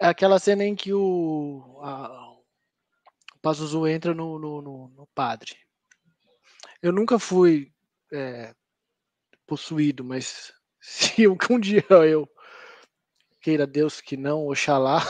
é 0.00 0.06
aquela 0.06 0.38
cena 0.38 0.64
em 0.64 0.76
que 0.76 0.92
o, 0.92 1.80
a, 1.82 2.30
o 3.34 3.38
Pazuzu 3.42 3.86
entra 3.88 4.14
no, 4.14 4.38
no, 4.38 4.62
no, 4.62 4.88
no, 4.90 5.06
padre. 5.08 5.56
Eu 6.82 6.92
nunca 6.92 7.18
fui 7.18 7.72
é, 8.12 8.54
possuído, 9.46 10.04
mas 10.04 10.52
se 10.80 11.26
um 11.28 11.60
dia 11.60 11.84
eu 11.90 12.28
queira 13.40 13.66
Deus 13.66 14.00
que 14.00 14.16
não, 14.16 14.46
oxalá, 14.46 15.00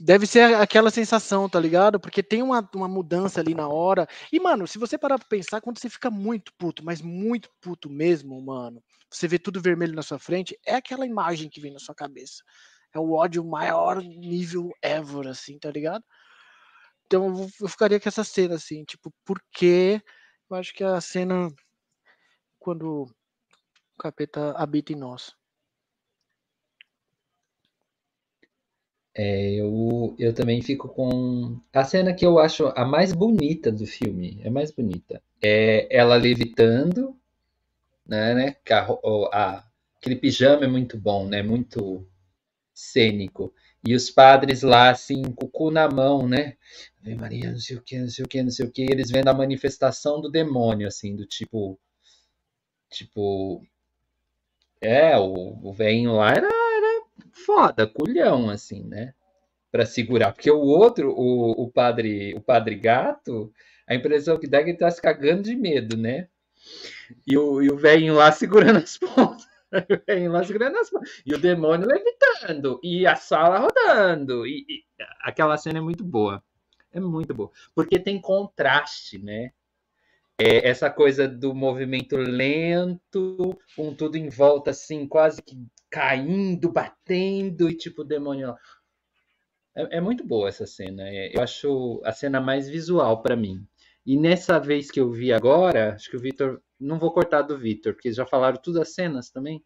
deve 0.00 0.26
ser 0.26 0.54
aquela 0.54 0.90
sensação, 0.90 1.48
tá 1.48 1.58
ligado? 1.58 2.00
Porque 2.00 2.22
tem 2.22 2.42
uma, 2.42 2.68
uma 2.74 2.88
mudança 2.88 3.40
ali 3.40 3.54
na 3.54 3.68
hora. 3.68 4.06
E, 4.32 4.40
mano, 4.40 4.66
se 4.66 4.78
você 4.78 4.98
parar 4.98 5.18
pra 5.18 5.28
pensar, 5.28 5.60
quando 5.60 5.78
você 5.78 5.88
fica 5.88 6.10
muito 6.10 6.52
puto, 6.58 6.84
mas 6.84 7.00
muito 7.00 7.48
puto 7.60 7.88
mesmo, 7.88 8.40
mano, 8.42 8.82
você 9.10 9.26
vê 9.28 9.38
tudo 9.38 9.60
vermelho 9.60 9.94
na 9.94 10.02
sua 10.02 10.18
frente, 10.18 10.58
é 10.66 10.74
aquela 10.74 11.06
imagem 11.06 11.48
que 11.48 11.60
vem 11.60 11.72
na 11.72 11.78
sua 11.78 11.94
cabeça 11.94 12.42
é 12.94 12.98
o 12.98 13.12
ódio 13.12 13.44
maior 13.44 14.02
nível 14.02 14.70
ever, 14.82 15.28
assim, 15.28 15.58
tá 15.58 15.70
ligado? 15.70 16.04
Então 17.06 17.48
eu 17.60 17.68
ficaria 17.68 17.98
com 17.98 18.08
essa 18.08 18.24
cena, 18.24 18.56
assim, 18.56 18.84
tipo, 18.84 19.12
porque 19.24 20.02
eu 20.50 20.56
acho 20.56 20.74
que 20.74 20.82
a 20.84 21.00
cena 21.00 21.50
quando 22.58 23.04
o 23.04 23.98
capeta 23.98 24.52
habita 24.52 24.92
em 24.92 24.96
nós. 24.96 25.34
É, 29.14 29.54
eu, 29.54 30.14
eu 30.18 30.32
também 30.32 30.62
fico 30.62 30.88
com 30.88 31.60
a 31.72 31.84
cena 31.84 32.14
que 32.14 32.24
eu 32.24 32.38
acho 32.38 32.66
a 32.76 32.84
mais 32.84 33.12
bonita 33.12 33.72
do 33.72 33.84
filme, 33.84 34.40
é 34.44 34.50
mais 34.50 34.70
bonita. 34.70 35.20
É 35.42 35.88
ela 35.94 36.14
levitando, 36.16 37.16
né, 38.06 38.34
né? 38.34 38.56
A, 38.70 38.86
a, 39.32 39.64
aquele 39.96 40.16
pijama 40.16 40.64
é 40.64 40.68
muito 40.68 40.98
bom, 40.98 41.26
né? 41.26 41.42
Muito 41.42 42.06
cênico. 42.74 43.52
E 43.84 43.94
os 43.94 44.10
padres 44.10 44.62
lá, 44.62 44.90
assim, 44.90 45.22
com 45.22 45.46
o 45.46 45.48
cu 45.48 45.70
na 45.70 45.88
mão, 45.88 46.26
né? 46.26 46.56
Ave 47.00 47.14
Maria, 47.14 47.50
não 47.52 47.58
sei 47.58 47.76
o 47.76 47.82
que, 47.82 47.98
não 47.98 48.08
sei 48.08 48.24
o 48.24 48.28
que, 48.28 48.42
não 48.42 48.50
sei 48.50 48.66
o 48.66 48.70
que. 48.70 48.82
Eles 48.82 49.10
vendo 49.10 49.28
a 49.28 49.34
manifestação 49.34 50.20
do 50.20 50.30
demônio, 50.30 50.86
assim, 50.86 51.14
do 51.14 51.24
tipo. 51.26 51.78
Tipo. 52.90 53.62
É, 54.80 55.16
o, 55.16 55.58
o 55.62 55.72
velhinho 55.72 56.14
lá 56.16 56.30
era, 56.30 56.46
era 56.46 57.02
foda, 57.32 57.86
culhão, 57.86 58.50
assim, 58.50 58.84
né? 58.84 59.14
Pra 59.70 59.86
segurar. 59.86 60.32
Porque 60.32 60.50
o 60.50 60.60
outro, 60.60 61.10
o, 61.10 61.64
o 61.64 61.70
padre 61.70 62.34
o 62.34 62.40
padre 62.40 62.74
gato, 62.76 63.52
a 63.86 63.94
impressão 63.94 64.38
que 64.38 64.46
dá 64.46 64.58
é 64.58 64.64
que 64.64 64.70
ele 64.70 64.78
tá 64.78 64.90
se 64.90 65.00
cagando 65.00 65.42
de 65.42 65.56
medo, 65.56 65.96
né? 65.96 66.28
E 67.26 67.36
o, 67.36 67.62
e 67.62 67.70
o 67.70 67.76
velhinho 67.76 68.14
lá 68.14 68.30
segurando 68.32 68.78
as 68.78 68.98
pontas. 68.98 69.37
em 70.08 70.28
Las 70.28 70.50
Granas 70.50 70.90
e 71.24 71.34
o 71.34 71.38
demônio 71.38 71.86
levitando 71.86 72.80
e 72.82 73.06
a 73.06 73.14
sala 73.14 73.58
rodando 73.58 74.46
e, 74.46 74.64
e, 74.68 74.84
aquela 75.22 75.56
cena 75.56 75.78
é 75.78 75.82
muito 75.82 76.04
boa 76.04 76.42
é 76.92 77.00
muito 77.00 77.34
boa. 77.34 77.50
Porque 77.74 77.98
tem 77.98 78.20
contraste 78.20 79.18
né? 79.18 79.50
É 80.40 80.68
essa 80.68 80.88
coisa 80.88 81.26
do 81.28 81.54
movimento 81.54 82.16
lento 82.16 83.58
com 83.76 83.92
tudo 83.94 84.16
em 84.16 84.28
volta 84.28 84.70
assim 84.70 85.06
quase 85.06 85.42
que 85.42 85.56
caindo 85.90 86.70
batendo 86.70 87.68
e 87.68 87.76
tipo 87.76 88.02
o 88.02 88.04
demônio 88.04 88.54
é, 89.74 89.98
é 89.98 90.00
muito 90.00 90.24
boa 90.24 90.48
essa 90.48 90.66
cena 90.66 91.02
é, 91.08 91.36
eu 91.36 91.42
acho 91.42 92.00
a 92.04 92.12
cena 92.12 92.40
mais 92.40 92.68
visual 92.68 93.22
para 93.22 93.36
mim. 93.36 93.66
E 94.06 94.16
nessa 94.16 94.58
vez 94.58 94.90
que 94.90 95.00
eu 95.00 95.10
vi 95.10 95.32
agora 95.32 95.94
acho 95.94 96.08
que 96.10 96.16
o 96.16 96.20
Vitor 96.20 96.62
não 96.80 96.98
vou 96.98 97.12
cortar 97.12 97.42
do 97.42 97.58
Victor, 97.58 97.94
porque 97.94 98.12
já 98.12 98.26
falaram 98.26 98.60
todas 98.60 98.82
as 98.82 98.94
cenas 98.94 99.30
também. 99.30 99.64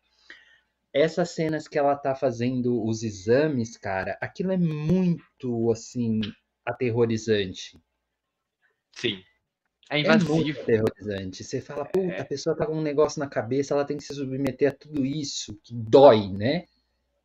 Essas 0.92 1.30
cenas 1.30 1.66
que 1.66 1.78
ela 1.78 1.96
tá 1.96 2.14
fazendo 2.14 2.84
os 2.84 3.02
exames, 3.02 3.76
cara, 3.76 4.18
aquilo 4.20 4.52
é 4.52 4.58
muito, 4.58 5.70
assim, 5.70 6.20
aterrorizante. 6.64 7.80
Sim. 8.92 9.22
É 9.90 10.00
invasivo. 10.00 10.32
É 10.32 10.36
muito 10.36 10.60
aterrorizante. 10.60 11.44
Você 11.44 11.60
fala, 11.60 11.84
puta, 11.84 12.12
é. 12.12 12.20
a 12.20 12.24
pessoa 12.24 12.56
tá 12.56 12.66
com 12.66 12.74
um 12.74 12.82
negócio 12.82 13.20
na 13.20 13.28
cabeça, 13.28 13.74
ela 13.74 13.84
tem 13.84 13.96
que 13.96 14.04
se 14.04 14.14
submeter 14.14 14.70
a 14.70 14.74
tudo 14.74 15.04
isso, 15.04 15.58
que 15.62 15.74
dói, 15.74 16.28
né? 16.28 16.66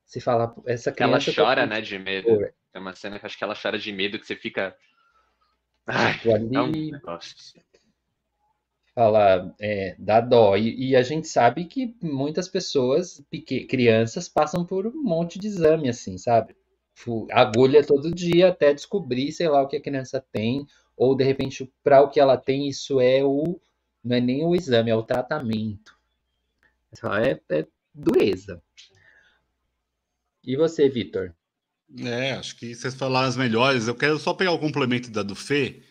Você 0.06 0.22
fala, 0.22 0.56
essa 0.66 0.92
criança. 0.92 1.30
Ela 1.30 1.36
tá 1.36 1.44
chora, 1.44 1.62
tá 1.62 1.76
né, 1.76 1.82
de 1.82 2.00
medo. 2.00 2.30
É 2.74 2.80
uma 2.80 2.96
cena 2.96 3.20
que 3.20 3.26
acho 3.26 3.38
que 3.38 3.44
ela 3.44 3.56
chora 3.56 3.78
de 3.78 3.92
medo, 3.92 4.20
que 4.20 4.26
você 4.26 4.36
fica. 4.36 4.76
Ai, 5.86 6.20
ali... 6.34 6.56
é 6.56 6.62
um 6.62 6.72
negócio 6.72 7.36
fala, 8.98 9.54
é, 9.60 9.96
dá 10.00 10.20
dó. 10.20 10.58
E, 10.58 10.90
e, 10.90 10.96
a 10.96 11.04
gente 11.04 11.28
sabe 11.28 11.66
que 11.66 11.96
muitas 12.02 12.48
pessoas, 12.48 13.24
crianças, 13.70 14.28
passam 14.28 14.66
por 14.66 14.88
um 14.88 15.04
monte 15.04 15.38
de 15.38 15.46
exame, 15.46 15.88
assim, 15.88 16.18
sabe? 16.18 16.56
Agulha 17.32 17.86
todo 17.86 18.12
dia 18.12 18.48
até 18.48 18.74
descobrir, 18.74 19.32
sei 19.32 19.48
lá, 19.50 19.62
o 19.62 19.68
que 19.68 19.78
a 19.78 19.82
criança 19.82 20.20
tem, 20.32 20.66
ou 20.96 21.16
de 21.16 21.24
repente, 21.24 21.72
para 21.84 22.02
o 22.02 22.10
que 22.10 22.20
ela 22.20 22.38
tem, 22.38 22.68
isso 22.68 23.00
é 23.00 23.24
o. 23.24 23.62
Não 24.04 24.16
é 24.16 24.20
nem 24.20 24.44
o 24.44 24.56
exame, 24.56 24.90
é 24.90 24.96
o 24.96 25.04
tratamento. 25.04 25.96
É, 27.24 27.40
é 27.56 27.68
dureza. 27.94 28.60
E 30.44 30.56
você, 30.58 30.90
Vitor? 30.90 31.36
É, 32.00 32.32
acho 32.32 32.58
que 32.58 32.74
vocês 32.74 32.96
falaram 32.96 33.28
as 33.28 33.38
melhores. 33.38 33.88
Eu 33.88 33.94
quero 33.94 34.18
só 34.18 34.34
pegar 34.34 34.54
o 34.54 34.60
complemento 34.60 35.12
da 35.12 35.22
do 35.22 35.36
Fê, 35.36 35.84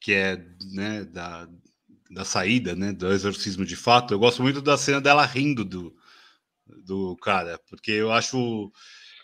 que 0.00 0.12
é 0.12 0.44
né, 0.72 1.04
da, 1.04 1.48
da 2.10 2.24
saída, 2.24 2.74
né, 2.74 2.92
do 2.92 3.10
exorcismo 3.12 3.64
de 3.64 3.76
fato, 3.76 4.14
eu 4.14 4.18
gosto 4.18 4.42
muito 4.42 4.62
da 4.62 4.76
cena 4.76 5.00
dela 5.00 5.24
rindo 5.24 5.64
do, 5.64 5.94
do 6.84 7.16
cara, 7.16 7.60
porque 7.68 7.92
eu 7.92 8.12
acho. 8.12 8.72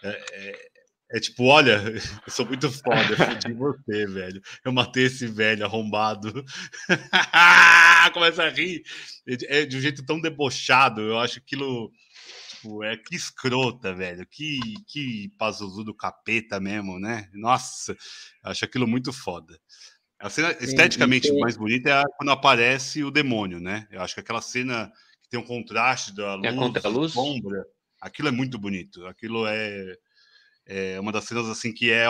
É, 0.02 0.24
é, 0.32 0.74
é 1.12 1.20
tipo, 1.20 1.44
olha, 1.44 1.82
eu 2.27 2.32
sou 2.32 2.47
muito 2.47 2.70
foda, 2.70 3.15
eu 3.47 3.56
você, 3.56 4.06
velho. 4.06 4.43
Eu 4.65 4.73
matei 4.73 5.05
esse 5.05 5.27
velho 5.27 5.65
arrombado. 5.65 6.44
Começa 8.12 8.44
a 8.44 8.51
rir. 8.51 8.82
É 9.27 9.65
de 9.65 9.77
um 9.77 9.81
jeito 9.81 10.05
tão 10.05 10.20
debochado. 10.20 11.01
Eu 11.01 11.19
acho 11.19 11.39
aquilo. 11.39 11.93
Tipo, 12.51 12.82
é 12.82 12.97
que 12.97 13.15
escrota, 13.15 13.94
velho. 13.94 14.27
Que, 14.27 14.59
que 14.89 15.28
Pazuzu 15.39 15.85
do 15.85 15.94
capeta 15.94 16.59
mesmo, 16.59 16.98
né? 16.98 17.28
Nossa, 17.32 17.97
acho 18.43 18.65
aquilo 18.65 18.86
muito 18.86 19.12
foda. 19.12 19.59
A 20.24 20.30
cena 20.30 20.56
esteticamente 20.59 21.28
tem... 21.28 21.38
mais 21.38 21.55
bonita 21.55 21.90
é 21.90 22.02
quando 22.16 22.30
aparece 22.30 23.05
o 23.05 23.10
demônio, 23.10 23.60
né? 23.60 23.86
Eu 23.90 24.01
acho 24.01 24.14
que 24.14 24.20
aquela 24.20 24.40
cena 24.40 24.90
que 25.22 25.28
tem 25.28 25.38
um 25.38 25.44
contraste 25.44 26.14
da 26.14 26.34
luz, 26.34 26.82
a 26.82 26.88
luz? 26.88 27.12
sombra, 27.12 27.62
aquilo 28.01 28.28
é 28.28 28.30
muito 28.30 28.59
bonito. 28.59 29.05
Aquilo 29.06 29.46
é, 29.46 29.94
é 30.64 30.98
uma 30.98 31.12
das 31.12 31.24
cenas 31.24 31.46
assim 31.46 31.74
que 31.74 31.92
é 31.92 32.06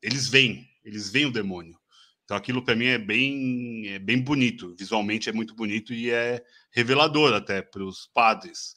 eles 0.00 0.26
veem, 0.26 0.66
eles 0.82 1.10
veem 1.10 1.26
o 1.26 1.30
demônio. 1.30 1.78
Então 2.24 2.34
aquilo 2.34 2.64
para 2.64 2.74
mim 2.74 2.86
é 2.86 2.96
bem 2.96 3.88
é 3.88 3.98
bem 3.98 4.22
bonito, 4.22 4.74
visualmente 4.74 5.28
é 5.28 5.32
muito 5.32 5.54
bonito 5.54 5.92
e 5.92 6.10
é 6.10 6.42
revelador 6.70 7.34
até 7.34 7.60
para 7.60 7.84
os 7.84 8.06
padres. 8.14 8.74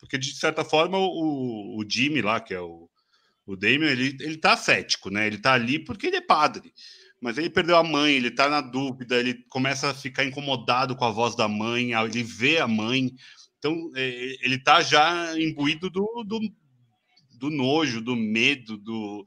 Porque 0.00 0.16
de 0.16 0.34
certa 0.34 0.64
forma 0.64 0.96
o, 0.96 1.78
o 1.78 1.84
Jimmy 1.86 2.22
lá, 2.22 2.40
que 2.40 2.54
é 2.54 2.60
o 2.60 2.88
o 3.44 3.56
Damien, 3.56 3.90
ele 3.90 4.16
ele 4.20 4.38
tá 4.38 4.56
cético, 4.56 5.10
né? 5.10 5.26
Ele 5.26 5.36
tá 5.36 5.52
ali 5.52 5.78
porque 5.78 6.06
ele 6.06 6.16
é 6.16 6.22
padre 6.22 6.72
mas 7.20 7.38
ele 7.38 7.50
perdeu 7.50 7.76
a 7.76 7.82
mãe, 7.82 8.14
ele 8.14 8.30
tá 8.30 8.48
na 8.48 8.60
dúvida, 8.60 9.16
ele 9.16 9.34
começa 9.48 9.90
a 9.90 9.94
ficar 9.94 10.24
incomodado 10.24 10.94
com 10.94 11.04
a 11.04 11.10
voz 11.10 11.34
da 11.34 11.48
mãe, 11.48 11.92
ele 11.92 12.22
vê 12.22 12.58
a 12.58 12.68
mãe, 12.68 13.12
então 13.58 13.90
é, 13.94 14.36
ele 14.44 14.58
tá 14.58 14.82
já 14.82 15.38
imbuído 15.38 15.88
do, 15.88 16.24
do, 16.24 16.40
do 17.38 17.50
nojo, 17.50 18.00
do 18.00 18.14
medo, 18.14 18.76
do, 18.76 19.26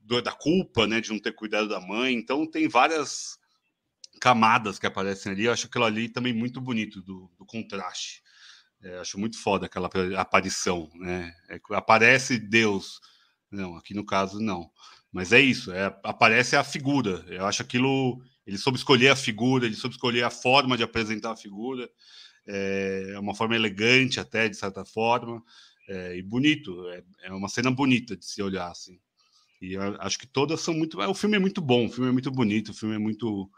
do, 0.00 0.22
da 0.22 0.32
culpa, 0.32 0.86
né, 0.86 1.00
de 1.00 1.10
não 1.10 1.18
ter 1.18 1.32
cuidado 1.32 1.68
da 1.68 1.80
mãe, 1.80 2.14
então 2.14 2.48
tem 2.48 2.68
várias 2.68 3.38
camadas 4.20 4.78
que 4.78 4.86
aparecem 4.86 5.32
ali, 5.32 5.44
eu 5.44 5.52
acho 5.52 5.66
aquilo 5.66 5.84
ali 5.84 6.08
também 6.08 6.32
muito 6.32 6.60
bonito, 6.60 7.02
do, 7.02 7.30
do 7.36 7.44
contraste, 7.44 8.22
é, 8.82 8.98
acho 8.98 9.18
muito 9.18 9.38
foda 9.38 9.66
aquela 9.66 9.90
aparição, 10.16 10.88
né, 10.94 11.34
é, 11.50 11.60
aparece 11.72 12.38
Deus, 12.38 13.00
não, 13.50 13.76
aqui 13.76 13.94
no 13.94 14.06
caso 14.06 14.40
não, 14.40 14.70
mas 15.16 15.32
é 15.32 15.40
isso, 15.40 15.72
é, 15.72 15.86
aparece 16.02 16.56
a 16.56 16.62
figura. 16.62 17.24
Eu 17.26 17.46
acho 17.46 17.62
aquilo. 17.62 18.22
Ele 18.46 18.58
soube 18.58 18.76
escolher 18.76 19.08
a 19.08 19.16
figura, 19.16 19.64
ele 19.64 19.74
soube 19.74 19.94
escolher 19.94 20.22
a 20.22 20.28
forma 20.28 20.76
de 20.76 20.82
apresentar 20.82 21.32
a 21.32 21.36
figura. 21.36 21.88
É, 22.46 23.12
é 23.14 23.18
uma 23.18 23.34
forma 23.34 23.56
elegante, 23.56 24.20
até, 24.20 24.46
de 24.46 24.58
certa 24.58 24.84
forma, 24.84 25.42
é, 25.88 26.18
e 26.18 26.22
bonito. 26.22 26.86
É, 26.90 27.02
é, 27.22 27.32
uma 27.32 27.48
cena 27.48 27.70
bonita 27.70 28.14
de 28.14 28.26
se 28.26 28.42
olhar, 28.42 28.70
assim. 28.70 29.00
E 29.58 29.74
acho 30.00 30.18
que 30.18 30.26
todas 30.26 30.60
são 30.60 30.74
muito. 30.74 31.00
O 31.00 31.14
filme 31.14 31.36
é 31.36 31.40
muito 31.40 31.62
bom, 31.62 31.86
o 31.86 31.88
filme 31.88 32.10
é 32.10 32.12
muito 32.12 32.30
bonito, 32.30 32.72
o 32.72 32.74
filme 32.74 32.96
é 32.96 32.98
muito. 32.98 33.50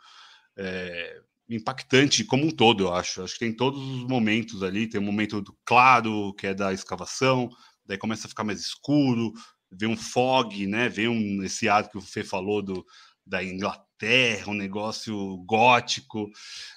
É, 0.56 1.20
impactante 1.50 2.22
como 2.22 2.46
um 2.46 2.52
todo, 2.52 2.84
eu 2.84 2.94
acho. 2.94 3.20
Acho 3.20 3.32
que 3.32 3.40
tem 3.40 3.52
todos 3.52 3.82
os 3.82 4.04
momentos 4.04 4.62
ali. 4.62 4.86
Tem 4.86 5.00
um 5.00 5.04
momento 5.04 5.42
claro, 5.64 6.32
que 6.34 6.46
é 6.46 6.54
da 6.54 6.72
escavação, 6.72 7.50
daí 7.84 7.98
começa 7.98 8.28
a 8.28 8.30
ficar 8.30 8.44
mais 8.44 8.60
escuro, 8.60 9.32
vem 9.70 9.88
um 9.88 9.96
fog, 9.96 10.66
né? 10.66 10.88
Vem 10.88 11.08
um, 11.08 11.42
esse 11.42 11.68
ar 11.68 11.88
que 11.88 11.98
o 11.98 12.00
Fê 12.00 12.24
falou 12.24 12.62
do, 12.62 12.84
da 13.26 13.42
Inglaterra, 13.42 14.50
um 14.50 14.54
negócio 14.54 15.36
gótico. 15.44 16.30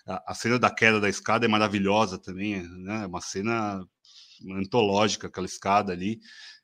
A, 0.05 0.31
a, 0.31 0.33
cena 0.33 0.59
da 0.59 0.69
queda 0.69 0.99
da 0.99 1.09
escada 1.09 1.45
é 1.45 1.49
maravilhosa 1.49 2.17
também, 2.17 2.61
né? 2.79 3.03
É 3.03 3.07
uma 3.07 3.21
cena 3.21 3.85
antológica, 4.51 5.27
aquela 5.27 5.45
escada 5.45 5.91
ali. 5.93 6.19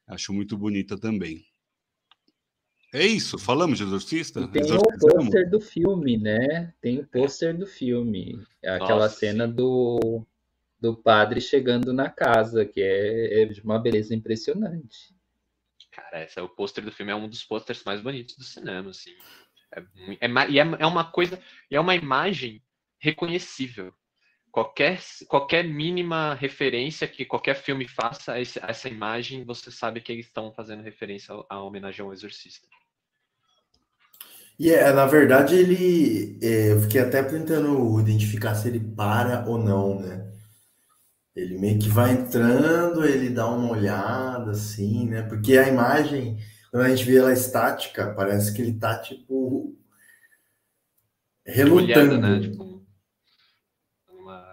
Acho 0.07 0.33
muito 0.33 0.57
bonita 0.57 0.97
também. 0.97 1.45
É 2.93 3.05
isso, 3.05 3.37
falamos 3.37 3.77
de 3.77 3.83
Exorcista? 3.83 4.39
E 4.39 4.47
tem 4.47 4.63
o 4.63 4.81
pôster 4.81 5.49
do 5.49 5.59
filme, 5.59 6.17
né? 6.17 6.73
Tem 6.79 6.99
o 6.99 7.05
pôster 7.05 7.57
do 7.57 7.67
filme. 7.67 8.41
É 8.63 8.69
aquela 8.69 9.03
Nossa, 9.03 9.17
cena 9.17 9.45
do, 9.45 10.25
do 10.79 10.95
padre 10.95 11.41
chegando 11.41 11.91
na 11.91 12.09
casa, 12.09 12.65
que 12.65 12.81
é, 12.81 13.41
é 13.41 13.45
de 13.45 13.61
uma 13.61 13.77
beleza 13.77 14.15
impressionante. 14.15 15.16
Cara, 15.97 16.23
esse 16.23 16.37
é 16.37 16.41
o 16.43 16.47
pôster 16.47 16.85
do 16.85 16.91
filme, 16.91 17.11
é 17.11 17.15
um 17.15 17.27
dos 17.27 17.43
pôsteres 17.43 17.83
mais 17.83 17.99
bonitos 18.01 18.37
do 18.37 18.43
cinema, 18.43 18.91
assim. 18.91 19.09
É, 19.73 19.79
é, 20.21 20.49
e 20.49 20.59
é, 20.59 20.61
é 20.61 20.85
uma 20.85 21.03
coisa, 21.11 21.41
é 21.71 21.79
uma 21.79 21.95
imagem 21.95 22.61
reconhecível. 22.99 23.91
Qualquer, 24.51 24.99
qualquer 25.27 25.63
mínima 25.63 26.35
referência 26.35 27.07
que 27.07 27.25
qualquer 27.25 27.55
filme 27.55 27.87
faça 27.87 28.33
a 28.33 28.39
essa 28.39 28.87
imagem, 28.87 29.43
você 29.43 29.71
sabe 29.71 29.99
que 29.99 30.11
eles 30.11 30.27
estão 30.27 30.51
fazendo 30.53 30.83
referência 30.83 31.33
à 31.49 31.63
homenagem 31.63 32.05
ao 32.05 32.13
Exorcista. 32.13 32.67
E 34.59 34.69
é, 34.69 34.91
na 34.93 35.07
verdade, 35.07 35.55
ele. 35.55 36.37
É, 36.41 36.73
eu 36.73 36.81
fiquei 36.81 37.01
até 37.01 37.23
tentando 37.23 37.99
identificar 37.99 38.53
se 38.53 38.67
ele 38.67 38.79
para 38.79 39.45
ou 39.47 39.57
não, 39.57 39.99
né? 39.99 40.36
Ele 41.38 41.55
meio 41.55 41.77
que 41.77 41.88
vai 41.88 42.14
entrando, 42.14 43.05
ele 43.05 43.30
dá 43.30 43.47
uma 43.47 43.69
olhada, 43.69 44.51
assim, 44.51 45.07
né? 45.07 45.22
Porque 45.22 45.55
a 45.55 45.69
imagem, 45.69 46.39
quando 46.72 46.84
a 46.84 46.89
gente 46.89 47.05
vê 47.05 47.18
ela 47.18 47.31
estática, 47.31 48.11
parece 48.15 48.51
que 48.51 48.59
ele 48.59 48.73
tá, 48.73 48.97
tipo. 48.97 49.77
relutando. 51.45 52.15
Olhada, 52.15 52.18
né? 52.18 52.39
Tipo, 52.39 52.84
uma... 54.09 54.43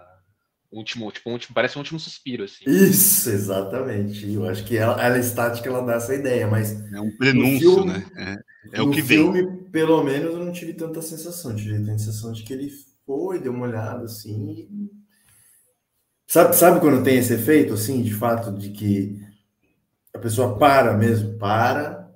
último, 0.71 1.11
tipo, 1.11 1.27
um 1.27 1.33
último, 1.33 1.55
parece 1.55 1.75
um 1.75 1.79
último 1.79 1.99
suspiro, 1.99 2.43
assim. 2.43 2.65
Isso, 2.67 3.31
exatamente. 3.31 4.31
Eu 4.31 4.47
acho 4.47 4.63
que 4.63 4.77
ela, 4.77 5.03
ela 5.03 5.17
estática, 5.17 5.67
ela 5.67 5.81
dá 5.81 5.95
essa 5.95 6.13
ideia, 6.13 6.45
mas. 6.47 6.79
É 6.93 7.01
um 7.01 7.17
prenúncio, 7.17 7.73
filme, 7.73 7.93
né? 7.93 8.05
É. 8.15 8.55
É 8.79 8.81
o 8.83 8.91
que 8.91 9.01
filme, 9.01 9.43
vem. 9.43 9.63
pelo 9.71 10.03
menos, 10.03 10.35
eu 10.35 10.45
não 10.45 10.51
tive 10.51 10.73
tanta 10.75 11.01
sensação. 11.01 11.55
Tive 11.55 11.77
a 11.77 11.97
sensação 11.97 12.31
de 12.31 12.43
que 12.43 12.53
ele 12.53 12.69
foi, 13.07 13.39
deu 13.39 13.51
uma 13.51 13.65
olhada 13.65 14.05
assim. 14.05 14.69
Sabe, 16.35 16.53
sabe 16.53 16.81
quando 16.81 17.01
tem 17.01 17.17
esse 17.17 17.33
efeito, 17.33 17.75
assim, 17.75 18.03
de 18.03 18.13
fato, 18.13 18.51
de 18.51 18.71
que 18.71 19.21
a 20.13 20.19
pessoa 20.19 20.57
para 20.57 20.91
mesmo, 20.91 21.37
para, 21.37 22.11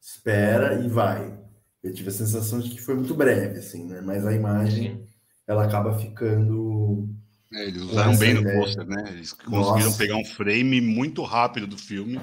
espera 0.00 0.80
e 0.80 0.88
vai. 0.88 1.36
Eu 1.82 1.92
tive 1.92 2.10
a 2.10 2.12
sensação 2.12 2.60
de 2.60 2.70
que 2.70 2.80
foi 2.80 2.94
muito 2.94 3.16
breve, 3.16 3.58
assim, 3.58 3.88
né? 3.88 4.00
Mas 4.00 4.24
a 4.24 4.32
imagem, 4.32 4.92
Sim. 4.92 5.06
ela 5.44 5.64
acaba 5.64 5.98
ficando. 5.98 7.08
É, 7.52 7.66
eles 7.66 7.82
usaram 7.82 8.16
bem 8.16 8.34
no 8.34 8.44
pôster, 8.44 8.86
né? 8.86 9.06
Eles 9.08 9.32
conseguiram 9.32 9.86
Nossa. 9.86 9.98
pegar 9.98 10.14
um 10.14 10.24
frame 10.24 10.80
muito 10.80 11.24
rápido 11.24 11.66
do 11.66 11.76
filme 11.76 12.20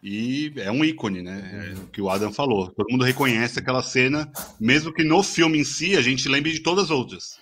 e 0.00 0.52
é 0.58 0.70
um 0.70 0.84
ícone, 0.84 1.22
né? 1.22 1.72
É 1.72 1.74
o 1.76 1.88
que 1.88 2.00
o 2.00 2.08
Adam 2.08 2.32
falou. 2.32 2.70
Todo 2.70 2.92
mundo 2.92 3.04
reconhece 3.04 3.58
aquela 3.58 3.82
cena, 3.82 4.30
mesmo 4.60 4.94
que 4.94 5.02
no 5.02 5.24
filme 5.24 5.58
em 5.58 5.64
si 5.64 5.96
a 5.96 6.00
gente 6.00 6.28
lembre 6.28 6.52
de 6.52 6.60
todas 6.60 6.84
as 6.84 6.90
outras. 6.90 7.36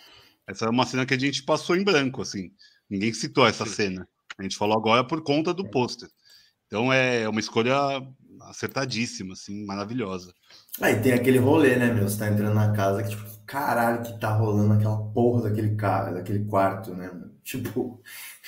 Essa 0.47 0.65
é 0.65 0.71
uma 0.71 0.87
cena 0.87 1.05
que 1.05 1.13
a 1.13 1.21
gente 1.21 1.43
passou 1.43 1.77
em 1.77 1.85
branco, 1.85 2.23
assim. 2.23 2.51
Ninguém 2.89 3.13
citou 3.13 3.47
essa 3.47 3.67
cena. 3.67 4.07
A 4.39 4.43
gente 4.43 4.57
falou 4.57 4.77
agora 4.77 5.05
por 5.05 5.23
conta 5.23 5.55
do 5.55 5.69
pôster. 5.69 6.09
Então 6.67 6.93
é 6.93 7.29
uma 7.29 7.41
escolha 7.41 7.75
acertadíssima, 8.43 9.33
assim, 9.33 9.65
maravilhosa. 9.65 10.33
Aí 10.81 11.01
tem 11.01 11.13
aquele 11.13 11.39
rolê, 11.39 11.77
né, 11.77 11.93
meu? 11.93 12.09
Você 12.09 12.19
tá 12.19 12.29
entrando 12.29 12.55
na 12.55 12.73
casa 12.73 13.03
que, 13.03 13.11
tipo, 13.11 13.25
caralho, 13.47 14.03
que 14.03 14.19
tá 14.19 14.35
rolando 14.35 14.75
aquela 14.75 14.99
porra 15.13 15.49
daquele 15.49 15.77
cara, 15.77 16.13
daquele 16.13 16.45
quarto, 16.45 16.95
né? 16.95 17.11
Tipo, 17.43 18.03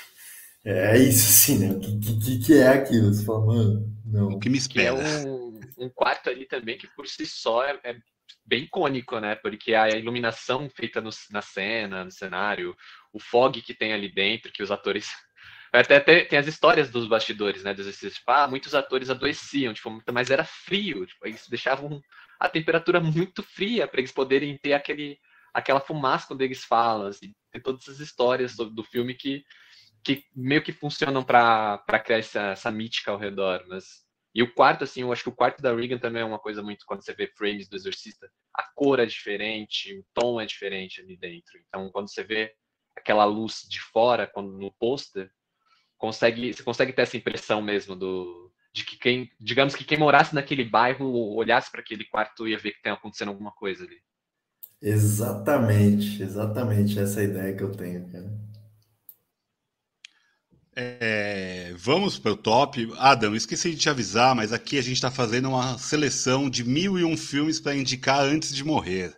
é 0.64 0.98
isso, 0.98 1.28
assim, 1.28 1.58
né? 1.58 1.74
O 1.74 1.80
que, 1.80 2.18
que, 2.18 2.38
que 2.40 2.54
é 2.54 2.68
aquilo? 2.68 3.12
Você 3.12 3.24
fala, 3.24 3.46
mano, 3.46 3.96
não. 4.04 4.28
O 4.28 4.38
que 4.38 4.48
me 4.48 4.58
espera. 4.58 4.96
Que 4.96 5.00
é 5.00 5.30
um, 5.30 5.60
um 5.78 5.88
quarto 5.90 6.30
ali 6.30 6.46
também 6.46 6.76
que 6.76 6.88
por 6.96 7.06
si 7.06 7.26
só 7.26 7.64
é, 7.64 7.78
é 7.84 7.96
bem 8.44 8.64
icônico, 8.64 9.18
né? 9.20 9.34
Porque 9.36 9.74
a 9.74 9.88
iluminação 9.90 10.68
feita 10.70 11.00
no, 11.00 11.10
na 11.30 11.42
cena, 11.42 12.04
no 12.04 12.10
cenário, 12.10 12.76
o 13.16 13.20
fog 13.20 13.60
que 13.62 13.74
tem 13.74 13.92
ali 13.92 14.12
dentro, 14.12 14.52
que 14.52 14.62
os 14.62 14.70
atores. 14.70 15.08
Até, 15.72 15.96
até 15.96 16.24
tem 16.24 16.38
as 16.38 16.46
histórias 16.46 16.90
dos 16.90 17.06
bastidores, 17.06 17.62
né? 17.62 17.74
Dos 17.74 17.98
tipo, 17.98 18.30
ah, 18.30 18.48
muitos 18.48 18.74
atores 18.74 19.10
adoeciam, 19.10 19.74
tipo, 19.74 20.02
mas 20.10 20.30
era 20.30 20.42
frio, 20.44 21.04
tipo, 21.04 21.26
eles 21.26 21.46
deixavam 21.50 22.00
a 22.40 22.48
temperatura 22.48 22.98
muito 22.98 23.42
fria 23.42 23.86
para 23.86 24.00
eles 24.00 24.12
poderem 24.12 24.56
ter 24.56 24.72
aquele, 24.72 25.18
aquela 25.52 25.80
fumaça 25.80 26.28
quando 26.28 26.40
eles 26.40 26.64
falam. 26.64 27.08
Assim, 27.08 27.34
tem 27.52 27.60
todas 27.60 27.82
essas 27.82 28.00
histórias 28.00 28.56
do, 28.56 28.70
do 28.70 28.82
filme 28.84 29.12
que 29.12 29.44
que 30.04 30.22
meio 30.34 30.62
que 30.62 30.72
funcionam 30.72 31.24
para 31.24 31.82
criar 31.98 32.18
essa, 32.18 32.40
essa 32.52 32.70
mítica 32.70 33.10
ao 33.10 33.18
redor, 33.18 33.64
mas 33.68 34.06
e 34.36 34.42
o 34.42 34.52
quarto, 34.52 34.84
assim, 34.84 35.00
eu 35.00 35.10
acho 35.10 35.22
que 35.22 35.30
o 35.30 35.34
quarto 35.34 35.62
da 35.62 35.74
Regan 35.74 35.96
também 35.96 36.20
é 36.20 36.24
uma 36.24 36.38
coisa 36.38 36.62
muito 36.62 36.84
quando 36.84 37.02
você 37.02 37.14
vê 37.14 37.26
frames 37.26 37.70
do 37.70 37.74
Exorcista, 37.74 38.30
a 38.54 38.62
cor 38.74 39.00
é 39.00 39.06
diferente, 39.06 39.98
o 39.98 40.04
tom 40.12 40.38
é 40.38 40.44
diferente 40.44 41.00
ali 41.00 41.16
dentro. 41.16 41.58
Então, 41.66 41.90
quando 41.90 42.12
você 42.12 42.22
vê 42.22 42.52
aquela 42.96 43.24
luz 43.24 43.66
de 43.68 43.80
fora, 43.80 44.26
quando 44.26 44.52
no 44.52 44.72
pôster, 44.72 45.30
consegue, 45.98 46.52
você 46.52 46.62
consegue 46.62 46.92
ter 46.92 47.02
essa 47.02 47.16
impressão 47.16 47.62
mesmo 47.62 47.94
do 47.94 48.52
de 48.72 48.84
que 48.84 48.98
quem, 48.98 49.30
digamos 49.40 49.74
que 49.74 49.84
quem 49.84 49.98
morasse 49.98 50.34
naquele 50.34 50.62
bairro 50.62 51.34
olhasse 51.34 51.70
para 51.70 51.80
aquele 51.80 52.04
quarto 52.04 52.46
ia 52.46 52.58
ver 52.58 52.72
que 52.72 52.82
tem 52.82 52.92
acontecendo 52.92 53.28
alguma 53.28 53.50
coisa 53.52 53.82
ali. 53.82 53.96
Exatamente, 54.82 56.22
exatamente 56.22 56.98
essa 56.98 57.22
ideia 57.22 57.56
que 57.56 57.62
eu 57.62 57.72
tenho, 57.72 58.06
cara. 58.12 58.30
É, 60.78 61.72
vamos 61.78 62.18
para 62.18 62.32
o 62.32 62.36
top. 62.36 62.92
Adam, 62.98 63.34
esqueci 63.34 63.70
de 63.70 63.78
te 63.78 63.88
avisar, 63.88 64.34
mas 64.34 64.52
aqui 64.52 64.78
a 64.78 64.82
gente 64.82 64.96
está 64.96 65.10
fazendo 65.10 65.48
uma 65.48 65.78
seleção 65.78 66.50
de 66.50 66.62
mil 66.62 66.98
e 66.98 67.04
um 67.04 67.16
filmes 67.16 67.58
para 67.58 67.74
indicar 67.74 68.20
antes 68.20 68.54
de 68.54 68.62
morrer. 68.62 69.16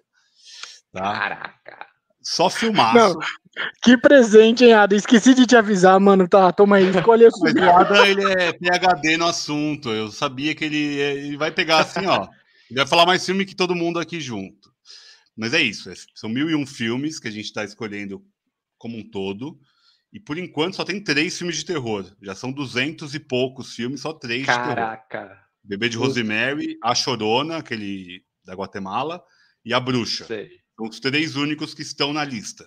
Tá? 0.92 1.00
Caraca! 1.00 1.86
Só 2.22 2.48
filmar. 2.48 2.94
Não, 2.94 3.18
que 3.82 3.96
presente, 3.96 4.64
hein, 4.64 4.72
Adam? 4.72 4.96
Esqueci 4.96 5.34
de 5.34 5.46
te 5.46 5.56
avisar, 5.56 5.98
mano. 6.00 6.28
Tá, 6.28 6.52
toma 6.52 6.76
aí, 6.76 6.90
escolhe 6.90 7.26
o 7.26 7.30
Mas 7.40 7.54
o 7.54 7.70
Adam, 7.70 8.06
ele 8.06 8.24
é 8.24 8.52
PHD 8.52 9.16
no 9.16 9.26
assunto. 9.26 9.90
Eu 9.90 10.10
sabia 10.10 10.54
que 10.54 10.64
ele, 10.64 10.76
ele 10.76 11.36
vai 11.36 11.50
pegar 11.50 11.80
assim, 11.80 12.06
ó. 12.06 12.28
Ele 12.70 12.78
vai 12.78 12.86
falar 12.86 13.06
mais 13.06 13.24
filme 13.24 13.44
que 13.44 13.56
todo 13.56 13.74
mundo 13.74 13.98
aqui 13.98 14.20
junto. 14.20 14.70
Mas 15.36 15.54
é 15.54 15.62
isso. 15.62 15.90
É, 15.90 15.94
são 16.14 16.28
mil 16.28 16.50
e 16.50 16.54
um 16.54 16.66
filmes 16.66 17.18
que 17.18 17.28
a 17.28 17.30
gente 17.30 17.46
está 17.46 17.64
escolhendo 17.64 18.22
como 18.76 18.98
um 18.98 19.08
todo. 19.08 19.58
E 20.12 20.18
por 20.18 20.38
enquanto 20.38 20.76
só 20.76 20.84
tem 20.84 21.02
três 21.02 21.36
filmes 21.36 21.56
de 21.56 21.64
terror. 21.64 22.04
Já 22.22 22.34
são 22.34 22.50
duzentos 22.52 23.14
e 23.14 23.20
poucos 23.20 23.74
filmes, 23.74 24.00
só 24.00 24.12
três 24.12 24.46
Caraca. 24.46 25.18
de 25.18 25.24
terror. 25.24 25.38
Bebê 25.62 25.88
de 25.88 25.96
Rosemary, 25.96 26.78
A 26.82 26.94
Chorona, 26.94 27.58
aquele 27.58 28.22
da 28.44 28.54
Guatemala, 28.54 29.22
e 29.64 29.74
A 29.74 29.80
Bruxa. 29.80 30.24
Sei. 30.24 30.48
São 30.76 30.88
os 30.88 30.98
três 30.98 31.36
únicos 31.36 31.74
que 31.74 31.82
estão 31.82 32.12
na 32.12 32.24
lista. 32.24 32.66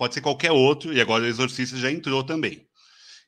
Pode 0.00 0.14
ser 0.14 0.22
qualquer 0.22 0.50
outro, 0.50 0.94
e 0.94 0.98
agora 0.98 1.24
o 1.24 1.26
Exorcista 1.26 1.76
já 1.76 1.92
entrou 1.92 2.24
também. 2.24 2.66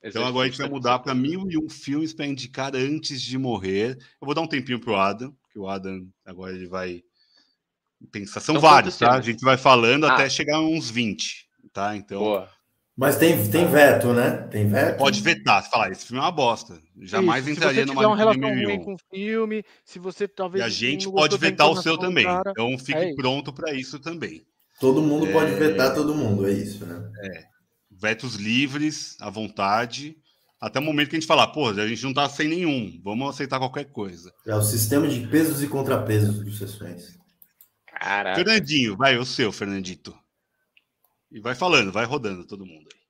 Então 0.02 0.24
agora 0.24 0.46
a 0.46 0.50
gente 0.50 0.58
vai 0.58 0.70
mudar 0.70 1.00
para 1.00 1.14
mil 1.14 1.46
e 1.50 1.58
um 1.58 1.68
filmes 1.68 2.14
para 2.14 2.24
indicar 2.24 2.74
antes 2.74 3.20
de 3.20 3.36
morrer. 3.36 3.98
Eu 4.18 4.24
vou 4.24 4.34
dar 4.34 4.40
um 4.40 4.46
tempinho 4.46 4.80
pro 4.80 4.96
Adam, 4.96 5.36
que 5.52 5.58
o 5.58 5.68
Adam 5.68 6.08
agora 6.24 6.54
ele 6.54 6.66
vai 6.66 7.02
pensar. 8.10 8.40
São 8.40 8.54
então, 8.56 8.70
vários, 8.70 8.96
tá? 8.96 9.12
A 9.12 9.20
gente 9.20 9.44
vai 9.44 9.58
falando 9.58 10.06
ah. 10.06 10.14
até 10.14 10.30
chegar 10.30 10.56
a 10.56 10.60
uns 10.62 10.88
20, 10.88 11.46
tá? 11.74 11.94
Então 11.94 12.20
Boa. 12.20 12.48
Mas 12.96 13.16
tem, 13.16 13.50
tem 13.50 13.66
veto, 13.66 14.14
né? 14.14 14.30
Tem 14.50 14.66
veto. 14.66 14.96
Pode 14.96 15.20
vetar, 15.20 15.68
falar, 15.68 15.92
esse 15.92 16.06
filme 16.06 16.20
é 16.20 16.24
uma 16.24 16.32
bosta. 16.32 16.80
Jamais 17.02 17.46
Isso, 17.46 17.54
entraria 17.54 17.84
numa 17.84 18.00
Se 18.00 18.06
você 18.06 18.06
tiver 18.06 18.06
uma 18.06 18.16
relação 18.16 18.64
ruim 18.64 18.82
com 18.82 18.94
o 18.94 18.98
filme, 19.14 19.64
se 19.84 19.98
você 19.98 20.26
talvez... 20.26 20.64
E 20.64 20.66
a 20.66 20.70
gente 20.70 21.10
pode 21.10 21.36
vetar 21.36 21.68
o 21.68 21.76
seu 21.76 21.98
também. 21.98 22.24
Cara, 22.24 22.50
então 22.50 22.78
fique 22.78 22.98
é 22.98 23.14
pronto 23.14 23.52
para 23.52 23.74
isso 23.74 23.98
também. 23.98 24.42
Todo 24.82 25.00
mundo 25.00 25.28
é... 25.28 25.32
pode 25.32 25.54
vetar 25.54 25.94
todo 25.94 26.12
mundo, 26.12 26.44
é 26.44 26.50
isso, 26.50 26.84
né? 26.84 27.08
É. 27.22 27.44
Vetos 27.88 28.34
livres, 28.34 29.16
à 29.20 29.30
vontade, 29.30 30.16
até 30.60 30.80
o 30.80 30.82
momento 30.82 31.08
que 31.08 31.14
a 31.14 31.20
gente 31.20 31.28
falar, 31.28 31.46
pô, 31.46 31.68
a 31.68 31.86
gente 31.86 32.02
não 32.02 32.12
tá 32.12 32.28
sem 32.28 32.48
nenhum, 32.48 33.00
vamos 33.00 33.30
aceitar 33.30 33.60
qualquer 33.60 33.84
coisa. 33.84 34.34
É 34.44 34.52
o 34.56 34.60
sistema 34.60 35.06
de 35.06 35.24
pesos 35.28 35.62
e 35.62 35.68
contrapesos 35.68 36.40
dos 36.40 36.58
sessões. 36.58 37.16
Caraca. 37.86 38.34
Fernandinho, 38.34 38.96
vai, 38.96 39.16
o 39.16 39.24
seu, 39.24 39.52
Fernandito. 39.52 40.12
E 41.30 41.38
vai 41.38 41.54
falando, 41.54 41.92
vai 41.92 42.04
rodando 42.04 42.44
todo 42.44 42.66
mundo 42.66 42.88
aí. 42.92 43.00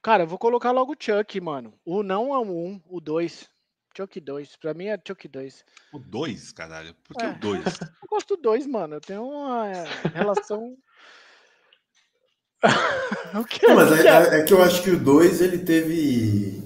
Cara, 0.00 0.22
eu 0.22 0.28
vou 0.28 0.38
colocar 0.38 0.70
logo 0.70 0.92
o 0.92 0.96
Chuck, 0.96 1.40
mano. 1.40 1.74
O 1.84 2.04
não 2.04 2.32
é 2.32 2.38
o 2.38 2.42
1, 2.42 2.66
um, 2.68 2.80
o 2.86 3.00
2. 3.00 3.50
Chuck 3.96 4.20
2. 4.20 4.54
Pra 4.58 4.74
mim 4.74 4.86
é 4.86 5.00
Chuck 5.04 5.26
2. 5.26 5.64
O 5.92 5.98
2, 5.98 6.52
caralho? 6.52 6.94
Por 7.02 7.16
que 7.16 7.24
é. 7.24 7.30
o 7.30 7.40
2? 7.40 7.64
eu 7.82 8.08
gosto 8.08 8.36
do 8.36 8.42
2, 8.42 8.68
mano. 8.68 8.94
Eu 8.94 9.00
tenho 9.00 9.24
uma 9.24 9.66
é, 9.66 9.84
relação. 10.14 10.76
O 13.34 13.44
que 13.44 13.66
Não, 13.66 13.74
mas 13.76 14.00
que 14.00 14.06
é, 14.06 14.10
é? 14.10 14.14
é- 14.36 14.40
é 14.40 14.42
que 14.44 14.52
eu 14.54 14.62
acho 14.62 14.82
que 14.82 14.90
o 14.90 14.98
2 14.98 15.40
ele 15.40 15.58
teve. 15.58 16.62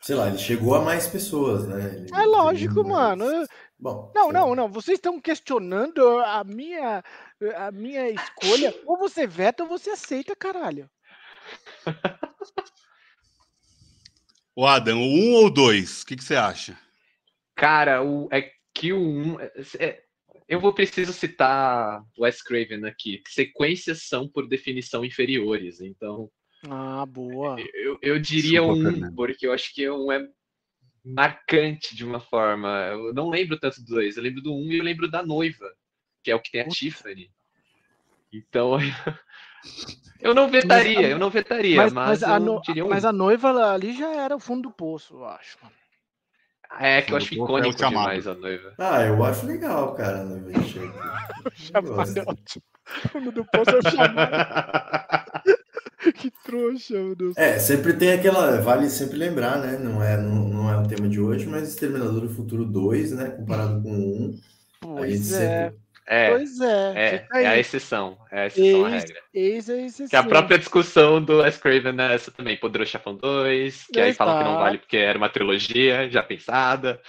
Sei 0.00 0.14
lá, 0.16 0.28
ele 0.28 0.38
chegou 0.38 0.74
a 0.74 0.82
mais 0.82 1.06
pessoas, 1.06 1.66
né? 1.68 1.94
Ele 1.96 2.10
É 2.12 2.26
lógico, 2.26 2.82
mais- 2.82 3.18
mano. 3.18 3.46
Bom, 3.78 4.12
Não, 4.14 4.32
não, 4.32 4.54
não. 4.54 4.68
Vocês 4.68 4.98
estão 4.98 5.20
questionando 5.20 6.00
a 6.20 6.42
minha, 6.44 7.02
a 7.56 7.70
minha 7.72 8.08
escolha. 8.10 8.74
Ou 8.86 8.98
você 8.98 9.26
veta 9.26 9.62
ou 9.62 9.68
você 9.68 9.90
aceita, 9.90 10.34
caralho. 10.36 10.88
O 14.56 14.66
Adam, 14.66 14.98
o 15.00 15.04
um 15.04 15.32
ou 15.34 15.50
dois? 15.50 16.02
O 16.02 16.06
que, 16.06 16.16
que 16.16 16.24
você 16.24 16.36
acha? 16.36 16.78
Cara, 17.56 18.02
o, 18.02 18.28
é 18.32 18.50
que 18.72 18.92
o 18.92 19.00
1. 19.00 19.36
Eu 20.48 20.60
vou 20.60 20.72
preciso 20.74 21.12
citar 21.12 22.04
Wes 22.18 22.42
Craven 22.42 22.84
aqui. 22.86 23.22
Sequências 23.28 24.02
são, 24.02 24.28
por 24.28 24.46
definição, 24.46 25.04
inferiores. 25.04 25.80
Então, 25.80 26.30
Ah, 26.68 27.04
boa. 27.06 27.56
eu, 27.74 27.98
eu 28.02 28.18
diria 28.18 28.62
um, 28.62 28.80
Fernando. 28.82 29.14
porque 29.14 29.46
eu 29.46 29.52
acho 29.52 29.72
que 29.74 29.88
um 29.88 30.10
é 30.12 30.26
marcante 31.04 31.94
de 31.94 32.04
uma 32.04 32.20
forma. 32.20 32.68
Eu 32.92 33.12
não 33.14 33.28
lembro 33.30 33.58
tanto 33.58 33.80
do 33.82 33.94
dois. 33.94 34.16
Eu 34.16 34.22
lembro 34.22 34.42
do 34.42 34.54
um 34.54 34.70
e 34.70 34.78
eu 34.78 34.84
lembro 34.84 35.10
da 35.10 35.22
noiva, 35.22 35.70
que 36.22 36.30
é 36.30 36.34
o 36.34 36.40
que 36.40 36.50
tem 36.50 36.62
a 36.62 36.64
Putz. 36.64 36.78
Tiffany. 36.78 37.30
Então, 38.32 38.76
eu 40.20 40.34
não 40.34 40.48
vetaria, 40.48 41.08
eu 41.10 41.18
não 41.18 41.30
vetaria, 41.30 41.76
mas, 41.76 41.92
Mas, 41.92 42.20
mas, 42.20 42.22
a, 42.24 42.40
no- 42.40 42.60
um. 42.84 42.88
mas 42.88 43.04
a 43.04 43.12
noiva 43.12 43.72
ali 43.72 43.96
já 43.96 44.12
era 44.12 44.34
o 44.34 44.40
fundo 44.40 44.62
do 44.68 44.74
poço, 44.74 45.14
eu 45.14 45.24
acho. 45.24 45.56
É 46.80 47.02
que 47.02 47.12
eu 47.12 47.16
acho 47.16 47.34
é 47.34 47.38
o 47.38 47.44
icônico 47.44 47.78
chamado. 47.78 48.02
demais 48.02 48.26
a 48.26 48.34
noiva. 48.34 48.72
Ah, 48.78 49.02
eu 49.02 49.24
acho 49.24 49.46
legal, 49.46 49.94
cara, 49.94 50.24
no 50.24 50.44
Vestido. 50.44 50.92
Chamado 51.54 52.18
é 52.18 52.22
ótimo. 52.22 52.64
Fundo 53.10 53.32
do 53.32 53.44
poço 53.44 53.70
é 53.70 53.78
o 53.78 53.90
chamado. 53.90 55.34
que 56.12 56.30
trouxa, 56.44 56.94
meu 56.94 57.14
Deus. 57.14 57.36
É, 57.36 57.58
sempre 57.58 57.94
tem 57.94 58.12
aquela. 58.12 58.60
Vale 58.60 58.90
sempre 58.90 59.16
lembrar, 59.16 59.58
né? 59.58 59.78
Não 59.78 60.02
é, 60.02 60.16
não, 60.16 60.48
não 60.48 60.70
é 60.70 60.76
o 60.76 60.86
tema 60.86 61.08
de 61.08 61.20
hoje, 61.20 61.46
mas 61.46 61.68
Exterminador 61.68 62.20
do 62.20 62.28
Futuro 62.28 62.64
2, 62.64 63.12
né? 63.12 63.30
Comparado 63.30 63.82
com 63.82 63.90
o 63.90 64.30
1. 64.90 64.98
a 64.98 65.06
gente 65.06 65.18
Pois 65.20 65.32
é, 65.32 65.64
sempre. 65.64 65.83
É, 66.06 66.30
pois 66.30 66.60
é. 66.60 67.26
é, 67.32 67.42
é 67.42 67.46
a 67.46 67.58
exceção. 67.58 68.18
É 68.30 68.40
a 68.42 68.46
exceção 68.46 68.84
à 68.84 68.88
regra. 68.90 69.22
eis 69.32 69.70
a 69.70 69.76
exceção. 69.76 70.08
Que 70.08 70.16
a 70.16 70.22
própria 70.22 70.58
discussão 70.58 71.22
do 71.22 71.38
Wes 71.38 71.56
Craven 71.56 71.94
é 71.98 72.14
essa 72.14 72.30
também. 72.30 72.56
Poderoso 72.58 72.90
Chefão 72.90 73.16
2, 73.16 73.86
que 73.92 74.00
aí 74.00 74.12
falam 74.12 74.38
que 74.38 74.44
não 74.44 74.58
vale 74.58 74.78
porque 74.78 74.96
era 74.98 75.16
uma 75.16 75.28
trilogia 75.30 76.08
já 76.10 76.22
pensada. 76.22 77.00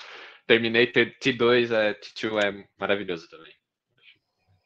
Terminator 0.47 1.07
T2, 1.21 1.71
é, 1.71 1.93
T2 1.95 2.43
é 2.43 2.63
maravilhoso 2.79 3.27
também. 3.29 3.51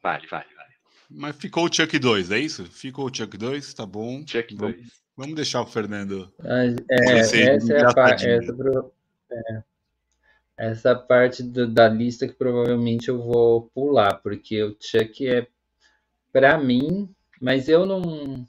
Vale, 0.03 0.27
vale, 0.27 0.45
vale. 0.55 0.69
Mas 1.09 1.35
ficou 1.37 1.65
o 1.65 1.73
Chuck 1.73 1.97
2, 1.97 2.31
é 2.31 2.37
isso? 2.39 2.65
Ficou 2.65 3.05
o 3.09 3.13
Chuck 3.15 3.35
2, 3.37 3.73
tá 3.73 3.85
bom. 3.85 4.23
Chuck 4.27 4.55
Vamos- 4.55 4.75
2. 4.75 4.99
Vamos 5.17 5.35
deixar 5.35 5.61
o 5.61 5.65
Fernando. 5.65 6.31
Ah, 6.41 6.63
É, 6.91 7.19
essa 7.19 7.35
é 7.73 7.81
a 7.85 7.93
parte. 7.93 8.25
Essa, 8.27 8.53
pro- 8.53 8.93
é. 9.31 9.63
Essa 10.59 10.93
parte 10.93 11.41
do- 11.41 11.67
da 11.71 11.87
lista 11.87 12.27
que 12.27 12.33
provavelmente 12.35 13.07
eu 13.07 13.17
vou 13.17 13.69
pular, 13.73 14.15
porque 14.21 14.61
o 14.61 14.75
Chuck 14.79 15.25
é 15.25 15.47
pra 16.33 16.57
mim, 16.57 17.09
mas 17.41 17.69
eu 17.69 17.85
não. 17.85 18.45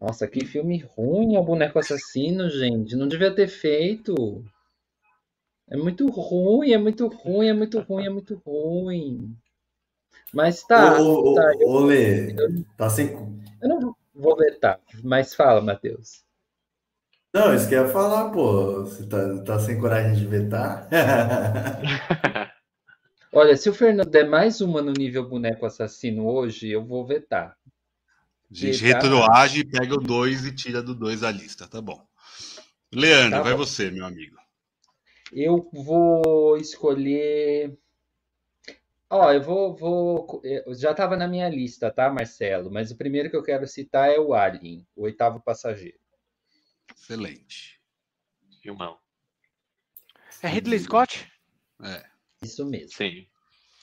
Nossa, 0.00 0.26
que 0.26 0.46
filme 0.46 0.78
ruim 0.78 1.36
o 1.36 1.42
Boneco 1.42 1.78
Assassino, 1.78 2.48
gente. 2.48 2.96
Não 2.96 3.06
devia 3.06 3.34
ter 3.34 3.46
feito. 3.46 4.42
É 5.68 5.76
muito 5.76 6.08
ruim, 6.08 6.72
é 6.72 6.78
muito 6.78 7.08
ruim, 7.08 7.48
é 7.48 7.52
muito 7.52 7.80
ruim, 7.80 8.06
é 8.06 8.10
muito 8.10 8.34
ruim. 8.36 9.36
Mas 10.32 10.62
tá, 10.62 11.00
ô, 11.00 11.32
ô, 11.32 11.34
tá, 11.34 11.52
ô, 11.64 11.70
ô, 11.72 11.80
Lê, 11.86 12.32
tá 12.76 12.90
sem. 12.90 13.08
eu 13.60 13.68
não 13.68 13.96
vou 14.14 14.36
vetar, 14.36 14.80
mas 15.04 15.34
fala, 15.34 15.60
Matheus. 15.60 16.25
Não, 17.36 17.54
isso 17.54 17.68
que 17.68 17.74
eu 17.74 17.84
ia 17.84 17.92
falar, 17.92 18.30
pô. 18.30 18.80
Você 18.80 19.06
tá, 19.06 19.42
tá 19.44 19.58
sem 19.60 19.78
coragem 19.78 20.14
de 20.14 20.26
vetar? 20.26 20.88
Olha, 23.30 23.54
se 23.58 23.68
o 23.68 23.74
Fernando 23.74 24.08
der 24.08 24.26
mais 24.26 24.62
uma 24.62 24.80
no 24.80 24.90
nível 24.90 25.28
boneco 25.28 25.66
assassino 25.66 26.26
hoje, 26.26 26.70
eu 26.70 26.82
vou 26.82 27.06
vetar. 27.06 27.54
A 28.50 28.54
gente 28.54 28.82
retroage, 28.82 29.66
pega 29.66 29.92
o 29.92 29.98
2 29.98 30.46
e 30.46 30.54
tira 30.54 30.82
do 30.82 30.94
2 30.94 31.22
a 31.22 31.30
lista, 31.30 31.68
tá 31.68 31.78
bom. 31.82 32.06
Leandro, 32.90 33.32
Tá 33.32 33.42
vai 33.42 33.52
bom. 33.52 33.58
você, 33.58 33.90
meu 33.90 34.06
amigo. 34.06 34.38
Eu 35.30 35.68
vou 35.74 36.56
escolher. 36.56 37.76
Ó, 39.10 39.30
eu 39.30 39.42
vou, 39.42 39.76
vou. 39.76 40.40
eu 40.42 40.74
Já 40.74 40.92
estava 40.92 41.18
na 41.18 41.28
minha 41.28 41.50
lista, 41.50 41.90
tá, 41.90 42.08
Marcelo? 42.08 42.70
Mas 42.70 42.90
o 42.90 42.96
primeiro 42.96 43.28
que 43.28 43.36
eu 43.36 43.42
quero 43.42 43.66
citar 43.66 44.08
é 44.08 44.18
o 44.18 44.32
Alien, 44.32 44.86
o 44.96 45.02
oitavo 45.02 45.38
passageiro. 45.44 45.98
Excelente. 46.96 47.80
Filmão. 48.62 48.98
É 50.42 50.48
Ridley 50.48 50.78
Scott? 50.80 51.30
É. 51.82 52.04
Isso 52.42 52.64
mesmo. 52.66 52.90
Sim. 52.96 53.26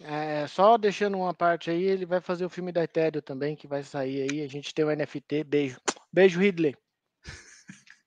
É, 0.01 0.45
só 0.47 0.77
deixando 0.77 1.17
uma 1.17 1.33
parte 1.33 1.69
aí, 1.69 1.83
ele 1.83 2.05
vai 2.05 2.19
fazer 2.19 2.45
o 2.45 2.49
filme 2.49 2.71
da 2.71 2.83
Etério 2.83 3.21
também, 3.21 3.55
que 3.55 3.67
vai 3.67 3.83
sair 3.83 4.29
aí. 4.29 4.41
A 4.41 4.47
gente 4.47 4.73
tem 4.73 4.83
o 4.83 4.89
NFT. 4.91 5.43
Beijo. 5.43 5.79
Beijo, 6.11 6.39
Ridley. 6.39 6.75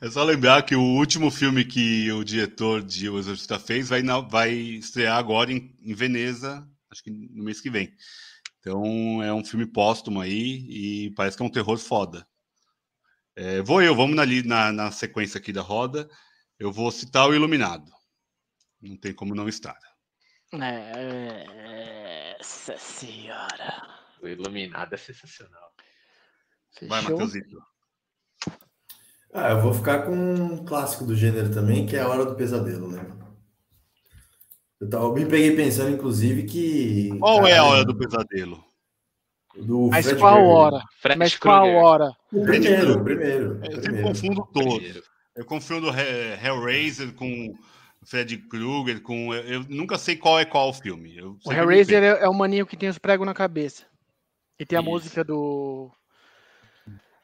É 0.00 0.08
só 0.08 0.22
lembrar 0.22 0.62
que 0.62 0.76
o 0.76 0.80
último 0.80 1.28
filme 1.28 1.64
que 1.64 2.10
o 2.12 2.22
diretor 2.22 2.80
de 2.84 3.08
O 3.08 3.18
Exorcista 3.18 3.58
fez 3.58 3.88
vai, 3.88 4.00
na- 4.00 4.20
vai 4.20 4.52
estrear 4.52 5.16
agora 5.18 5.52
em, 5.52 5.76
em 5.82 5.92
Veneza, 5.92 6.64
acho 6.88 7.02
que 7.02 7.10
no 7.10 7.42
mês 7.42 7.60
que 7.60 7.68
vem. 7.68 7.92
Então 8.60 9.20
é 9.22 9.34
um 9.34 9.44
filme 9.44 9.66
póstumo 9.66 10.20
aí 10.20 10.64
e 10.68 11.10
parece 11.16 11.36
que 11.36 11.42
é 11.42 11.46
um 11.46 11.50
terror 11.50 11.76
foda. 11.78 12.24
É, 13.40 13.62
vou 13.62 13.80
eu, 13.80 13.94
vamos 13.94 14.16
na, 14.16 14.26
na, 14.26 14.72
na 14.72 14.90
sequência 14.90 15.38
aqui 15.38 15.52
da 15.52 15.62
roda. 15.62 16.10
Eu 16.58 16.72
vou 16.72 16.90
citar 16.90 17.28
o 17.28 17.34
Iluminado. 17.34 17.88
Não 18.82 18.96
tem 18.96 19.14
como 19.14 19.32
não 19.32 19.48
estar. 19.48 19.78
É, 20.52 22.34
Nossa 22.36 22.76
senhora. 22.76 23.86
O 24.20 24.26
Iluminado 24.26 24.92
é 24.92 24.96
sensacional. 24.96 25.70
Vai, 26.88 27.00
Fechou? 27.00 27.16
Matheusito. 27.16 27.62
Ah, 29.32 29.50
eu 29.50 29.60
vou 29.60 29.72
ficar 29.72 30.02
com 30.02 30.16
um 30.16 30.64
clássico 30.64 31.04
do 31.04 31.14
gênero 31.14 31.54
também, 31.54 31.86
que 31.86 31.94
é 31.94 32.00
a 32.00 32.08
Hora 32.08 32.24
do 32.24 32.34
Pesadelo, 32.34 32.90
né? 32.90 33.06
Eu, 34.80 34.90
tava, 34.90 35.04
eu 35.04 35.14
me 35.14 35.26
peguei 35.26 35.54
pensando, 35.54 35.90
inclusive, 35.90 36.42
que. 36.42 37.16
Qual 37.20 37.46
é 37.46 37.52
a 37.52 37.56
caralho, 37.56 37.72
hora 37.72 37.84
do 37.84 37.96
pesadelo? 37.96 38.64
Do 39.60 39.88
Mas 39.90 40.06
Fred 40.06 40.20
qual 40.20 40.34
Krueger. 40.34 40.54
hora? 40.56 40.84
Fred 41.00 41.18
Mas 41.18 41.36
qual 41.36 41.60
Krueger. 41.62 41.82
hora? 41.84 42.16
O 42.32 42.42
primeiro, 42.44 42.98
o 43.00 43.04
primeiro. 43.04 43.60
o 43.60 43.64
Eu 43.64 43.82
sempre 43.82 44.02
confundo 44.02 44.48
todos. 44.52 45.02
Eu 45.36 45.44
confundo 45.44 45.88
He- 45.90 46.38
Hellraiser 46.46 47.12
com 47.14 47.54
Fred 48.04 48.36
Krueger, 48.38 49.00
com. 49.02 49.34
Eu, 49.34 49.64
nunca 49.68 49.98
sei 49.98 50.16
qual 50.16 50.38
é 50.38 50.44
qual 50.44 50.72
filme. 50.72 51.16
Eu 51.16 51.32
O 51.32 51.38
sempre 51.42 51.54
me 51.56 51.62
Hellraiser 51.62 52.02
é, 52.02 52.24
é 52.24 52.28
o 52.28 52.34
maninho 52.34 52.66
que 52.66 52.76
tem 52.76 52.88
os 52.88 52.98
pregos 52.98 53.26
na 53.26 53.34
cabeça. 53.34 53.84
E 54.58 54.64
tem 54.66 54.78
a 54.78 54.82
Isso. 54.82 54.90
música 54.90 55.24
do. 55.24 55.90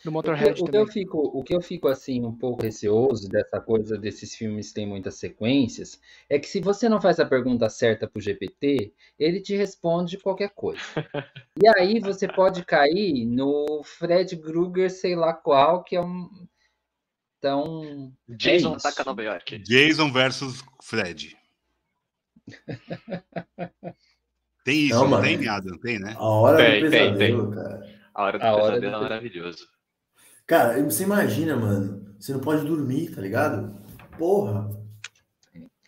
Do 0.05 0.11
O 0.11 0.13
Motorhead 0.13 0.55
que, 0.55 0.63
o 0.63 0.67
que 0.67 0.77
eu 0.77 0.87
fico, 0.87 1.19
o 1.19 1.43
que 1.43 1.55
eu 1.55 1.61
fico 1.63 1.89
assim 1.89 2.25
um 2.25 2.37
pouco 2.37 2.63
receoso 2.63 3.29
dessa 3.29 3.59
coisa 3.61 3.97
desses 3.97 4.35
filmes 4.35 4.69
que 4.69 4.75
têm 4.75 4.87
muitas 4.87 5.15
sequências 5.15 5.99
é 6.29 6.39
que 6.39 6.47
se 6.47 6.61
você 6.61 6.89
não 6.89 7.01
faz 7.01 7.19
a 7.19 7.25
pergunta 7.25 7.69
certa 7.71 8.07
pro 8.07 8.21
GPT, 8.21 8.93
ele 9.19 9.41
te 9.41 9.57
responde 9.57 10.19
qualquer 10.19 10.51
coisa. 10.51 10.83
E 11.63 11.69
aí 11.79 12.01
você 12.01 12.27
pode 12.27 12.65
cair 12.65 13.25
no 13.25 13.83
Fred 13.85 14.37
Krueger, 14.37 14.91
sei 14.91 15.15
lá 15.15 15.33
qual, 15.33 15.85
que 15.85 15.95
é 15.95 16.01
um 16.01 16.29
então 17.39 18.13
Jason 18.29 18.77
isso. 18.77 18.89
ataca 18.89 19.05
Nova 19.05 19.23
York. 19.23 19.59
Jason 19.59 20.11
versus 20.11 20.65
Fred. 20.83 21.37
Tem 24.65 24.87
isso, 24.87 24.95
Não, 24.95 25.09
não, 25.09 25.21
tem, 25.21 25.47
Adam? 25.47 25.79
Tem, 25.79 25.99
né? 25.99 26.15
A 26.17 26.25
Hora 26.25 26.57
Tem, 26.57 26.83
do 26.83 26.91
tem, 26.91 27.13
Pesadelo, 27.13 27.51
cara. 27.55 27.95
A 28.15 28.23
hora 28.23 28.39
do 28.39 28.45
A 28.45 28.53
hora 28.53 28.63
pesadelo 28.63 28.81
do 28.81 28.97
é 28.97 29.01
maravilhoso. 29.01 29.74
Cara, 30.47 30.83
você 30.83 31.05
imagina, 31.05 31.57
mano. 31.57 32.15
Você 32.19 32.33
não 32.33 32.41
pode 32.41 32.67
dormir, 32.67 33.15
tá 33.15 33.21
ligado? 33.21 33.79
Porra. 34.19 34.69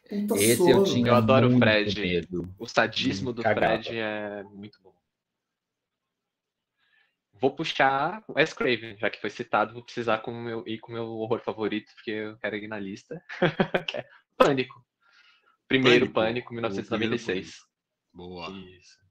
Puta 0.08 0.34
esse 0.36 0.56
sono. 0.56 0.70
eu 0.70 0.84
tinha 0.84 1.08
Eu 1.08 1.14
adoro 1.14 1.48
o 1.48 1.58
Fred. 1.58 2.00
medo. 2.00 2.54
O 2.58 2.66
sadismo 2.66 3.32
do 3.32 3.42
Cagava. 3.42 3.82
Fred 3.82 3.98
é 3.98 4.42
muito 4.44 4.80
bom. 4.82 4.94
Vou 7.38 7.54
puxar 7.54 8.24
o 8.28 8.34
Wes 8.34 8.52
Craven, 8.54 8.96
já 8.96 9.10
que 9.10 9.20
foi 9.20 9.28
citado, 9.28 9.74
vou 9.74 9.84
precisar 9.84 10.18
com 10.18 10.32
o 10.32 10.42
meu, 10.42 10.66
ir 10.66 10.78
com 10.78 10.90
o 10.90 10.94
meu 10.94 11.04
horror 11.04 11.40
favorito, 11.40 11.92
porque 11.94 12.10
eu 12.10 12.38
quero 12.38 12.56
ir 12.56 12.68
na 12.68 12.78
lista. 12.78 13.22
é 13.94 14.06
Pânico. 14.36 14.84
Primeiro 15.68 16.10
Pânico. 16.10 16.50
Pânico, 16.50 16.54
1996. 16.54 17.58
Boa. 18.12 18.50
Isso. 18.50 19.05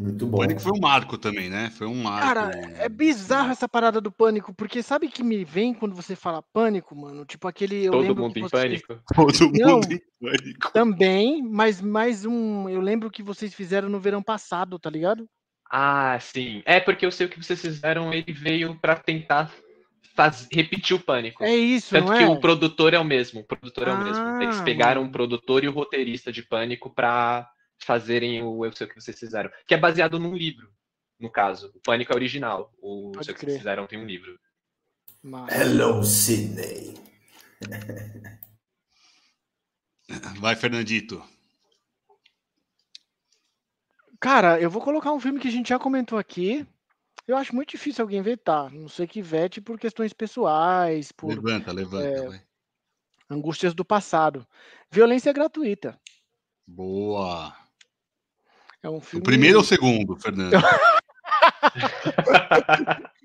Muito 0.00 0.26
O 0.26 0.28
bom. 0.28 0.38
Pânico 0.38 0.60
foi 0.60 0.70
um 0.72 0.80
marco 0.80 1.18
também, 1.18 1.50
né? 1.50 1.70
Foi 1.70 1.88
um 1.88 2.00
marco. 2.00 2.20
Cara, 2.24 2.50
é 2.78 2.88
bizarro 2.88 3.50
essa 3.50 3.68
parada 3.68 4.00
do 4.00 4.12
pânico, 4.12 4.54
porque 4.54 4.80
sabe 4.80 5.08
que 5.08 5.24
me 5.24 5.44
vem 5.44 5.74
quando 5.74 5.92
você 5.92 6.14
fala 6.14 6.40
pânico, 6.52 6.94
mano? 6.94 7.24
Tipo 7.24 7.48
aquele. 7.48 7.84
Eu 7.86 7.90
Todo 7.90 8.02
lembro 8.02 8.22
mundo 8.22 8.32
que 8.34 8.38
em 8.38 8.42
vocês- 8.44 8.80
pânico. 8.82 9.02
Todo 9.12 9.50
Não. 9.58 9.74
mundo 9.80 9.92
em 9.92 10.00
pânico. 10.20 10.72
Também, 10.72 11.42
mas 11.42 11.80
mais 11.80 12.24
um. 12.24 12.68
Eu 12.68 12.80
lembro 12.80 13.10
que 13.10 13.24
vocês 13.24 13.52
fizeram 13.52 13.88
no 13.88 13.98
verão 13.98 14.22
passado, 14.22 14.78
tá 14.78 14.88
ligado? 14.88 15.28
Ah, 15.68 16.16
sim. 16.20 16.62
É 16.64 16.78
porque 16.78 17.04
eu 17.04 17.10
sei 17.10 17.26
o 17.26 17.28
que 17.28 17.42
vocês 17.42 17.60
fizeram, 17.60 18.12
ele 18.14 18.32
veio 18.32 18.76
para 18.80 18.94
tentar 18.94 19.52
faz... 20.14 20.46
repetir 20.52 20.94
o 20.96 21.00
pânico. 21.00 21.42
É 21.42 21.54
isso, 21.54 21.90
Tanto 21.90 22.06
não 22.12 22.16
que 22.16 22.22
é? 22.22 22.28
o 22.28 22.38
produtor 22.40 22.94
é 22.94 22.98
o 23.00 23.04
mesmo. 23.04 23.40
O 23.40 23.44
produtor 23.44 23.88
é 23.88 23.92
o 23.92 24.04
mesmo. 24.04 24.42
Eles 24.42 24.60
Ah, 24.60 24.62
pegaram 24.62 25.00
mano. 25.00 25.10
o 25.10 25.12
produtor 25.12 25.64
e 25.64 25.68
o 25.68 25.72
roteirista 25.72 26.30
de 26.30 26.42
pânico 26.42 26.88
para 26.88 27.48
fazerem 27.84 28.42
o 28.42 28.64
Eu 28.64 28.72
sei 28.72 28.86
o 28.86 28.90
que 28.90 29.00
vocês 29.00 29.18
fizeram. 29.18 29.50
Que 29.66 29.74
é 29.74 29.78
baseado 29.78 30.18
num 30.18 30.34
livro, 30.34 30.70
no 31.18 31.30
caso. 31.30 31.70
O 31.74 31.80
pânico 31.80 32.12
é 32.12 32.16
original. 32.16 32.72
O 32.80 33.12
Eu 33.14 33.22
sei 33.24 33.32
o 33.32 33.36
que 33.36 33.44
vocês 33.44 33.58
fizeram 33.58 33.86
tem 33.86 33.98
um 33.98 34.06
livro. 34.06 34.38
Mas- 35.22 35.52
Hello, 35.60 36.02
Sydney. 36.04 36.94
Vai, 40.40 40.56
Fernandito. 40.56 41.22
Cara, 44.20 44.60
eu 44.60 44.70
vou 44.70 44.82
colocar 44.82 45.12
um 45.12 45.20
filme 45.20 45.38
que 45.38 45.48
a 45.48 45.50
gente 45.50 45.68
já 45.68 45.78
comentou 45.78 46.18
aqui. 46.18 46.66
Eu 47.26 47.36
acho 47.36 47.54
muito 47.54 47.70
difícil 47.70 48.02
alguém 48.02 48.22
vetar. 48.22 48.72
Não 48.72 48.88
sei 48.88 49.06
que 49.06 49.20
vete 49.20 49.60
por 49.60 49.78
questões 49.78 50.12
pessoais, 50.12 51.12
por 51.12 51.28
Levanta, 51.28 51.72
levanta. 51.72 52.28
vai. 52.28 52.42
angústias 53.30 53.74
do 53.74 53.84
passado. 53.84 54.46
Violência 54.90 55.32
gratuita. 55.32 56.00
Boa. 56.66 57.54
É 58.82 58.88
um 58.88 58.96
O 58.96 59.00
filme. 59.00 59.24
primeiro 59.24 59.58
ou 59.58 59.62
o 59.62 59.66
segundo, 59.66 60.16
Fernando? 60.16 60.52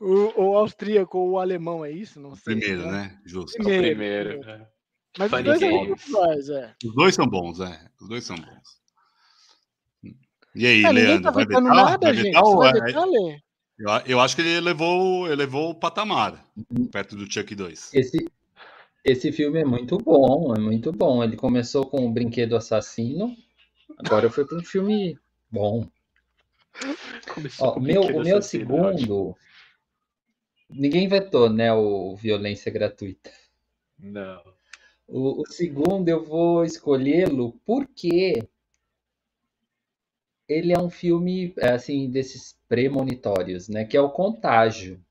O, 0.00 0.42
o 0.42 0.56
austríaco 0.56 1.18
ou 1.18 1.30
o 1.32 1.38
alemão, 1.38 1.84
é 1.84 1.90
isso? 1.90 2.20
Não 2.20 2.30
O 2.30 2.36
sei. 2.36 2.56
primeiro, 2.56 2.90
né? 2.90 3.18
Justo. 3.26 3.52
Primeiro. 3.58 4.38
Primeiro. 4.38 4.66
Mas 5.18 5.32
os 5.32 5.42
dois 5.44 5.58
são 5.58 5.68
Games. 5.70 6.12
legais, 6.12 6.48
é. 6.48 6.74
Os 6.84 6.94
dois 6.94 7.14
são 7.14 7.26
bons, 7.26 7.60
é. 7.60 7.88
Os 8.00 8.08
dois 8.08 8.24
são 8.24 8.36
bons. 8.36 8.78
E 10.54 10.66
aí, 10.66 10.84
É, 10.84 10.92
Leandro, 10.92 11.22
tá 11.24 11.30
vai 11.32 11.44
vetar? 11.44 11.62
nada, 11.62 11.98
vai 12.06 12.14
gente. 12.14 12.24
vetar 12.26 12.42
vai 12.44 12.70
é- 12.70 12.84
vetar, 12.84 13.04
Lê? 13.06 13.40
Eu, 13.78 13.88
eu 14.06 14.20
acho 14.20 14.34
que 14.36 14.42
ele 14.42 14.56
elevou, 14.56 15.28
elevou 15.30 15.70
o 15.70 15.74
patamar 15.74 16.44
perto 16.92 17.16
do 17.16 17.30
Chuck 17.30 17.54
2. 17.54 17.94
Esse, 17.94 18.18
esse 19.04 19.32
filme 19.32 19.60
é 19.60 19.64
muito 19.64 19.98
bom, 19.98 20.54
é 20.56 20.60
muito 20.60 20.92
bom. 20.92 21.22
Ele 21.22 21.36
começou 21.36 21.84
com 21.86 22.06
o 22.06 22.12
Brinquedo 22.12 22.56
Assassino, 22.56 23.36
agora 23.96 24.30
foi 24.30 24.44
para 24.46 24.58
um 24.58 24.64
filme 24.64 25.18
bom. 25.50 25.88
Ó, 27.60 27.78
meu, 27.80 28.02
o 28.02 28.22
meu 28.22 28.36
eu 28.36 28.42
segundo. 28.42 29.36
Ninguém 30.68 31.08
vetou, 31.08 31.48
né? 31.48 31.72
O 31.72 32.14
Violência 32.16 32.70
Gratuita. 32.70 33.32
Não. 33.98 34.42
O, 35.06 35.42
o 35.42 35.46
segundo 35.46 36.08
eu 36.08 36.22
vou 36.22 36.64
escolhê-lo 36.64 37.58
porque 37.64 38.46
ele 40.46 40.72
é 40.72 40.78
um 40.78 40.90
filme 40.90 41.54
assim 41.60 42.10
desses 42.10 42.58
premonitórios, 42.68 43.68
né? 43.68 43.84
Que 43.84 43.96
é 43.96 44.00
o 44.00 44.10
Contágio. 44.10 45.02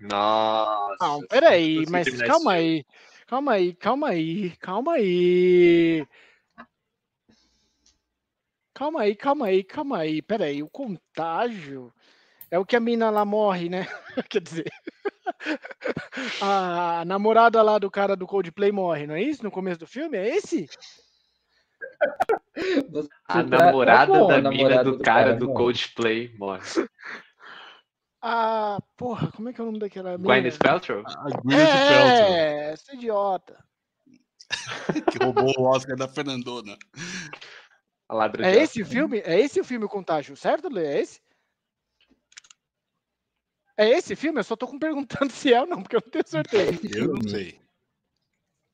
Nossa. 0.00 0.96
Não, 1.00 1.26
peraí, 1.26 1.84
mas 1.88 2.08
calma 2.22 2.60
esse 2.60 2.86
filme. 3.28 3.52
aí. 3.52 3.74
Calma 3.74 4.08
aí, 4.08 4.56
calma 4.56 4.56
aí, 4.56 4.56
calma 4.56 4.92
aí. 4.94 6.06
Calma 8.74 9.00
aí, 9.02 9.14
calma 9.16 9.46
aí, 9.46 9.64
calma 9.64 9.98
aí. 9.98 10.62
O 10.62 10.68
contágio 10.70 11.92
é 12.50 12.58
o 12.58 12.64
que 12.64 12.76
a 12.76 12.80
mina 12.80 13.10
lá 13.10 13.24
morre, 13.24 13.68
né? 13.68 13.86
Quer 14.30 14.40
dizer, 14.40 14.70
a 16.40 17.04
namorada 17.04 17.60
lá 17.62 17.78
do 17.78 17.90
cara 17.90 18.16
do 18.16 18.26
Coldplay 18.26 18.72
morre, 18.72 19.06
não 19.06 19.14
é 19.14 19.22
isso? 19.22 19.42
No 19.44 19.50
começo 19.50 19.80
do 19.80 19.86
filme? 19.86 20.16
É 20.16 20.36
esse? 20.36 20.68
Você 22.90 23.08
A 23.28 23.44
tá- 23.44 23.44
namorada 23.44 24.12
tá 24.12 24.18
bom, 24.18 24.28
da 24.28 24.36
a 24.36 24.42
mina 24.42 24.84
do 24.84 24.98
cara 25.00 25.34
do. 25.34 25.52
Coldplay 25.52 26.34
morre. 26.38 26.62
Ah, 28.20 28.80
porra, 28.96 29.30
como 29.32 29.48
é 29.48 29.52
que 29.52 29.60
é 29.60 29.62
o 29.62 29.66
nome 29.66 29.78
daquela? 29.78 30.16
Gwyneth 30.16 30.58
Paltrow? 30.58 31.04
A 31.06 31.30
Gwyneth 31.40 31.66
Paltrow, 31.66 32.34
É, 32.34 32.72
essa 32.72 32.94
idiota. 32.94 33.64
que 35.12 35.22
roubou 35.22 35.52
o 35.58 35.64
Oscar 35.64 35.96
da 35.96 36.08
Fernandona. 36.08 36.76
A 38.08 38.14
ladra 38.14 38.46
É 38.46 38.56
esse 38.56 38.82
o 38.82 38.86
filme? 38.86 39.18
É 39.20 39.38
esse 39.38 39.60
o 39.60 39.64
filme 39.64 39.84
o 39.84 39.88
Contágio, 39.88 40.36
certo, 40.36 40.68
Lê? 40.68 40.86
É 40.86 41.00
esse? 41.00 41.20
É 43.76 43.88
esse 43.90 44.16
filme? 44.16 44.40
Eu 44.40 44.44
só 44.44 44.56
tô 44.56 44.66
perguntando 44.78 45.30
se 45.30 45.52
é 45.52 45.60
ou 45.60 45.66
não, 45.66 45.82
porque 45.82 45.96
eu 45.96 46.02
não 46.04 46.10
tenho 46.10 46.26
certeza. 46.26 46.72
Eu 46.98 47.14
não 47.14 47.28
sei. 47.28 47.60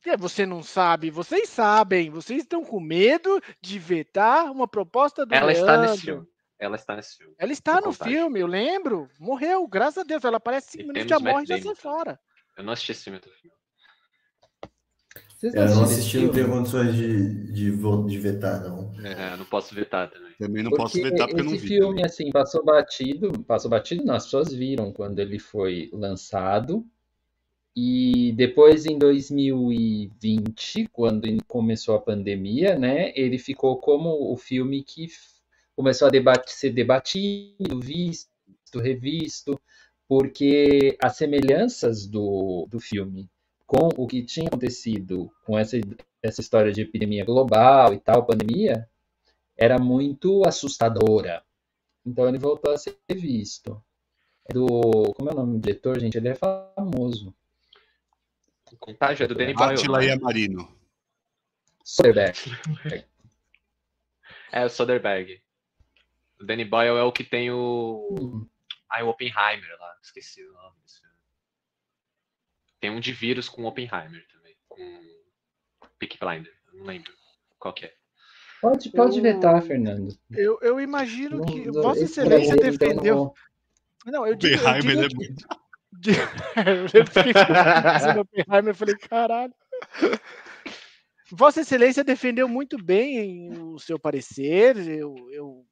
É, 0.06 0.18
você 0.18 0.44
não 0.44 0.62
sabe, 0.62 1.10
vocês 1.10 1.48
sabem, 1.48 2.10
vocês 2.10 2.42
estão 2.42 2.62
com 2.62 2.78
medo 2.78 3.40
de 3.58 3.78
vetar 3.78 4.52
uma 4.52 4.68
proposta 4.68 5.24
do 5.24 5.34
Ela 5.34 5.50
está 5.50 5.78
nesse 5.78 6.06
Leandro. 6.06 6.26
filme. 6.26 6.33
Ela 6.58 6.76
está 6.76 6.96
nesse 6.96 7.16
filme. 7.16 7.34
Ela 7.38 7.52
está 7.52 7.76
Do 7.76 7.86
no 7.86 7.92
Contágio. 7.92 8.14
filme, 8.14 8.40
eu 8.40 8.46
lembro. 8.46 9.08
Morreu, 9.18 9.66
graças 9.66 9.98
a 9.98 10.02
Deus. 10.04 10.24
Ela 10.24 10.36
aparece 10.36 10.72
cinco 10.72 10.84
E 10.84 10.88
minutos, 10.92 11.08
já 11.10 11.18
morre 11.20 11.44
e 11.44 11.46
já 11.46 11.58
sai 11.58 11.74
fora. 11.74 12.20
Eu 12.56 12.64
não 12.64 12.72
assisti 12.72 12.92
esse 12.92 13.04
filme 13.04 13.18
até 13.18 13.28
o 13.28 13.32
final. 13.32 13.56
Vocês 15.28 15.54
É, 15.54 15.58
Eu 15.58 15.74
não 15.74 15.82
esse 15.82 15.94
assisti, 15.94 16.18
não 16.18 16.32
tenho 16.32 16.46
filme? 16.46 16.58
condições 16.58 16.94
de, 16.94 17.52
de, 17.52 17.76
de 18.08 18.18
vetar, 18.18 18.62
não. 18.62 18.92
É, 19.04 19.36
não 19.36 19.44
posso 19.44 19.74
vetar 19.74 20.10
também. 20.10 20.32
Também 20.38 20.62
não 20.62 20.70
Porque 20.70 20.82
posso 20.82 21.02
vetar 21.02 21.28
porque 21.28 21.40
eu 21.40 21.44
não 21.44 21.52
esse 21.52 21.62
vi. 21.62 21.68
filme, 21.68 22.04
assim, 22.04 22.30
passou 22.30 22.64
batido, 22.64 23.32
passou 23.44 23.70
batido, 23.70 24.04
não, 24.04 24.14
as 24.14 24.24
pessoas 24.24 24.52
viram 24.52 24.92
quando 24.92 25.18
ele 25.18 25.38
foi 25.38 25.90
lançado. 25.92 26.84
E 27.76 28.32
depois, 28.36 28.86
em 28.86 28.96
2020, 28.98 30.86
quando 30.92 31.26
in- 31.26 31.38
começou 31.48 31.96
a 31.96 32.00
pandemia, 32.00 32.78
né, 32.78 33.12
ele 33.16 33.36
ficou 33.38 33.78
como 33.78 34.32
o 34.32 34.36
filme 34.36 34.82
que 34.82 35.08
começou 35.76 36.08
a 36.08 36.10
debate, 36.10 36.52
ser 36.52 36.70
debatido, 36.70 37.80
visto, 37.80 38.30
revisto, 38.76 39.60
porque 40.08 40.96
as 41.02 41.16
semelhanças 41.16 42.06
do, 42.06 42.66
do 42.70 42.78
filme 42.78 43.28
com 43.66 43.88
o 43.96 44.06
que 44.06 44.22
tinha 44.22 44.46
acontecido 44.46 45.32
com 45.44 45.58
essa, 45.58 45.76
essa 46.22 46.40
história 46.40 46.72
de 46.72 46.82
epidemia 46.82 47.24
global 47.24 47.92
e 47.92 47.98
tal, 47.98 48.24
pandemia, 48.24 48.88
era 49.56 49.78
muito 49.78 50.46
assustadora. 50.46 51.42
Então 52.04 52.28
ele 52.28 52.38
voltou 52.38 52.72
a 52.72 52.78
ser 52.78 52.96
visto. 53.08 53.82
É 54.48 54.52
do. 54.52 54.66
Como 55.16 55.30
é 55.30 55.32
o 55.32 55.36
nome 55.36 55.54
do 55.54 55.60
diretor, 55.60 55.98
gente? 55.98 56.18
Ele 56.18 56.28
é 56.28 56.34
famoso. 56.34 57.34
O 58.70 58.76
Contágio 58.76 59.24
é 59.24 59.26
do 59.26 59.34
Danny 59.34 59.54
Boyle. 59.54 59.74
não 59.74 59.80
Attila 59.80 60.04
é? 60.04 60.08
Yamarino. 60.08 60.68
Soderbergh. 61.82 62.38
É 64.52 64.64
o 64.64 64.68
Soderbergh. 64.68 65.40
O 66.40 66.44
Danny 66.44 66.64
Boyle 66.64 66.96
é 66.98 67.02
o 67.02 67.12
que 67.12 67.24
tem 67.24 67.50
o. 67.50 68.46
Ah, 68.90 69.02
o 69.04 69.08
Oppenheimer 69.08 69.76
lá. 69.80 69.96
Esqueci 70.02 70.44
o 70.44 70.52
nome 70.52 70.76
desse 70.82 71.00
filme. 71.00 71.14
Tem 72.80 72.90
um 72.90 73.00
de 73.00 73.12
vírus 73.12 73.48
com 73.48 73.64
Oppenheimer 73.64 74.26
também. 74.32 74.56
Com 74.68 75.00
Peaky 75.98 76.18
Blinder. 76.18 76.52
Eu 76.72 76.78
não 76.78 76.86
lembro 76.86 77.12
qual 77.58 77.72
que 77.72 77.86
é. 77.86 77.94
Pode, 78.60 78.90
pode 78.90 79.18
Eu- 79.18 79.22
vetar, 79.22 79.62
Fernando. 79.62 80.16
Eu, 80.30 80.58
eu 80.62 80.80
imagino 80.80 81.38
Não- 81.38 81.44
que 81.44 81.70
Vossa 81.70 82.04
Excelência 82.04 82.56
defendeu. 82.56 83.16
não- 83.16 84.12
Não, 84.12 84.26
eu 84.26 84.34
digo, 84.34 84.54
eu 84.54 84.60
Oppenheimer 84.70 84.96
digo 84.96 85.04
é 85.04 85.08
que- 85.08 85.16
muito. 85.16 85.46
de- 85.92 86.10
eu 86.98 87.06
fiquei 87.06 87.32
pensando 87.32 88.20
Oppenheimer, 88.20 88.70
eu 88.70 88.74
falei, 88.74 88.96
caralho. 88.96 89.54
Vossa 91.30 91.60
Excelência 91.62 92.04
defendeu 92.04 92.48
muito 92.48 92.76
bem 92.82 93.50
o 93.58 93.78
seu 93.78 93.98
parecer, 93.98 94.76
eu, 94.76 95.14
eu- 95.30 95.66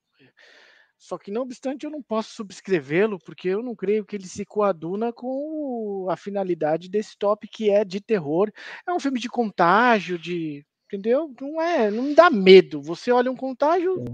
só 1.05 1.19
que 1.19 1.33
não 1.33 1.43
obstante 1.43 1.85
eu 1.85 1.91
não 1.91 2.01
posso 2.01 2.33
subscrevê-lo, 2.37 3.19
porque 3.19 3.49
eu 3.49 3.61
não 3.61 3.75
creio 3.75 4.05
que 4.05 4.15
ele 4.15 4.29
se 4.29 4.45
coaduna 4.45 5.13
com 5.13 6.07
a 6.09 6.17
finalidade 6.17 6.89
desse 6.89 7.19
top 7.19 7.49
que 7.49 7.69
é 7.71 7.85
de 7.85 8.01
terror. 8.01 8.53
É 8.87 8.93
um 8.93 9.01
filme 9.01 9.19
de 9.19 9.29
contágio, 9.29 10.17
de. 10.17 10.65
Entendeu? 10.87 11.35
Não 11.41 11.61
é, 11.61 11.91
não 11.91 12.15
dá 12.15 12.31
medo. 12.31 12.81
Você 12.83 13.11
olha 13.11 13.33
um 13.33 13.37
contágio, 13.37 14.05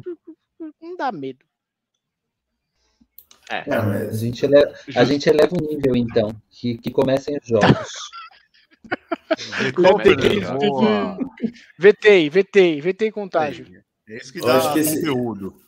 não 0.80 0.96
dá 0.96 1.12
medo. 1.12 1.44
É. 3.50 3.68
É, 3.68 3.74
A 3.74 4.10
gente, 4.12 4.44
eleva, 4.46 4.74
a 4.96 5.04
gente 5.04 5.28
eleva 5.28 5.54
o 5.60 5.66
nível, 5.66 5.94
então, 5.94 6.30
que, 6.50 6.78
que 6.78 6.90
comecem 6.90 7.36
os 7.36 7.46
jogos. 7.46 7.92
Vetei, 11.78 12.30
vetei, 12.30 12.80
vetei 12.80 13.10
contágio. 13.10 13.66
É 14.08 14.16
isso 14.16 14.32
que 14.32 14.38
Eu 14.40 14.46
dá 14.46 14.56
acho 14.56 14.72
que 14.72 14.78
esse- 14.80 14.94
conteúdo. 15.00 15.67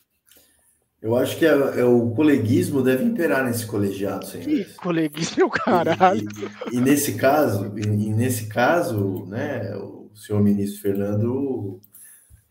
Eu 1.01 1.15
acho 1.17 1.37
que 1.37 1.45
é, 1.45 1.49
é 1.49 1.83
o 1.83 2.11
coleguismo 2.11 2.81
deve 2.83 3.03
imperar 3.03 3.43
nesse 3.45 3.65
colegiado, 3.65 4.25
Que 4.27 4.43
senhores. 4.43 4.75
coleguismo, 4.77 5.49
caralho. 5.49 6.27
E, 6.71 6.75
e- 6.75 6.77
e 6.77 6.81
nesse 6.81 7.13
caso, 7.15 7.73
e, 7.77 7.81
e 7.81 8.09
nesse 8.13 8.47
caso, 8.47 9.25
né, 9.27 9.75
o 9.75 10.11
senhor 10.15 10.41
ministro 10.43 10.81
Fernando 10.81 11.79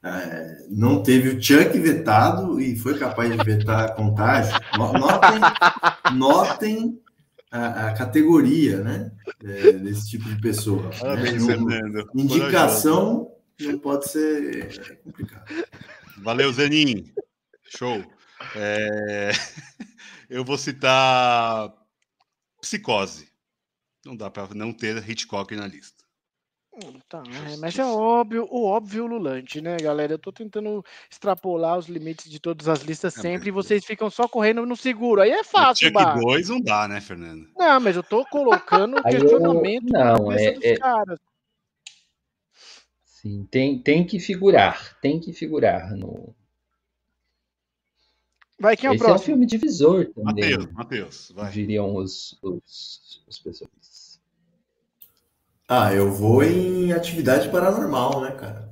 é, 0.03 0.57
não 0.71 1.03
teve 1.03 1.29
o 1.29 1.43
Chuck 1.43 1.79
vetado 1.79 2.61
e 2.61 2.75
foi 2.77 2.99
capaz 2.99 3.31
de 3.31 3.45
vetar 3.45 3.85
a 3.85 3.93
contagem. 3.93 4.53
No- 4.77 4.93
Notem, 4.95 5.41
notem 6.17 7.01
a, 7.53 7.89
a 7.89 7.93
categoria, 7.95 8.79
né, 8.83 9.13
é, 9.45 9.73
desse 9.73 10.09
tipo 10.11 10.29
de 10.29 10.41
pessoa. 10.41 10.83
né? 10.85 10.91
Parabéns, 11.01 11.47
Não- 11.47 11.47
Fernando. 11.69 12.11
indicação 12.15 13.31
não 13.61 13.79
pode 13.79 14.09
ser 14.09 14.99
complicado. 15.05 15.45
Valeu, 16.23 16.51
Zenin. 16.53 17.13
Show. 17.77 18.03
É... 18.57 19.31
Eu 20.29 20.45
vou 20.45 20.57
citar 20.57 21.73
Psicose. 22.61 23.29
Não 24.05 24.17
dá 24.17 24.31
para 24.31 24.55
não 24.55 24.73
ter 24.73 25.09
Hitchcock 25.09 25.55
na 25.57 25.67
lista. 25.67 26.05
Hum, 26.73 27.01
Tá, 27.09 27.23
é, 27.53 27.57
mas 27.57 27.77
é 27.77 27.85
óbvio, 27.85 28.47
o 28.49 28.65
óbvio 28.65 29.05
ululante, 29.05 29.61
né, 29.61 29.77
galera? 29.77 30.13
Eu 30.13 30.19
tô 30.19 30.31
tentando 30.33 30.85
extrapolar 31.11 31.77
os 31.77 31.87
limites 31.87 32.31
de 32.31 32.39
todas 32.39 32.69
as 32.69 32.81
listas 32.83 33.17
É, 33.19 33.21
sempre 33.21 33.49
e 33.49 33.53
vocês 33.53 33.85
ficam 33.85 34.09
só 34.09 34.29
correndo 34.29 34.65
no 34.65 34.77
seguro. 34.77 35.21
Aí 35.21 35.31
é 35.31 35.43
fácil, 35.43 35.89
Chuck 35.89 35.95
Bar. 35.95 36.21
2 36.21 36.49
não 36.49 36.61
dá, 36.61 36.87
né, 36.87 37.01
Fernando? 37.01 37.51
Não, 37.57 37.81
mas 37.81 37.97
eu 37.97 38.03
tô 38.05 38.25
colocando 38.25 38.97
eu- 38.99 39.03
questionamento 39.03 39.91
na 39.91 40.17
não, 40.17 40.33
é- 40.33 40.53
dos 40.53 40.65
é- 40.65 40.77
caras. 40.77 41.19
Sim, 43.05 43.45
tem, 43.51 43.83
tem 43.83 44.07
que 44.07 44.19
figurar, 44.19 44.99
tem 45.01 45.21
que 45.21 45.33
figurar 45.33 45.95
no. 45.95 46.35
Vai, 48.61 48.77
quem 48.77 48.89
é 48.89 48.91
o 48.91 48.95
Esse 48.95 49.03
é 49.03 49.07
um 49.07 49.09
próximo? 49.09 49.27
filme 49.27 49.47
divisor 49.47 50.07
também, 50.15 50.25
Matheus, 50.53 50.73
Matheus, 50.73 51.33
vai. 51.35 51.51
diriam 51.51 51.95
os, 51.97 52.39
os, 52.43 53.23
os 53.27 53.39
pessoas. 53.39 54.21
Ah, 55.67 55.95
eu 55.95 56.13
vou 56.13 56.43
em 56.45 56.93
atividade 56.93 57.49
paranormal, 57.49 58.21
né, 58.21 58.33
cara? 58.33 58.69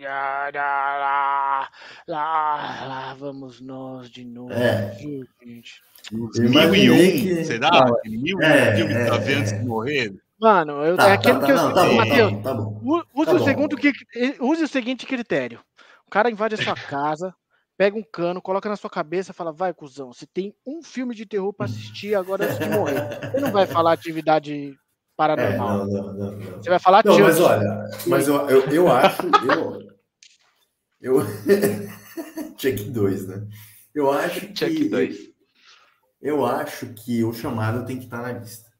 Lá, 0.00 0.50
lá, 0.52 1.70
lá, 2.06 2.86
lá 2.86 3.14
vamos 3.14 3.60
nós 3.60 4.08
de 4.10 4.24
novo. 4.24 4.52
É. 4.52 4.94
gente? 4.96 5.82
E 6.12 6.40
imaginei 6.40 6.90
um, 6.90 7.22
que- 7.22 7.44
será? 7.44 7.70
Não, 7.70 7.96
mil 8.04 8.38
e 8.40 8.44
é, 8.44 8.72
um 8.72 8.76
filmes 8.76 8.96
é, 8.96 9.18
ver 9.18 9.32
é. 9.32 9.36
antes 9.36 9.52
de 9.58 9.64
morrer? 9.64 10.14
Mano, 10.38 10.72
eu, 10.84 10.94
é 10.94 10.96
Tá, 10.96 11.12
aquilo 11.14 11.40
tá, 11.40 11.46
que 11.46 11.52
eu 11.52 11.56
tá, 11.56 11.62
não, 11.62 11.74
tá 11.74 11.84
bom, 11.84 11.96
tá 11.96 12.30
bom, 12.30 12.42
tá 12.42 12.54
bom. 12.54 12.80
Use 13.14 13.26
Tá 13.26 13.32
o 13.34 13.38
bom. 13.38 13.44
segundo 13.44 13.76
que 13.76 13.92
use 14.40 14.62
o 14.64 14.68
seguinte 14.68 15.06
critério. 15.06 15.60
O 16.06 16.10
cara 16.10 16.30
invade 16.30 16.54
a 16.56 16.58
sua 16.58 16.74
casa, 16.76 17.34
pega 17.76 17.96
um 17.96 18.02
cano, 18.02 18.40
coloca 18.42 18.68
na 18.68 18.76
sua 18.76 18.90
cabeça 18.90 19.30
e 19.32 19.34
fala: 19.34 19.52
"Vai, 19.52 19.72
cuzão, 19.74 20.12
você 20.12 20.26
tem 20.26 20.54
um 20.66 20.82
filme 20.82 21.14
de 21.14 21.26
terror 21.26 21.52
pra 21.52 21.66
assistir 21.66 22.14
agora 22.14 22.44
antes 22.44 22.58
de 22.58 22.68
morrer". 22.68 23.04
Você 23.32 23.40
não 23.40 23.50
vai 23.50 23.66
falar 23.66 23.92
atividade 23.92 24.72
É, 24.72 24.76
paranormal. 25.16 25.78
não, 25.78 25.86
não, 25.86 26.14
não, 26.14 26.32
não. 26.32 26.62
Você 26.62 26.70
vai 26.70 26.78
falar 26.78 27.02
Não, 27.04 27.18
mas 27.20 27.40
olha, 27.40 27.88
mas 28.06 28.28
eu, 28.28 28.34
eu, 28.50 28.68
eu 28.72 28.88
acho, 28.92 29.26
eu, 29.44 29.78
eu, 31.00 31.16
Chuck 32.58 32.84
2, 32.90 33.26
né? 33.28 33.46
Eu 33.94 34.10
acho 34.10 34.40
que, 34.52 34.56
Chuck 34.56 34.88
2. 34.88 35.16
eu 36.22 36.44
acho 36.44 36.86
que 36.94 37.22
o 37.24 37.32
chamado 37.32 37.86
tem 37.86 37.98
que 37.98 38.04
estar 38.04 38.22
na 38.22 38.32
lista. 38.32 38.70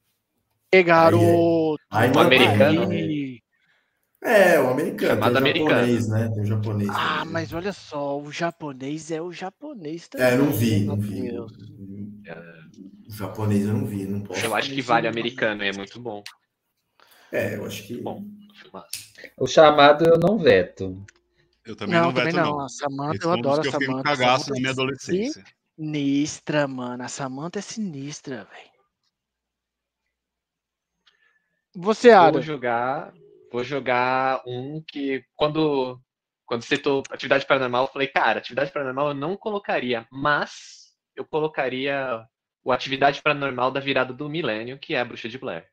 Ei, 0.73 0.83
garoto. 0.83 1.79
Aí 1.91 2.11
O 2.11 2.15
não 2.15 2.23
americano. 2.23 2.87
vai, 2.87 2.97
Aí. 2.97 3.23
É, 4.24 4.59
o 4.59 4.70
americano, 4.70 5.20
Chamado 5.20 5.32
tem 5.32 5.34
o 5.34 5.38
americano. 5.38 5.70
japonês, 5.80 6.09
né? 6.09 6.30
Tem 6.32 6.42
o 6.42 6.46
japonês. 6.46 6.90
Ah, 6.90 7.18
também. 7.18 7.32
mas 7.34 7.52
olha 7.52 7.72
só, 7.74 8.18
o 8.18 8.32
japonês 8.32 9.10
é 9.10 9.20
o 9.20 9.30
japonês 9.30 10.09
também. 10.09 10.26
É, 10.26 10.36
não 10.36 10.51
vi, 10.51 10.80
não 10.84 10.96
vi. 10.96 11.22
Matheus? 11.22 11.52
O 13.06 13.12
japonês 13.12 13.66
eu 13.66 13.74
não 13.74 13.84
vi, 13.84 14.06
não 14.06 14.22
posso. 14.22 14.44
Eu 14.44 14.55
acho 14.55 14.70
que 14.72 14.80
vale 14.80 15.06
americano, 15.06 15.62
é 15.62 15.72
muito 15.72 16.01
bom. 16.01 16.24
É, 17.30 17.56
eu 17.56 17.66
acho 17.66 17.82
que. 17.86 18.01
Bom. 18.01 18.24
O 19.36 19.46
chamado 19.46 20.06
eu 20.06 20.18
não 20.18 20.38
veto. 20.38 21.05
Eu 21.62 21.76
também 21.76 21.94
não, 21.94 22.06
Não, 22.06 22.12
também 22.14 22.32
veto, 22.32 22.42
não. 22.42 22.52
não. 22.52 22.60
A 22.60 22.68
Samanta, 22.70 23.16
Esse 23.16 23.24
eu 23.26 23.30
foi 23.30 23.38
um 23.38 23.42
dos 23.42 23.52
adoro 23.52 23.60
a 23.62 23.66
eu 23.66 23.72
fiquei 23.72 23.86
Samanta. 23.88 24.09
cagaço 24.09 24.51
na 24.51 24.56
minha 24.56 24.68
é 24.68 24.70
adolescência. 24.70 25.44
Sinistra, 25.76 26.66
mano. 26.66 27.02
A 27.02 27.09
Samanta 27.09 27.59
é 27.59 27.62
sinistra, 27.62 28.36
velho. 28.51 28.70
Você, 31.76 32.09
Vou 32.10 32.18
Ara? 32.18 32.40
jogar, 32.40 33.12
vou 33.55 33.62
jogar 33.62 34.43
um 34.44 34.82
que 34.82 35.24
quando 35.36 36.01
quando 36.44 36.62
citou 36.62 37.05
atividade 37.09 37.47
paranormal, 37.47 37.85
eu 37.85 37.93
falei, 37.93 38.09
cara, 38.09 38.39
atividade 38.39 38.72
paranormal 38.72 39.09
eu 39.09 39.14
não 39.14 39.36
colocaria, 39.36 40.06
mas 40.10 40.93
eu 41.16 41.24
colocaria 41.24 42.20
o 42.64 42.72
atividade 42.72 43.22
paranormal 43.22 43.70
da 43.70 43.78
virada 43.81 44.12
do 44.12 44.28
milênio, 44.28 44.76
que 44.78 44.94
é 44.94 45.01
a 45.01 45.05
Bruxa 45.05 45.28
de 45.28 45.39
Blair. 45.39 45.66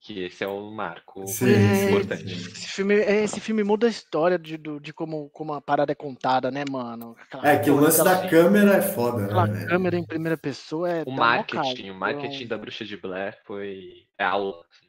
Que 0.00 0.24
esse 0.26 0.44
é 0.44 0.46
o 0.46 0.70
marco 0.70 1.26
Sim, 1.26 1.46
É, 1.54 1.86
importante. 1.88 2.24
Esse 2.26 2.68
filme, 2.68 2.94
é, 2.94 3.24
esse 3.24 3.40
filme 3.40 3.64
muda 3.64 3.86
a 3.88 3.90
história 3.90 4.38
de, 4.38 4.56
do- 4.56 4.78
de 4.78 4.92
como, 4.92 5.28
como 5.30 5.52
a 5.54 5.60
parada 5.60 5.90
é 5.90 5.94
contada, 5.94 6.50
né, 6.52 6.64
mano? 6.70 7.16
Aquela 7.18 7.48
É, 7.48 7.58
que 7.58 7.68
o 7.70 7.80
lance 7.80 8.04
da 8.04 8.28
câmera 8.28 8.76
é 8.76 8.82
foda, 8.82 9.26
né? 9.26 9.52
velho? 9.52 9.68
câmera 9.68 9.96
em 9.96 10.06
primeira 10.06 10.36
pessoa 10.38 10.88
é. 10.88 11.02
O 11.04 11.10
mó 11.10 11.16
marketing, 11.16 11.82
cara. 11.82 11.92
o 11.92 11.98
marketing 11.98 12.46
da 12.46 12.56
Bruxa 12.58 12.84
de 12.84 12.96
Blair 12.96 13.36
foi 13.44 14.06
é 14.16 14.24
aula. 14.24 14.64
assim, 14.70 14.87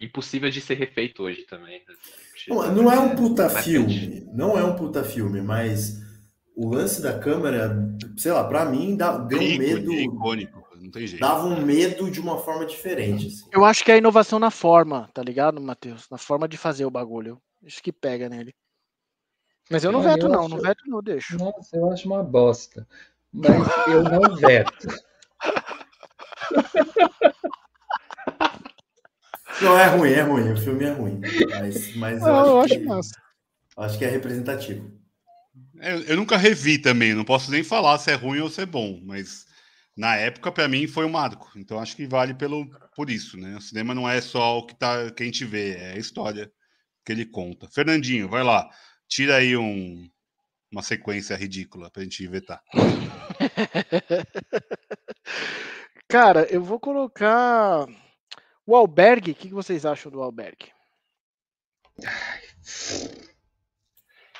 Impossível 0.00 0.50
de 0.50 0.60
ser 0.60 0.74
refeito 0.74 1.22
hoje 1.22 1.42
também. 1.42 1.82
né? 1.86 1.94
Não, 2.48 2.74
não 2.74 2.92
é 2.92 2.98
um 2.98 3.14
puta 3.14 3.44
Marcante. 3.44 3.64
filme, 3.70 4.26
não 4.32 4.58
é 4.58 4.64
um 4.64 4.74
puta 4.74 5.04
filme, 5.04 5.42
mas 5.42 6.00
o 6.56 6.68
lance 6.74 7.02
da 7.02 7.18
câmera, 7.18 7.76
sei 8.16 8.32
lá, 8.32 8.42
pra 8.44 8.64
mim 8.64 8.96
dá, 8.96 9.18
deu 9.18 9.38
um 9.38 9.42
Ícone, 9.42 9.58
medo, 9.58 9.92
icônico, 9.92 10.66
não 10.80 10.90
tem 10.90 11.06
jeito. 11.06 11.20
dava 11.20 11.46
um 11.46 11.60
medo 11.64 12.10
de 12.10 12.20
uma 12.20 12.38
forma 12.38 12.64
diferente. 12.64 13.26
assim. 13.26 13.44
Eu 13.52 13.64
acho 13.64 13.84
que 13.84 13.90
é 13.90 13.94
a 13.94 13.98
inovação 13.98 14.38
na 14.38 14.50
forma, 14.50 15.08
tá 15.12 15.22
ligado, 15.22 15.60
Matheus? 15.60 16.08
Na 16.10 16.16
forma 16.18 16.48
de 16.48 16.56
fazer 16.56 16.84
o 16.86 16.90
bagulho. 16.90 17.40
Isso 17.62 17.82
que 17.82 17.92
pega 17.92 18.28
nele. 18.28 18.54
Mas 19.70 19.84
eu 19.84 19.92
não 19.92 20.00
Olha, 20.00 20.14
veto, 20.14 20.26
eu 20.26 20.30
não. 20.30 20.40
acho- 20.46 20.48
Não 20.48 20.60
veto, 20.62 20.82
não, 20.86 21.02
deixo. 21.02 21.36
Nossa, 21.38 21.76
eu 21.76 21.92
acho 21.92 22.06
uma 22.08 22.22
bosta. 22.24 22.88
Mas 23.32 23.68
eu 23.86 24.02
não 24.02 24.34
veto. 24.34 24.88
Não, 29.60 29.78
é 29.78 29.86
ruim, 29.86 30.10
é 30.10 30.22
ruim, 30.22 30.52
o 30.52 30.56
filme 30.56 30.84
é 30.84 30.90
ruim, 30.90 31.20
mas, 31.50 31.96
mas 31.96 32.22
eu, 32.22 32.28
eu 32.28 32.60
acho, 32.60 32.68
acho 32.72 32.80
que, 32.80 32.86
massa. 32.86 33.10
acho 33.76 33.98
que 33.98 34.04
é 34.04 34.08
representativo. 34.08 34.90
Eu, 35.74 36.00
eu 36.02 36.16
nunca 36.16 36.36
revi 36.36 36.78
também, 36.78 37.14
não 37.14 37.24
posso 37.24 37.50
nem 37.50 37.62
falar 37.62 37.98
se 37.98 38.10
é 38.10 38.14
ruim 38.14 38.40
ou 38.40 38.48
se 38.48 38.62
é 38.62 38.66
bom, 38.66 39.00
mas 39.04 39.46
na 39.96 40.16
época 40.16 40.50
pra 40.50 40.68
mim 40.68 40.86
foi 40.86 41.04
um 41.04 41.10
marco. 41.10 41.50
Então 41.56 41.78
acho 41.78 41.94
que 41.94 42.06
vale 42.06 42.34
pelo 42.34 42.66
por 42.94 43.10
isso, 43.10 43.36
né? 43.36 43.56
O 43.56 43.60
cinema 43.60 43.94
não 43.94 44.08
é 44.08 44.20
só 44.20 44.58
o 44.58 44.66
que 44.66 44.74
tá 44.74 45.10
que 45.10 45.22
a 45.22 45.26
gente 45.26 45.44
vê, 45.44 45.76
é 45.76 45.92
a 45.92 45.98
história 45.98 46.50
que 47.04 47.12
ele 47.12 47.26
conta. 47.26 47.68
Fernandinho, 47.68 48.28
vai 48.28 48.42
lá, 48.42 48.68
tira 49.08 49.36
aí 49.36 49.56
um, 49.56 50.08
uma 50.70 50.82
sequência 50.82 51.36
ridícula 51.36 51.90
pra 51.90 52.02
gente 52.02 52.26
vetar. 52.26 52.62
Cara, 56.08 56.42
eu 56.50 56.62
vou 56.62 56.80
colocar 56.80 57.86
o 58.66 58.74
Albergue. 58.76 59.32
O 59.32 59.34
que 59.34 59.48
vocês 59.48 59.84
acham 59.86 60.10
do 60.10 60.22
Albergue? 60.22 60.70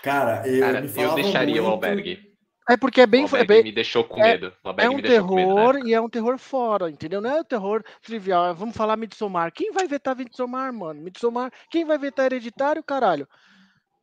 Cara, 0.03 0.47
eu, 0.49 0.61
Cara, 0.61 0.81
me 0.81 0.89
eu 1.03 1.15
deixaria 1.15 1.61
o 1.63 1.67
muito- 1.67 1.85
albergue. 1.85 2.31
É 2.69 2.77
porque 2.77 3.01
é 3.01 3.07
bem. 3.07 3.25
o 3.25 3.37
é 3.37 3.45
bem- 3.45 3.65
me 3.65 3.73
deixou 3.73 4.05
com 4.05 4.21
é- 4.23 4.33
medo. 4.33 4.47
O 4.63 4.69
É 4.69 4.69
albergue 4.69 4.95
um 4.95 4.97
com 4.97 5.03
medo. 5.03 5.09
né? 5.09 5.15
terror 5.55 5.87
e 5.87 5.93
é 5.95 6.01
um 6.01 6.09
terror 6.09 6.39
fora, 6.39 6.89
entendeu? 6.91 7.21
Não 7.21 7.31
é 7.31 7.41
um 7.41 7.45
terror 7.45 7.83
trivial. 8.01 8.47
é, 8.51 8.55
Vamos 8.55 8.77
falar 8.77 8.97
Midsommar. 8.97 9.53
Quem 9.53 9.73
vai 9.73 9.89
vetar 9.89 10.17
Midsommar, 10.17 10.73
mano? 10.73 11.03
Midsommar. 11.03 11.53
Quem 11.69 11.85
vai 11.85 11.99
vetar 11.99 12.27
Hereditário, 12.27 12.83
caralho? 12.83 13.29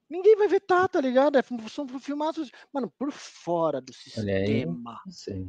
Ninguém 0.10 0.36
vai 0.36 0.48
vetar, 0.48 0.88
tá 0.90 1.00
ligado? 1.02 1.38
É, 1.38 1.42
são 1.70 1.88
filmados, 2.00 2.52
mano, 2.74 2.92
por 3.00 3.12
fora 3.12 3.80
do 3.82 3.92
Olha 4.18 4.36
aí. 4.38 4.46
sistema. 4.48 5.00
Sei. 5.10 5.48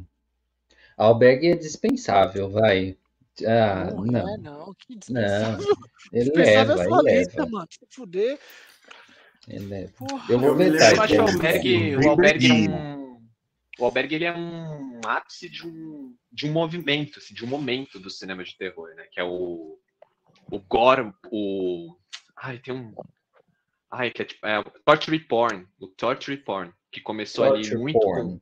Albergue 0.97 1.47
é 1.51 1.55
dispensável, 1.55 2.49
vai. 2.49 2.97
Ah, 3.45 3.85
não, 3.85 4.05
não. 4.05 4.33
é, 4.33 4.37
não. 4.37 4.73
Que 4.75 4.95
dispensável. 4.95 5.65
Ele 6.13 6.31
leva, 6.35 6.73
é 6.73 6.85
ele 6.85 7.01
leva. 7.01 7.45
mano. 7.47 7.67
Se 7.69 7.85
fuder. 7.89 8.39
Ele 9.47 9.65
leva. 9.65 9.93
Porra. 9.97 10.25
Eu 10.29 10.39
vou 10.39 10.55
vetar. 10.55 10.95
Eu 10.95 11.01
acho 11.01 11.13
que 11.13 11.19
o 11.19 11.25
Bem 11.25 11.33
albergue, 11.33 11.95
o 11.97 12.09
albergue 12.09 12.47
é 12.47 12.53
um. 12.53 13.19
O 13.79 13.85
albergue 13.85 14.15
ele 14.15 14.25
é 14.25 14.35
um 14.35 14.99
ápice 15.05 15.49
de 15.49 15.65
um, 15.65 16.15
de 16.31 16.47
um 16.47 16.51
movimento, 16.51 17.19
assim, 17.19 17.33
de 17.33 17.45
um 17.45 17.47
momento 17.47 17.97
do 17.99 18.09
cinema 18.09 18.43
de 18.43 18.57
terror, 18.57 18.93
né? 18.95 19.05
Que 19.11 19.19
é 19.19 19.23
o. 19.23 19.79
O 20.51 20.59
gore, 20.59 21.13
o. 21.31 21.95
Ai, 22.37 22.59
tem 22.59 22.73
um. 22.73 22.93
Ai, 23.91 24.11
que 24.11 24.21
é 24.21 24.25
tipo. 24.25 24.45
É, 24.45 24.59
o 24.59 24.63
torture 24.63 25.19
porn. 25.19 25.67
O 25.79 25.87
torture 25.87 26.37
porn. 26.37 26.73
Que 26.91 27.01
começou 27.01 27.45
ali 27.45 27.61
Torture 27.61 27.77
muito 27.81 27.99
porn. 27.99 28.21
com. 28.23 28.41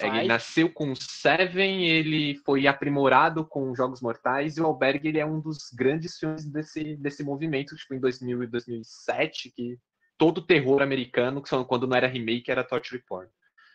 Ele 0.00 0.24
nasceu 0.26 0.70
com 0.72 0.94
Seven, 0.94 1.84
ele 1.86 2.36
foi 2.46 2.66
aprimorado 2.66 3.44
com 3.44 3.74
Jogos 3.74 4.00
Mortais, 4.00 4.56
e 4.56 4.60
o 4.60 4.66
Albergue 4.66 5.08
ele 5.08 5.18
é 5.20 5.26
um 5.26 5.38
dos 5.38 5.70
grandes 5.74 6.16
filmes 6.18 6.44
desse, 6.46 6.96
desse 6.96 7.22
movimento, 7.22 7.76
tipo, 7.76 7.94
em 7.94 8.00
2000 8.00 8.42
e 8.42 8.46
2007, 8.46 9.52
que 9.54 9.78
todo 10.16 10.40
terror 10.46 10.80
americano, 10.82 11.42
que 11.42 11.48
só 11.48 11.62
quando 11.64 11.86
não 11.86 11.96
era 11.96 12.06
remake, 12.06 12.50
era 12.50 12.64
torture 12.64 13.02
porn. 13.06 13.28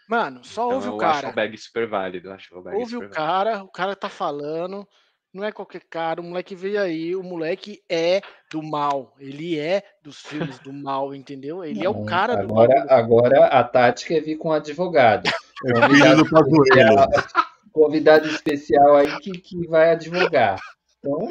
Mano, 0.10 0.44
só 0.44 0.66
Então 0.66 0.76
ouve 0.78 0.88
eu 0.88 0.96
o 0.96 1.02
acho 1.02 1.10
o 1.10 1.14
cara. 1.14 1.28
Albergue 1.28 1.58
super 1.58 1.88
válido, 1.88 2.30
eu 2.30 2.34
acho 2.34 2.54
o 2.54 2.58
Albergue 2.58 2.80
Ouve 2.80 2.92
super 2.92 3.08
o 3.08 3.10
cara, 3.12 3.64
o 3.64 3.68
cara 3.68 3.96
tá 3.96 4.10
falando. 4.10 4.88
Não 5.34 5.44
é 5.44 5.52
qualquer 5.52 5.82
cara, 5.90 6.22
o 6.22 6.24
moleque 6.24 6.56
veio 6.56 6.82
aí, 6.82 7.16
o 7.16 7.22
moleque 7.22 7.84
é 7.90 8.22
do 8.50 8.64
mal. 8.64 9.14
Ele 9.20 9.60
é 9.60 9.84
dos 10.02 10.22
filmes 10.22 10.58
do 10.60 10.72
mal, 10.74 11.14
entendeu? 11.14 11.64
Ele 11.64 11.86
é 11.86 11.90
o 11.90 11.94
Não, 11.94 12.06
cara 12.06 12.36
do 12.38 12.44
agora, 12.44 12.86
bagulho. 12.86 12.92
agora 12.92 13.46
a 13.48 13.64
tática 13.64 14.16
é 14.16 14.22
vir 14.22 14.38
com 14.38 14.50
um 14.50 14.54
advogado. 14.54 15.30
Filho 15.62 15.82
Convidado 15.82 16.24
do 16.24 16.30
Pazuello. 16.30 16.64
especial, 16.66 17.08
convidado 17.72 18.28
especial 18.28 18.96
aí 18.96 19.20
que, 19.20 19.32
que 19.32 19.68
vai 19.68 19.92
advogar. 19.92 20.60
Então, 21.00 21.28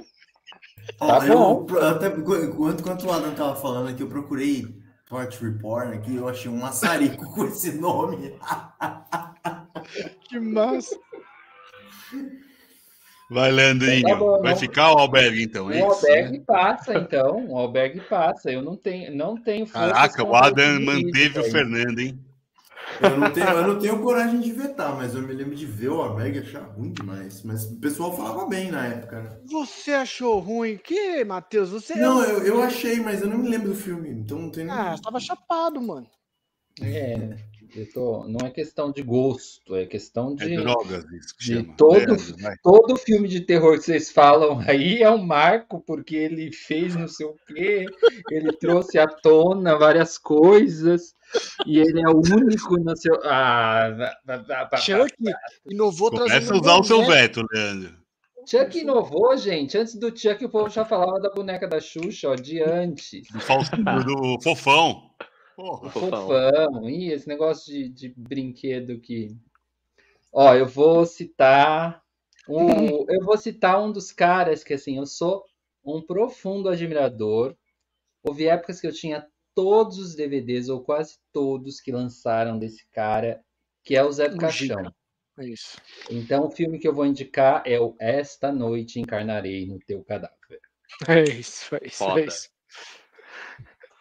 Tá 0.99 1.27
eu, 1.27 1.37
bom. 1.65 1.67
até, 1.81 2.07
enquanto, 2.09 2.81
enquanto 2.81 3.07
o 3.07 3.13
Adam 3.13 3.35
tava 3.35 3.57
falando 3.57 3.89
aqui, 3.89 4.03
eu 4.03 4.09
procurei 4.09 4.67
Minority 5.11 5.45
Report 5.45 5.89
aqui, 5.95 6.15
eu 6.17 6.29
achei 6.29 6.49
um 6.51 6.59
maçarico 6.59 7.25
com 7.35 7.45
esse 7.47 7.73
nome. 7.73 8.39
Que 10.29 10.39
massa. 10.39 10.97
Vai, 13.29 13.51
Leandrinho. 13.51 14.07
Tá 14.07 14.15
bom, 14.15 14.41
Vai 14.41 14.53
não- 14.53 14.59
ficar 14.61 14.93
o 14.95 14.99
albergue, 14.99 15.43
então, 15.43 15.71
é 15.71 15.83
O 15.85 15.91
isso? 15.93 16.07
né? 16.07 16.11
albergue 16.13 16.41
passa, 16.47 16.95
então. 16.95 17.47
O 17.49 17.59
albergue 17.59 18.01
passa. 18.03 18.51
Eu 18.53 18.63
não 18.63 18.77
tenho, 18.77 19.15
não 19.17 19.37
tenho 19.37 19.67
Caraca, 19.67 20.23
o 20.23 20.35
Adam 20.37 20.81
manteve 20.83 21.41
o 21.41 21.45
aí. 21.45 21.51
Fernando, 21.51 21.99
hein? 21.99 22.19
Eu 23.03 23.19
não, 23.19 23.33
tenho, 23.33 23.49
eu 23.49 23.67
não 23.67 23.79
tenho 23.79 24.03
coragem 24.03 24.41
de 24.41 24.53
vetar, 24.53 24.95
mas 24.97 25.15
eu 25.15 25.23
me 25.23 25.33
lembro 25.33 25.55
de 25.55 25.67
ver 25.67 25.89
o 25.89 26.01
Alberg 26.01 26.39
e 26.39 26.43
achar 26.43 26.63
ruim 26.63 26.93
demais. 26.93 27.43
Mas 27.43 27.65
o 27.65 27.77
pessoal 27.81 28.17
falava 28.17 28.47
bem 28.47 28.71
na 28.71 28.87
época, 28.87 29.23
né? 29.23 29.39
Você 29.45 29.93
achou 29.93 30.39
ruim? 30.39 30.77
Que, 30.77 31.25
Matheus? 31.25 31.71
Você 31.71 31.95
Não, 31.95 32.23
eu, 32.25 32.43
eu 32.45 32.63
achei, 32.63 33.01
mas 33.01 33.21
eu 33.21 33.29
não 33.29 33.39
me 33.39 33.49
lembro 33.49 33.69
do 33.71 33.75
filme, 33.75 34.11
então 34.11 34.39
não 34.39 34.51
tem. 34.51 34.69
Ah, 34.71 34.97
você 34.97 35.03
tava 35.03 35.21
chapado, 35.21 35.81
mano. 35.81 36.07
É, 36.81 37.37
tô, 37.93 38.25
não 38.29 38.47
é 38.47 38.51
questão 38.51 38.91
de 38.93 39.03
gosto, 39.03 39.75
é 39.77 39.87
questão 39.87 40.37
É 40.41 40.45
de. 40.47 40.57
drogas, 40.57 41.05
isso 41.13 41.37
que 41.37 41.45
de 41.45 41.55
chama. 41.55 41.75
todo- 41.77 42.17
vai. 42.41 42.55
Todo 42.63 42.97
filme 42.97 43.29
de 43.29 43.41
terror 43.41 43.77
que 43.79 43.85
vocês 43.85 44.11
falam 44.11 44.61
aí 44.67 45.03
é 45.03 45.11
um 45.11 45.19
marco, 45.25 45.81
porque 45.87 46.17
ele 46.17 46.53
fez 46.53 46.95
não 46.97 47.09
sei 47.09 47.27
o 47.27 47.37
quê, 47.49 47.87
ele 48.31 48.53
trouxe 48.53 48.99
à 48.99 49.07
tona 49.07 49.77
várias 49.77 50.17
coisas, 50.19 51.15
e 51.67 51.79
ele 51.79 52.01
é 52.01 52.09
o 52.09 52.19
único 52.21 52.79
no 52.79 52.97
seu. 52.97 53.15
Ah, 53.25 53.91
Chuck 54.79 55.13
inovou 55.69 56.11
Começa 56.11 56.53
a 56.55 56.57
usar 56.59 56.77
o 56.77 56.85
seu 56.85 56.97
boneco. 57.03 57.13
veto, 57.13 57.43
Leandro. 57.53 58.07
Chuck 58.49 58.79
inovou, 58.79 59.37
gente. 59.37 59.77
Antes 59.77 59.97
do 59.97 60.17
Chuck, 60.17 60.45
o 60.45 60.49
povo 60.49 60.69
já 60.71 60.85
falava 60.85 61.19
da 61.19 61.31
boneca 61.31 61.67
da 61.67 61.81
Xuxa, 61.81 62.29
ó, 62.31 62.37
de 62.37 62.63
antes. 62.63 63.23
Do, 63.27 64.05
do 64.37 64.41
Fofão. 64.41 65.11
Porra. 65.57 65.91
Fofão. 65.91 66.11
Fofão. 66.11 66.89
Ih, 66.89 67.13
esse 67.13 67.27
negócio 67.27 67.73
de, 67.73 67.89
de 67.89 68.09
brinquedo 68.11 69.01
que. 69.01 69.35
Ó, 70.31 70.55
eu 70.55 70.67
vou 70.67 71.07
citar. 71.07 72.05
Um, 72.49 73.11
eu 73.11 73.25
vou 73.25 73.37
citar 73.39 73.83
um 73.83 73.91
dos 73.91 74.13
caras 74.13 74.63
que, 74.63 74.75
assim, 74.75 74.99
eu 74.99 75.07
sou 75.07 75.45
um 75.83 76.03
profundo 76.03 76.69
admirador. 76.69 77.57
Houve 78.23 78.47
épocas 78.47 78.81
que 78.81 78.87
eu 78.87 78.93
tinha 78.93 79.27
todos 79.55 79.99
os 79.99 80.15
DVDs, 80.15 80.69
ou 80.69 80.83
quase 80.83 81.19
todos, 81.33 81.81
que 81.81 81.91
lançaram 81.91 82.59
desse 82.59 82.87
cara, 82.89 83.43
que 83.83 83.97
é 83.97 84.05
o 84.05 84.13
Zé 84.13 84.29
do 84.29 84.37
O 84.37 84.39
Caixão. 84.39 84.93
É 85.39 85.47
isso. 85.47 85.79
Então, 86.11 86.47
o 86.47 86.51
filme 86.51 86.79
que 86.79 86.87
eu 86.87 86.95
vou 86.95 87.07
indicar 87.07 87.63
é 87.65 87.81
o 87.81 87.97
Esta 87.99 88.53
Noite 88.53 89.01
Encarnarei 89.01 89.67
no 89.67 89.79
Teu 89.79 90.05
Cadáver. 90.05 90.61
É 91.09 91.25
isso, 91.25 91.75
é 91.75 91.81
isso, 91.87 91.99
Foda. 91.99 92.21
é 92.21 92.27
isso. 92.27 92.49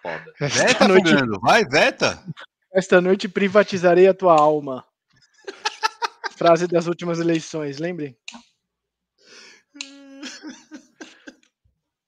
Foda. 0.06 0.34
Esta 0.40 0.64
Veta, 0.68 0.88
noite, 0.88 1.10
Fernando. 1.10 1.40
Vai, 1.40 1.66
veta. 1.66 2.24
esta 2.72 3.02
noite 3.02 3.28
privatizarei 3.28 4.08
a 4.08 4.14
tua 4.14 4.40
alma. 4.40 4.86
Frase 6.38 6.68
das 6.68 6.86
últimas 6.86 7.20
eleições, 7.20 7.80
lembrem? 7.80 8.16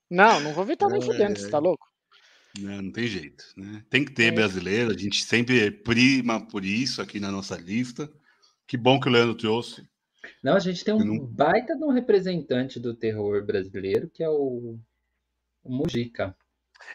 Não, 0.10 0.40
não 0.40 0.54
vou 0.54 0.64
vetar 0.64 0.90
nem 0.90 1.02
fudendo, 1.02 1.38
você 1.38 1.50
tá 1.50 1.60
louco? 1.60 1.86
Não, 2.60 2.82
não 2.82 2.92
tem 2.94 3.08
jeito, 3.08 3.44
né? 3.58 3.84
Tem 3.90 4.06
que 4.06 4.14
ter 4.14 4.32
É. 4.32 4.32
brasileiro, 4.32 4.90
a 4.92 4.98
gente 4.98 5.22
sempre 5.26 5.70
prima 5.70 6.40
por 6.48 6.64
isso 6.64 7.02
aqui 7.02 7.20
na 7.20 7.30
nossa 7.30 7.58
lista. 7.58 8.10
Que 8.66 8.78
bom 8.78 9.02
que 9.02 9.10
o 9.10 9.12
Leandro 9.12 9.36
trouxe. 9.36 9.86
Não, 10.42 10.56
a 10.56 10.60
gente 10.60 10.84
tem 10.86 10.94
um 10.94 11.00
não- 11.04 11.26
baita 11.26 11.76
de 11.76 11.84
um 11.84 11.92
representante 11.92 12.80
do 12.80 12.94
terror 12.96 13.46
brasileiro, 13.46 14.10
que 14.10 14.24
é 14.24 14.30
o, 14.30 14.80
o 15.62 15.70
Mujica. 15.70 16.34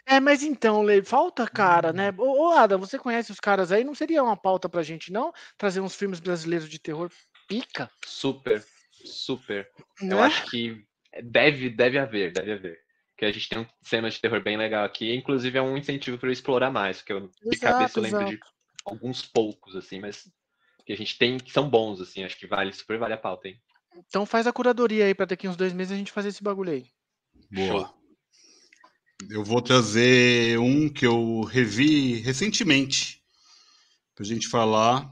É, 0.05 0.19
mas 0.19 0.43
então, 0.43 0.83
Le, 0.83 1.03
falta 1.03 1.47
cara, 1.47 1.93
né? 1.93 2.13
Ô, 2.17 2.47
ô, 2.47 2.51
Adam, 2.51 2.79
você 2.79 2.97
conhece 2.97 3.31
os 3.31 3.39
caras 3.39 3.71
aí? 3.71 3.83
Não 3.83 3.95
seria 3.95 4.23
uma 4.23 4.37
pauta 4.37 4.67
pra 4.67 4.83
gente, 4.83 5.11
não? 5.11 5.31
Trazer 5.57 5.81
uns 5.81 5.95
filmes 5.95 6.19
brasileiros 6.19 6.69
de 6.69 6.79
terror 6.79 7.09
pica? 7.47 7.89
Super, 8.05 8.63
super. 8.91 9.69
Eu 10.01 10.17
Né? 10.17 10.23
acho 10.23 10.49
que 10.49 10.85
deve, 11.23 11.69
deve 11.69 11.97
haver, 11.99 12.31
deve 12.31 12.53
haver. 12.53 12.79
Porque 13.11 13.25
a 13.25 13.31
gente 13.31 13.47
tem 13.47 13.59
um 13.59 13.67
cinema 13.83 14.09
de 14.09 14.19
terror 14.19 14.41
bem 14.41 14.57
legal 14.57 14.83
aqui. 14.83 15.13
Inclusive 15.13 15.57
é 15.57 15.61
um 15.61 15.77
incentivo 15.77 16.17
para 16.17 16.29
eu 16.29 16.33
explorar 16.33 16.71
mais, 16.71 16.97
porque 16.97 17.13
eu, 17.13 17.27
de 17.27 17.55
Exato, 17.55 17.73
cabeça 17.73 17.99
eu 17.99 18.03
lembro 18.03 18.19
exato. 18.19 18.35
de 18.35 18.39
alguns 18.85 19.25
poucos, 19.25 19.75
assim, 19.75 19.99
mas 19.99 20.27
que 20.85 20.91
a 20.91 20.97
gente 20.97 21.17
tem 21.17 21.37
que 21.37 21.51
são 21.51 21.69
bons, 21.69 22.01
assim. 22.01 22.23
Acho 22.23 22.37
que 22.37 22.47
vale, 22.47 22.73
super 22.73 22.97
vale 22.97 23.13
a 23.13 23.17
pauta, 23.17 23.47
hein? 23.47 23.61
Então 24.07 24.25
faz 24.25 24.47
a 24.47 24.53
curadoria 24.53 25.05
aí 25.05 25.13
pra 25.13 25.25
daqui 25.25 25.47
uns 25.47 25.55
dois 25.55 25.71
meses 25.73 25.93
a 25.93 25.97
gente 25.97 26.11
fazer 26.11 26.29
esse 26.29 26.43
bagulho 26.43 26.71
aí. 26.71 26.87
Boa. 27.51 27.93
Eu 29.29 29.43
vou 29.43 29.61
trazer 29.61 30.57
um 30.59 30.89
que 30.89 31.05
eu 31.05 31.41
revi 31.43 32.15
recentemente. 32.15 33.21
Pra 34.15 34.25
gente 34.25 34.47
falar. 34.47 35.11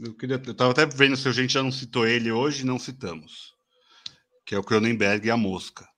Eu, 0.00 0.14
queria, 0.14 0.40
eu 0.44 0.54
tava 0.54 0.72
até 0.72 0.86
vendo 0.86 1.16
se 1.16 1.28
a 1.28 1.32
gente 1.32 1.52
já 1.52 1.62
não 1.62 1.70
citou 1.72 2.06
ele 2.06 2.30
hoje, 2.32 2.64
não 2.66 2.78
citamos. 2.78 3.52
Que 4.44 4.54
é 4.54 4.58
o 4.58 4.62
Cronenberg 4.64 5.26
e 5.26 5.30
a 5.30 5.36
Mosca. 5.36 5.88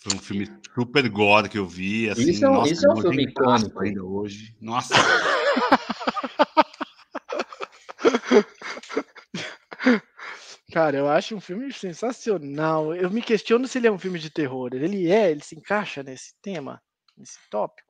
Foi 0.00 0.14
um 0.14 0.18
filme 0.20 0.48
super 0.74 1.08
gore 1.08 1.48
que 1.48 1.58
eu 1.58 1.66
vi. 1.66 2.08
Assim, 2.08 2.30
Isso 2.30 2.44
é 2.44 2.48
um- 2.48 2.52
nossa, 2.54 2.72
isso 2.72 2.86
é 2.86 2.92
um 2.92 3.00
filme 3.00 3.24
icônico. 3.24 3.80
ainda 3.80 4.04
hoje. 4.04 4.54
Nossa, 4.60 4.94
Cara, 10.76 10.98
eu 10.98 11.08
acho 11.08 11.34
um 11.34 11.40
filme 11.40 11.72
sensacional. 11.72 12.94
Eu 12.94 13.08
me 13.10 13.22
questiono 13.22 13.66
se 13.66 13.78
ele 13.78 13.86
é 13.86 13.90
um 13.90 13.98
filme 13.98 14.18
de 14.18 14.28
terror. 14.28 14.68
Ele 14.74 15.10
é, 15.10 15.30
ele 15.30 15.42
se 15.42 15.56
encaixa 15.56 16.02
nesse 16.02 16.34
tema, 16.42 16.82
nesse 17.16 17.38
tópico. 17.50 17.88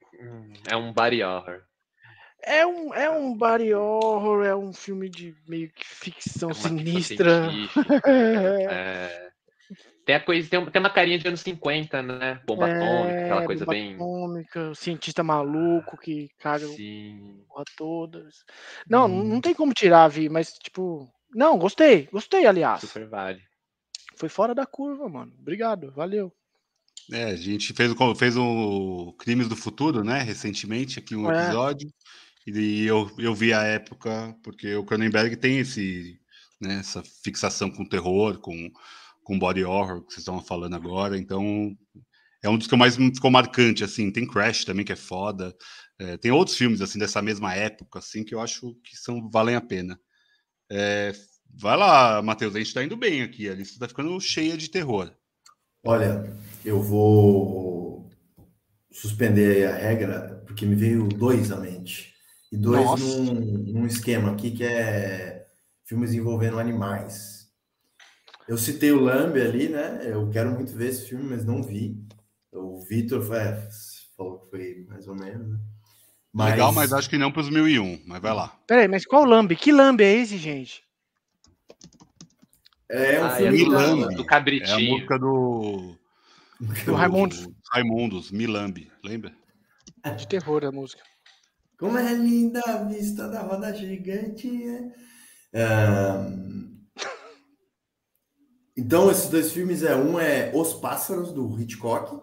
É 0.70 0.76
um 0.76 0.92
body 0.92 1.20
horror. 1.20 1.62
É 2.44 2.64
um, 2.64 2.94
é 2.94 3.10
um 3.10 3.36
body 3.36 3.74
horror, 3.74 4.46
é 4.46 4.54
um 4.54 4.72
filme 4.72 5.08
de 5.08 5.34
meio 5.48 5.68
que 5.72 5.84
ficção 5.84 6.50
É 6.50 6.54
sinistra. 6.54 7.50
científica, 7.50 8.02
É, 8.06 8.62
é. 8.70 9.26
Tem 10.04 10.14
a 10.14 10.20
coisa, 10.24 10.48
tem, 10.48 10.64
tem 10.70 10.80
uma 10.80 10.88
carinha 10.88 11.18
de 11.18 11.26
anos 11.26 11.40
50, 11.40 12.00
né? 12.02 12.40
Bomba 12.46 12.66
atômica, 12.66 13.24
aquela 13.24 13.44
coisa 13.46 13.64
bomba 13.64 13.76
bem. 13.76 13.94
atômica, 13.96 14.74
cientista 14.76 15.24
maluco 15.24 15.98
que 15.98 16.28
caga 16.38 16.64
Sim. 16.68 17.42
porra 17.48 17.64
todas. 17.76 18.44
Não, 18.88 19.08
não 19.08 19.40
tem 19.40 19.52
como 19.52 19.74
tirar, 19.74 20.06
Vi, 20.06 20.28
mas 20.28 20.52
tipo. 20.52 21.12
Não, 21.30 21.58
gostei, 21.58 22.08
gostei, 22.12 22.46
aliás. 22.46 22.80
Super 22.80 23.08
vale. 23.08 23.42
Foi 24.16 24.28
fora 24.28 24.54
da 24.54 24.64
curva, 24.64 25.08
mano. 25.08 25.32
Obrigado, 25.38 25.92
valeu. 25.92 26.32
É, 27.12 27.24
a 27.24 27.36
gente 27.36 27.72
fez 27.72 27.92
o, 27.92 28.14
fez 28.14 28.36
o 28.36 29.14
Crimes 29.18 29.48
do 29.48 29.54
Futuro, 29.56 30.02
né? 30.02 30.22
Recentemente, 30.22 30.98
aqui 30.98 31.14
um 31.14 31.30
É. 31.30 31.44
episódio. 31.44 31.88
E 32.46 32.84
eu, 32.86 33.10
eu 33.18 33.34
vi 33.34 33.52
a 33.52 33.62
época, 33.62 34.34
porque 34.42 34.74
o 34.74 34.84
Cronenberg 34.84 35.36
tem 35.36 35.58
esse, 35.58 36.18
né, 36.60 36.78
essa 36.78 37.02
fixação 37.24 37.70
com 37.70 37.84
terror, 37.84 38.38
com, 38.38 38.70
com 39.22 39.38
body 39.38 39.64
horror, 39.64 40.00
que 40.02 40.12
vocês 40.12 40.18
estão 40.18 40.40
falando 40.40 40.74
agora. 40.74 41.18
Então, 41.18 41.76
é 42.42 42.48
um 42.48 42.56
dos 42.56 42.66
que 42.68 42.74
eu 42.74 42.78
mais 42.78 42.96
ficou 42.96 43.30
marcante, 43.30 43.82
assim. 43.84 44.10
Tem 44.12 44.26
Crash 44.26 44.64
também, 44.64 44.84
que 44.84 44.92
é 44.92 44.96
foda. 44.96 45.54
É, 45.98 46.16
tem 46.16 46.30
outros 46.30 46.56
filmes, 46.56 46.80
assim, 46.80 46.98
dessa 46.98 47.20
mesma 47.20 47.54
época, 47.54 47.98
assim, 47.98 48.24
que 48.24 48.34
eu 48.34 48.40
acho 48.40 48.74
que 48.84 48.96
são, 48.96 49.28
valem 49.28 49.56
a 49.56 49.60
pena. 49.60 49.98
É, 50.70 51.12
vai 51.48 51.76
lá, 51.76 52.20
Matheus, 52.22 52.54
a 52.54 52.58
gente 52.58 52.74
tá 52.74 52.82
indo 52.82 52.96
bem 52.96 53.22
aqui. 53.22 53.48
A 53.48 53.54
lista 53.54 53.78
tá 53.78 53.88
ficando 53.88 54.18
cheia 54.20 54.56
de 54.56 54.68
terror. 54.68 55.12
Olha, 55.84 56.32
eu 56.64 56.82
vou 56.82 58.10
suspender 58.90 59.68
a 59.68 59.76
regra, 59.76 60.42
porque 60.46 60.66
me 60.66 60.74
veio 60.74 61.08
dois 61.08 61.52
à 61.52 61.56
mente. 61.60 62.14
E 62.50 62.56
dois 62.56 62.84
Nossa. 62.84 63.06
num, 63.06 63.34
num 63.34 63.86
esquema 63.86 64.32
aqui 64.32 64.50
que 64.50 64.64
é 64.64 65.46
filmes 65.84 66.12
envolvendo 66.12 66.58
animais. 66.58 67.48
Eu 68.48 68.56
citei 68.56 68.92
o 68.92 69.00
Lambe 69.00 69.40
ali, 69.40 69.68
né? 69.68 70.00
Eu 70.04 70.28
quero 70.30 70.52
muito 70.52 70.72
ver 70.72 70.88
esse 70.88 71.08
filme, 71.08 71.24
mas 71.24 71.44
não 71.44 71.62
vi. 71.62 72.04
O 72.52 72.80
Vitor 72.80 73.20
é, 73.34 73.68
falou 74.16 74.40
que 74.40 74.50
foi 74.50 74.86
mais 74.88 75.08
ou 75.08 75.14
menos, 75.14 75.48
né? 75.48 75.58
Legal, 76.44 76.72
mas 76.72 76.92
acho 76.92 77.08
que 77.08 77.16
não 77.16 77.32
pros 77.32 77.48
1001, 77.48 78.02
mas 78.06 78.20
vai 78.20 78.34
lá. 78.34 78.48
Peraí, 78.66 78.86
mas 78.86 79.06
qual 79.06 79.24
lambe? 79.24 79.56
Que 79.56 79.72
lambe 79.72 80.04
é 80.04 80.12
esse, 80.12 80.36
gente? 80.36 80.84
É 82.90 83.20
um 83.20 83.24
Ah, 83.26 83.32
é 83.32 83.36
filme 83.36 83.58
do, 83.58 83.70
Milambe. 83.70 84.14
do 84.14 84.20
É 84.20 84.24
a 84.24 84.26
cabritinho. 84.28 84.92
música 84.92 85.18
do, 85.18 85.96
Do 86.84 86.94
Raimundos. 86.94 87.48
Raimundos, 87.72 88.30
Milambi, 88.30 88.90
lembra? 89.02 89.34
De 90.16 90.28
terror 90.28 90.64
a 90.64 90.70
música. 90.70 91.02
Como 91.78 91.98
é 91.98 92.12
linda 92.14 92.60
a 92.66 92.84
vista 92.84 93.28
da 93.28 93.42
roda 93.42 93.74
gigante. 93.74 94.48
é. 95.52 96.26
Então, 98.76 99.10
esses 99.10 99.30
dois 99.30 99.52
filmes 99.52 99.82
é 99.82 99.96
um 99.96 100.20
é 100.20 100.50
Os 100.54 100.74
Pássaros 100.74 101.32
do 101.32 101.58
Hitchcock, 101.58 102.20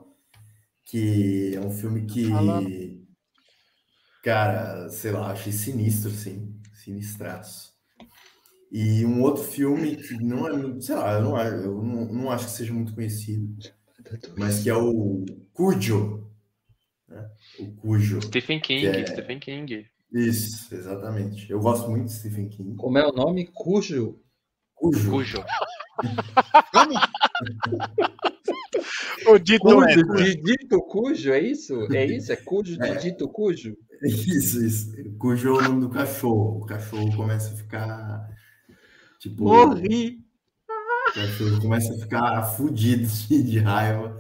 que 0.86 1.56
é 1.56 1.60
um 1.60 1.72
filme 1.72 2.06
que, 2.06 2.30
Fala. 2.30 2.62
Cara, 4.24 4.90
sei 4.90 5.12
lá, 5.12 5.32
achei 5.32 5.54
sinistro, 5.54 6.10
sim, 6.10 6.60
sinistraço. 6.74 7.72
E 8.72 9.06
um 9.06 9.22
outro 9.22 9.44
filme 9.44 9.96
que 9.98 10.16
não 10.24 10.48
é, 10.48 10.54
muito- 10.54 10.82
sei 10.84 10.96
lá, 10.96 11.14
eu 11.14 11.22
não, 11.22 11.36
acho- 11.36 11.56
eu 11.58 11.84
não, 11.84 12.06
não 12.12 12.32
acho 12.32 12.46
que 12.46 12.52
seja 12.52 12.74
muito 12.74 12.96
conhecido, 12.96 13.56
mas 14.36 14.64
que 14.64 14.70
é 14.70 14.76
o 14.76 15.24
Cujo. 15.54 16.28
o 17.60 17.72
Cujo. 17.76 18.20
Stephen 18.24 18.60
King, 18.60 18.88
é- 18.88 19.06
Stephen 19.06 19.40
King. 19.40 19.86
Isso, 20.12 20.74
exatamente. 20.74 21.52
Eu 21.52 21.60
gosto 21.60 21.88
muito 21.90 22.06
de 22.06 22.14
Stephen 22.14 22.50
King. 22.50 22.76
Como 22.76 22.98
é 22.98 23.06
o 23.06 23.12
nome? 23.12 23.46
Cujo? 23.54 24.20
Cujo. 24.74 25.12
Cujo. 25.12 25.44
O 29.28 29.38
dito 29.40 29.64
Cujo, 29.64 30.18
é. 30.18 30.24
de 30.24 30.36
dito 30.42 30.82
cujo, 30.82 31.32
é 31.32 31.40
isso? 31.40 31.94
É 31.94 32.06
isso? 32.06 32.32
É 32.32 32.36
cujo 32.36 32.78
de 32.78 32.98
dito 33.00 33.28
cujo? 33.30 33.76
Isso, 34.04 34.64
isso. 34.64 34.92
Cujo 35.18 35.48
é 35.50 35.52
o 35.52 35.62
nome 35.62 35.82
do 35.82 35.90
cachorro. 35.90 36.62
O 36.62 36.66
cachorro 36.66 37.16
começa 37.16 37.54
a 37.54 37.56
ficar. 37.56 38.28
Tipo. 39.20 39.46
Morri! 39.46 40.20
O 41.10 41.14
cachorro 41.14 41.62
começa 41.62 41.94
a 41.94 41.98
ficar 41.98 42.44
fudido 42.44 43.08
de, 43.30 43.60
raiva. 43.60 44.18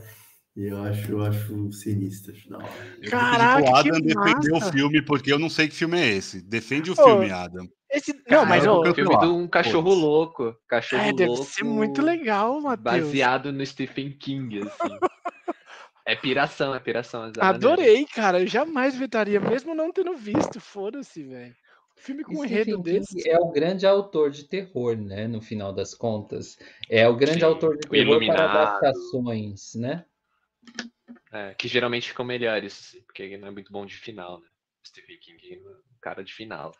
E 0.56 0.66
eu 0.68 0.82
acho, 0.84 1.12
eu 1.12 1.24
acho 1.24 1.72
sinistro, 1.72 2.32
acho 2.32 2.48
da 2.50 2.58
hora. 2.58 2.70
Eu 3.02 3.10
Caraca, 3.10 3.64
pro 3.64 3.84
que 3.84 3.90
Adam 3.90 4.02
defender 4.02 4.52
massa. 4.52 4.70
o 4.70 4.72
filme, 4.72 5.02
porque 5.02 5.34
eu 5.34 5.40
não 5.40 5.50
sei 5.50 5.68
que 5.68 5.76
filme 5.76 6.00
é 6.00 6.08
esse. 6.16 6.42
Defende 6.42 6.92
o 6.92 6.94
Ô, 6.94 6.96
filme, 6.96 7.32
Adam. 7.32 7.68
Esse... 7.94 8.14
Não, 8.28 8.44
mas 8.46 8.64
Cara, 8.64 8.74
ó, 8.74 8.86
eu- 8.86 8.96
Filme 8.96 9.18
de 9.18 9.26
um 9.26 9.48
cachorro 9.48 9.92
Putz. 9.92 10.02
louco. 10.02 10.58
Cachorro 10.68 11.04
é, 11.04 11.14
deve 11.14 11.30
louco. 11.30 11.46
ser 11.46 11.64
muito 11.64 12.02
legal, 12.02 12.60
Matheus. 12.60 13.06
Baseado 13.06 13.54
no 13.54 13.66
Stephen 13.66 14.12
King, 14.18 14.62
assim. 14.62 14.90
É 16.06 16.18
piração, 16.18 16.76
é 16.76 16.82
piração. 16.82 17.28
exatamente. 17.30 17.66
Adorei, 17.66 18.06
cara. 18.06 18.42
Eu 18.42 18.46
jamais 18.48 18.94
vetaria, 18.94 19.40
mesmo 19.40 19.74
não 19.74 19.90
tendo 19.90 20.14
visto. 20.18 20.60
Foda-se, 20.60 21.24
velho. 21.24 21.56
Filme 21.96 22.26
com 22.26 22.34
um 22.34 22.38
Stephen 22.40 22.54
enredo 22.58 22.84
King 22.84 23.00
desse. 23.00 23.30
É 23.30 23.40
o 23.40 23.50
grande 23.52 23.88
autor 23.88 24.30
de 24.30 24.44
terror, 24.44 24.98
né? 24.98 25.30
No 25.30 25.42
final 25.42 25.72
das 25.72 25.94
contas. 25.94 26.58
É 26.90 27.08
o 27.08 27.16
grande 27.16 27.40
Sim, 27.40 27.46
autor 27.46 27.78
de 27.78 27.88
o 27.88 27.90
terror 27.90 28.06
para 28.20 28.26
Iluminado. 28.26 28.50
adaptações, 28.50 29.76
né? 29.76 30.06
É, 31.32 31.54
que 31.54 31.70
geralmente 31.70 32.10
ficam 32.10 32.26
melhores, 32.26 32.74
assim, 32.74 33.02
porque 33.04 33.24
ele 33.24 33.38
não 33.38 33.48
é 33.48 33.52
muito 33.52 33.72
bom 33.72 33.86
de 33.86 33.96
final, 33.96 34.42
né? 34.42 34.48
Stephen 34.86 35.18
King 35.20 35.54
é 35.54 35.70
um 35.70 36.00
cara 36.02 36.22
de 36.22 36.34
final. 36.34 36.74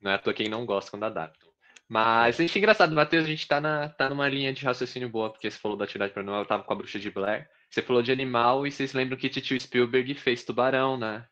Não 0.00 0.10
é 0.10 0.14
à 0.14 0.18
toa 0.18 0.32
quem 0.34 0.48
não 0.48 0.64
gosta 0.64 0.90
quando 0.90 1.04
adaptam. 1.04 1.48
Mas 1.88 2.38
a 2.38 2.42
gente 2.42 2.56
é 2.56 2.58
engraçado, 2.58 2.94
Matheus, 2.94 3.24
a 3.24 3.28
gente 3.28 3.46
tá, 3.48 3.60
na, 3.60 3.88
tá 3.88 4.08
numa 4.08 4.28
linha 4.28 4.52
de 4.52 4.64
raciocínio 4.64 5.08
boa, 5.08 5.28
porque 5.30 5.50
você 5.50 5.58
falou 5.58 5.76
da 5.76 5.84
atividade 5.84 6.12
paranormal, 6.12 6.42
eu 6.42 6.48
tava 6.48 6.62
com 6.62 6.72
a 6.72 6.76
bruxa 6.76 6.98
de 7.00 7.10
Blair. 7.10 7.48
Você 7.68 7.82
falou 7.82 8.00
de 8.02 8.12
animal 8.12 8.66
e 8.66 8.70
vocês 8.70 8.92
lembram 8.92 9.18
que 9.18 9.28
Titio 9.28 9.60
Spielberg 9.60 10.14
fez 10.14 10.44
tubarão, 10.44 10.96
né? 10.96 11.24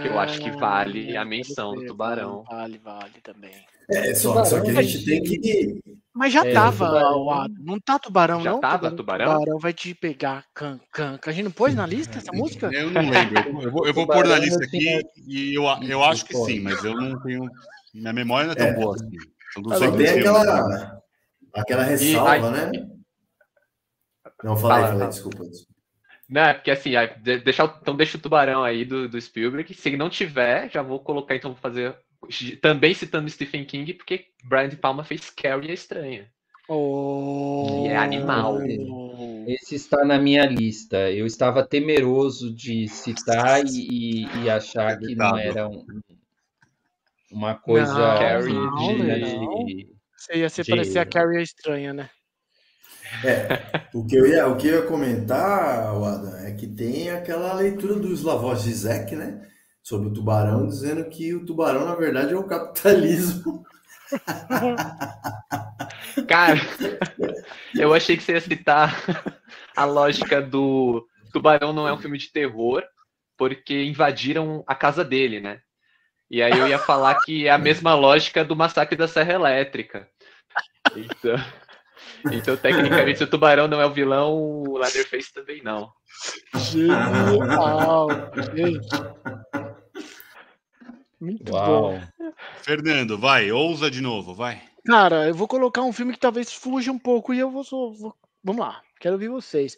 Que 0.00 0.08
eu 0.08 0.20
acho 0.20 0.40
que 0.40 0.50
vale 0.52 1.16
a 1.16 1.24
menção 1.24 1.74
do 1.74 1.84
tubarão. 1.86 2.44
Vale, 2.48 2.78
vale 2.78 3.20
também. 3.22 3.54
É, 3.90 4.14
só, 4.14 4.44
só 4.44 4.60
que 4.60 4.70
a 4.70 4.74
Tubarão, 4.74 4.82
gente 4.82 5.04
tem 5.04 5.22
que. 5.22 5.80
Mas 6.14 6.32
já 6.32 6.44
É, 6.46 6.52
tava, 6.52 6.86
tubarão- 6.86 7.22
o 7.24 7.30
Adam. 7.30 7.56
Não 7.58 7.80
tá 7.80 7.98
tubarão, 7.98 8.40
Já 8.40 8.52
não? 8.52 8.60
tava 8.60 8.90
tubarão? 8.92 9.32
Tubarão 9.40 9.58
vai 9.58 9.72
te 9.72 9.94
pegar, 9.94 10.44
can, 10.54 10.78
can. 10.92 11.18
A 11.26 11.32
gente 11.32 11.44
não 11.44 11.50
pôs 11.50 11.74
na 11.74 11.84
lista 11.86 12.18
essa 12.18 12.30
música? 12.32 12.70
Eu 12.72 12.90
não 12.90 13.10
lembro. 13.10 13.62
Eu, 13.62 13.70
vou, 13.72 13.86
eu 13.86 13.92
vou 13.92 14.06
pôr 14.06 14.16
na 14.26 14.36
Tubarão 14.36 14.44
lista 14.44 14.64
aqui 14.64 15.00
e 15.26 15.54
eu, 15.54 15.64
eu 15.88 16.04
acho 16.04 16.24
que 16.24 16.34
sim, 16.34 16.60
mas 16.60 16.84
eu 16.84 16.94
não 16.94 17.20
tenho. 17.22 17.50
Minha 17.94 18.12
memória 18.12 18.46
não 18.46 18.52
é 18.52 18.56
tão 18.56 18.66
É. 18.66 18.72
boa 18.74 18.94
assim. 18.96 19.10
200 19.62 19.96
tem 19.96 20.08
aquela, 20.20 21.00
aquela 21.54 21.84
ressalva, 21.84 22.30
ai- 22.30 22.40
né? 22.70 22.88
Não, 24.42 24.56
fala 24.56 24.74
aí, 24.76 24.80
Fala, 24.82 24.92
aí, 24.92 24.98
fala. 24.98 25.08
desculpa. 25.10 25.44
desculpa. 25.44 25.74
Não, 26.28 26.40
é 26.42 26.54
porque 26.54 26.70
assim, 26.70 26.96
aí, 26.96 27.08
de- 27.20 27.38
deixa, 27.38 27.62
então 27.80 27.94
deixa 27.96 28.16
o 28.16 28.20
tubarão 28.20 28.64
aí 28.64 28.84
do, 28.84 29.08
do 29.08 29.20
Spielberg. 29.20 29.72
Se 29.74 29.96
não 29.96 30.10
tiver, 30.10 30.70
já 30.70 30.82
vou 30.82 30.98
colocar, 31.00 31.36
então 31.36 31.52
vou 31.52 31.60
fazer. 31.60 31.94
Também 32.62 32.94
citando 32.94 33.28
Stephen 33.28 33.64
King, 33.66 33.92
porque 33.94 34.26
Brian 34.44 34.68
De 34.68 34.76
Palma 34.76 35.04
fez 35.04 35.28
Carrie 35.30 35.70
a 35.70 35.74
Estranha. 35.74 36.26
Oh, 36.66 37.82
Que 37.84 37.88
é 37.90 37.96
animal. 37.96 38.58
Esse 39.46 39.74
está 39.74 40.02
na 40.06 40.18
minha 40.18 40.46
lista. 40.46 41.10
Eu 41.10 41.26
estava 41.26 41.62
temeroso 41.62 42.52
de 42.54 42.88
citar 42.88 43.62
e, 43.66 44.22
e- 44.24 44.44
e 44.44 44.50
achar 44.50 44.98
que 44.98 45.14
não 45.14 45.36
era 45.36 45.68
um- 45.68 45.84
uma 47.34 47.54
coisa 47.54 47.92
Não, 47.92 48.18
Carrie 48.18 48.54
não, 48.54 48.74
digna 48.76 49.16
não. 49.18 49.64
de. 49.66 49.88
Você 50.16 50.36
ia 50.36 50.48
ser 50.48 50.62
de- 50.62 50.70
parecer 50.70 50.98
a 51.00 51.06
Carrie 51.06 51.42
estranha, 51.42 51.92
né? 51.92 52.08
É, 53.24 53.86
o 53.92 54.06
que 54.06 54.16
eu 54.16 54.26
ia, 54.26 54.46
o 54.48 54.56
que 54.56 54.68
eu 54.68 54.80
ia 54.82 54.86
comentar, 54.86 55.88
Adam, 55.88 56.36
é 56.38 56.52
que 56.52 56.66
tem 56.66 57.10
aquela 57.10 57.52
leitura 57.54 57.94
do 57.96 58.12
Slavoj 58.12 58.56
Zizek, 58.56 59.14
né? 59.14 59.46
Sobre 59.82 60.08
o 60.08 60.12
tubarão, 60.12 60.66
dizendo 60.66 61.04
que 61.10 61.34
o 61.34 61.44
tubarão, 61.44 61.84
na 61.84 61.94
verdade, 61.94 62.32
é 62.32 62.36
o 62.36 62.44
capitalismo. 62.44 63.64
Cara, 66.28 66.60
eu 67.74 67.92
achei 67.92 68.16
que 68.16 68.22
você 68.22 68.32
ia 68.32 68.40
citar 68.40 68.94
a 69.76 69.84
lógica 69.84 70.40
do 70.40 71.06
Tubarão 71.32 71.72
não 71.72 71.88
é 71.88 71.92
um 71.92 71.98
filme 71.98 72.16
de 72.16 72.30
terror, 72.30 72.82
porque 73.36 73.82
invadiram 73.84 74.62
a 74.66 74.74
casa 74.74 75.04
dele, 75.04 75.40
né? 75.40 75.60
E 76.30 76.42
aí 76.42 76.58
eu 76.58 76.66
ia 76.66 76.78
falar 76.78 77.20
que 77.22 77.46
é 77.46 77.50
a 77.50 77.58
mesma 77.58 77.94
lógica 77.94 78.44
do 78.44 78.56
massacre 78.56 78.96
da 78.96 79.06
Serra 79.06 79.34
Elétrica. 79.34 80.08
Então, 80.96 81.36
então 82.32 82.56
tecnicamente, 82.56 83.18
se 83.18 83.24
o 83.24 83.26
Tubarão 83.30 83.68
não 83.68 83.80
é 83.80 83.86
o 83.86 83.92
vilão, 83.92 84.34
o 84.34 84.78
Leatherface 84.78 85.32
também 85.32 85.62
não. 85.62 85.92
Genial, 86.56 88.08
gente. 88.54 88.88
Muito 91.20 91.44
bom. 91.44 91.52
Uau! 91.56 92.00
Fernando, 92.62 93.18
vai, 93.18 93.50
ousa 93.52 93.90
de 93.90 94.00
novo, 94.00 94.34
vai. 94.34 94.62
Cara, 94.86 95.26
eu 95.28 95.34
vou 95.34 95.48
colocar 95.48 95.82
um 95.82 95.92
filme 95.92 96.12
que 96.12 96.18
talvez 96.18 96.52
fuja 96.52 96.92
um 96.92 96.98
pouco 96.98 97.32
e 97.32 97.38
eu 97.38 97.50
vou, 97.50 97.64
só- 97.64 97.90
vou- 97.90 98.14
Vamos 98.42 98.60
lá, 98.60 98.82
quero 99.00 99.14
ouvir 99.14 99.28
vocês. 99.28 99.76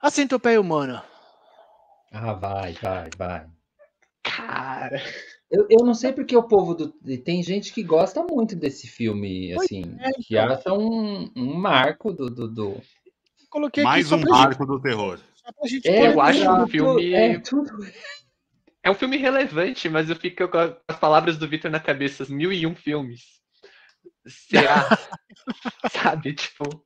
A 0.00 0.10
Centopeia 0.10 0.60
Humana. 0.60 1.04
Ah, 2.12 2.32
vai, 2.34 2.72
vai, 2.74 3.10
vai. 3.16 3.46
Cara, 4.24 5.00
Eu, 5.50 5.66
eu 5.70 5.84
não 5.86 5.94
sei 5.94 6.12
porque 6.12 6.34
o 6.36 6.42
povo 6.42 6.74
do. 6.74 6.88
Tem 7.22 7.42
gente 7.42 7.72
que 7.72 7.82
gosta 7.82 8.22
muito 8.24 8.56
desse 8.56 8.88
filme, 8.88 9.52
assim, 9.54 9.82
é, 10.00 10.10
que 10.12 10.34
então. 10.36 10.52
acha 10.52 10.72
um, 10.72 11.30
um 11.36 11.54
marco 11.54 12.12
do. 12.12 12.28
do, 12.30 12.48
do- 12.48 12.80
Coloquei 13.50 13.84
Mais 13.84 14.10
um 14.10 14.20
pra 14.20 14.30
gente- 14.30 14.30
marco 14.46 14.66
do 14.66 14.80
terror. 14.80 15.20
É, 15.84 16.06
eu 16.08 16.20
acho 16.20 16.50
um 16.50 16.66
filme- 16.66 17.12
É, 17.12 17.38
tudo. 17.38 17.70
é 18.82 18.90
um 18.90 18.94
filme 18.94 19.16
relevante, 19.18 19.88
mas 19.88 20.08
eu 20.10 20.16
fico 20.16 20.48
com 20.48 20.58
as 20.88 20.98
palavras 20.98 21.36
do 21.36 21.46
Victor 21.46 21.70
na 21.70 21.78
cabeça, 21.78 22.24
mil 22.28 22.52
e 22.52 22.66
um 22.66 22.74
filmes. 22.74 23.20
Será? 24.26 24.88
Sabe, 25.92 26.32
tipo. 26.34 26.84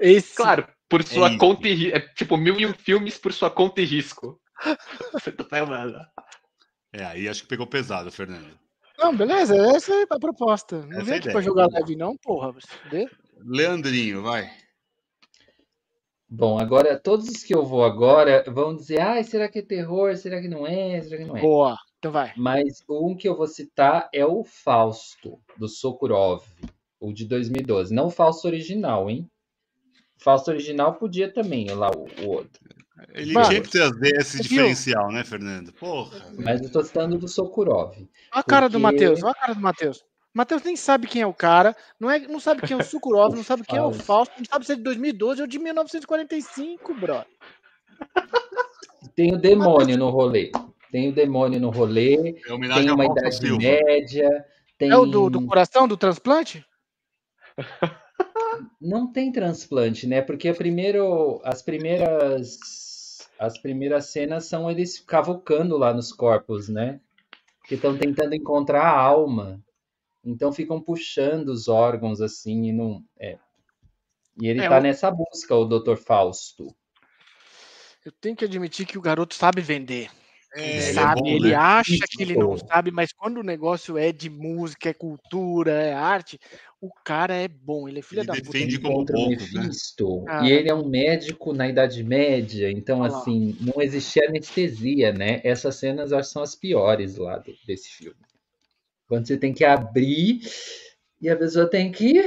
Esse, 0.00 0.36
Claro, 0.36 0.66
por 0.88 1.02
sua 1.04 1.28
isso. 1.28 1.38
conta 1.38 1.68
e 1.68 1.74
risco. 1.74 1.96
É 1.96 2.00
tipo 2.00 2.36
mil 2.36 2.58
e 2.60 2.66
um 2.66 2.74
filmes 2.74 3.16
por 3.16 3.32
sua 3.32 3.50
conta 3.50 3.80
e 3.80 3.84
risco. 3.84 4.38
Você 5.12 5.30
tá 5.32 5.44
falando. 5.44 5.96
É, 6.92 7.04
aí 7.04 7.28
acho 7.28 7.42
que 7.42 7.48
pegou 7.48 7.66
pesado, 7.66 8.10
Fernando. 8.10 8.58
Não, 8.98 9.16
beleza, 9.16 9.56
essa 9.56 9.94
é 9.94 10.06
a 10.10 10.18
proposta. 10.18 10.84
Não 10.84 10.92
Essa 10.98 11.04
vem 11.04 11.14
é 11.14 11.16
a 11.16 11.18
aqui 11.20 11.30
pra 11.30 11.40
jogar 11.40 11.68
leve, 11.68 11.94
não, 11.94 12.16
porra. 12.16 12.52
Vê? 12.90 13.08
Leandrinho, 13.38 14.22
vai. 14.22 14.50
Bom, 16.28 16.58
agora, 16.58 16.98
todos 16.98 17.28
os 17.28 17.42
que 17.42 17.54
eu 17.54 17.64
vou 17.64 17.84
agora 17.84 18.44
vão 18.48 18.74
dizer: 18.74 19.00
ai, 19.00 19.24
será 19.24 19.48
que 19.48 19.60
é 19.60 19.62
terror? 19.62 20.14
Será 20.16 20.40
que 20.40 20.48
não 20.48 20.66
é? 20.66 21.00
Será 21.00 21.16
que 21.16 21.24
não 21.24 21.36
é? 21.36 21.40
Boa, 21.40 21.76
então 21.98 22.12
vai. 22.12 22.32
Mas 22.36 22.82
um 22.88 23.16
que 23.16 23.28
eu 23.28 23.36
vou 23.36 23.46
citar 23.46 24.10
é 24.12 24.26
o 24.26 24.44
Fausto, 24.44 25.40
do 25.56 25.68
Sokurov, 25.68 26.44
o 27.00 27.12
de 27.12 27.24
2012. 27.24 27.94
Não 27.94 28.06
o 28.06 28.10
Fausto 28.10 28.46
original, 28.46 29.08
hein? 29.08 29.30
O 30.20 30.22
Fausto 30.22 30.50
original 30.50 30.96
podia 30.96 31.32
também, 31.32 31.66
lá 31.70 31.90
o, 31.90 32.06
o 32.24 32.28
outro. 32.28 32.60
Ele 33.14 33.32
Mano, 33.32 33.48
tinha 33.48 33.60
que 33.60 33.70
trazer 33.70 34.16
esse 34.16 34.38
viu? 34.38 34.42
diferencial, 34.42 35.12
né, 35.12 35.24
Fernando? 35.24 35.72
Porra. 35.72 36.20
Mas 36.38 36.60
eu 36.60 36.70
tô 36.70 36.82
citando 36.82 37.18
do 37.18 37.28
Sokurov. 37.28 37.96
Olha 37.96 38.08
a 38.32 38.42
cara 38.42 38.68
do 38.68 38.80
Matheus, 38.80 39.22
olha 39.22 39.32
a 39.32 39.34
cara 39.34 39.54
do 39.54 39.60
Matheus. 39.60 40.04
Matheus 40.34 40.62
nem 40.62 40.76
sabe 40.76 41.06
quem 41.06 41.22
é 41.22 41.26
o 41.26 41.34
cara, 41.34 41.74
não, 41.98 42.10
é, 42.10 42.18
não 42.20 42.38
sabe 42.38 42.62
quem 42.62 42.76
é 42.76 42.80
o 42.80 42.84
Sukurov, 42.84 43.34
não 43.34 43.42
sabe 43.42 43.64
quem 43.64 43.78
é 43.78 43.82
o 43.82 43.92
Fausto. 43.92 44.34
Não 44.38 44.44
sabe 44.44 44.66
se 44.66 44.72
é 44.72 44.76
de 44.76 44.82
2012 44.82 45.40
ou 45.40 45.46
de 45.46 45.58
1945, 45.58 46.94
bro. 46.94 47.24
Tem 49.16 49.34
o 49.34 49.38
demônio 49.38 49.96
no 49.96 50.10
rolê. 50.10 50.52
Tem 50.92 51.08
o 51.08 51.12
demônio 51.12 51.58
no 51.58 51.70
rolê. 51.70 52.40
É 52.46 52.52
homenagem 52.52 52.84
Tem 52.84 52.94
uma 52.94 53.04
Idade 53.04 53.34
Silva. 53.34 53.58
Média. 53.58 54.44
Tem... 54.76 54.90
É 54.90 54.96
o 54.96 55.06
do, 55.06 55.28
do 55.28 55.44
coração, 55.44 55.88
do 55.88 55.96
transplante? 55.96 56.64
Não 58.80 59.10
tem 59.10 59.32
transplante, 59.32 60.06
né? 60.06 60.22
Porque 60.22 60.48
a 60.48 60.54
primeiro, 60.54 61.40
as 61.44 61.62
primeiras 61.62 62.58
as 63.38 63.58
primeiras 63.58 64.06
cenas 64.10 64.46
são 64.46 64.70
eles 64.70 64.98
cavucando 65.00 65.76
lá 65.76 65.92
nos 65.94 66.12
corpos, 66.12 66.68
né? 66.68 67.00
Que 67.66 67.74
estão 67.76 67.96
tentando 67.96 68.34
encontrar 68.34 68.82
a 68.82 68.98
alma. 68.98 69.62
Então 70.24 70.52
ficam 70.52 70.80
puxando 70.80 71.48
os 71.48 71.68
órgãos 71.68 72.20
assim 72.20 72.64
e 72.68 72.72
não 72.72 73.04
é. 73.18 73.38
E 74.40 74.48
ele 74.48 74.62
É, 74.62 74.68
tá 74.68 74.78
o- 74.78 74.82
nessa 74.82 75.10
busca, 75.10 75.54
o 75.54 75.64
Dr. 75.64 75.96
Fausto. 75.96 76.74
Eu 78.04 78.12
tenho 78.12 78.36
que 78.36 78.44
admitir 78.44 78.86
que 78.86 78.96
o 78.98 79.02
garoto 79.02 79.34
sabe 79.34 79.60
vender. 79.60 80.10
Ele 80.54 80.70
ele 80.70 80.80
é 80.80 80.92
sabe, 80.94 81.20
bom, 81.20 81.26
ele 81.28 81.48
né? 81.50 81.54
acha 81.54 82.04
que 82.10 82.22
ele 82.22 82.34
não 82.36 82.56
sabe, 82.56 82.90
mas 82.90 83.12
quando 83.12 83.38
o 83.38 83.42
negócio 83.42 83.98
é 83.98 84.10
de 84.12 84.30
música, 84.30 84.88
é 84.88 84.94
cultura, 84.94 85.72
é 85.72 85.92
arte, 85.92 86.38
o 86.80 86.90
cara 87.04 87.34
é 87.34 87.48
bom, 87.48 87.88
ele 87.88 87.98
é 87.98 88.02
filho 88.02 88.20
Ele 88.20 88.26
da 88.28 88.34
puta. 88.34 88.44
defende 88.46 88.76
ele- 88.76 88.82
como 88.82 89.00
o 89.02 89.04
né? 89.04 89.28
Mephisto. 89.28 90.24
Cara. 90.24 90.46
E 90.46 90.52
ele 90.52 90.70
é 90.70 90.74
um 90.74 90.88
médico 90.88 91.52
na 91.52 91.68
Idade 91.68 92.02
Média, 92.04 92.70
então 92.70 93.00
Olha 93.00 93.10
lá. 93.12 93.18
assim, 93.18 93.56
não 93.60 93.82
existia 93.82 94.28
anestesia, 94.28 95.12
né? 95.12 95.40
Essas 95.44 95.76
cenas 95.76 96.12
acho 96.12 96.28
que 96.28 96.32
são 96.32 96.42
as 96.42 96.54
piores 96.54 97.16
lá 97.16 97.38
do- 97.38 97.54
desse 97.66 97.88
filme. 97.90 98.16
Quando 99.08 99.26
você 99.26 99.36
tem 99.36 99.52
que 99.52 99.64
abrir 99.64 100.40
e 101.20 101.28
a 101.28 101.36
pessoa 101.36 101.68
tem 101.68 101.90
que. 101.90 102.22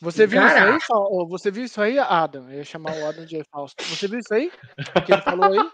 Você 0.00 0.26
viu 0.26 0.40
isso 0.44 0.54
Caraca. 0.54 0.74
aí? 0.74 0.80
Fa- 0.80 0.98
ô, 0.98 1.26
Você 1.28 1.50
viu 1.50 1.64
isso 1.64 1.80
aí, 1.80 1.96
Adam? 1.98 2.50
Eu 2.50 2.58
ia 2.58 2.64
chamar 2.64 2.96
o 2.96 3.06
Adam 3.06 3.24
de 3.24 3.40
Fausto. 3.44 3.84
Você 3.84 4.08
viu 4.08 4.18
isso 4.18 4.34
aí? 4.34 4.50
Que 5.06 5.12
ele 5.12 5.22
falou 5.22 5.52
aí? 5.52 5.70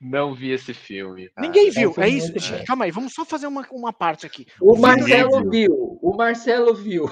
Não 0.00 0.34
vi 0.34 0.50
esse 0.50 0.72
filme. 0.72 1.28
cara. 1.28 1.46
Ninguém 1.46 1.70
viu. 1.70 1.94
É 1.98 2.08
isso. 2.08 2.32
bom. 2.32 2.64
Calma 2.66 2.86
aí, 2.86 2.90
vamos 2.90 3.12
só 3.12 3.24
fazer 3.24 3.46
uma, 3.46 3.66
uma 3.70 3.92
parte 3.92 4.26
aqui. 4.26 4.46
O 4.60 4.74
Vitor 4.74 4.88
Marcelo 4.98 5.40
viu. 5.42 5.50
viu. 5.50 5.98
O 6.00 6.16
Marcelo 6.16 6.74
viu. 6.74 7.10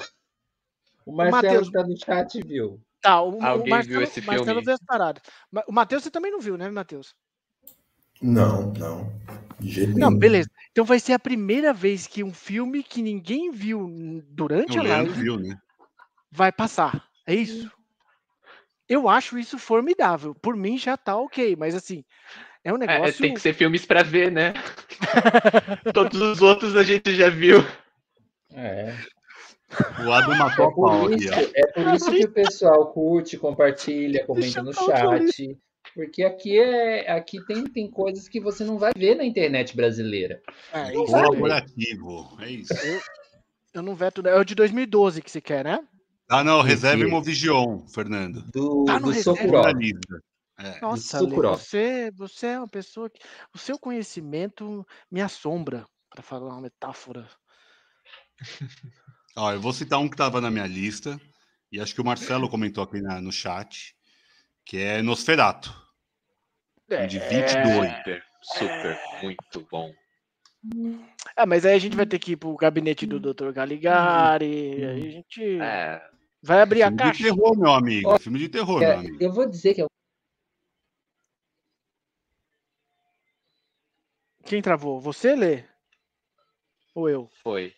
O 1.05 1.15
Marcelo 1.15 1.61
está 1.61 1.83
no 1.83 1.95
chat 1.97 2.41
viu. 2.41 2.81
Tá, 3.01 3.21
o, 3.21 3.37
o 3.37 3.43
Alguém 3.43 3.69
Marcelo, 3.69 3.99
viu 3.99 4.01
esse 4.01 4.21
Marcelo 4.21 4.45
filme? 4.47 4.63
viu 4.65 4.73
as 4.73 4.79
paradas. 4.85 5.21
Ma- 5.51 5.63
O 5.67 5.71
Matheus 5.71 6.03
você 6.03 6.11
também 6.11 6.31
não 6.31 6.39
viu, 6.39 6.57
né, 6.57 6.69
Matheus? 6.69 7.13
Não, 8.21 8.73
não. 8.73 9.11
De 9.59 9.69
jeito 9.69 9.97
Não, 9.97 10.07
nenhum. 10.09 10.19
beleza. 10.19 10.49
Então 10.71 10.83
vai 10.83 10.99
ser 10.99 11.13
a 11.13 11.19
primeira 11.19 11.73
vez 11.73 12.07
que 12.07 12.23
um 12.23 12.33
filme 12.33 12.83
que 12.83 13.01
ninguém 13.01 13.51
viu 13.51 13.87
durante 14.27 14.77
O 14.77 14.81
a 14.81 14.83
live 14.83 15.11
viu, 15.11 15.37
né? 15.37 15.57
vai 16.31 16.51
passar. 16.51 17.07
É 17.25 17.33
isso? 17.33 17.71
Eu 18.87 19.07
acho 19.07 19.37
isso 19.37 19.57
formidável. 19.57 20.33
Por 20.35 20.55
mim 20.55 20.77
já 20.77 20.97
tá 20.97 21.15
ok, 21.15 21.55
mas 21.55 21.75
assim, 21.75 22.03
é 22.63 22.73
um 22.73 22.75
É, 22.77 22.87
negócio. 22.87 23.21
tem 23.21 23.33
que 23.33 23.39
ser 23.41 23.53
filmes 23.53 23.85
pra 23.85 24.03
ver, 24.03 24.31
né? 24.31 24.53
Todos 25.93 26.19
os 26.21 26.41
outros 26.41 26.75
a 26.75 26.83
gente 26.83 27.13
já 27.15 27.29
viu. 27.29 27.63
É. 28.51 28.95
O 30.05 30.11
Adam 30.11 30.35
matou 30.35 30.65
É 30.65 30.67
a 30.67 30.71
pau 30.71 30.73
por, 30.73 31.13
aqui, 31.13 31.23
isso, 31.25 31.33
ó. 31.33 31.37
é 31.55 31.67
por 31.67 31.93
isso 31.93 32.11
que 32.11 32.25
o 32.25 32.31
pessoal 32.31 32.91
curte, 32.91 33.37
compartilha, 33.37 34.25
comenta 34.25 34.63
no 34.63 34.73
chat. 34.73 35.57
Porque 35.93 36.23
aqui 36.23 36.59
é 36.59 37.11
aqui 37.11 37.43
tem, 37.45 37.63
tem 37.65 37.89
coisas 37.89 38.27
que 38.27 38.39
você 38.39 38.63
não 38.63 38.77
vai 38.77 38.91
ver 38.95 39.15
na 39.15 39.23
internet 39.25 39.75
brasileira. 39.75 40.41
É, 40.73 40.91
isso. 40.91 41.05
Colaborativo, 41.05 42.37
é 42.41 42.49
isso. 42.51 42.73
Eu 43.73 43.81
não 43.83 43.95
veto. 43.95 44.25
É 44.27 44.35
o 44.39 44.43
de 44.43 44.55
2012 44.55 45.21
que 45.21 45.29
você 45.29 45.41
quer, 45.41 45.63
né? 45.63 45.79
Ah, 46.27 46.43
não, 46.43 46.61
reserva 46.61 46.97
Mentira. 46.97 47.09
Imovigion, 47.09 47.79
Fernando. 47.87 48.43
Do, 48.51 48.85
Tá 48.85 48.99
do 48.99 49.09
reserva. 49.09 49.73
É. 50.61 50.81
Nossa, 50.81 51.21
Lê, 51.21 51.35
você, 51.37 52.11
você 52.11 52.47
é 52.47 52.57
uma 52.57 52.67
pessoa 52.67 53.09
que. 53.09 53.19
O 53.55 53.57
seu 53.57 53.79
conhecimento 53.79 54.85
me 55.09 55.21
assombra, 55.21 55.85
para 56.09 56.21
falar 56.21 56.49
uma 56.49 56.61
metáfora. 56.61 57.29
Ó, 59.37 59.53
eu 59.53 59.61
vou 59.61 59.71
citar 59.71 59.99
um 59.99 60.07
que 60.09 60.15
estava 60.15 60.41
na 60.41 60.51
minha 60.51 60.67
lista, 60.67 61.19
e 61.71 61.79
acho 61.79 61.95
que 61.95 62.01
o 62.01 62.05
Marcelo 62.05 62.49
comentou 62.49 62.83
aqui 62.83 62.99
na- 63.01 63.21
no 63.21 63.31
chat, 63.31 63.95
que 64.65 64.77
é 64.77 65.01
Nosferato. 65.01 65.73
É, 66.89 67.05
De 67.05 67.19
22. 67.19 67.89
Super, 67.89 68.23
super, 68.41 68.99
muito 69.21 69.67
bom. 69.71 69.93
Ah, 71.37 71.45
mas 71.45 71.65
aí 71.65 71.75
a 71.75 71.79
gente 71.79 71.95
vai 71.95 72.05
ter 72.05 72.19
que 72.19 72.33
ir 72.33 72.37
pro 72.37 72.55
gabinete 72.57 73.05
do 73.05 73.19
Dr. 73.19 73.53
Caligari. 73.53 74.83
Aí 74.83 75.05
a 75.07 75.11
gente 75.11 75.59
É, 75.61 76.01
vai 76.41 76.61
abrir 76.61 76.81
a 76.81 76.87
Filme 76.87 76.97
de 76.97 77.03
caixa. 77.03 77.23
terror, 77.23 77.57
meu 77.57 77.71
amigo. 77.71 78.09
Ó, 78.09 78.19
Filme 78.19 78.39
de 78.39 78.49
terror, 78.49 78.79
meu 78.79 78.89
É, 78.89 78.95
amigo. 78.95 79.17
eu 79.21 79.31
vou 79.31 79.47
dizer 79.47 79.73
que 79.73 79.81
é 79.81 79.85
Quem 84.49 84.63
travou? 84.63 84.99
Você, 84.99 85.35
Lê? 85.35 85.63
Ou 86.95 87.07
eu? 87.07 87.29
foi. 87.43 87.71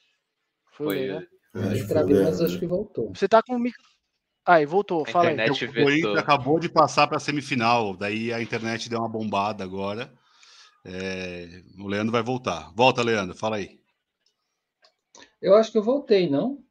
Foi, 0.72 0.86
Foi. 0.86 0.96
Lê, 0.96 1.08
né? 1.08 1.28
Acho 1.54 1.74
que 1.74 1.76
um 1.76 1.78
foi 1.80 1.88
travei, 1.88 2.24
mas 2.24 2.42
acho 2.42 2.60
que 2.60 2.66
voltou. 2.66 3.14
Você 3.14 3.28
tá 3.28 3.44
com 3.44 3.58
o 3.58 3.60
micro. 3.60 3.84
Aí, 4.46 4.66
voltou. 4.66 5.04
A 5.06 5.12
Fala 5.12 5.28
aí. 5.28 5.34
internet 5.34 5.66
O 5.66 5.74
Corinthians 5.74 6.18
acabou 6.18 6.62
de 6.62 6.70
passar 6.70 7.08
para 7.08 7.18
a 7.18 7.20
semifinal, 7.20 7.98
daí 7.98 8.32
a 8.32 8.42
internet 8.42 8.90
deu 8.90 9.00
uma 9.00 9.10
bombada 9.10 9.66
agora. 9.66 10.18
É, 10.86 11.62
o 11.78 11.90
Leandro 11.90 12.14
vai 12.14 12.24
voltar. 12.24 12.72
Volta, 12.74 13.04
Leandro, 13.04 13.36
fala 13.36 13.58
aí. 13.58 13.78
Eu 15.42 15.56
acho 15.56 15.74
que 15.74 15.78
eu 15.78 15.84
voltei, 15.84 16.30
não? 16.30 16.64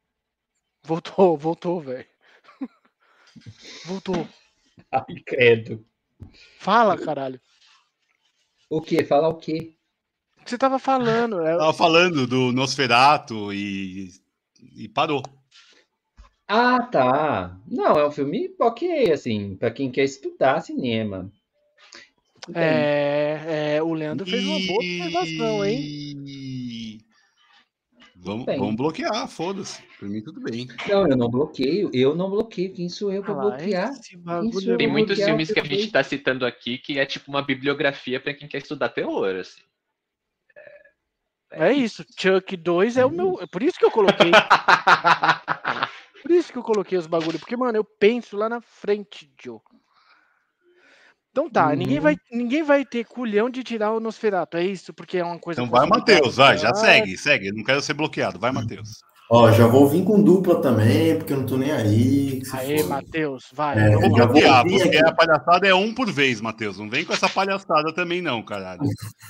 Voltou, 0.81 1.37
voltou, 1.37 1.79
velho. 1.79 2.07
Voltou. 3.85 4.27
Ai, 4.91 5.21
credo. 5.23 5.85
Fala, 6.57 6.97
caralho. 6.97 7.39
O 8.67 8.81
quê? 8.81 9.03
Falar 9.03 9.29
o 9.29 9.37
quê? 9.37 9.77
O 10.41 10.43
que 10.43 10.49
você 10.49 10.57
tava 10.57 10.79
falando? 10.79 11.41
É- 11.41 11.57
Tava 11.57 11.73
falando 11.73 12.25
do 12.25 12.51
Nosferato 12.51 13.53
e, 13.53 14.09
e 14.75 14.89
parou. 14.89 15.21
Ah, 16.47 16.81
tá. 16.81 17.57
Não, 17.67 17.97
é 17.97 18.07
um 18.07 18.11
filme 18.11 18.53
ok, 18.59 19.11
assim, 19.11 19.55
pra 19.55 19.71
quem 19.71 19.91
quer 19.91 20.03
estudar 20.03 20.59
cinema. 20.61 21.31
É, 22.55 23.75
é, 23.75 23.83
o 23.83 23.93
Leandro 23.93 24.25
fez 24.25 24.43
uma 24.43 24.59
boa 24.67 24.79
observação, 24.79 25.63
hein? 25.63 26.97
Vamos, 28.15 28.45
vamos 28.45 28.75
bloquear, 28.75 29.27
foda-se. 29.27 29.81
Por 29.99 30.09
mim, 30.09 30.21
tudo 30.21 30.41
bem. 30.41 30.67
Não, 30.87 31.07
eu 31.07 31.15
não 31.15 31.29
bloqueio, 31.29 31.89
eu 31.93 32.15
não 32.15 32.29
bloqueio. 32.29 32.73
Quem 32.73 32.89
sou 32.89 33.13
eu 33.13 33.23
pra 33.23 33.33
Ah 33.33 33.35
lá, 33.35 33.41
bloquear? 33.57 33.91
é 33.93 34.77
Tem 34.77 34.87
muitos 34.87 35.23
filmes 35.23 35.51
que 35.51 35.59
a 35.59 35.63
gente 35.63 35.91
tá 35.91 36.03
citando 36.03 36.45
aqui 36.45 36.77
que 36.79 36.99
é 36.99 37.05
tipo 37.05 37.29
uma 37.29 37.41
bibliografia 37.43 38.19
pra 38.19 38.33
quem 38.33 38.47
quer 38.47 38.57
estudar 38.57 38.89
terror, 38.89 39.35
assim. 39.35 39.61
É 41.51 41.71
isso, 41.73 42.05
Chuck 42.17 42.55
2 42.55 42.97
é 42.97 43.05
o 43.05 43.11
meu. 43.11 43.37
É 43.41 43.45
por 43.47 43.61
isso 43.61 43.77
que 43.77 43.85
eu 43.85 43.91
coloquei. 43.91 44.31
Por 46.21 46.29
isso 46.31 46.51
que 46.53 46.57
eu 46.59 46.63
coloquei 46.63 46.97
os 46.99 47.07
bagulho. 47.07 47.39
Porque, 47.39 47.57
mano, 47.57 47.75
eu 47.77 47.83
penso 47.83 48.37
lá 48.37 48.47
na 48.47 48.61
frente, 48.61 49.27
Joe. 49.43 49.57
Então 51.31 51.49
tá, 51.49 51.69
Uhum. 51.69 51.75
ninguém, 51.75 51.99
vai, 51.99 52.15
ninguém 52.31 52.61
vai 52.61 52.85
ter 52.85 53.05
culhão 53.05 53.49
de 53.49 53.63
tirar 53.63 53.91
o 53.91 53.99
Nosferato, 53.99 54.55
é 54.55 54.63
isso? 54.63 54.93
Porque 54.93 55.17
é 55.17 55.23
uma 55.23 55.39
coisa. 55.39 55.61
Então 55.61 55.71
vai. 55.71 55.87
Matheus, 55.87 56.35
vai, 56.35 56.57
já 56.59 56.69
Ah, 56.69 56.75
segue, 56.75 57.17
segue. 57.17 57.51
Não 57.51 57.63
quero 57.63 57.81
ser 57.81 57.95
bloqueado. 57.95 58.37
Vai, 58.37 58.51
Matheus. 58.51 58.99
Ó, 59.31 59.49
já 59.51 59.65
vou 59.65 59.87
vir 59.87 60.03
com 60.03 60.21
dupla 60.21 60.61
também, 60.61 61.17
porque 61.17 61.33
eu 61.33 61.37
não 61.37 61.45
tô 61.45 61.57
nem 61.57 61.71
aí. 61.71 62.41
Aê. 62.53 62.83
Matheus, 62.83 63.45
vai. 63.53 63.79
É, 63.79 63.89
vamos 63.95 64.15
já 64.17 64.25
vou 64.25 64.33
Bloquear, 64.33 64.63
vir 64.63 64.71
porque 64.83 64.97
aqui. 64.97 65.09
a 65.09 65.11
palhaçada 65.15 65.67
é 65.67 65.73
um 65.73 65.93
por 65.93 66.11
vez, 66.11 66.39
Matheus. 66.39 66.77
Não 66.77 66.87
vem 66.89 67.03
com 67.03 67.13
essa 67.13 67.27
palhaçada 67.29 67.91
também, 67.93 68.21
não, 68.21 68.43
caralho. 68.43 68.81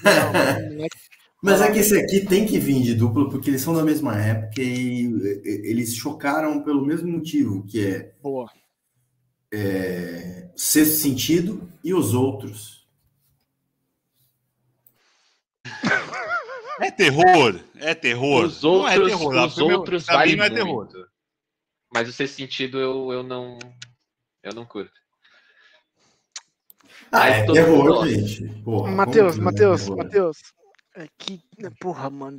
Não, 0.03 0.33
não 0.75 0.85
é 0.85 0.87
Mas 1.41 1.59
é 1.59 1.71
que 1.71 1.79
esse 1.79 1.97
aqui 1.99 2.23
tem 2.25 2.45
que 2.45 2.59
vir 2.59 2.83
de 2.83 2.93
dupla, 2.93 3.27
porque 3.27 3.49
eles 3.49 3.61
são 3.61 3.73
da 3.73 3.83
mesma 3.83 4.15
época 4.21 4.61
e 4.61 5.05
eles 5.43 5.95
chocaram 5.95 6.63
pelo 6.63 6.85
mesmo 6.85 7.11
motivo, 7.11 7.65
que 7.65 7.83
é, 7.83 8.13
boa. 8.21 8.47
é 9.51 10.51
Sexto 10.55 10.97
Sentido 10.97 11.67
e 11.83 11.93
os 11.95 12.13
outros. 12.13 12.87
É 16.79 16.89
terror, 16.91 17.59
é 17.77 17.93
terror. 17.95 18.45
Os 18.45 18.61
Não 18.63 18.87
é 18.87 18.97
outros, 18.97 19.17
terror. 19.19 19.45
os 19.45 19.57
outros 19.57 20.07
mim 20.07 20.13
valem 20.13 20.35
não 20.35 20.45
é 20.45 20.49
muito. 20.63 20.91
terror. 20.93 21.07
Mas 21.93 22.07
o 22.07 22.13
sexto 22.13 22.35
sentido 22.35 22.79
eu, 22.79 23.11
eu 23.11 23.23
não. 23.23 23.59
Eu 24.41 24.53
não 24.53 24.65
curto. 24.65 24.93
Ah, 27.11 27.19
Mas 27.19 27.35
é 27.35 27.45
terror, 27.51 28.07
gente. 28.07 28.43
Matheus, 28.95 29.37
é 29.37 29.41
Matheus? 29.41 29.89
Matheus. 29.89 30.37
É 30.95 31.07
que. 31.17 31.41
Porra, 31.79 32.09
mano. 32.09 32.37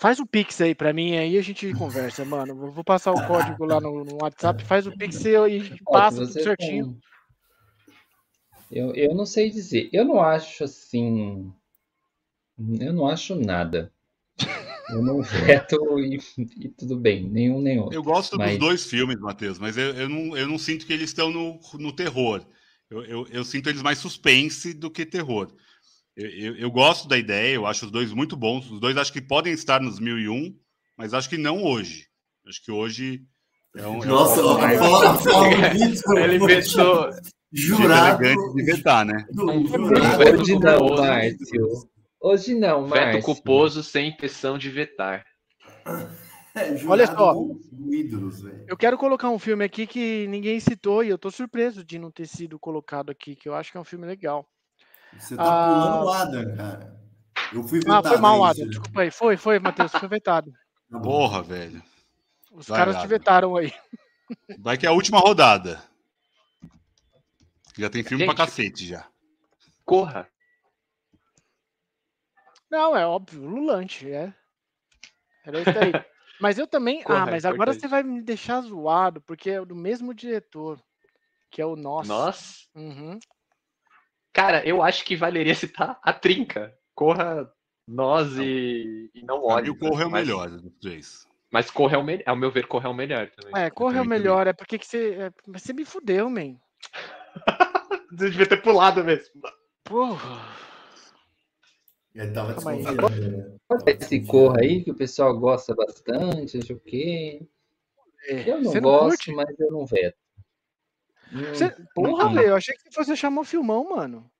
Faz 0.00 0.18
o 0.18 0.26
Pix 0.26 0.60
aí 0.60 0.74
pra 0.74 0.92
mim, 0.92 1.16
aí 1.16 1.38
a 1.38 1.42
gente 1.42 1.72
conversa, 1.74 2.24
mano. 2.24 2.54
Vou- 2.72 2.84
passar 2.84 3.12
o 3.12 3.26
código 3.26 3.64
lá 3.64 3.80
no, 3.80 4.04
no 4.04 4.18
WhatsApp, 4.22 4.64
faz 4.64 4.86
o 4.86 4.96
Pix 4.96 5.24
aí 5.24 5.32
e 5.32 5.36
a 5.36 5.48
gente 5.64 5.82
passa 5.84 6.18
tudo 6.18 6.32
certinho. 6.32 6.98
tem- 8.68 8.78
Eu, 8.78 8.94
eu 8.94 9.14
não 9.14 9.24
sei 9.26 9.50
dizer. 9.50 9.88
Eu 9.92 10.04
não 10.04 10.20
acho 10.20 10.64
assim. 10.64 11.52
Eu 12.80 12.92
não 12.92 13.06
acho 13.06 13.34
nada. 13.36 13.92
Eu 14.90 15.02
não 15.02 15.22
veto 15.22 15.98
e, 16.00 16.18
e 16.60 16.68
tudo 16.68 16.98
bem, 16.98 17.28
nenhum 17.28 17.60
nem 17.60 17.78
outro. 17.78 17.94
Eu 17.94 18.02
gosto 18.02 18.36
Mas- 18.36 18.50
dos 18.50 18.58
dois 18.58 18.84
filmes, 18.86 19.18
Matheus, 19.20 19.58
mas 19.58 19.76
eu, 19.78 19.94
eu, 19.94 20.08
não, 20.08 20.36
eu 20.36 20.48
não 20.48 20.58
sinto 20.58 20.84
que 20.86 20.92
eles 20.92 21.10
estão 21.10 21.30
no, 21.30 21.60
no 21.74 21.92
terror. 21.94 22.44
Eu, 22.90 23.04
eu, 23.04 23.26
eu 23.28 23.44
sinto 23.44 23.68
eles 23.70 23.80
mais 23.80 23.98
suspense 23.98 24.74
do 24.74 24.90
que 24.90 25.06
terror. 25.06 25.50
Eu, 26.16 26.28
eu, 26.28 26.56
eu 26.56 26.70
gosto 26.70 27.08
da 27.08 27.16
ideia, 27.16 27.54
eu 27.54 27.66
acho 27.66 27.86
os 27.86 27.90
dois 27.90 28.12
muito 28.12 28.36
bons. 28.36 28.70
Os 28.70 28.78
dois 28.80 28.96
acho 28.96 29.12
que 29.12 29.20
podem 29.20 29.52
estar 29.52 29.80
nos 29.80 29.98
1001, 29.98 30.54
mas 30.96 31.14
acho 31.14 31.28
que 31.28 31.38
não 31.38 31.62
hoje. 31.64 32.06
Acho 32.46 32.62
que 32.64 32.70
hoje 32.70 33.22
é 33.76 33.86
um. 33.86 33.94
é 33.94 33.98
um 33.98 34.04
Nossa, 34.06 34.40
a 34.42 34.58
mais- 34.58 34.78
fala, 34.78 35.12
Vitor, 35.72 36.18
Ele 36.18 36.38
vetou. 36.38 37.10
Jurado. 37.54 38.24
elegante 38.24 38.54
de 38.54 38.62
vetar, 38.64 39.04
né? 39.04 39.26
do- 39.30 39.50
Um 39.50 39.66
jurado. 39.66 40.18
veto 40.18 40.40
Hoje 40.40 40.54
não. 40.58 40.88
Márcio. 40.96 41.68
Hoje 42.20 42.54
não, 42.54 42.86
Veto 42.86 42.94
Márcio. 43.04 43.22
culposo 43.22 43.82
sem 43.82 44.08
intenção 44.10 44.56
de 44.58 44.70
vetar. 44.70 45.24
É, 46.54 46.84
Olha 46.86 47.06
só. 47.06 47.32
do- 47.32 47.58
do 47.72 47.94
ídolos, 47.94 48.42
velho. 48.42 48.66
Eu 48.68 48.76
quero 48.76 48.98
colocar 48.98 49.30
um 49.30 49.38
filme 49.38 49.64
aqui 49.64 49.86
que 49.86 50.26
ninguém 50.28 50.60
citou 50.60 51.02
e 51.02 51.08
eu 51.08 51.16
tô 51.16 51.30
surpreso 51.30 51.82
de 51.82 51.98
não 51.98 52.10
ter 52.10 52.26
sido 52.26 52.58
colocado 52.58 53.08
aqui, 53.08 53.34
que 53.34 53.48
eu 53.48 53.54
acho 53.54 53.72
que 53.72 53.78
é 53.78 53.80
um 53.80 53.84
filme 53.84 54.04
legal. 54.06 54.46
Você 55.18 55.36
tá 55.36 55.42
Ah. 55.44 55.68
pulando 55.68 56.04
o 56.04 56.08
Adam, 56.12 56.56
cara. 56.56 57.00
Eu 57.52 57.62
fui 57.64 57.78
Ah, 57.80 57.96
vetado. 57.96 58.08
foi 58.08 58.18
mal, 58.18 58.44
Adam. 58.44 58.62
isso. 58.62 58.70
Desculpa 58.70 59.00
aí. 59.02 59.10
Foi, 59.10 59.36
foi, 59.36 59.58
Matheus. 59.58 59.92
Foi 59.92 60.08
vetado. 60.08 60.52
Tá. 60.90 61.00
Porra, 61.00 61.42
velho. 61.42 61.82
Os 62.50 62.66
Vai, 62.66 62.78
caras 62.78 62.94
te 62.96 62.98
Adam. 62.98 63.08
vetaram 63.08 63.56
aí. 63.56 63.72
Vai 64.58 64.76
que 64.78 64.86
é 64.86 64.88
a 64.88 64.92
última 64.92 65.18
rodada. 65.18 65.82
Já 67.78 67.88
tem 67.88 68.02
filme 68.02 68.24
pra 68.24 68.34
Gente. 68.34 68.46
cacete 68.46 68.86
já. 68.86 69.06
Corra. 69.84 70.28
Não, 72.70 72.96
é 72.96 73.06
óbvio. 73.06 73.42
Lulante, 73.46 74.10
é. 74.10 74.32
Era 75.44 75.60
isso 75.60 75.70
aí. 75.78 75.92
Mas 76.40 76.58
eu 76.58 76.66
também. 76.66 77.02
Corra, 77.02 77.22
ah, 77.22 77.26
mas 77.26 77.44
é 77.44 77.48
agora 77.48 77.72
você 77.72 77.86
vai 77.86 78.02
me 78.02 78.20
deixar 78.20 78.60
zoado, 78.62 79.20
porque 79.20 79.50
é 79.50 79.64
do 79.64 79.76
mesmo 79.76 80.12
diretor. 80.12 80.82
Que 81.50 81.62
é 81.62 81.66
o 81.66 81.76
nosso. 81.76 82.08
Nossa. 82.08 82.56
Uhum. 82.74 83.18
Cara, 84.32 84.66
eu 84.66 84.82
acho 84.82 85.04
que 85.04 85.16
valeria 85.16 85.54
citar 85.54 85.98
a 86.02 86.12
trinca. 86.12 86.74
Corra 86.94 87.50
nós 87.86 88.36
e, 88.38 89.10
e 89.14 89.22
não 89.24 89.42
olhe. 89.44 89.70
o 89.70 89.76
Corra 89.78 90.02
é 90.04 90.06
o 90.06 90.10
mas, 90.10 90.26
melhor 90.26 90.50
dos 90.50 90.72
três. 90.80 91.26
Mas 91.50 91.70
Corra 91.70 91.96
é 91.96 91.98
o 91.98 92.04
melhor. 92.04 92.22
Ao 92.26 92.36
meu 92.36 92.50
ver, 92.50 92.66
Corra 92.66 92.88
é 92.88 92.90
o 92.90 92.94
melhor 92.94 93.30
também. 93.30 93.62
É, 93.62 93.70
corre 93.70 93.98
é 93.98 94.02
o 94.02 94.06
melhor. 94.06 94.46
É 94.46 94.52
porque 94.52 94.78
que 94.78 94.86
você. 94.86 95.14
é, 95.14 95.30
mas 95.46 95.62
você 95.62 95.72
me 95.72 95.84
fudeu, 95.84 96.30
man. 96.30 96.56
Você 98.10 98.30
devia 98.30 98.46
ter 98.46 98.62
pulado 98.62 99.04
mesmo. 99.04 99.40
Porra. 99.84 100.40
Ele 102.14 102.30
tava 102.30 102.54
desconfiando. 102.54 103.08
né? 103.08 103.58
Esse 103.86 104.20
corra 104.26 104.60
aí 104.60 104.84
que 104.84 104.90
o 104.90 104.94
pessoal 104.94 105.38
gosta 105.38 105.74
bastante, 105.74 106.58
acho 106.58 106.76
que. 106.80 107.46
É, 108.26 108.48
Eu 108.50 108.60
não 108.60 108.70
você 108.70 108.80
gosto, 108.80 109.08
curte? 109.08 109.32
mas 109.32 109.60
eu 109.60 109.72
não 109.72 109.86
veto. 109.86 110.16
Você- 111.32 111.70
Porra, 111.94 112.26
Hum. 112.28 112.34
velho. 112.34 112.48
Eu 112.48 112.56
achei 112.56 112.74
que 112.74 112.82
você 112.82 112.90
fosse 112.92 113.16
chamar 113.16 113.40
o 113.40 113.44
filmão, 113.44 113.88
mano. 113.90 114.30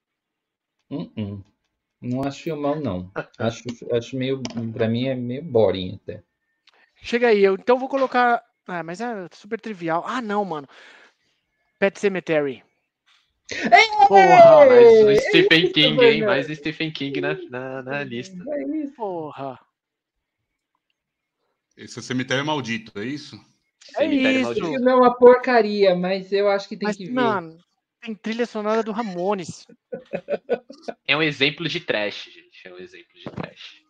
hum. 0.90 1.42
Não 2.00 2.24
acho 2.24 2.42
filmão, 2.42 2.80
não. 2.80 3.10
Acho, 3.38 3.62
acho 3.92 4.16
meio. 4.16 4.42
Pra 4.72 4.88
mim 4.88 5.06
é 5.06 5.14
meio 5.14 5.42
boring 5.42 5.98
até. 6.02 6.22
Chega 6.96 7.28
aí, 7.28 7.42
eu 7.42 7.54
então 7.54 7.78
vou 7.78 7.88
colocar. 7.88 8.44
Ah, 8.66 8.82
mas 8.82 9.00
é 9.00 9.28
super 9.32 9.60
trivial. 9.60 10.04
Ah, 10.06 10.20
não, 10.20 10.44
mano. 10.44 10.68
Pet 11.78 11.98
Cemetery. 11.98 12.62
Porra, 14.08 14.66
mas 14.66 14.88
o 15.04 15.10
é 15.10 15.16
Stephen 15.16 15.64
isso, 15.64 15.72
King, 15.74 15.88
hein? 15.90 15.96
velho. 15.96 16.26
Mais 16.26 16.48
o 16.48 16.54
Stephen 16.54 16.90
King 16.92 17.20
na, 17.20 17.34
na, 17.50 17.82
na 17.82 18.04
lista. 18.04 18.36
É. 18.48 18.86
Porra. 18.96 19.58
Esse 21.76 21.98
é 21.98 22.02
cemitério 22.02 22.44
maldito, 22.44 22.98
é 23.00 23.04
isso? 23.04 23.36
É 23.96 23.98
Cemitério 23.98 24.36
isso. 24.38 24.42
Maldito. 24.44 24.66
O 24.66 24.70
filme 24.70 24.90
é 24.90 24.94
uma 24.94 25.14
porcaria, 25.14 25.94
mas 25.94 26.32
eu 26.32 26.48
acho 26.48 26.68
que 26.68 26.76
tem 26.76 26.88
Mas, 26.88 26.96
que 26.96 27.06
ver. 27.06 27.12
mano, 27.12 27.58
tem 28.00 28.14
trilha 28.14 28.46
sonora 28.46 28.82
do 28.82 28.92
Ramones. 28.92 29.66
É 31.06 31.16
um 31.16 31.22
exemplo 31.22 31.68
de 31.68 31.78
trash, 31.78 32.24
gente. 32.24 32.66
É 32.66 32.72
um 32.72 32.78
exemplo 32.78 33.06
de 33.14 33.24
trash. 33.30 33.82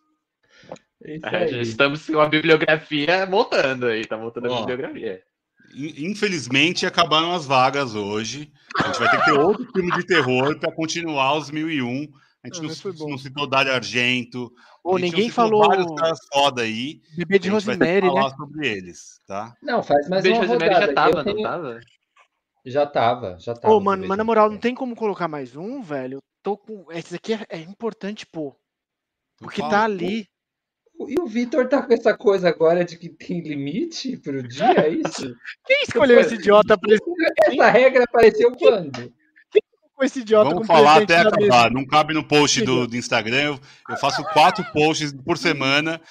É 1.03 1.15
isso 1.15 1.25
É, 1.25 1.61
estamos 1.61 2.05
com 2.05 2.19
a 2.19 2.27
bibliografia 2.29 3.25
montando 3.25 3.87
aí, 3.87 4.05
tá 4.05 4.15
montando 4.17 4.53
a 4.53 4.57
bibliografia. 4.59 5.23
In- 5.73 6.11
Infelizmente, 6.11 6.85
acabaram 6.85 7.33
as 7.33 7.45
vagas 7.47 7.95
hoje. 7.95 8.51
A 8.77 8.87
gente 8.87 8.99
vai 8.99 9.09
ter 9.09 9.17
que 9.19 9.25
ter 9.25 9.31
outro 9.31 9.65
filme 9.73 9.91
de 9.93 10.05
terror 10.05 10.59
para 10.59 10.71
continuar 10.71 11.35
os 11.35 11.49
1001. 11.49 12.07
A 12.43 12.47
gente 12.47 12.61
não, 12.61 12.93
bom. 12.93 13.09
não 13.11 13.17
citou 13.17 13.47
Dário 13.47 13.71
Argento. 13.73 14.51
Ou 14.83 14.97
a 14.97 14.99
gente 14.99 15.11
não 15.11 15.17
ninguém 15.17 15.29
citou 15.29 15.45
falou 15.45 15.67
vários 15.67 15.95
caras 15.95 16.19
foda 16.33 16.61
aí. 16.63 17.01
Bebê 17.15 17.39
de 17.39 17.49
A 17.49 17.51
gente 17.53 17.65
vai 17.65 17.77
ter 17.77 17.85
que 17.85 17.91
Rosemary, 18.01 18.05
né? 18.15 18.21
falar 18.21 18.35
sobre 18.35 18.67
eles, 18.67 19.19
tá? 19.25 19.55
Não, 19.61 19.81
faz 19.81 20.09
mais 20.09 20.23
Beijo 20.23 20.39
uma 20.41 20.47
Rosemary 20.47 20.73
rodada. 20.73 20.87
já 20.87 20.93
tava, 20.93 21.09
Eu 21.11 21.15
não 21.15 21.23
tenho- 21.23 21.41
tava? 21.47 21.79
Já 22.65 22.85
tava, 22.85 23.37
já 23.39 23.53
tava. 23.53 23.73
Ô, 23.73 23.79
mano, 23.79 24.05
mas 24.07 24.17
na 24.17 24.23
moral, 24.23 24.43
não 24.45 24.49
Rosemary. 24.55 24.61
tem 24.61 24.75
como 24.75 24.95
colocar 24.95 25.27
mais 25.29 25.55
um, 25.55 25.81
velho? 25.81 26.15
Eu 26.17 26.21
tô 26.43 26.57
com. 26.57 26.85
Esse 26.91 27.15
aqui 27.15 27.33
é, 27.33 27.45
é 27.49 27.59
importante, 27.59 28.25
pô. 28.25 28.55
Porque 29.39 29.61
fala. 29.61 29.71
tá 29.73 29.83
ali. 29.85 30.27
E 31.07 31.19
o 31.19 31.25
Vitor 31.25 31.67
tá 31.67 31.81
com 31.81 31.93
essa 31.93 32.15
coisa 32.15 32.47
agora 32.49 32.85
de 32.85 32.97
que 32.97 33.09
tem 33.09 33.41
limite 33.41 34.15
pro 34.17 34.45
dia, 34.47 34.65
é 34.79 34.89
isso? 34.89 35.33
Quem 35.65 35.83
escolheu 35.83 36.19
esse 36.19 36.35
idiota 36.35 36.77
pra 36.77 36.93
esse, 36.93 37.03
Essa 37.47 37.69
regra 37.69 38.03
apareceu 38.03 38.51
quando? 38.55 39.13
Com 39.95 40.03
esse 40.03 40.19
idiota 40.19 40.49
Vamos 40.49 40.67
com 40.67 40.73
falar 40.73 41.01
até 41.01 41.17
acabar. 41.17 41.71
Não 41.71 41.85
cabe 41.85 42.13
no 42.13 42.23
post 42.23 42.63
do, 42.63 42.87
do 42.87 42.97
Instagram. 42.97 43.41
Eu, 43.41 43.59
eu 43.89 43.97
faço 43.97 44.23
quatro 44.25 44.63
posts 44.71 45.13
por 45.23 45.37
semana 45.37 46.01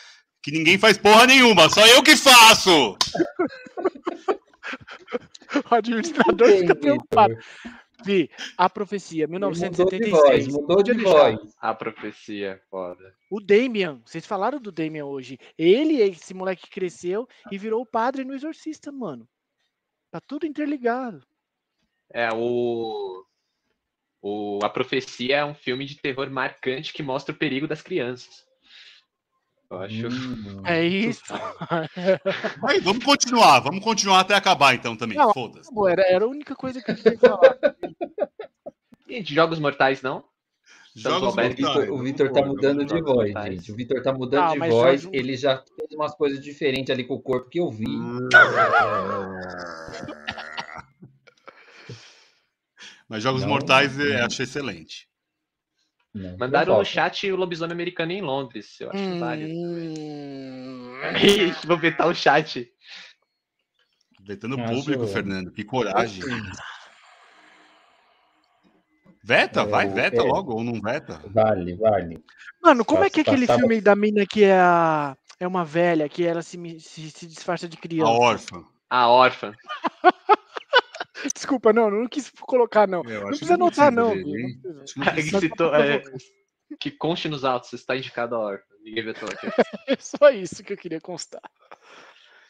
que 0.42 0.50
ninguém 0.50 0.78
faz 0.78 0.98
porra 0.98 1.26
nenhuma. 1.26 1.68
Só 1.68 1.86
eu 1.86 2.02
que 2.02 2.16
faço! 2.16 2.96
O 5.70 5.74
administrador 5.74 6.48
Tem, 6.48 6.60
fica 6.60 6.74
preocupado. 6.74 7.36
Vi, 8.04 8.30
a 8.56 8.68
profecia, 8.68 9.28
Mudou 9.28 9.52
de 9.52 9.60
1976. 9.60 10.10
voz, 10.10 10.48
mudou 10.48 10.82
de 10.82 10.92
voz. 10.94 11.38
A 11.60 11.74
profecia, 11.74 12.60
foda. 12.70 13.14
O 13.30 13.38
Damian, 13.40 14.00
vocês 14.04 14.26
falaram 14.26 14.58
do 14.58 14.72
Damian 14.72 15.04
hoje. 15.04 15.38
Ele, 15.56 16.00
esse 16.00 16.34
moleque 16.34 16.70
cresceu 16.70 17.28
e 17.50 17.58
virou 17.58 17.82
o 17.82 17.86
padre 17.86 18.24
no 18.24 18.34
Exorcista, 18.34 18.90
mano. 18.90 19.28
Tá 20.10 20.20
tudo 20.20 20.46
interligado. 20.46 21.22
É, 22.12 22.28
o, 22.32 23.24
o 24.22 24.60
A 24.62 24.68
Profecia 24.68 25.38
é 25.38 25.44
um 25.44 25.54
filme 25.54 25.84
de 25.84 25.96
terror 25.96 26.30
marcante 26.30 26.92
que 26.92 27.02
mostra 27.02 27.34
o 27.34 27.38
perigo 27.38 27.66
das 27.66 27.82
crianças. 27.82 28.44
Eu 29.68 29.78
acho. 29.78 30.06
Hum. 30.08 30.62
É 30.64 30.84
isso. 30.84 31.22
Aí, 32.64 32.78
vamos 32.80 33.04
continuar. 33.04 33.58
Vamos 33.60 33.82
continuar 33.82 34.20
até 34.20 34.34
acabar, 34.34 34.74
então, 34.74 34.96
também. 34.96 35.18
Foda-se. 35.34 35.68
Era, 35.90 36.02
era 36.06 36.24
a 36.24 36.28
única 36.28 36.54
coisa 36.54 36.80
que 36.80 36.92
eu 36.92 36.94
queria 36.94 37.18
falar. 37.18 37.56
E 39.08 39.22
de 39.22 39.34
Jogos 39.34 39.58
Mortais, 39.58 40.02
não? 40.02 40.24
Jogos 40.94 41.34
Mortais, 41.34 41.90
O 41.90 41.98
Vitor 41.98 42.30
tá 42.30 42.44
mudando 42.44 42.84
de 42.84 43.00
voz, 43.00 43.32
Mortais. 43.32 43.54
gente. 43.54 43.72
O 43.72 43.76
Vitor 43.76 44.02
tá 44.02 44.12
mudando 44.12 44.44
Ah, 44.44 44.52
de 44.52 44.70
voz. 44.70 45.08
Ele 45.10 45.36
já 45.36 45.56
fez 45.56 45.92
umas 45.94 46.14
coisas 46.14 46.40
diferentes 46.40 46.90
ali 46.90 47.04
com 47.04 47.14
o 47.14 47.20
corpo 47.20 47.48
que 47.48 47.58
eu 47.58 47.70
vi. 47.70 47.86
Mas 53.12 53.22
Jogos 53.22 53.42
Não, 53.42 53.50
Mortais 53.50 53.98
eu 53.98 54.14
não. 54.20 54.24
acho 54.24 54.42
excelente. 54.42 55.06
Não, 56.14 56.34
Mandaram 56.38 56.78
no 56.78 56.84
chat 56.84 57.30
o 57.30 57.36
lobisomem 57.36 57.74
americano 57.74 58.10
em 58.10 58.22
Londres. 58.22 58.80
Eu 58.80 58.88
acho. 58.90 59.02
Hum, 59.02 60.92
Ixi, 61.22 61.54
Vou 61.68 61.76
vetar 61.76 62.08
o 62.08 62.14
chat. 62.14 62.72
Vetando 64.24 64.58
Acho- 64.58 64.72
público, 64.74 65.06
Fernando. 65.06 65.52
Que 65.52 65.62
coragem. 65.62 66.22
Veta, 69.22 69.60
É, 69.60 69.66
vai, 69.66 69.88
veta 69.88 70.16
é. 70.22 70.22
logo, 70.22 70.54
ou 70.54 70.64
não 70.64 70.80
veta. 70.80 71.20
Vale, 71.28 71.76
vale. 71.76 72.24
Mano, 72.62 72.82
como 72.84 73.04
é 73.04 73.10
que 73.10 73.20
é 73.20 73.22
aquele 73.22 73.46
Passava- 73.46 73.60
filme 73.60 73.80
da 73.82 73.94
mina 73.94 74.26
que 74.26 74.42
é 74.44 74.58
a. 74.58 75.14
É 75.38 75.46
uma 75.46 75.64
velha, 75.66 76.08
que 76.08 76.24
ela 76.24 76.40
se, 76.42 76.56
se, 76.80 77.10
se 77.10 77.26
disfarça 77.26 77.68
de 77.68 77.76
A 77.76 77.80
criança? 77.80 78.10
órfã. 78.10 78.64
A 78.88 79.08
órfã. 79.08 79.52
Desculpa, 81.34 81.72
não, 81.72 81.90
não 81.90 82.08
quis 82.08 82.30
colocar, 82.30 82.86
não. 82.86 83.02
Eu 83.04 83.22
Não 83.22 83.28
precisa 83.28 83.54
anotar, 83.54 83.92
precisa 83.92 84.14
não. 84.14 84.14
dele, 84.14 84.60
não 84.64 84.82
precisa. 84.84 85.10
Acho 85.10 85.14
que 85.14 85.40
citou, 85.40 85.74
é, 85.74 86.02
que 86.78 86.90
conste 86.90 87.28
nos 87.28 87.44
autos, 87.44 87.72
está 87.72 87.96
indicado 87.96 88.34
a 88.34 88.38
órfã. 88.38 88.64
Ninguém 88.82 89.04
vetou 89.04 89.28
aqui. 89.28 89.46
É 89.86 89.96
só 90.00 90.30
isso 90.30 90.62
que 90.64 90.72
eu 90.72 90.76
queria 90.76 91.00
constar. 91.00 91.42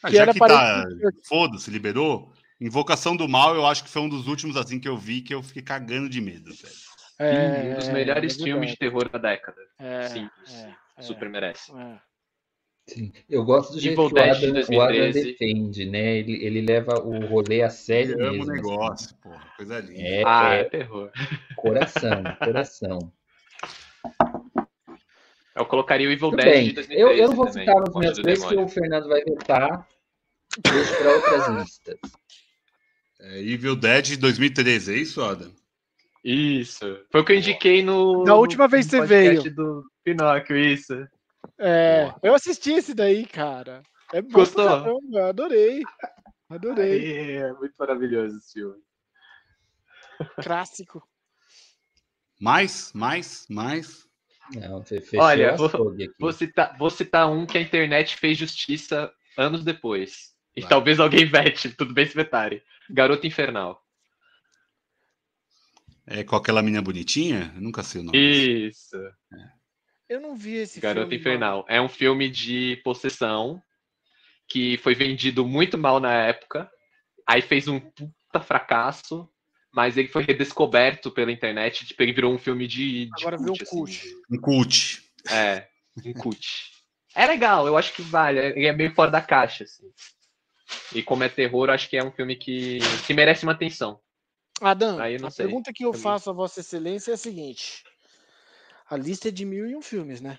Ah, 0.03 0.09
que 0.09 0.17
já 0.17 0.23
era 0.23 0.33
que 0.33 0.39
tá, 0.39 0.85
foda-se, 1.29 1.71
liberou. 1.71 2.33
Invocação 2.61 3.17
do 3.17 3.29
Mal, 3.29 3.55
eu 3.55 3.67
acho 3.67 3.83
que 3.85 3.91
foi 3.91 4.03
um 4.03 4.09
dos 4.09 4.29
últimos 4.29 4.57
assim 4.57 4.79
que 4.79 4.89
eu 4.89 4.97
vi 4.97 5.21
que 5.21 5.35
eu 5.35 5.43
fiquei 5.43 5.63
cagando 5.63 6.09
de 6.09 6.21
medo, 6.21 6.53
velho. 6.55 6.75
É, 7.19 7.73
um 7.73 7.75
dos 7.75 7.89
melhores 7.89 8.39
é 8.39 8.43
filmes 8.43 8.71
de 8.71 8.77
terror 8.77 9.09
da 9.09 9.19
década. 9.19 9.61
É, 9.79 10.09
Simples. 10.09 10.53
é, 10.55 10.75
é, 10.97 11.03
Super 11.03 11.29
merece. 11.29 11.73
é. 11.77 12.01
Sim. 12.87 13.13
Eu 13.31 13.45
gosto 13.45 13.73
do 13.75 13.81
jeito 13.81 14.01
Evil 14.01 14.09
que 14.09 14.13
o 14.13 14.23
Dead 14.23 14.39
de 14.39 14.47
Adam, 14.47 14.77
o 14.77 14.81
Adam 14.81 14.97
2013. 14.97 15.33
defende, 15.33 15.85
né? 15.87 16.17
Ele, 16.19 16.45
ele 16.45 16.61
leva 16.63 16.99
o 17.01 17.27
rolê 17.27 17.63
a 17.63 17.71
sério 17.71 18.19
Eu 18.19 18.27
amo 18.29 18.45
mesmo. 18.45 18.45
o 18.45 18.53
assim. 18.53 18.71
negócio, 18.71 19.17
porra. 19.23 19.53
Coisa 19.57 19.79
linda. 19.81 20.03
É, 20.03 20.23
ah, 20.27 20.55
é 20.55 20.61
é 20.61 20.65
terror. 20.65 21.11
coração, 21.57 22.23
coração. 22.45 23.13
Eu 25.55 25.67
colocaria 25.67 26.09
o 26.09 26.13
Evil 26.13 26.31
Tudo 26.31 26.43
Dead 26.43 26.53
bem. 26.53 26.69
de 26.69 26.73
2013 26.75 27.01
Eu, 27.01 27.17
eu 27.17 27.29
não 27.29 27.37
vou 27.37 27.47
também, 27.47 27.65
citar 27.67 27.83
os 27.83 27.95
Morte 27.95 28.05
meus 28.07 28.19
três 28.19 28.45
que 28.45 28.57
o 28.57 28.69
Fernando 28.69 29.09
vai 29.09 29.23
vetar. 29.23 29.89
Deixa 30.73 30.97
para 30.97 31.15
outras 31.15 31.49
listas. 31.61 31.99
É 33.21 33.41
Evil 33.41 33.77
Dead 33.77 34.05
de 34.07 34.17
2013, 34.17 34.93
é 34.93 34.97
isso, 34.97 35.23
Adam? 35.23 35.53
Isso. 36.25 37.01
Foi 37.11 37.21
o 37.21 37.25
que 37.25 37.33
eu 37.33 37.37
indiquei 37.37 37.83
no. 37.83 38.25
Da 38.25 38.35
última 38.35 38.67
vez 38.67 38.87
que 38.87 38.97
você 38.97 39.07
veio. 39.07 39.55
do 39.55 39.85
Pinóquio, 40.05 40.57
isso. 40.57 40.95
É, 41.59 42.13
eu 42.23 42.35
assisti 42.35 42.73
esse 42.73 42.95
daí, 42.95 43.27
cara. 43.27 43.83
É 44.13 44.21
Gostou? 44.21 44.67
caramba, 44.67 45.29
adorei. 45.29 45.83
Adorei. 46.49 47.37
É 47.37 47.53
muito 47.55 47.75
maravilhoso 47.79 48.37
esse 48.37 48.53
filme. 48.53 48.83
Clássico. 50.43 51.03
Mais, 52.41 52.93
mais, 52.93 53.47
mais. 53.49 54.07
Não, 54.55 54.85
Olha, 55.19 55.57
vou-. 55.57 55.71
Vou 56.19 56.33
citar, 56.33 56.77
vou 56.77 56.91
citar 56.91 57.31
um 57.31 57.47
que 57.47 57.57
a 57.57 57.61
internet 57.61 58.17
fez 58.17 58.37
justiça 58.37 59.13
anos 59.37 59.65
depois. 59.65 60.35
E 60.55 60.61
Vai. 60.61 60.69
talvez 60.69 61.01
alguém 61.01 61.25
vete, 61.25 61.71
tudo 61.71 61.95
bem 61.95 62.07
se 62.07 62.15
vetarem. 62.15 62.63
Garota 62.91 63.27
Infernal. 63.27 63.83
É 66.07 66.25
com 66.25 66.37
aquela 66.37 66.63
menina 66.63 66.83
bonitinha? 66.83 67.53
Eu 67.55 67.63
nunca 67.63 67.83
sei 67.83 68.01
o 68.01 68.05
nome. 68.05 68.19
Isso. 68.19 68.97
Eu 70.13 70.21
não 70.21 70.37
vi 70.37 70.57
esse 70.57 70.81
Garota 70.81 71.09
filme. 71.09 71.17
Infernal. 71.21 71.65
É 71.69 71.81
um 71.81 71.89
filme 71.89 72.29
de 72.29 72.81
possessão 72.85 73.63
que 74.49 74.77
foi 74.79 74.95
vendido 74.95 75.47
muito 75.47 75.79
mal 75.79 75.99
na 76.01 76.13
época. 76.13 76.71
Aí 77.27 77.41
fez 77.41 77.67
um 77.69 77.81
puta 77.81 78.41
fracasso. 78.41 79.29
Mas 79.75 79.97
ele 79.97 80.09
foi 80.09 80.23
redescoberto 80.23 81.11
pela 81.11 81.33
internet. 81.33 81.87
Tipo, 81.87 82.03
ele 82.03 82.13
virou 82.13 82.35
um 82.35 82.39
filme 82.39 82.67
de. 82.67 83.07
de 83.07 83.11
Agora 83.23 83.39
viu 83.39 83.53
o 83.53 83.53
assim. 83.55 83.65
cult. 83.65 84.17
Um 84.31 84.39
cult. 84.39 85.03
É, 85.31 85.67
um 86.05 86.13
cult. 86.13 86.47
É 87.15 87.27
legal, 87.27 87.67
eu 87.67 87.77
acho 87.79 87.95
que 87.95 88.03
vale. 88.03 88.39
Ele 88.39 88.67
é 88.67 88.73
meio 88.73 88.95
fora 88.95 89.11
da 89.11 89.23
caixa, 89.23 89.65
assim. 89.65 89.91
E 90.95 91.03
como 91.03 91.25
é 91.25 91.29
terror, 91.31 91.69
eu 91.69 91.75
acho 91.75 91.89
que 91.89 91.97
é 91.97 92.05
um 92.05 92.13
filme 92.13 92.37
que, 92.37 92.81
que 93.07 93.15
merece 93.15 93.45
uma 93.45 93.53
atenção. 93.53 93.99
Adam, 94.61 95.01
Aí 95.01 95.15
eu 95.15 95.21
não 95.21 95.29
a 95.29 95.31
sei. 95.31 95.47
pergunta 95.47 95.73
que 95.73 95.85
eu 95.85 95.91
Também. 95.91 96.03
faço 96.03 96.29
a 96.31 96.33
Vossa 96.35 96.61
Excelência 96.61 97.13
é 97.13 97.15
a 97.15 97.19
seguinte: 97.19 97.83
a 98.93 98.97
lista 98.99 99.29
é 99.29 99.31
de 99.31 99.47
mil 99.47 99.67
e 99.67 99.75
um 99.75 99.81
filmes, 99.81 100.21
né? 100.21 100.39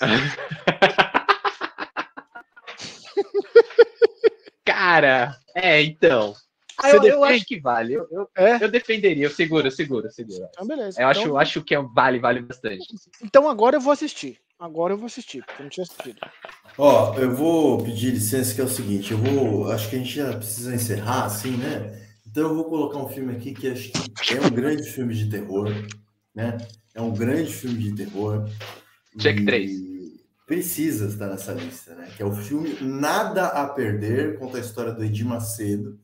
Cara, 4.64 5.36
é, 5.54 5.80
então. 5.80 6.34
Ah, 6.76 6.90
Você 6.90 6.96
eu, 6.96 7.04
eu 7.04 7.24
acho 7.24 7.44
que 7.44 7.60
vale. 7.60 7.94
Eu, 7.94 8.08
eu, 8.10 8.28
É? 8.36 8.64
eu 8.64 8.68
defenderia, 8.68 9.26
eu 9.26 9.30
seguro, 9.30 9.68
eu 9.68 9.70
seguro, 9.70 10.08
eu 10.08 10.10
seguro. 10.10 10.44
Então, 10.50 10.66
beleza. 10.66 11.00
Eu 11.00 11.06
acho, 11.06 11.20
então, 11.20 11.36
acho 11.36 11.62
que 11.62 11.72
é, 11.72 11.80
vale, 11.80 12.18
vale 12.18 12.40
bastante. 12.40 12.84
então 13.22 13.48
agora 13.48 13.76
eu 13.76 13.80
vou 13.80 13.92
assistir. 13.92 14.40
Agora 14.58 14.94
eu 14.94 14.98
vou 14.98 15.06
assistir, 15.06 15.44
porque 15.44 15.62
eu 15.62 15.64
não 15.64 15.70
tinha 15.70 15.84
assistido. 15.84 16.18
Ó, 16.76 17.14
eu 17.16 17.32
vou 17.32 17.84
pedir 17.84 18.10
licença 18.10 18.52
que 18.54 18.60
é 18.60 18.64
o 18.64 18.68
seguinte, 18.68 19.12
eu 19.12 19.18
vou, 19.18 19.70
acho 19.70 19.88
que 19.88 19.94
a 19.94 19.98
gente 20.00 20.16
já 20.16 20.36
precisa 20.36 20.74
encerrar, 20.74 21.26
assim, 21.26 21.56
né? 21.56 22.08
Então 22.26 22.48
eu 22.48 22.56
vou 22.56 22.64
colocar 22.64 22.98
um 22.98 23.08
filme 23.08 23.36
aqui 23.36 23.54
que 23.54 23.68
acho 23.68 23.92
que 23.92 24.34
é 24.34 24.40
um 24.40 24.50
grande 24.50 24.82
filme 24.90 25.14
de 25.14 25.30
terror, 25.30 25.68
né? 26.34 26.58
É 26.94 27.00
um 27.00 27.12
grande 27.12 27.52
filme 27.52 27.78
de 27.78 27.94
terror. 27.94 28.48
Check 29.18 29.40
e 29.40 29.44
três. 29.44 29.70
Precisa 30.46 31.06
estar 31.06 31.28
nessa 31.28 31.52
lista, 31.52 31.94
né? 31.94 32.10
Que 32.16 32.22
é 32.22 32.26
o 32.26 32.32
filme 32.32 32.76
Nada 32.80 33.46
a 33.46 33.68
Perder, 33.68 34.38
conta 34.38 34.56
a 34.56 34.60
história 34.60 34.92
do 34.92 35.04
Edir 35.04 35.24
Macedo. 35.24 35.98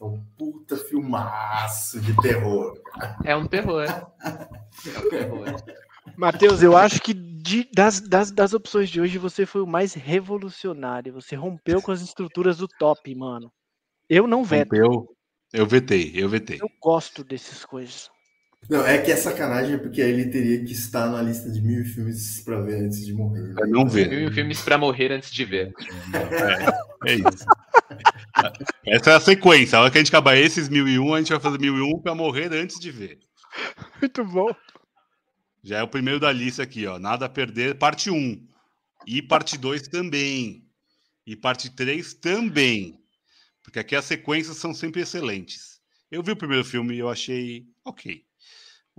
É 0.00 0.04
um 0.04 0.24
puta 0.38 0.76
filmaço 0.78 2.00
de 2.00 2.16
terror. 2.22 2.80
É 3.24 3.36
um 3.36 3.46
terror. 3.46 3.84
É 4.86 4.98
um 4.98 5.10
terror. 5.10 5.46
Matheus, 6.16 6.62
eu 6.62 6.74
acho 6.76 7.02
que 7.02 7.12
de- 7.12 7.68
das, 7.74 8.00
das, 8.00 8.30
das 8.30 8.54
opções 8.54 8.88
de 8.88 9.00
hoje 9.00 9.18
você 9.18 9.44
foi 9.44 9.60
o 9.60 9.66
mais 9.66 9.92
revolucionário. 9.92 11.12
Você 11.14 11.34
rompeu 11.36 11.82
com 11.82 11.92
as 11.92 12.00
estruturas 12.00 12.58
do 12.58 12.66
top, 12.68 13.14
mano. 13.14 13.52
Eu 14.08 14.26
não 14.26 14.42
veto. 14.44 14.74
Eu, 14.74 15.08
eu 15.52 15.66
vetei, 15.66 16.12
eu 16.14 16.28
vetei. 16.28 16.58
Eu 16.60 16.70
gosto 16.80 17.22
dessas 17.22 17.64
coisas. 17.64 18.09
Não, 18.68 18.86
é 18.86 18.98
que 18.98 19.10
é 19.10 19.16
sacanagem, 19.16 19.78
porque 19.78 20.00
aí 20.00 20.10
ele 20.12 20.26
teria 20.30 20.64
que 20.64 20.72
estar 20.72 21.08
na 21.10 21.20
lista 21.22 21.50
de 21.50 21.60
mil 21.60 21.84
filmes 21.84 22.40
para 22.42 22.60
ver 22.60 22.84
antes 22.84 23.04
de 23.04 23.12
morrer. 23.12 23.40
né? 23.40 23.54
Pra 23.54 23.66
não 23.66 23.84
ver. 23.88 24.08
Mil 24.08 24.32
filmes 24.32 24.60
pra 24.62 24.78
morrer 24.78 25.10
antes 25.10 25.30
de 25.32 25.44
ver. 25.44 25.72
É 27.06 27.14
isso. 27.14 27.44
Essa 28.86 29.10
é 29.10 29.14
a 29.14 29.20
sequência. 29.20 29.76
A 29.78 29.82
hora 29.82 29.90
que 29.90 29.98
a 29.98 30.00
gente 30.00 30.10
acabar 30.10 30.36
esses 30.36 30.68
1001, 30.68 31.14
a 31.14 31.18
gente 31.18 31.32
vai 31.32 31.40
fazer 31.40 31.58
1001 31.58 31.98
pra 32.00 32.14
morrer 32.14 32.52
antes 32.52 32.78
de 32.78 32.90
ver. 32.92 33.18
Muito 34.00 34.24
bom. 34.24 34.54
Já 35.64 35.78
é 35.78 35.82
o 35.82 35.88
primeiro 35.88 36.20
da 36.20 36.30
lista 36.30 36.62
aqui, 36.62 36.86
ó. 36.86 36.98
Nada 36.98 37.26
a 37.26 37.28
perder, 37.28 37.74
parte 37.76 38.08
1. 38.08 38.46
E 39.06 39.20
parte 39.20 39.58
2 39.58 39.88
também. 39.88 40.64
E 41.26 41.34
parte 41.34 41.70
3 41.74 42.14
também. 42.14 42.96
Porque 43.64 43.80
aqui 43.80 43.96
as 43.96 44.04
sequências 44.04 44.58
são 44.58 44.72
sempre 44.72 45.00
excelentes. 45.02 45.80
Eu 46.10 46.22
vi 46.22 46.30
o 46.30 46.36
primeiro 46.36 46.64
filme 46.64 46.94
e 46.94 46.98
eu 47.00 47.08
achei 47.08 47.66
ok. 47.84 48.22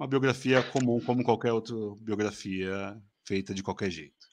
Uma 0.02 0.08
biografia 0.08 0.64
comum, 0.64 1.00
como 1.00 1.24
qualquer 1.24 1.54
outra 1.54 1.76
biografia 2.00 3.00
feita 3.24 3.54
de 3.54 3.62
qualquer 3.62 3.92
jeito. 3.92 4.28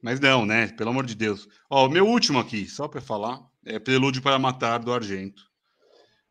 Mas 0.00 0.20
não, 0.20 0.46
né? 0.46 0.68
Pelo 0.68 0.90
amor 0.90 1.04
de 1.04 1.16
Deus. 1.16 1.48
Ó, 1.68 1.86
o 1.86 1.90
meu 1.90 2.06
último 2.06 2.38
aqui, 2.38 2.68
só 2.68 2.86
para 2.86 3.00
falar, 3.00 3.44
é 3.64 3.80
Prelúdio 3.80 4.22
para 4.22 4.38
Matar 4.38 4.78
do 4.78 4.92
Argento. 4.92 5.42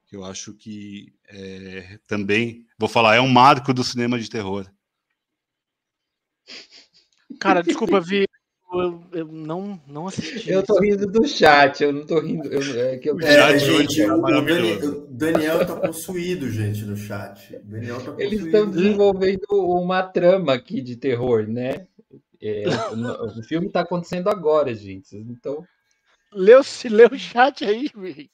Que 0.07 0.15
eu 0.15 0.23
acho 0.23 0.53
que 0.53 1.13
é, 1.27 1.99
também, 2.07 2.65
vou 2.79 2.87
falar, 2.87 3.17
é 3.17 3.19
um 3.19 3.27
marco 3.27 3.73
do 3.73 3.83
cinema 3.83 4.17
de 4.17 4.29
terror. 4.29 4.65
Cara, 7.37 7.61
desculpa, 7.61 7.99
Vi. 7.99 8.24
Eu, 8.81 9.03
eu 9.11 9.27
não, 9.27 9.79
não 9.87 10.07
assisti. 10.07 10.49
Eu 10.49 10.63
tô 10.63 10.79
rindo 10.79 11.05
do 11.07 11.27
chat, 11.27 11.83
eu 11.83 11.93
não 11.93 12.05
tô 12.05 12.19
rindo. 12.19 12.47
eu- 12.47 12.79
é 12.79 12.97
que 12.97 13.09
eu- 13.09 13.15
O 13.15 13.21
É, 13.21 13.57
gente, 13.57 13.71
hoje 13.71 14.01
é 14.01 14.13
o, 14.13 15.07
Daniel 15.09 15.65
tá 15.65 15.75
possuído, 15.75 16.49
gente, 16.49 16.83
no 16.85 16.95
chat. 16.95 17.53
Tá 17.53 18.15
Eles 18.17 18.43
estão 18.43 18.69
desenvolvendo 18.69 19.45
uma 19.51 20.03
trama 20.03 20.53
aqui 20.53 20.81
de 20.81 20.95
terror, 20.95 21.47
né? 21.47 21.87
É, 22.41 22.65
o, 22.91 23.43
filme 23.43 23.69
tá 23.69 23.81
acontecendo 23.81 24.29
agora, 24.29 24.73
gente. 24.73 25.15
Então, 25.15 25.65
Leu, 26.31 26.61
se 26.63 26.89
leu 26.89 27.09
o 27.11 27.17
chat 27.17 27.63
aí, 27.63 27.89
Vi. 27.95 28.29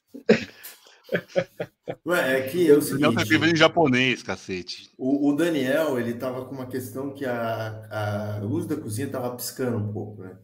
Ué, 2.06 2.38
é 2.38 2.42
que 2.42 2.70
é 2.70 2.74
o 2.74 2.80
Daniel 2.80 3.14
tá 3.14 3.22
escrevendo 3.22 3.52
em 3.52 3.56
japonês, 3.56 4.22
cacete. 4.22 4.90
o, 4.96 5.28
o 5.28 5.36
Daniel, 5.36 5.98
ele 5.98 6.14
tava 6.14 6.44
com 6.44 6.54
uma 6.54 6.66
questão 6.66 7.12
que 7.12 7.24
a, 7.24 7.88
a 7.90 8.40
luz 8.42 8.66
da 8.66 8.76
cozinha 8.76 9.08
tava 9.08 9.34
piscando 9.36 9.78
um 9.78 9.92
pouco, 9.92 10.22
né? 10.22 10.36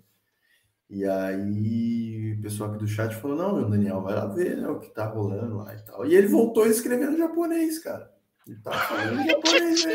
E 0.90 1.04
aí 1.04 2.34
o 2.38 2.42
pessoal 2.42 2.70
aqui 2.70 2.78
do 2.78 2.88
chat 2.88 3.14
falou, 3.16 3.36
não, 3.36 3.56
meu 3.56 3.68
Daniel, 3.68 4.00
vai 4.00 4.14
lá 4.14 4.26
ver 4.26 4.56
né, 4.56 4.68
o 4.68 4.80
que 4.80 4.88
tá 4.88 5.06
rolando 5.06 5.58
lá 5.58 5.74
e 5.74 5.82
tal. 5.82 6.06
E 6.06 6.14
ele 6.14 6.26
voltou 6.26 6.66
escrevendo 6.66 7.12
em 7.12 7.18
japonês, 7.18 7.78
cara. 7.78 8.10
Ele 8.46 8.58
tá 8.60 8.72
falando 8.72 9.20
em 9.20 9.26
japonês, 9.28 9.84
né? 9.84 9.94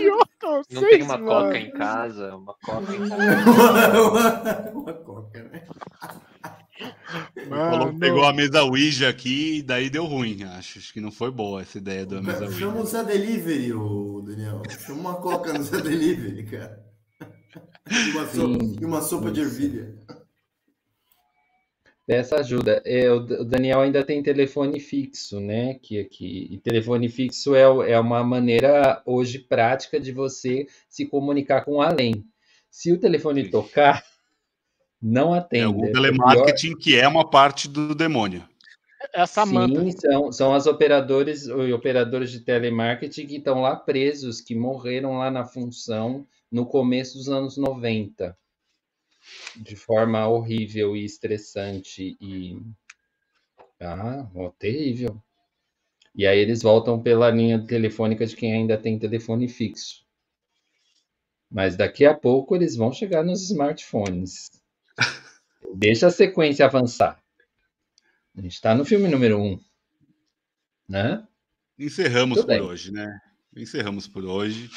Não 0.71 0.81
tem 0.81 1.01
uma 1.01 1.19
coca 1.19 1.57
em 1.57 1.71
casa, 1.71 2.35
uma 2.35 2.53
coca 2.63 2.93
em 2.93 3.09
casa. 3.09 4.01
uma, 4.03 4.69
uma 4.69 4.93
coca, 4.93 5.43
né? 5.43 5.63
Falou 7.47 7.93
que 7.93 7.99
pegou 7.99 8.23
a 8.23 8.33
mesa 8.33 8.63
Ouija 8.63 9.09
aqui 9.09 9.57
e 9.57 9.61
daí 9.61 9.89
deu 9.89 10.05
ruim. 10.05 10.43
Acho, 10.43 10.79
acho 10.79 10.93
que 10.93 10.99
não 10.99 11.11
foi 11.11 11.29
boa 11.29 11.61
essa 11.61 11.77
ideia 11.77 12.05
da 12.05 12.21
mesa 12.21 12.51
Chama 12.51 12.73
o 12.73 12.79
Ouija. 12.79 12.89
Zé 12.89 13.03
Delivery, 13.03 13.73
o 13.73 14.21
Daniel. 14.21 14.61
Chama 14.69 14.99
uma 14.99 15.15
coca 15.15 15.53
no 15.53 15.63
Zé 15.63 15.81
Delivery, 15.81 16.43
cara. 16.45 16.83
E 17.89 18.11
uma 18.11 18.27
sopa, 18.27 18.65
e 18.81 18.85
uma 18.85 19.01
sopa 19.01 19.31
de 19.31 19.41
ervilha. 19.41 19.95
Dessa 22.07 22.37
ajuda. 22.37 22.81
É, 22.85 23.09
o 23.11 23.19
Daniel 23.45 23.81
ainda 23.81 24.03
tem 24.03 24.21
telefone 24.21 24.79
fixo, 24.79 25.39
né? 25.39 25.75
Que 25.75 25.99
aqui. 25.99 26.47
E 26.51 26.57
telefone 26.57 27.07
fixo 27.07 27.55
é, 27.55 27.91
é 27.91 27.99
uma 27.99 28.23
maneira 28.23 29.01
hoje 29.05 29.39
prática 29.39 29.99
de 29.99 30.11
você 30.11 30.65
se 30.89 31.05
comunicar 31.05 31.63
com 31.63 31.81
além. 31.81 32.25
Se 32.69 32.91
o 32.91 32.99
telefone 32.99 33.49
tocar, 33.49 34.03
não 35.03 35.35
É 35.35 35.39
atenda. 35.39 35.65
algum 35.65 35.85
É 35.85 35.91
pior- 35.91 36.01
telemarketing 36.01 36.75
que 36.77 36.97
é 36.97 37.07
uma 37.07 37.29
parte 37.29 37.67
do 37.67 37.93
demônio. 37.93 38.47
É 39.13 39.21
a 39.21 39.27
Samanta. 39.27 39.81
Sim, 39.81 39.91
são, 39.91 40.31
são 40.31 40.53
as 40.53 40.65
operadores 40.65 41.45
e 41.45 41.73
operadores 41.73 42.31
de 42.31 42.39
telemarketing 42.39 43.27
que 43.27 43.35
estão 43.35 43.61
lá 43.61 43.75
presos, 43.75 44.39
que 44.39 44.55
morreram 44.55 45.17
lá 45.17 45.29
na 45.29 45.43
função 45.43 46.25
no 46.49 46.65
começo 46.65 47.17
dos 47.17 47.27
anos 47.27 47.57
90, 47.57 48.37
de 49.57 49.75
forma 49.75 50.25
horrível 50.27 50.95
e 50.95 51.03
estressante 51.03 52.15
e 52.21 52.61
ah, 53.81 54.25
ó, 54.33 54.49
terrível. 54.51 55.21
E 56.15 56.25
aí 56.25 56.39
eles 56.39 56.61
voltam 56.61 57.01
pela 57.01 57.29
linha 57.29 57.59
telefônica 57.65 58.25
de 58.25 58.35
quem 58.35 58.53
ainda 58.53 58.77
tem 58.77 58.97
telefone 58.97 59.49
fixo. 59.49 60.05
Mas 61.51 61.75
daqui 61.75 62.05
a 62.05 62.13
pouco 62.13 62.55
eles 62.55 62.75
vão 62.77 62.91
chegar 62.93 63.23
nos 63.23 63.43
smartphones. 63.49 64.49
Deixa 65.75 66.07
a 66.07 66.11
sequência 66.11 66.65
avançar. 66.65 67.21
A 68.35 68.41
gente 68.41 68.53
está 68.53 68.73
no 68.73 68.83
filme 68.83 69.07
número 69.07 69.39
um, 69.39 69.59
né? 70.87 71.25
Encerramos 71.77 72.37
Tudo 72.37 72.47
por 72.47 72.53
bem. 72.53 72.61
hoje, 72.61 72.91
né? 72.91 73.19
Encerramos 73.55 74.07
por 74.07 74.25
hoje. 74.25 74.69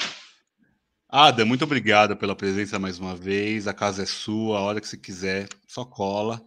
Ada, 1.08 1.44
muito 1.44 1.64
obrigado 1.64 2.16
pela 2.16 2.34
presença 2.34 2.78
mais 2.78 2.98
uma 2.98 3.14
vez. 3.14 3.66
A 3.66 3.72
casa 3.72 4.02
é 4.02 4.06
sua, 4.06 4.58
a 4.58 4.62
hora 4.62 4.80
que 4.80 4.88
você 4.88 4.96
quiser, 4.96 5.48
só 5.66 5.84
cola. 5.84 6.44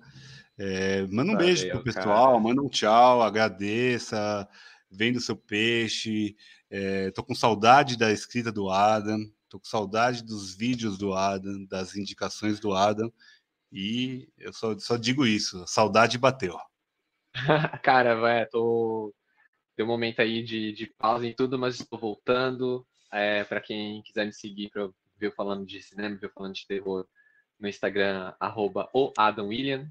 É, 0.57 1.03
manda 1.07 1.31
um 1.31 1.35
Valeu, 1.35 1.37
beijo 1.37 1.69
pro 1.69 1.83
pessoal, 1.83 2.33
cara. 2.33 2.39
manda 2.39 2.61
um 2.61 2.69
tchau, 2.69 3.23
agradeça, 3.23 4.47
venda 4.91 5.17
o 5.17 5.21
seu 5.21 5.35
peixe. 5.35 6.35
É, 6.69 7.09
tô 7.11 7.23
com 7.23 7.33
saudade 7.33 7.97
da 7.97 8.11
escrita 8.11 8.51
do 8.51 8.69
Adam, 8.69 9.17
tô 9.47 9.59
com 9.59 9.65
saudade 9.65 10.21
dos 10.23 10.53
vídeos 10.53 10.97
do 10.97 11.13
Adam, 11.13 11.65
das 11.65 11.95
indicações 11.95 12.59
do 12.59 12.73
Adam. 12.73 13.11
E 13.71 14.27
eu 14.37 14.51
só, 14.51 14.77
só 14.79 14.97
digo 14.97 15.25
isso, 15.25 15.65
saudade 15.67 16.17
bateu. 16.17 16.57
Cara, 17.83 18.15
vai, 18.15 18.45
tô. 18.47 19.13
Tem 19.75 19.85
um 19.85 19.89
momento 19.89 20.19
aí 20.21 20.43
de, 20.43 20.73
de 20.73 20.87
pausa 20.97 21.25
em 21.25 21.33
tudo, 21.33 21.57
mas 21.57 21.79
estou 21.79 21.99
voltando. 21.99 22.85
É, 23.11 23.43
para 23.43 23.61
quem 23.61 24.01
quiser 24.03 24.25
me 24.25 24.33
seguir 24.33 24.69
para 24.69 24.87
ver 25.17 25.27
eu 25.27 25.31
falando 25.31 25.65
de 25.65 25.81
cinema, 25.81 26.15
ver 26.15 26.27
eu 26.27 26.31
falando 26.31 26.53
de 26.53 26.67
terror 26.67 27.07
no 27.59 27.67
Instagram, 27.67 28.33
arroba 28.39 28.89
o 28.93 29.13
Adam 29.17 29.47
William. 29.47 29.87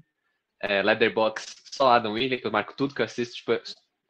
É, 0.61 0.81
Leatherbox, 0.83 1.55
só 1.71 1.93
Adam 1.93 2.13
William, 2.13 2.37
que 2.37 2.45
eu 2.45 2.51
marco 2.51 2.75
tudo 2.75 2.93
que 2.93 3.01
eu 3.01 3.05
assisto. 3.05 3.35
Tipo, 3.35 3.53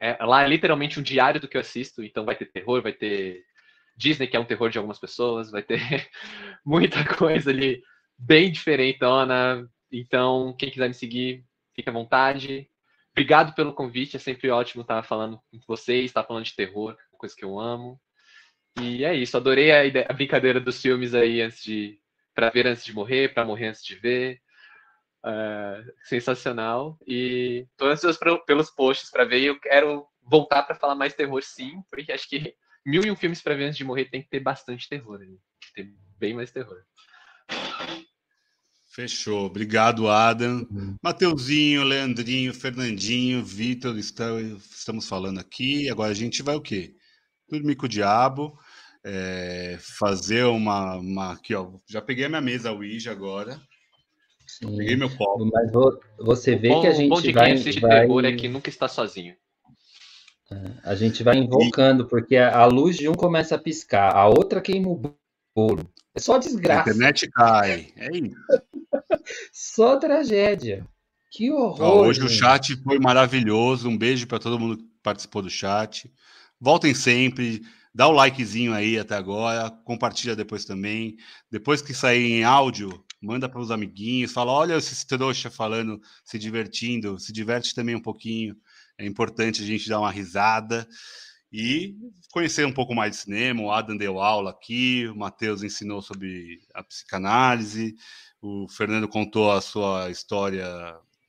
é, 0.00 0.16
lá 0.24 0.42
é 0.42 0.48
literalmente 0.48 0.98
um 0.98 1.02
diário 1.02 1.40
do 1.40 1.46
que 1.46 1.56
eu 1.56 1.60
assisto, 1.60 2.02
então 2.02 2.24
vai 2.24 2.34
ter 2.34 2.46
terror, 2.46 2.82
vai 2.82 2.92
ter 2.92 3.44
Disney, 3.96 4.26
que 4.26 4.36
é 4.36 4.40
um 4.40 4.44
terror 4.44 4.70
de 4.70 4.78
algumas 4.78 4.98
pessoas, 4.98 5.50
vai 5.50 5.62
ter 5.62 5.78
muita 6.64 7.04
coisa 7.16 7.50
ali 7.50 7.82
bem 8.20 8.50
diferentona. 8.50 9.68
Então, 9.90 10.54
quem 10.58 10.70
quiser 10.70 10.88
me 10.88 10.94
seguir, 10.94 11.44
fique 11.74 11.88
à 11.88 11.92
vontade. 11.92 12.68
Obrigado 13.12 13.54
pelo 13.54 13.74
convite, 13.74 14.16
é 14.16 14.20
sempre 14.20 14.50
ótimo 14.50 14.82
estar 14.82 15.02
falando 15.02 15.40
com 15.50 15.58
vocês, 15.66 16.06
estar 16.06 16.22
falando 16.22 16.44
de 16.44 16.54
terror, 16.54 16.96
coisa 17.18 17.34
que 17.34 17.44
eu 17.44 17.58
amo. 17.58 18.00
E 18.80 19.04
é 19.04 19.14
isso, 19.14 19.36
adorei 19.36 19.72
a, 19.72 19.84
ideia, 19.84 20.06
a 20.08 20.12
brincadeira 20.12 20.60
dos 20.60 20.80
filmes 20.80 21.14
aí 21.14 21.42
antes 21.42 21.62
de 21.62 21.98
para 22.34 22.50
ver 22.50 22.66
antes 22.66 22.84
de 22.84 22.94
morrer, 22.94 23.34
para 23.34 23.44
morrer 23.44 23.68
antes 23.68 23.84
de 23.84 23.96
ver. 23.96 24.40
Uh, 25.22 25.84
sensacional. 26.04 26.98
E 27.06 27.66
tô 27.76 27.86
ansioso 27.86 28.18
pra, 28.18 28.38
pelos 28.38 28.70
posts 28.70 29.10
para 29.10 29.24
ver. 29.24 29.42
Eu 29.42 29.60
quero 29.60 30.06
voltar 30.22 30.62
para 30.62 30.76
falar 30.76 30.94
mais 30.94 31.12
terror, 31.12 31.42
sim, 31.42 31.82
porque 31.90 32.12
acho 32.12 32.28
que 32.28 32.54
mil 32.86 33.04
e 33.04 33.10
um 33.10 33.16
filmes 33.16 33.42
para 33.42 33.54
ver 33.54 33.64
antes 33.64 33.76
de 33.76 33.84
morrer 33.84 34.06
tem 34.06 34.22
que 34.22 34.30
ter 34.30 34.40
bastante 34.40 34.88
terror. 34.88 35.18
Né? 35.18 35.26
Tem 35.26 35.38
que 35.60 35.72
ter 35.74 35.94
bem 36.18 36.32
mais 36.32 36.50
terror. 36.50 36.82
Fechou. 38.90 39.46
Obrigado, 39.46 40.08
Adam. 40.08 40.66
Uhum. 40.68 40.96
Mateuzinho, 41.00 41.84
Leandrinho, 41.84 42.52
Fernandinho, 42.52 43.44
Vitor, 43.44 43.96
estamos 43.96 45.08
falando 45.08 45.38
aqui. 45.38 45.88
Agora 45.88 46.10
a 46.10 46.14
gente 46.14 46.42
vai 46.42 46.56
o 46.56 46.60
quê? 46.60 46.96
Dormir 47.48 47.76
com 47.76 47.86
o 47.86 47.88
diabo. 47.88 48.58
É, 49.04 49.78
fazer 49.98 50.44
uma, 50.44 50.96
uma, 50.96 51.32
Aqui, 51.32 51.54
ó. 51.54 51.70
Já 51.88 52.02
peguei 52.02 52.24
a 52.24 52.28
minha 52.28 52.40
mesa 52.40 52.72
Ouija 52.72 53.12
agora. 53.12 53.60
Sim. 54.46 54.76
Peguei 54.76 54.96
meu 54.96 55.08
copo. 55.16 55.48
Mas 55.52 55.70
você 56.18 56.56
vê 56.56 56.70
bom, 56.70 56.80
que 56.80 56.88
a 56.88 56.92
gente. 56.92 57.06
O 57.06 57.14
bom 57.14 57.22
de 57.22 57.32
vai, 57.32 57.44
quem 57.46 57.54
assiste 57.54 57.80
vai... 57.80 58.00
terror 58.00 58.24
é 58.24 58.32
que 58.32 58.48
nunca 58.48 58.68
está 58.68 58.88
sozinho. 58.88 59.36
É, 60.52 60.72
a 60.82 60.96
gente 60.96 61.22
vai 61.22 61.36
invocando, 61.36 62.08
porque 62.08 62.36
a 62.36 62.66
luz 62.66 62.96
de 62.96 63.08
um 63.08 63.14
começa 63.14 63.54
a 63.54 63.58
piscar, 63.58 64.12
a 64.16 64.26
outra 64.26 64.60
queima 64.60 64.88
o 64.88 65.00
bolo. 65.54 65.88
É 66.14 66.20
só 66.20 66.38
desgraça. 66.38 66.90
A 66.90 66.92
internet 66.92 67.30
cai. 67.30 67.92
É 67.96 68.16
isso. 68.16 68.36
Só 69.52 69.96
tragédia. 69.96 70.86
Que 71.30 71.50
horror. 71.50 72.06
hoje 72.06 72.20
gente. 72.20 72.30
o 72.30 72.34
chat 72.34 72.76
foi 72.82 72.98
maravilhoso. 72.98 73.88
Um 73.88 73.96
beijo 73.96 74.26
para 74.26 74.40
todo 74.40 74.58
mundo 74.58 74.78
que 74.78 74.84
participou 75.02 75.42
do 75.42 75.50
chat. 75.50 76.12
Voltem 76.60 76.92
sempre. 76.92 77.62
Dá 77.94 78.08
o 78.08 78.12
likezinho 78.12 78.72
aí 78.72 78.98
até 78.98 79.14
agora. 79.14 79.70
Compartilha 79.84 80.34
depois 80.34 80.64
também. 80.64 81.16
Depois 81.50 81.80
que 81.80 81.94
sair 81.94 82.32
em 82.32 82.44
áudio, 82.44 83.04
manda 83.22 83.48
para 83.48 83.60
os 83.60 83.70
amiguinhos. 83.70 84.32
Fala: 84.32 84.50
olha 84.50 84.76
esse 84.76 85.06
trouxa 85.06 85.50
falando, 85.50 86.00
se 86.24 86.38
divertindo. 86.38 87.18
Se 87.20 87.32
diverte 87.32 87.74
também 87.74 87.94
um 87.94 88.02
pouquinho. 88.02 88.56
É 88.98 89.06
importante 89.06 89.62
a 89.62 89.66
gente 89.66 89.88
dar 89.88 90.00
uma 90.00 90.10
risada 90.10 90.86
e 91.52 91.96
conhecer 92.32 92.66
um 92.66 92.72
pouco 92.72 92.94
mais 92.94 93.12
de 93.12 93.16
cinema. 93.22 93.62
O 93.62 93.72
Adam 93.72 93.96
deu 93.96 94.20
aula 94.20 94.50
aqui, 94.50 95.06
o 95.08 95.16
Matheus 95.16 95.62
ensinou 95.62 96.00
sobre 96.00 96.60
a 96.74 96.82
psicanálise. 96.82 97.96
O 98.40 98.68
Fernando 98.68 99.08
contou 99.08 99.50
a 99.50 99.60
sua 99.60 100.10
história 100.10 100.66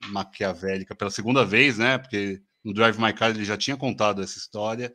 maquiavélica 0.10 0.96
pela 0.96 1.12
segunda 1.12 1.46
vez, 1.46 1.78
né? 1.78 1.98
Porque 1.98 2.42
no 2.64 2.74
Drive 2.74 3.00
My 3.00 3.14
Car 3.14 3.32
ele 3.32 3.46
já 3.46 3.58
tinha 3.58 3.78
contado 3.78 4.22
essa 4.22 4.38
história. 4.38 4.94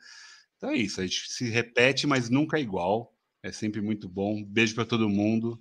Então 0.56 0.70
é 0.70 0.76
isso, 0.76 1.00
a 1.00 1.04
gente 1.04 1.30
se 1.30 1.48
repete, 1.48 2.06
mas 2.06 2.30
nunca 2.30 2.58
é 2.58 2.60
igual. 2.60 3.12
É 3.42 3.52
sempre 3.52 3.80
muito 3.80 4.08
bom. 4.08 4.42
Beijo 4.44 4.74
para 4.74 4.84
todo 4.84 5.08
mundo 5.08 5.60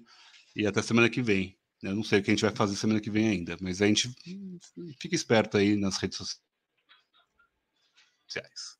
e 0.55 0.65
até 0.65 0.81
semana 0.81 1.09
que 1.09 1.21
vem. 1.21 1.57
Eu 1.83 1.93
não 1.95 2.03
sei 2.03 2.19
o 2.19 2.23
que 2.23 2.31
a 2.31 2.33
gente 2.33 2.41
vai 2.41 2.55
fazer 2.55 2.75
semana 2.75 2.99
que 3.01 3.11
vem 3.11 3.27
ainda, 3.27 3.57
mas 3.61 3.81
a 3.81 3.85
gente 3.87 4.09
fica 4.99 5.15
esperto 5.15 5.57
aí 5.57 5.75
nas 5.75 5.97
redes 5.97 6.17
sociais. 8.27 8.77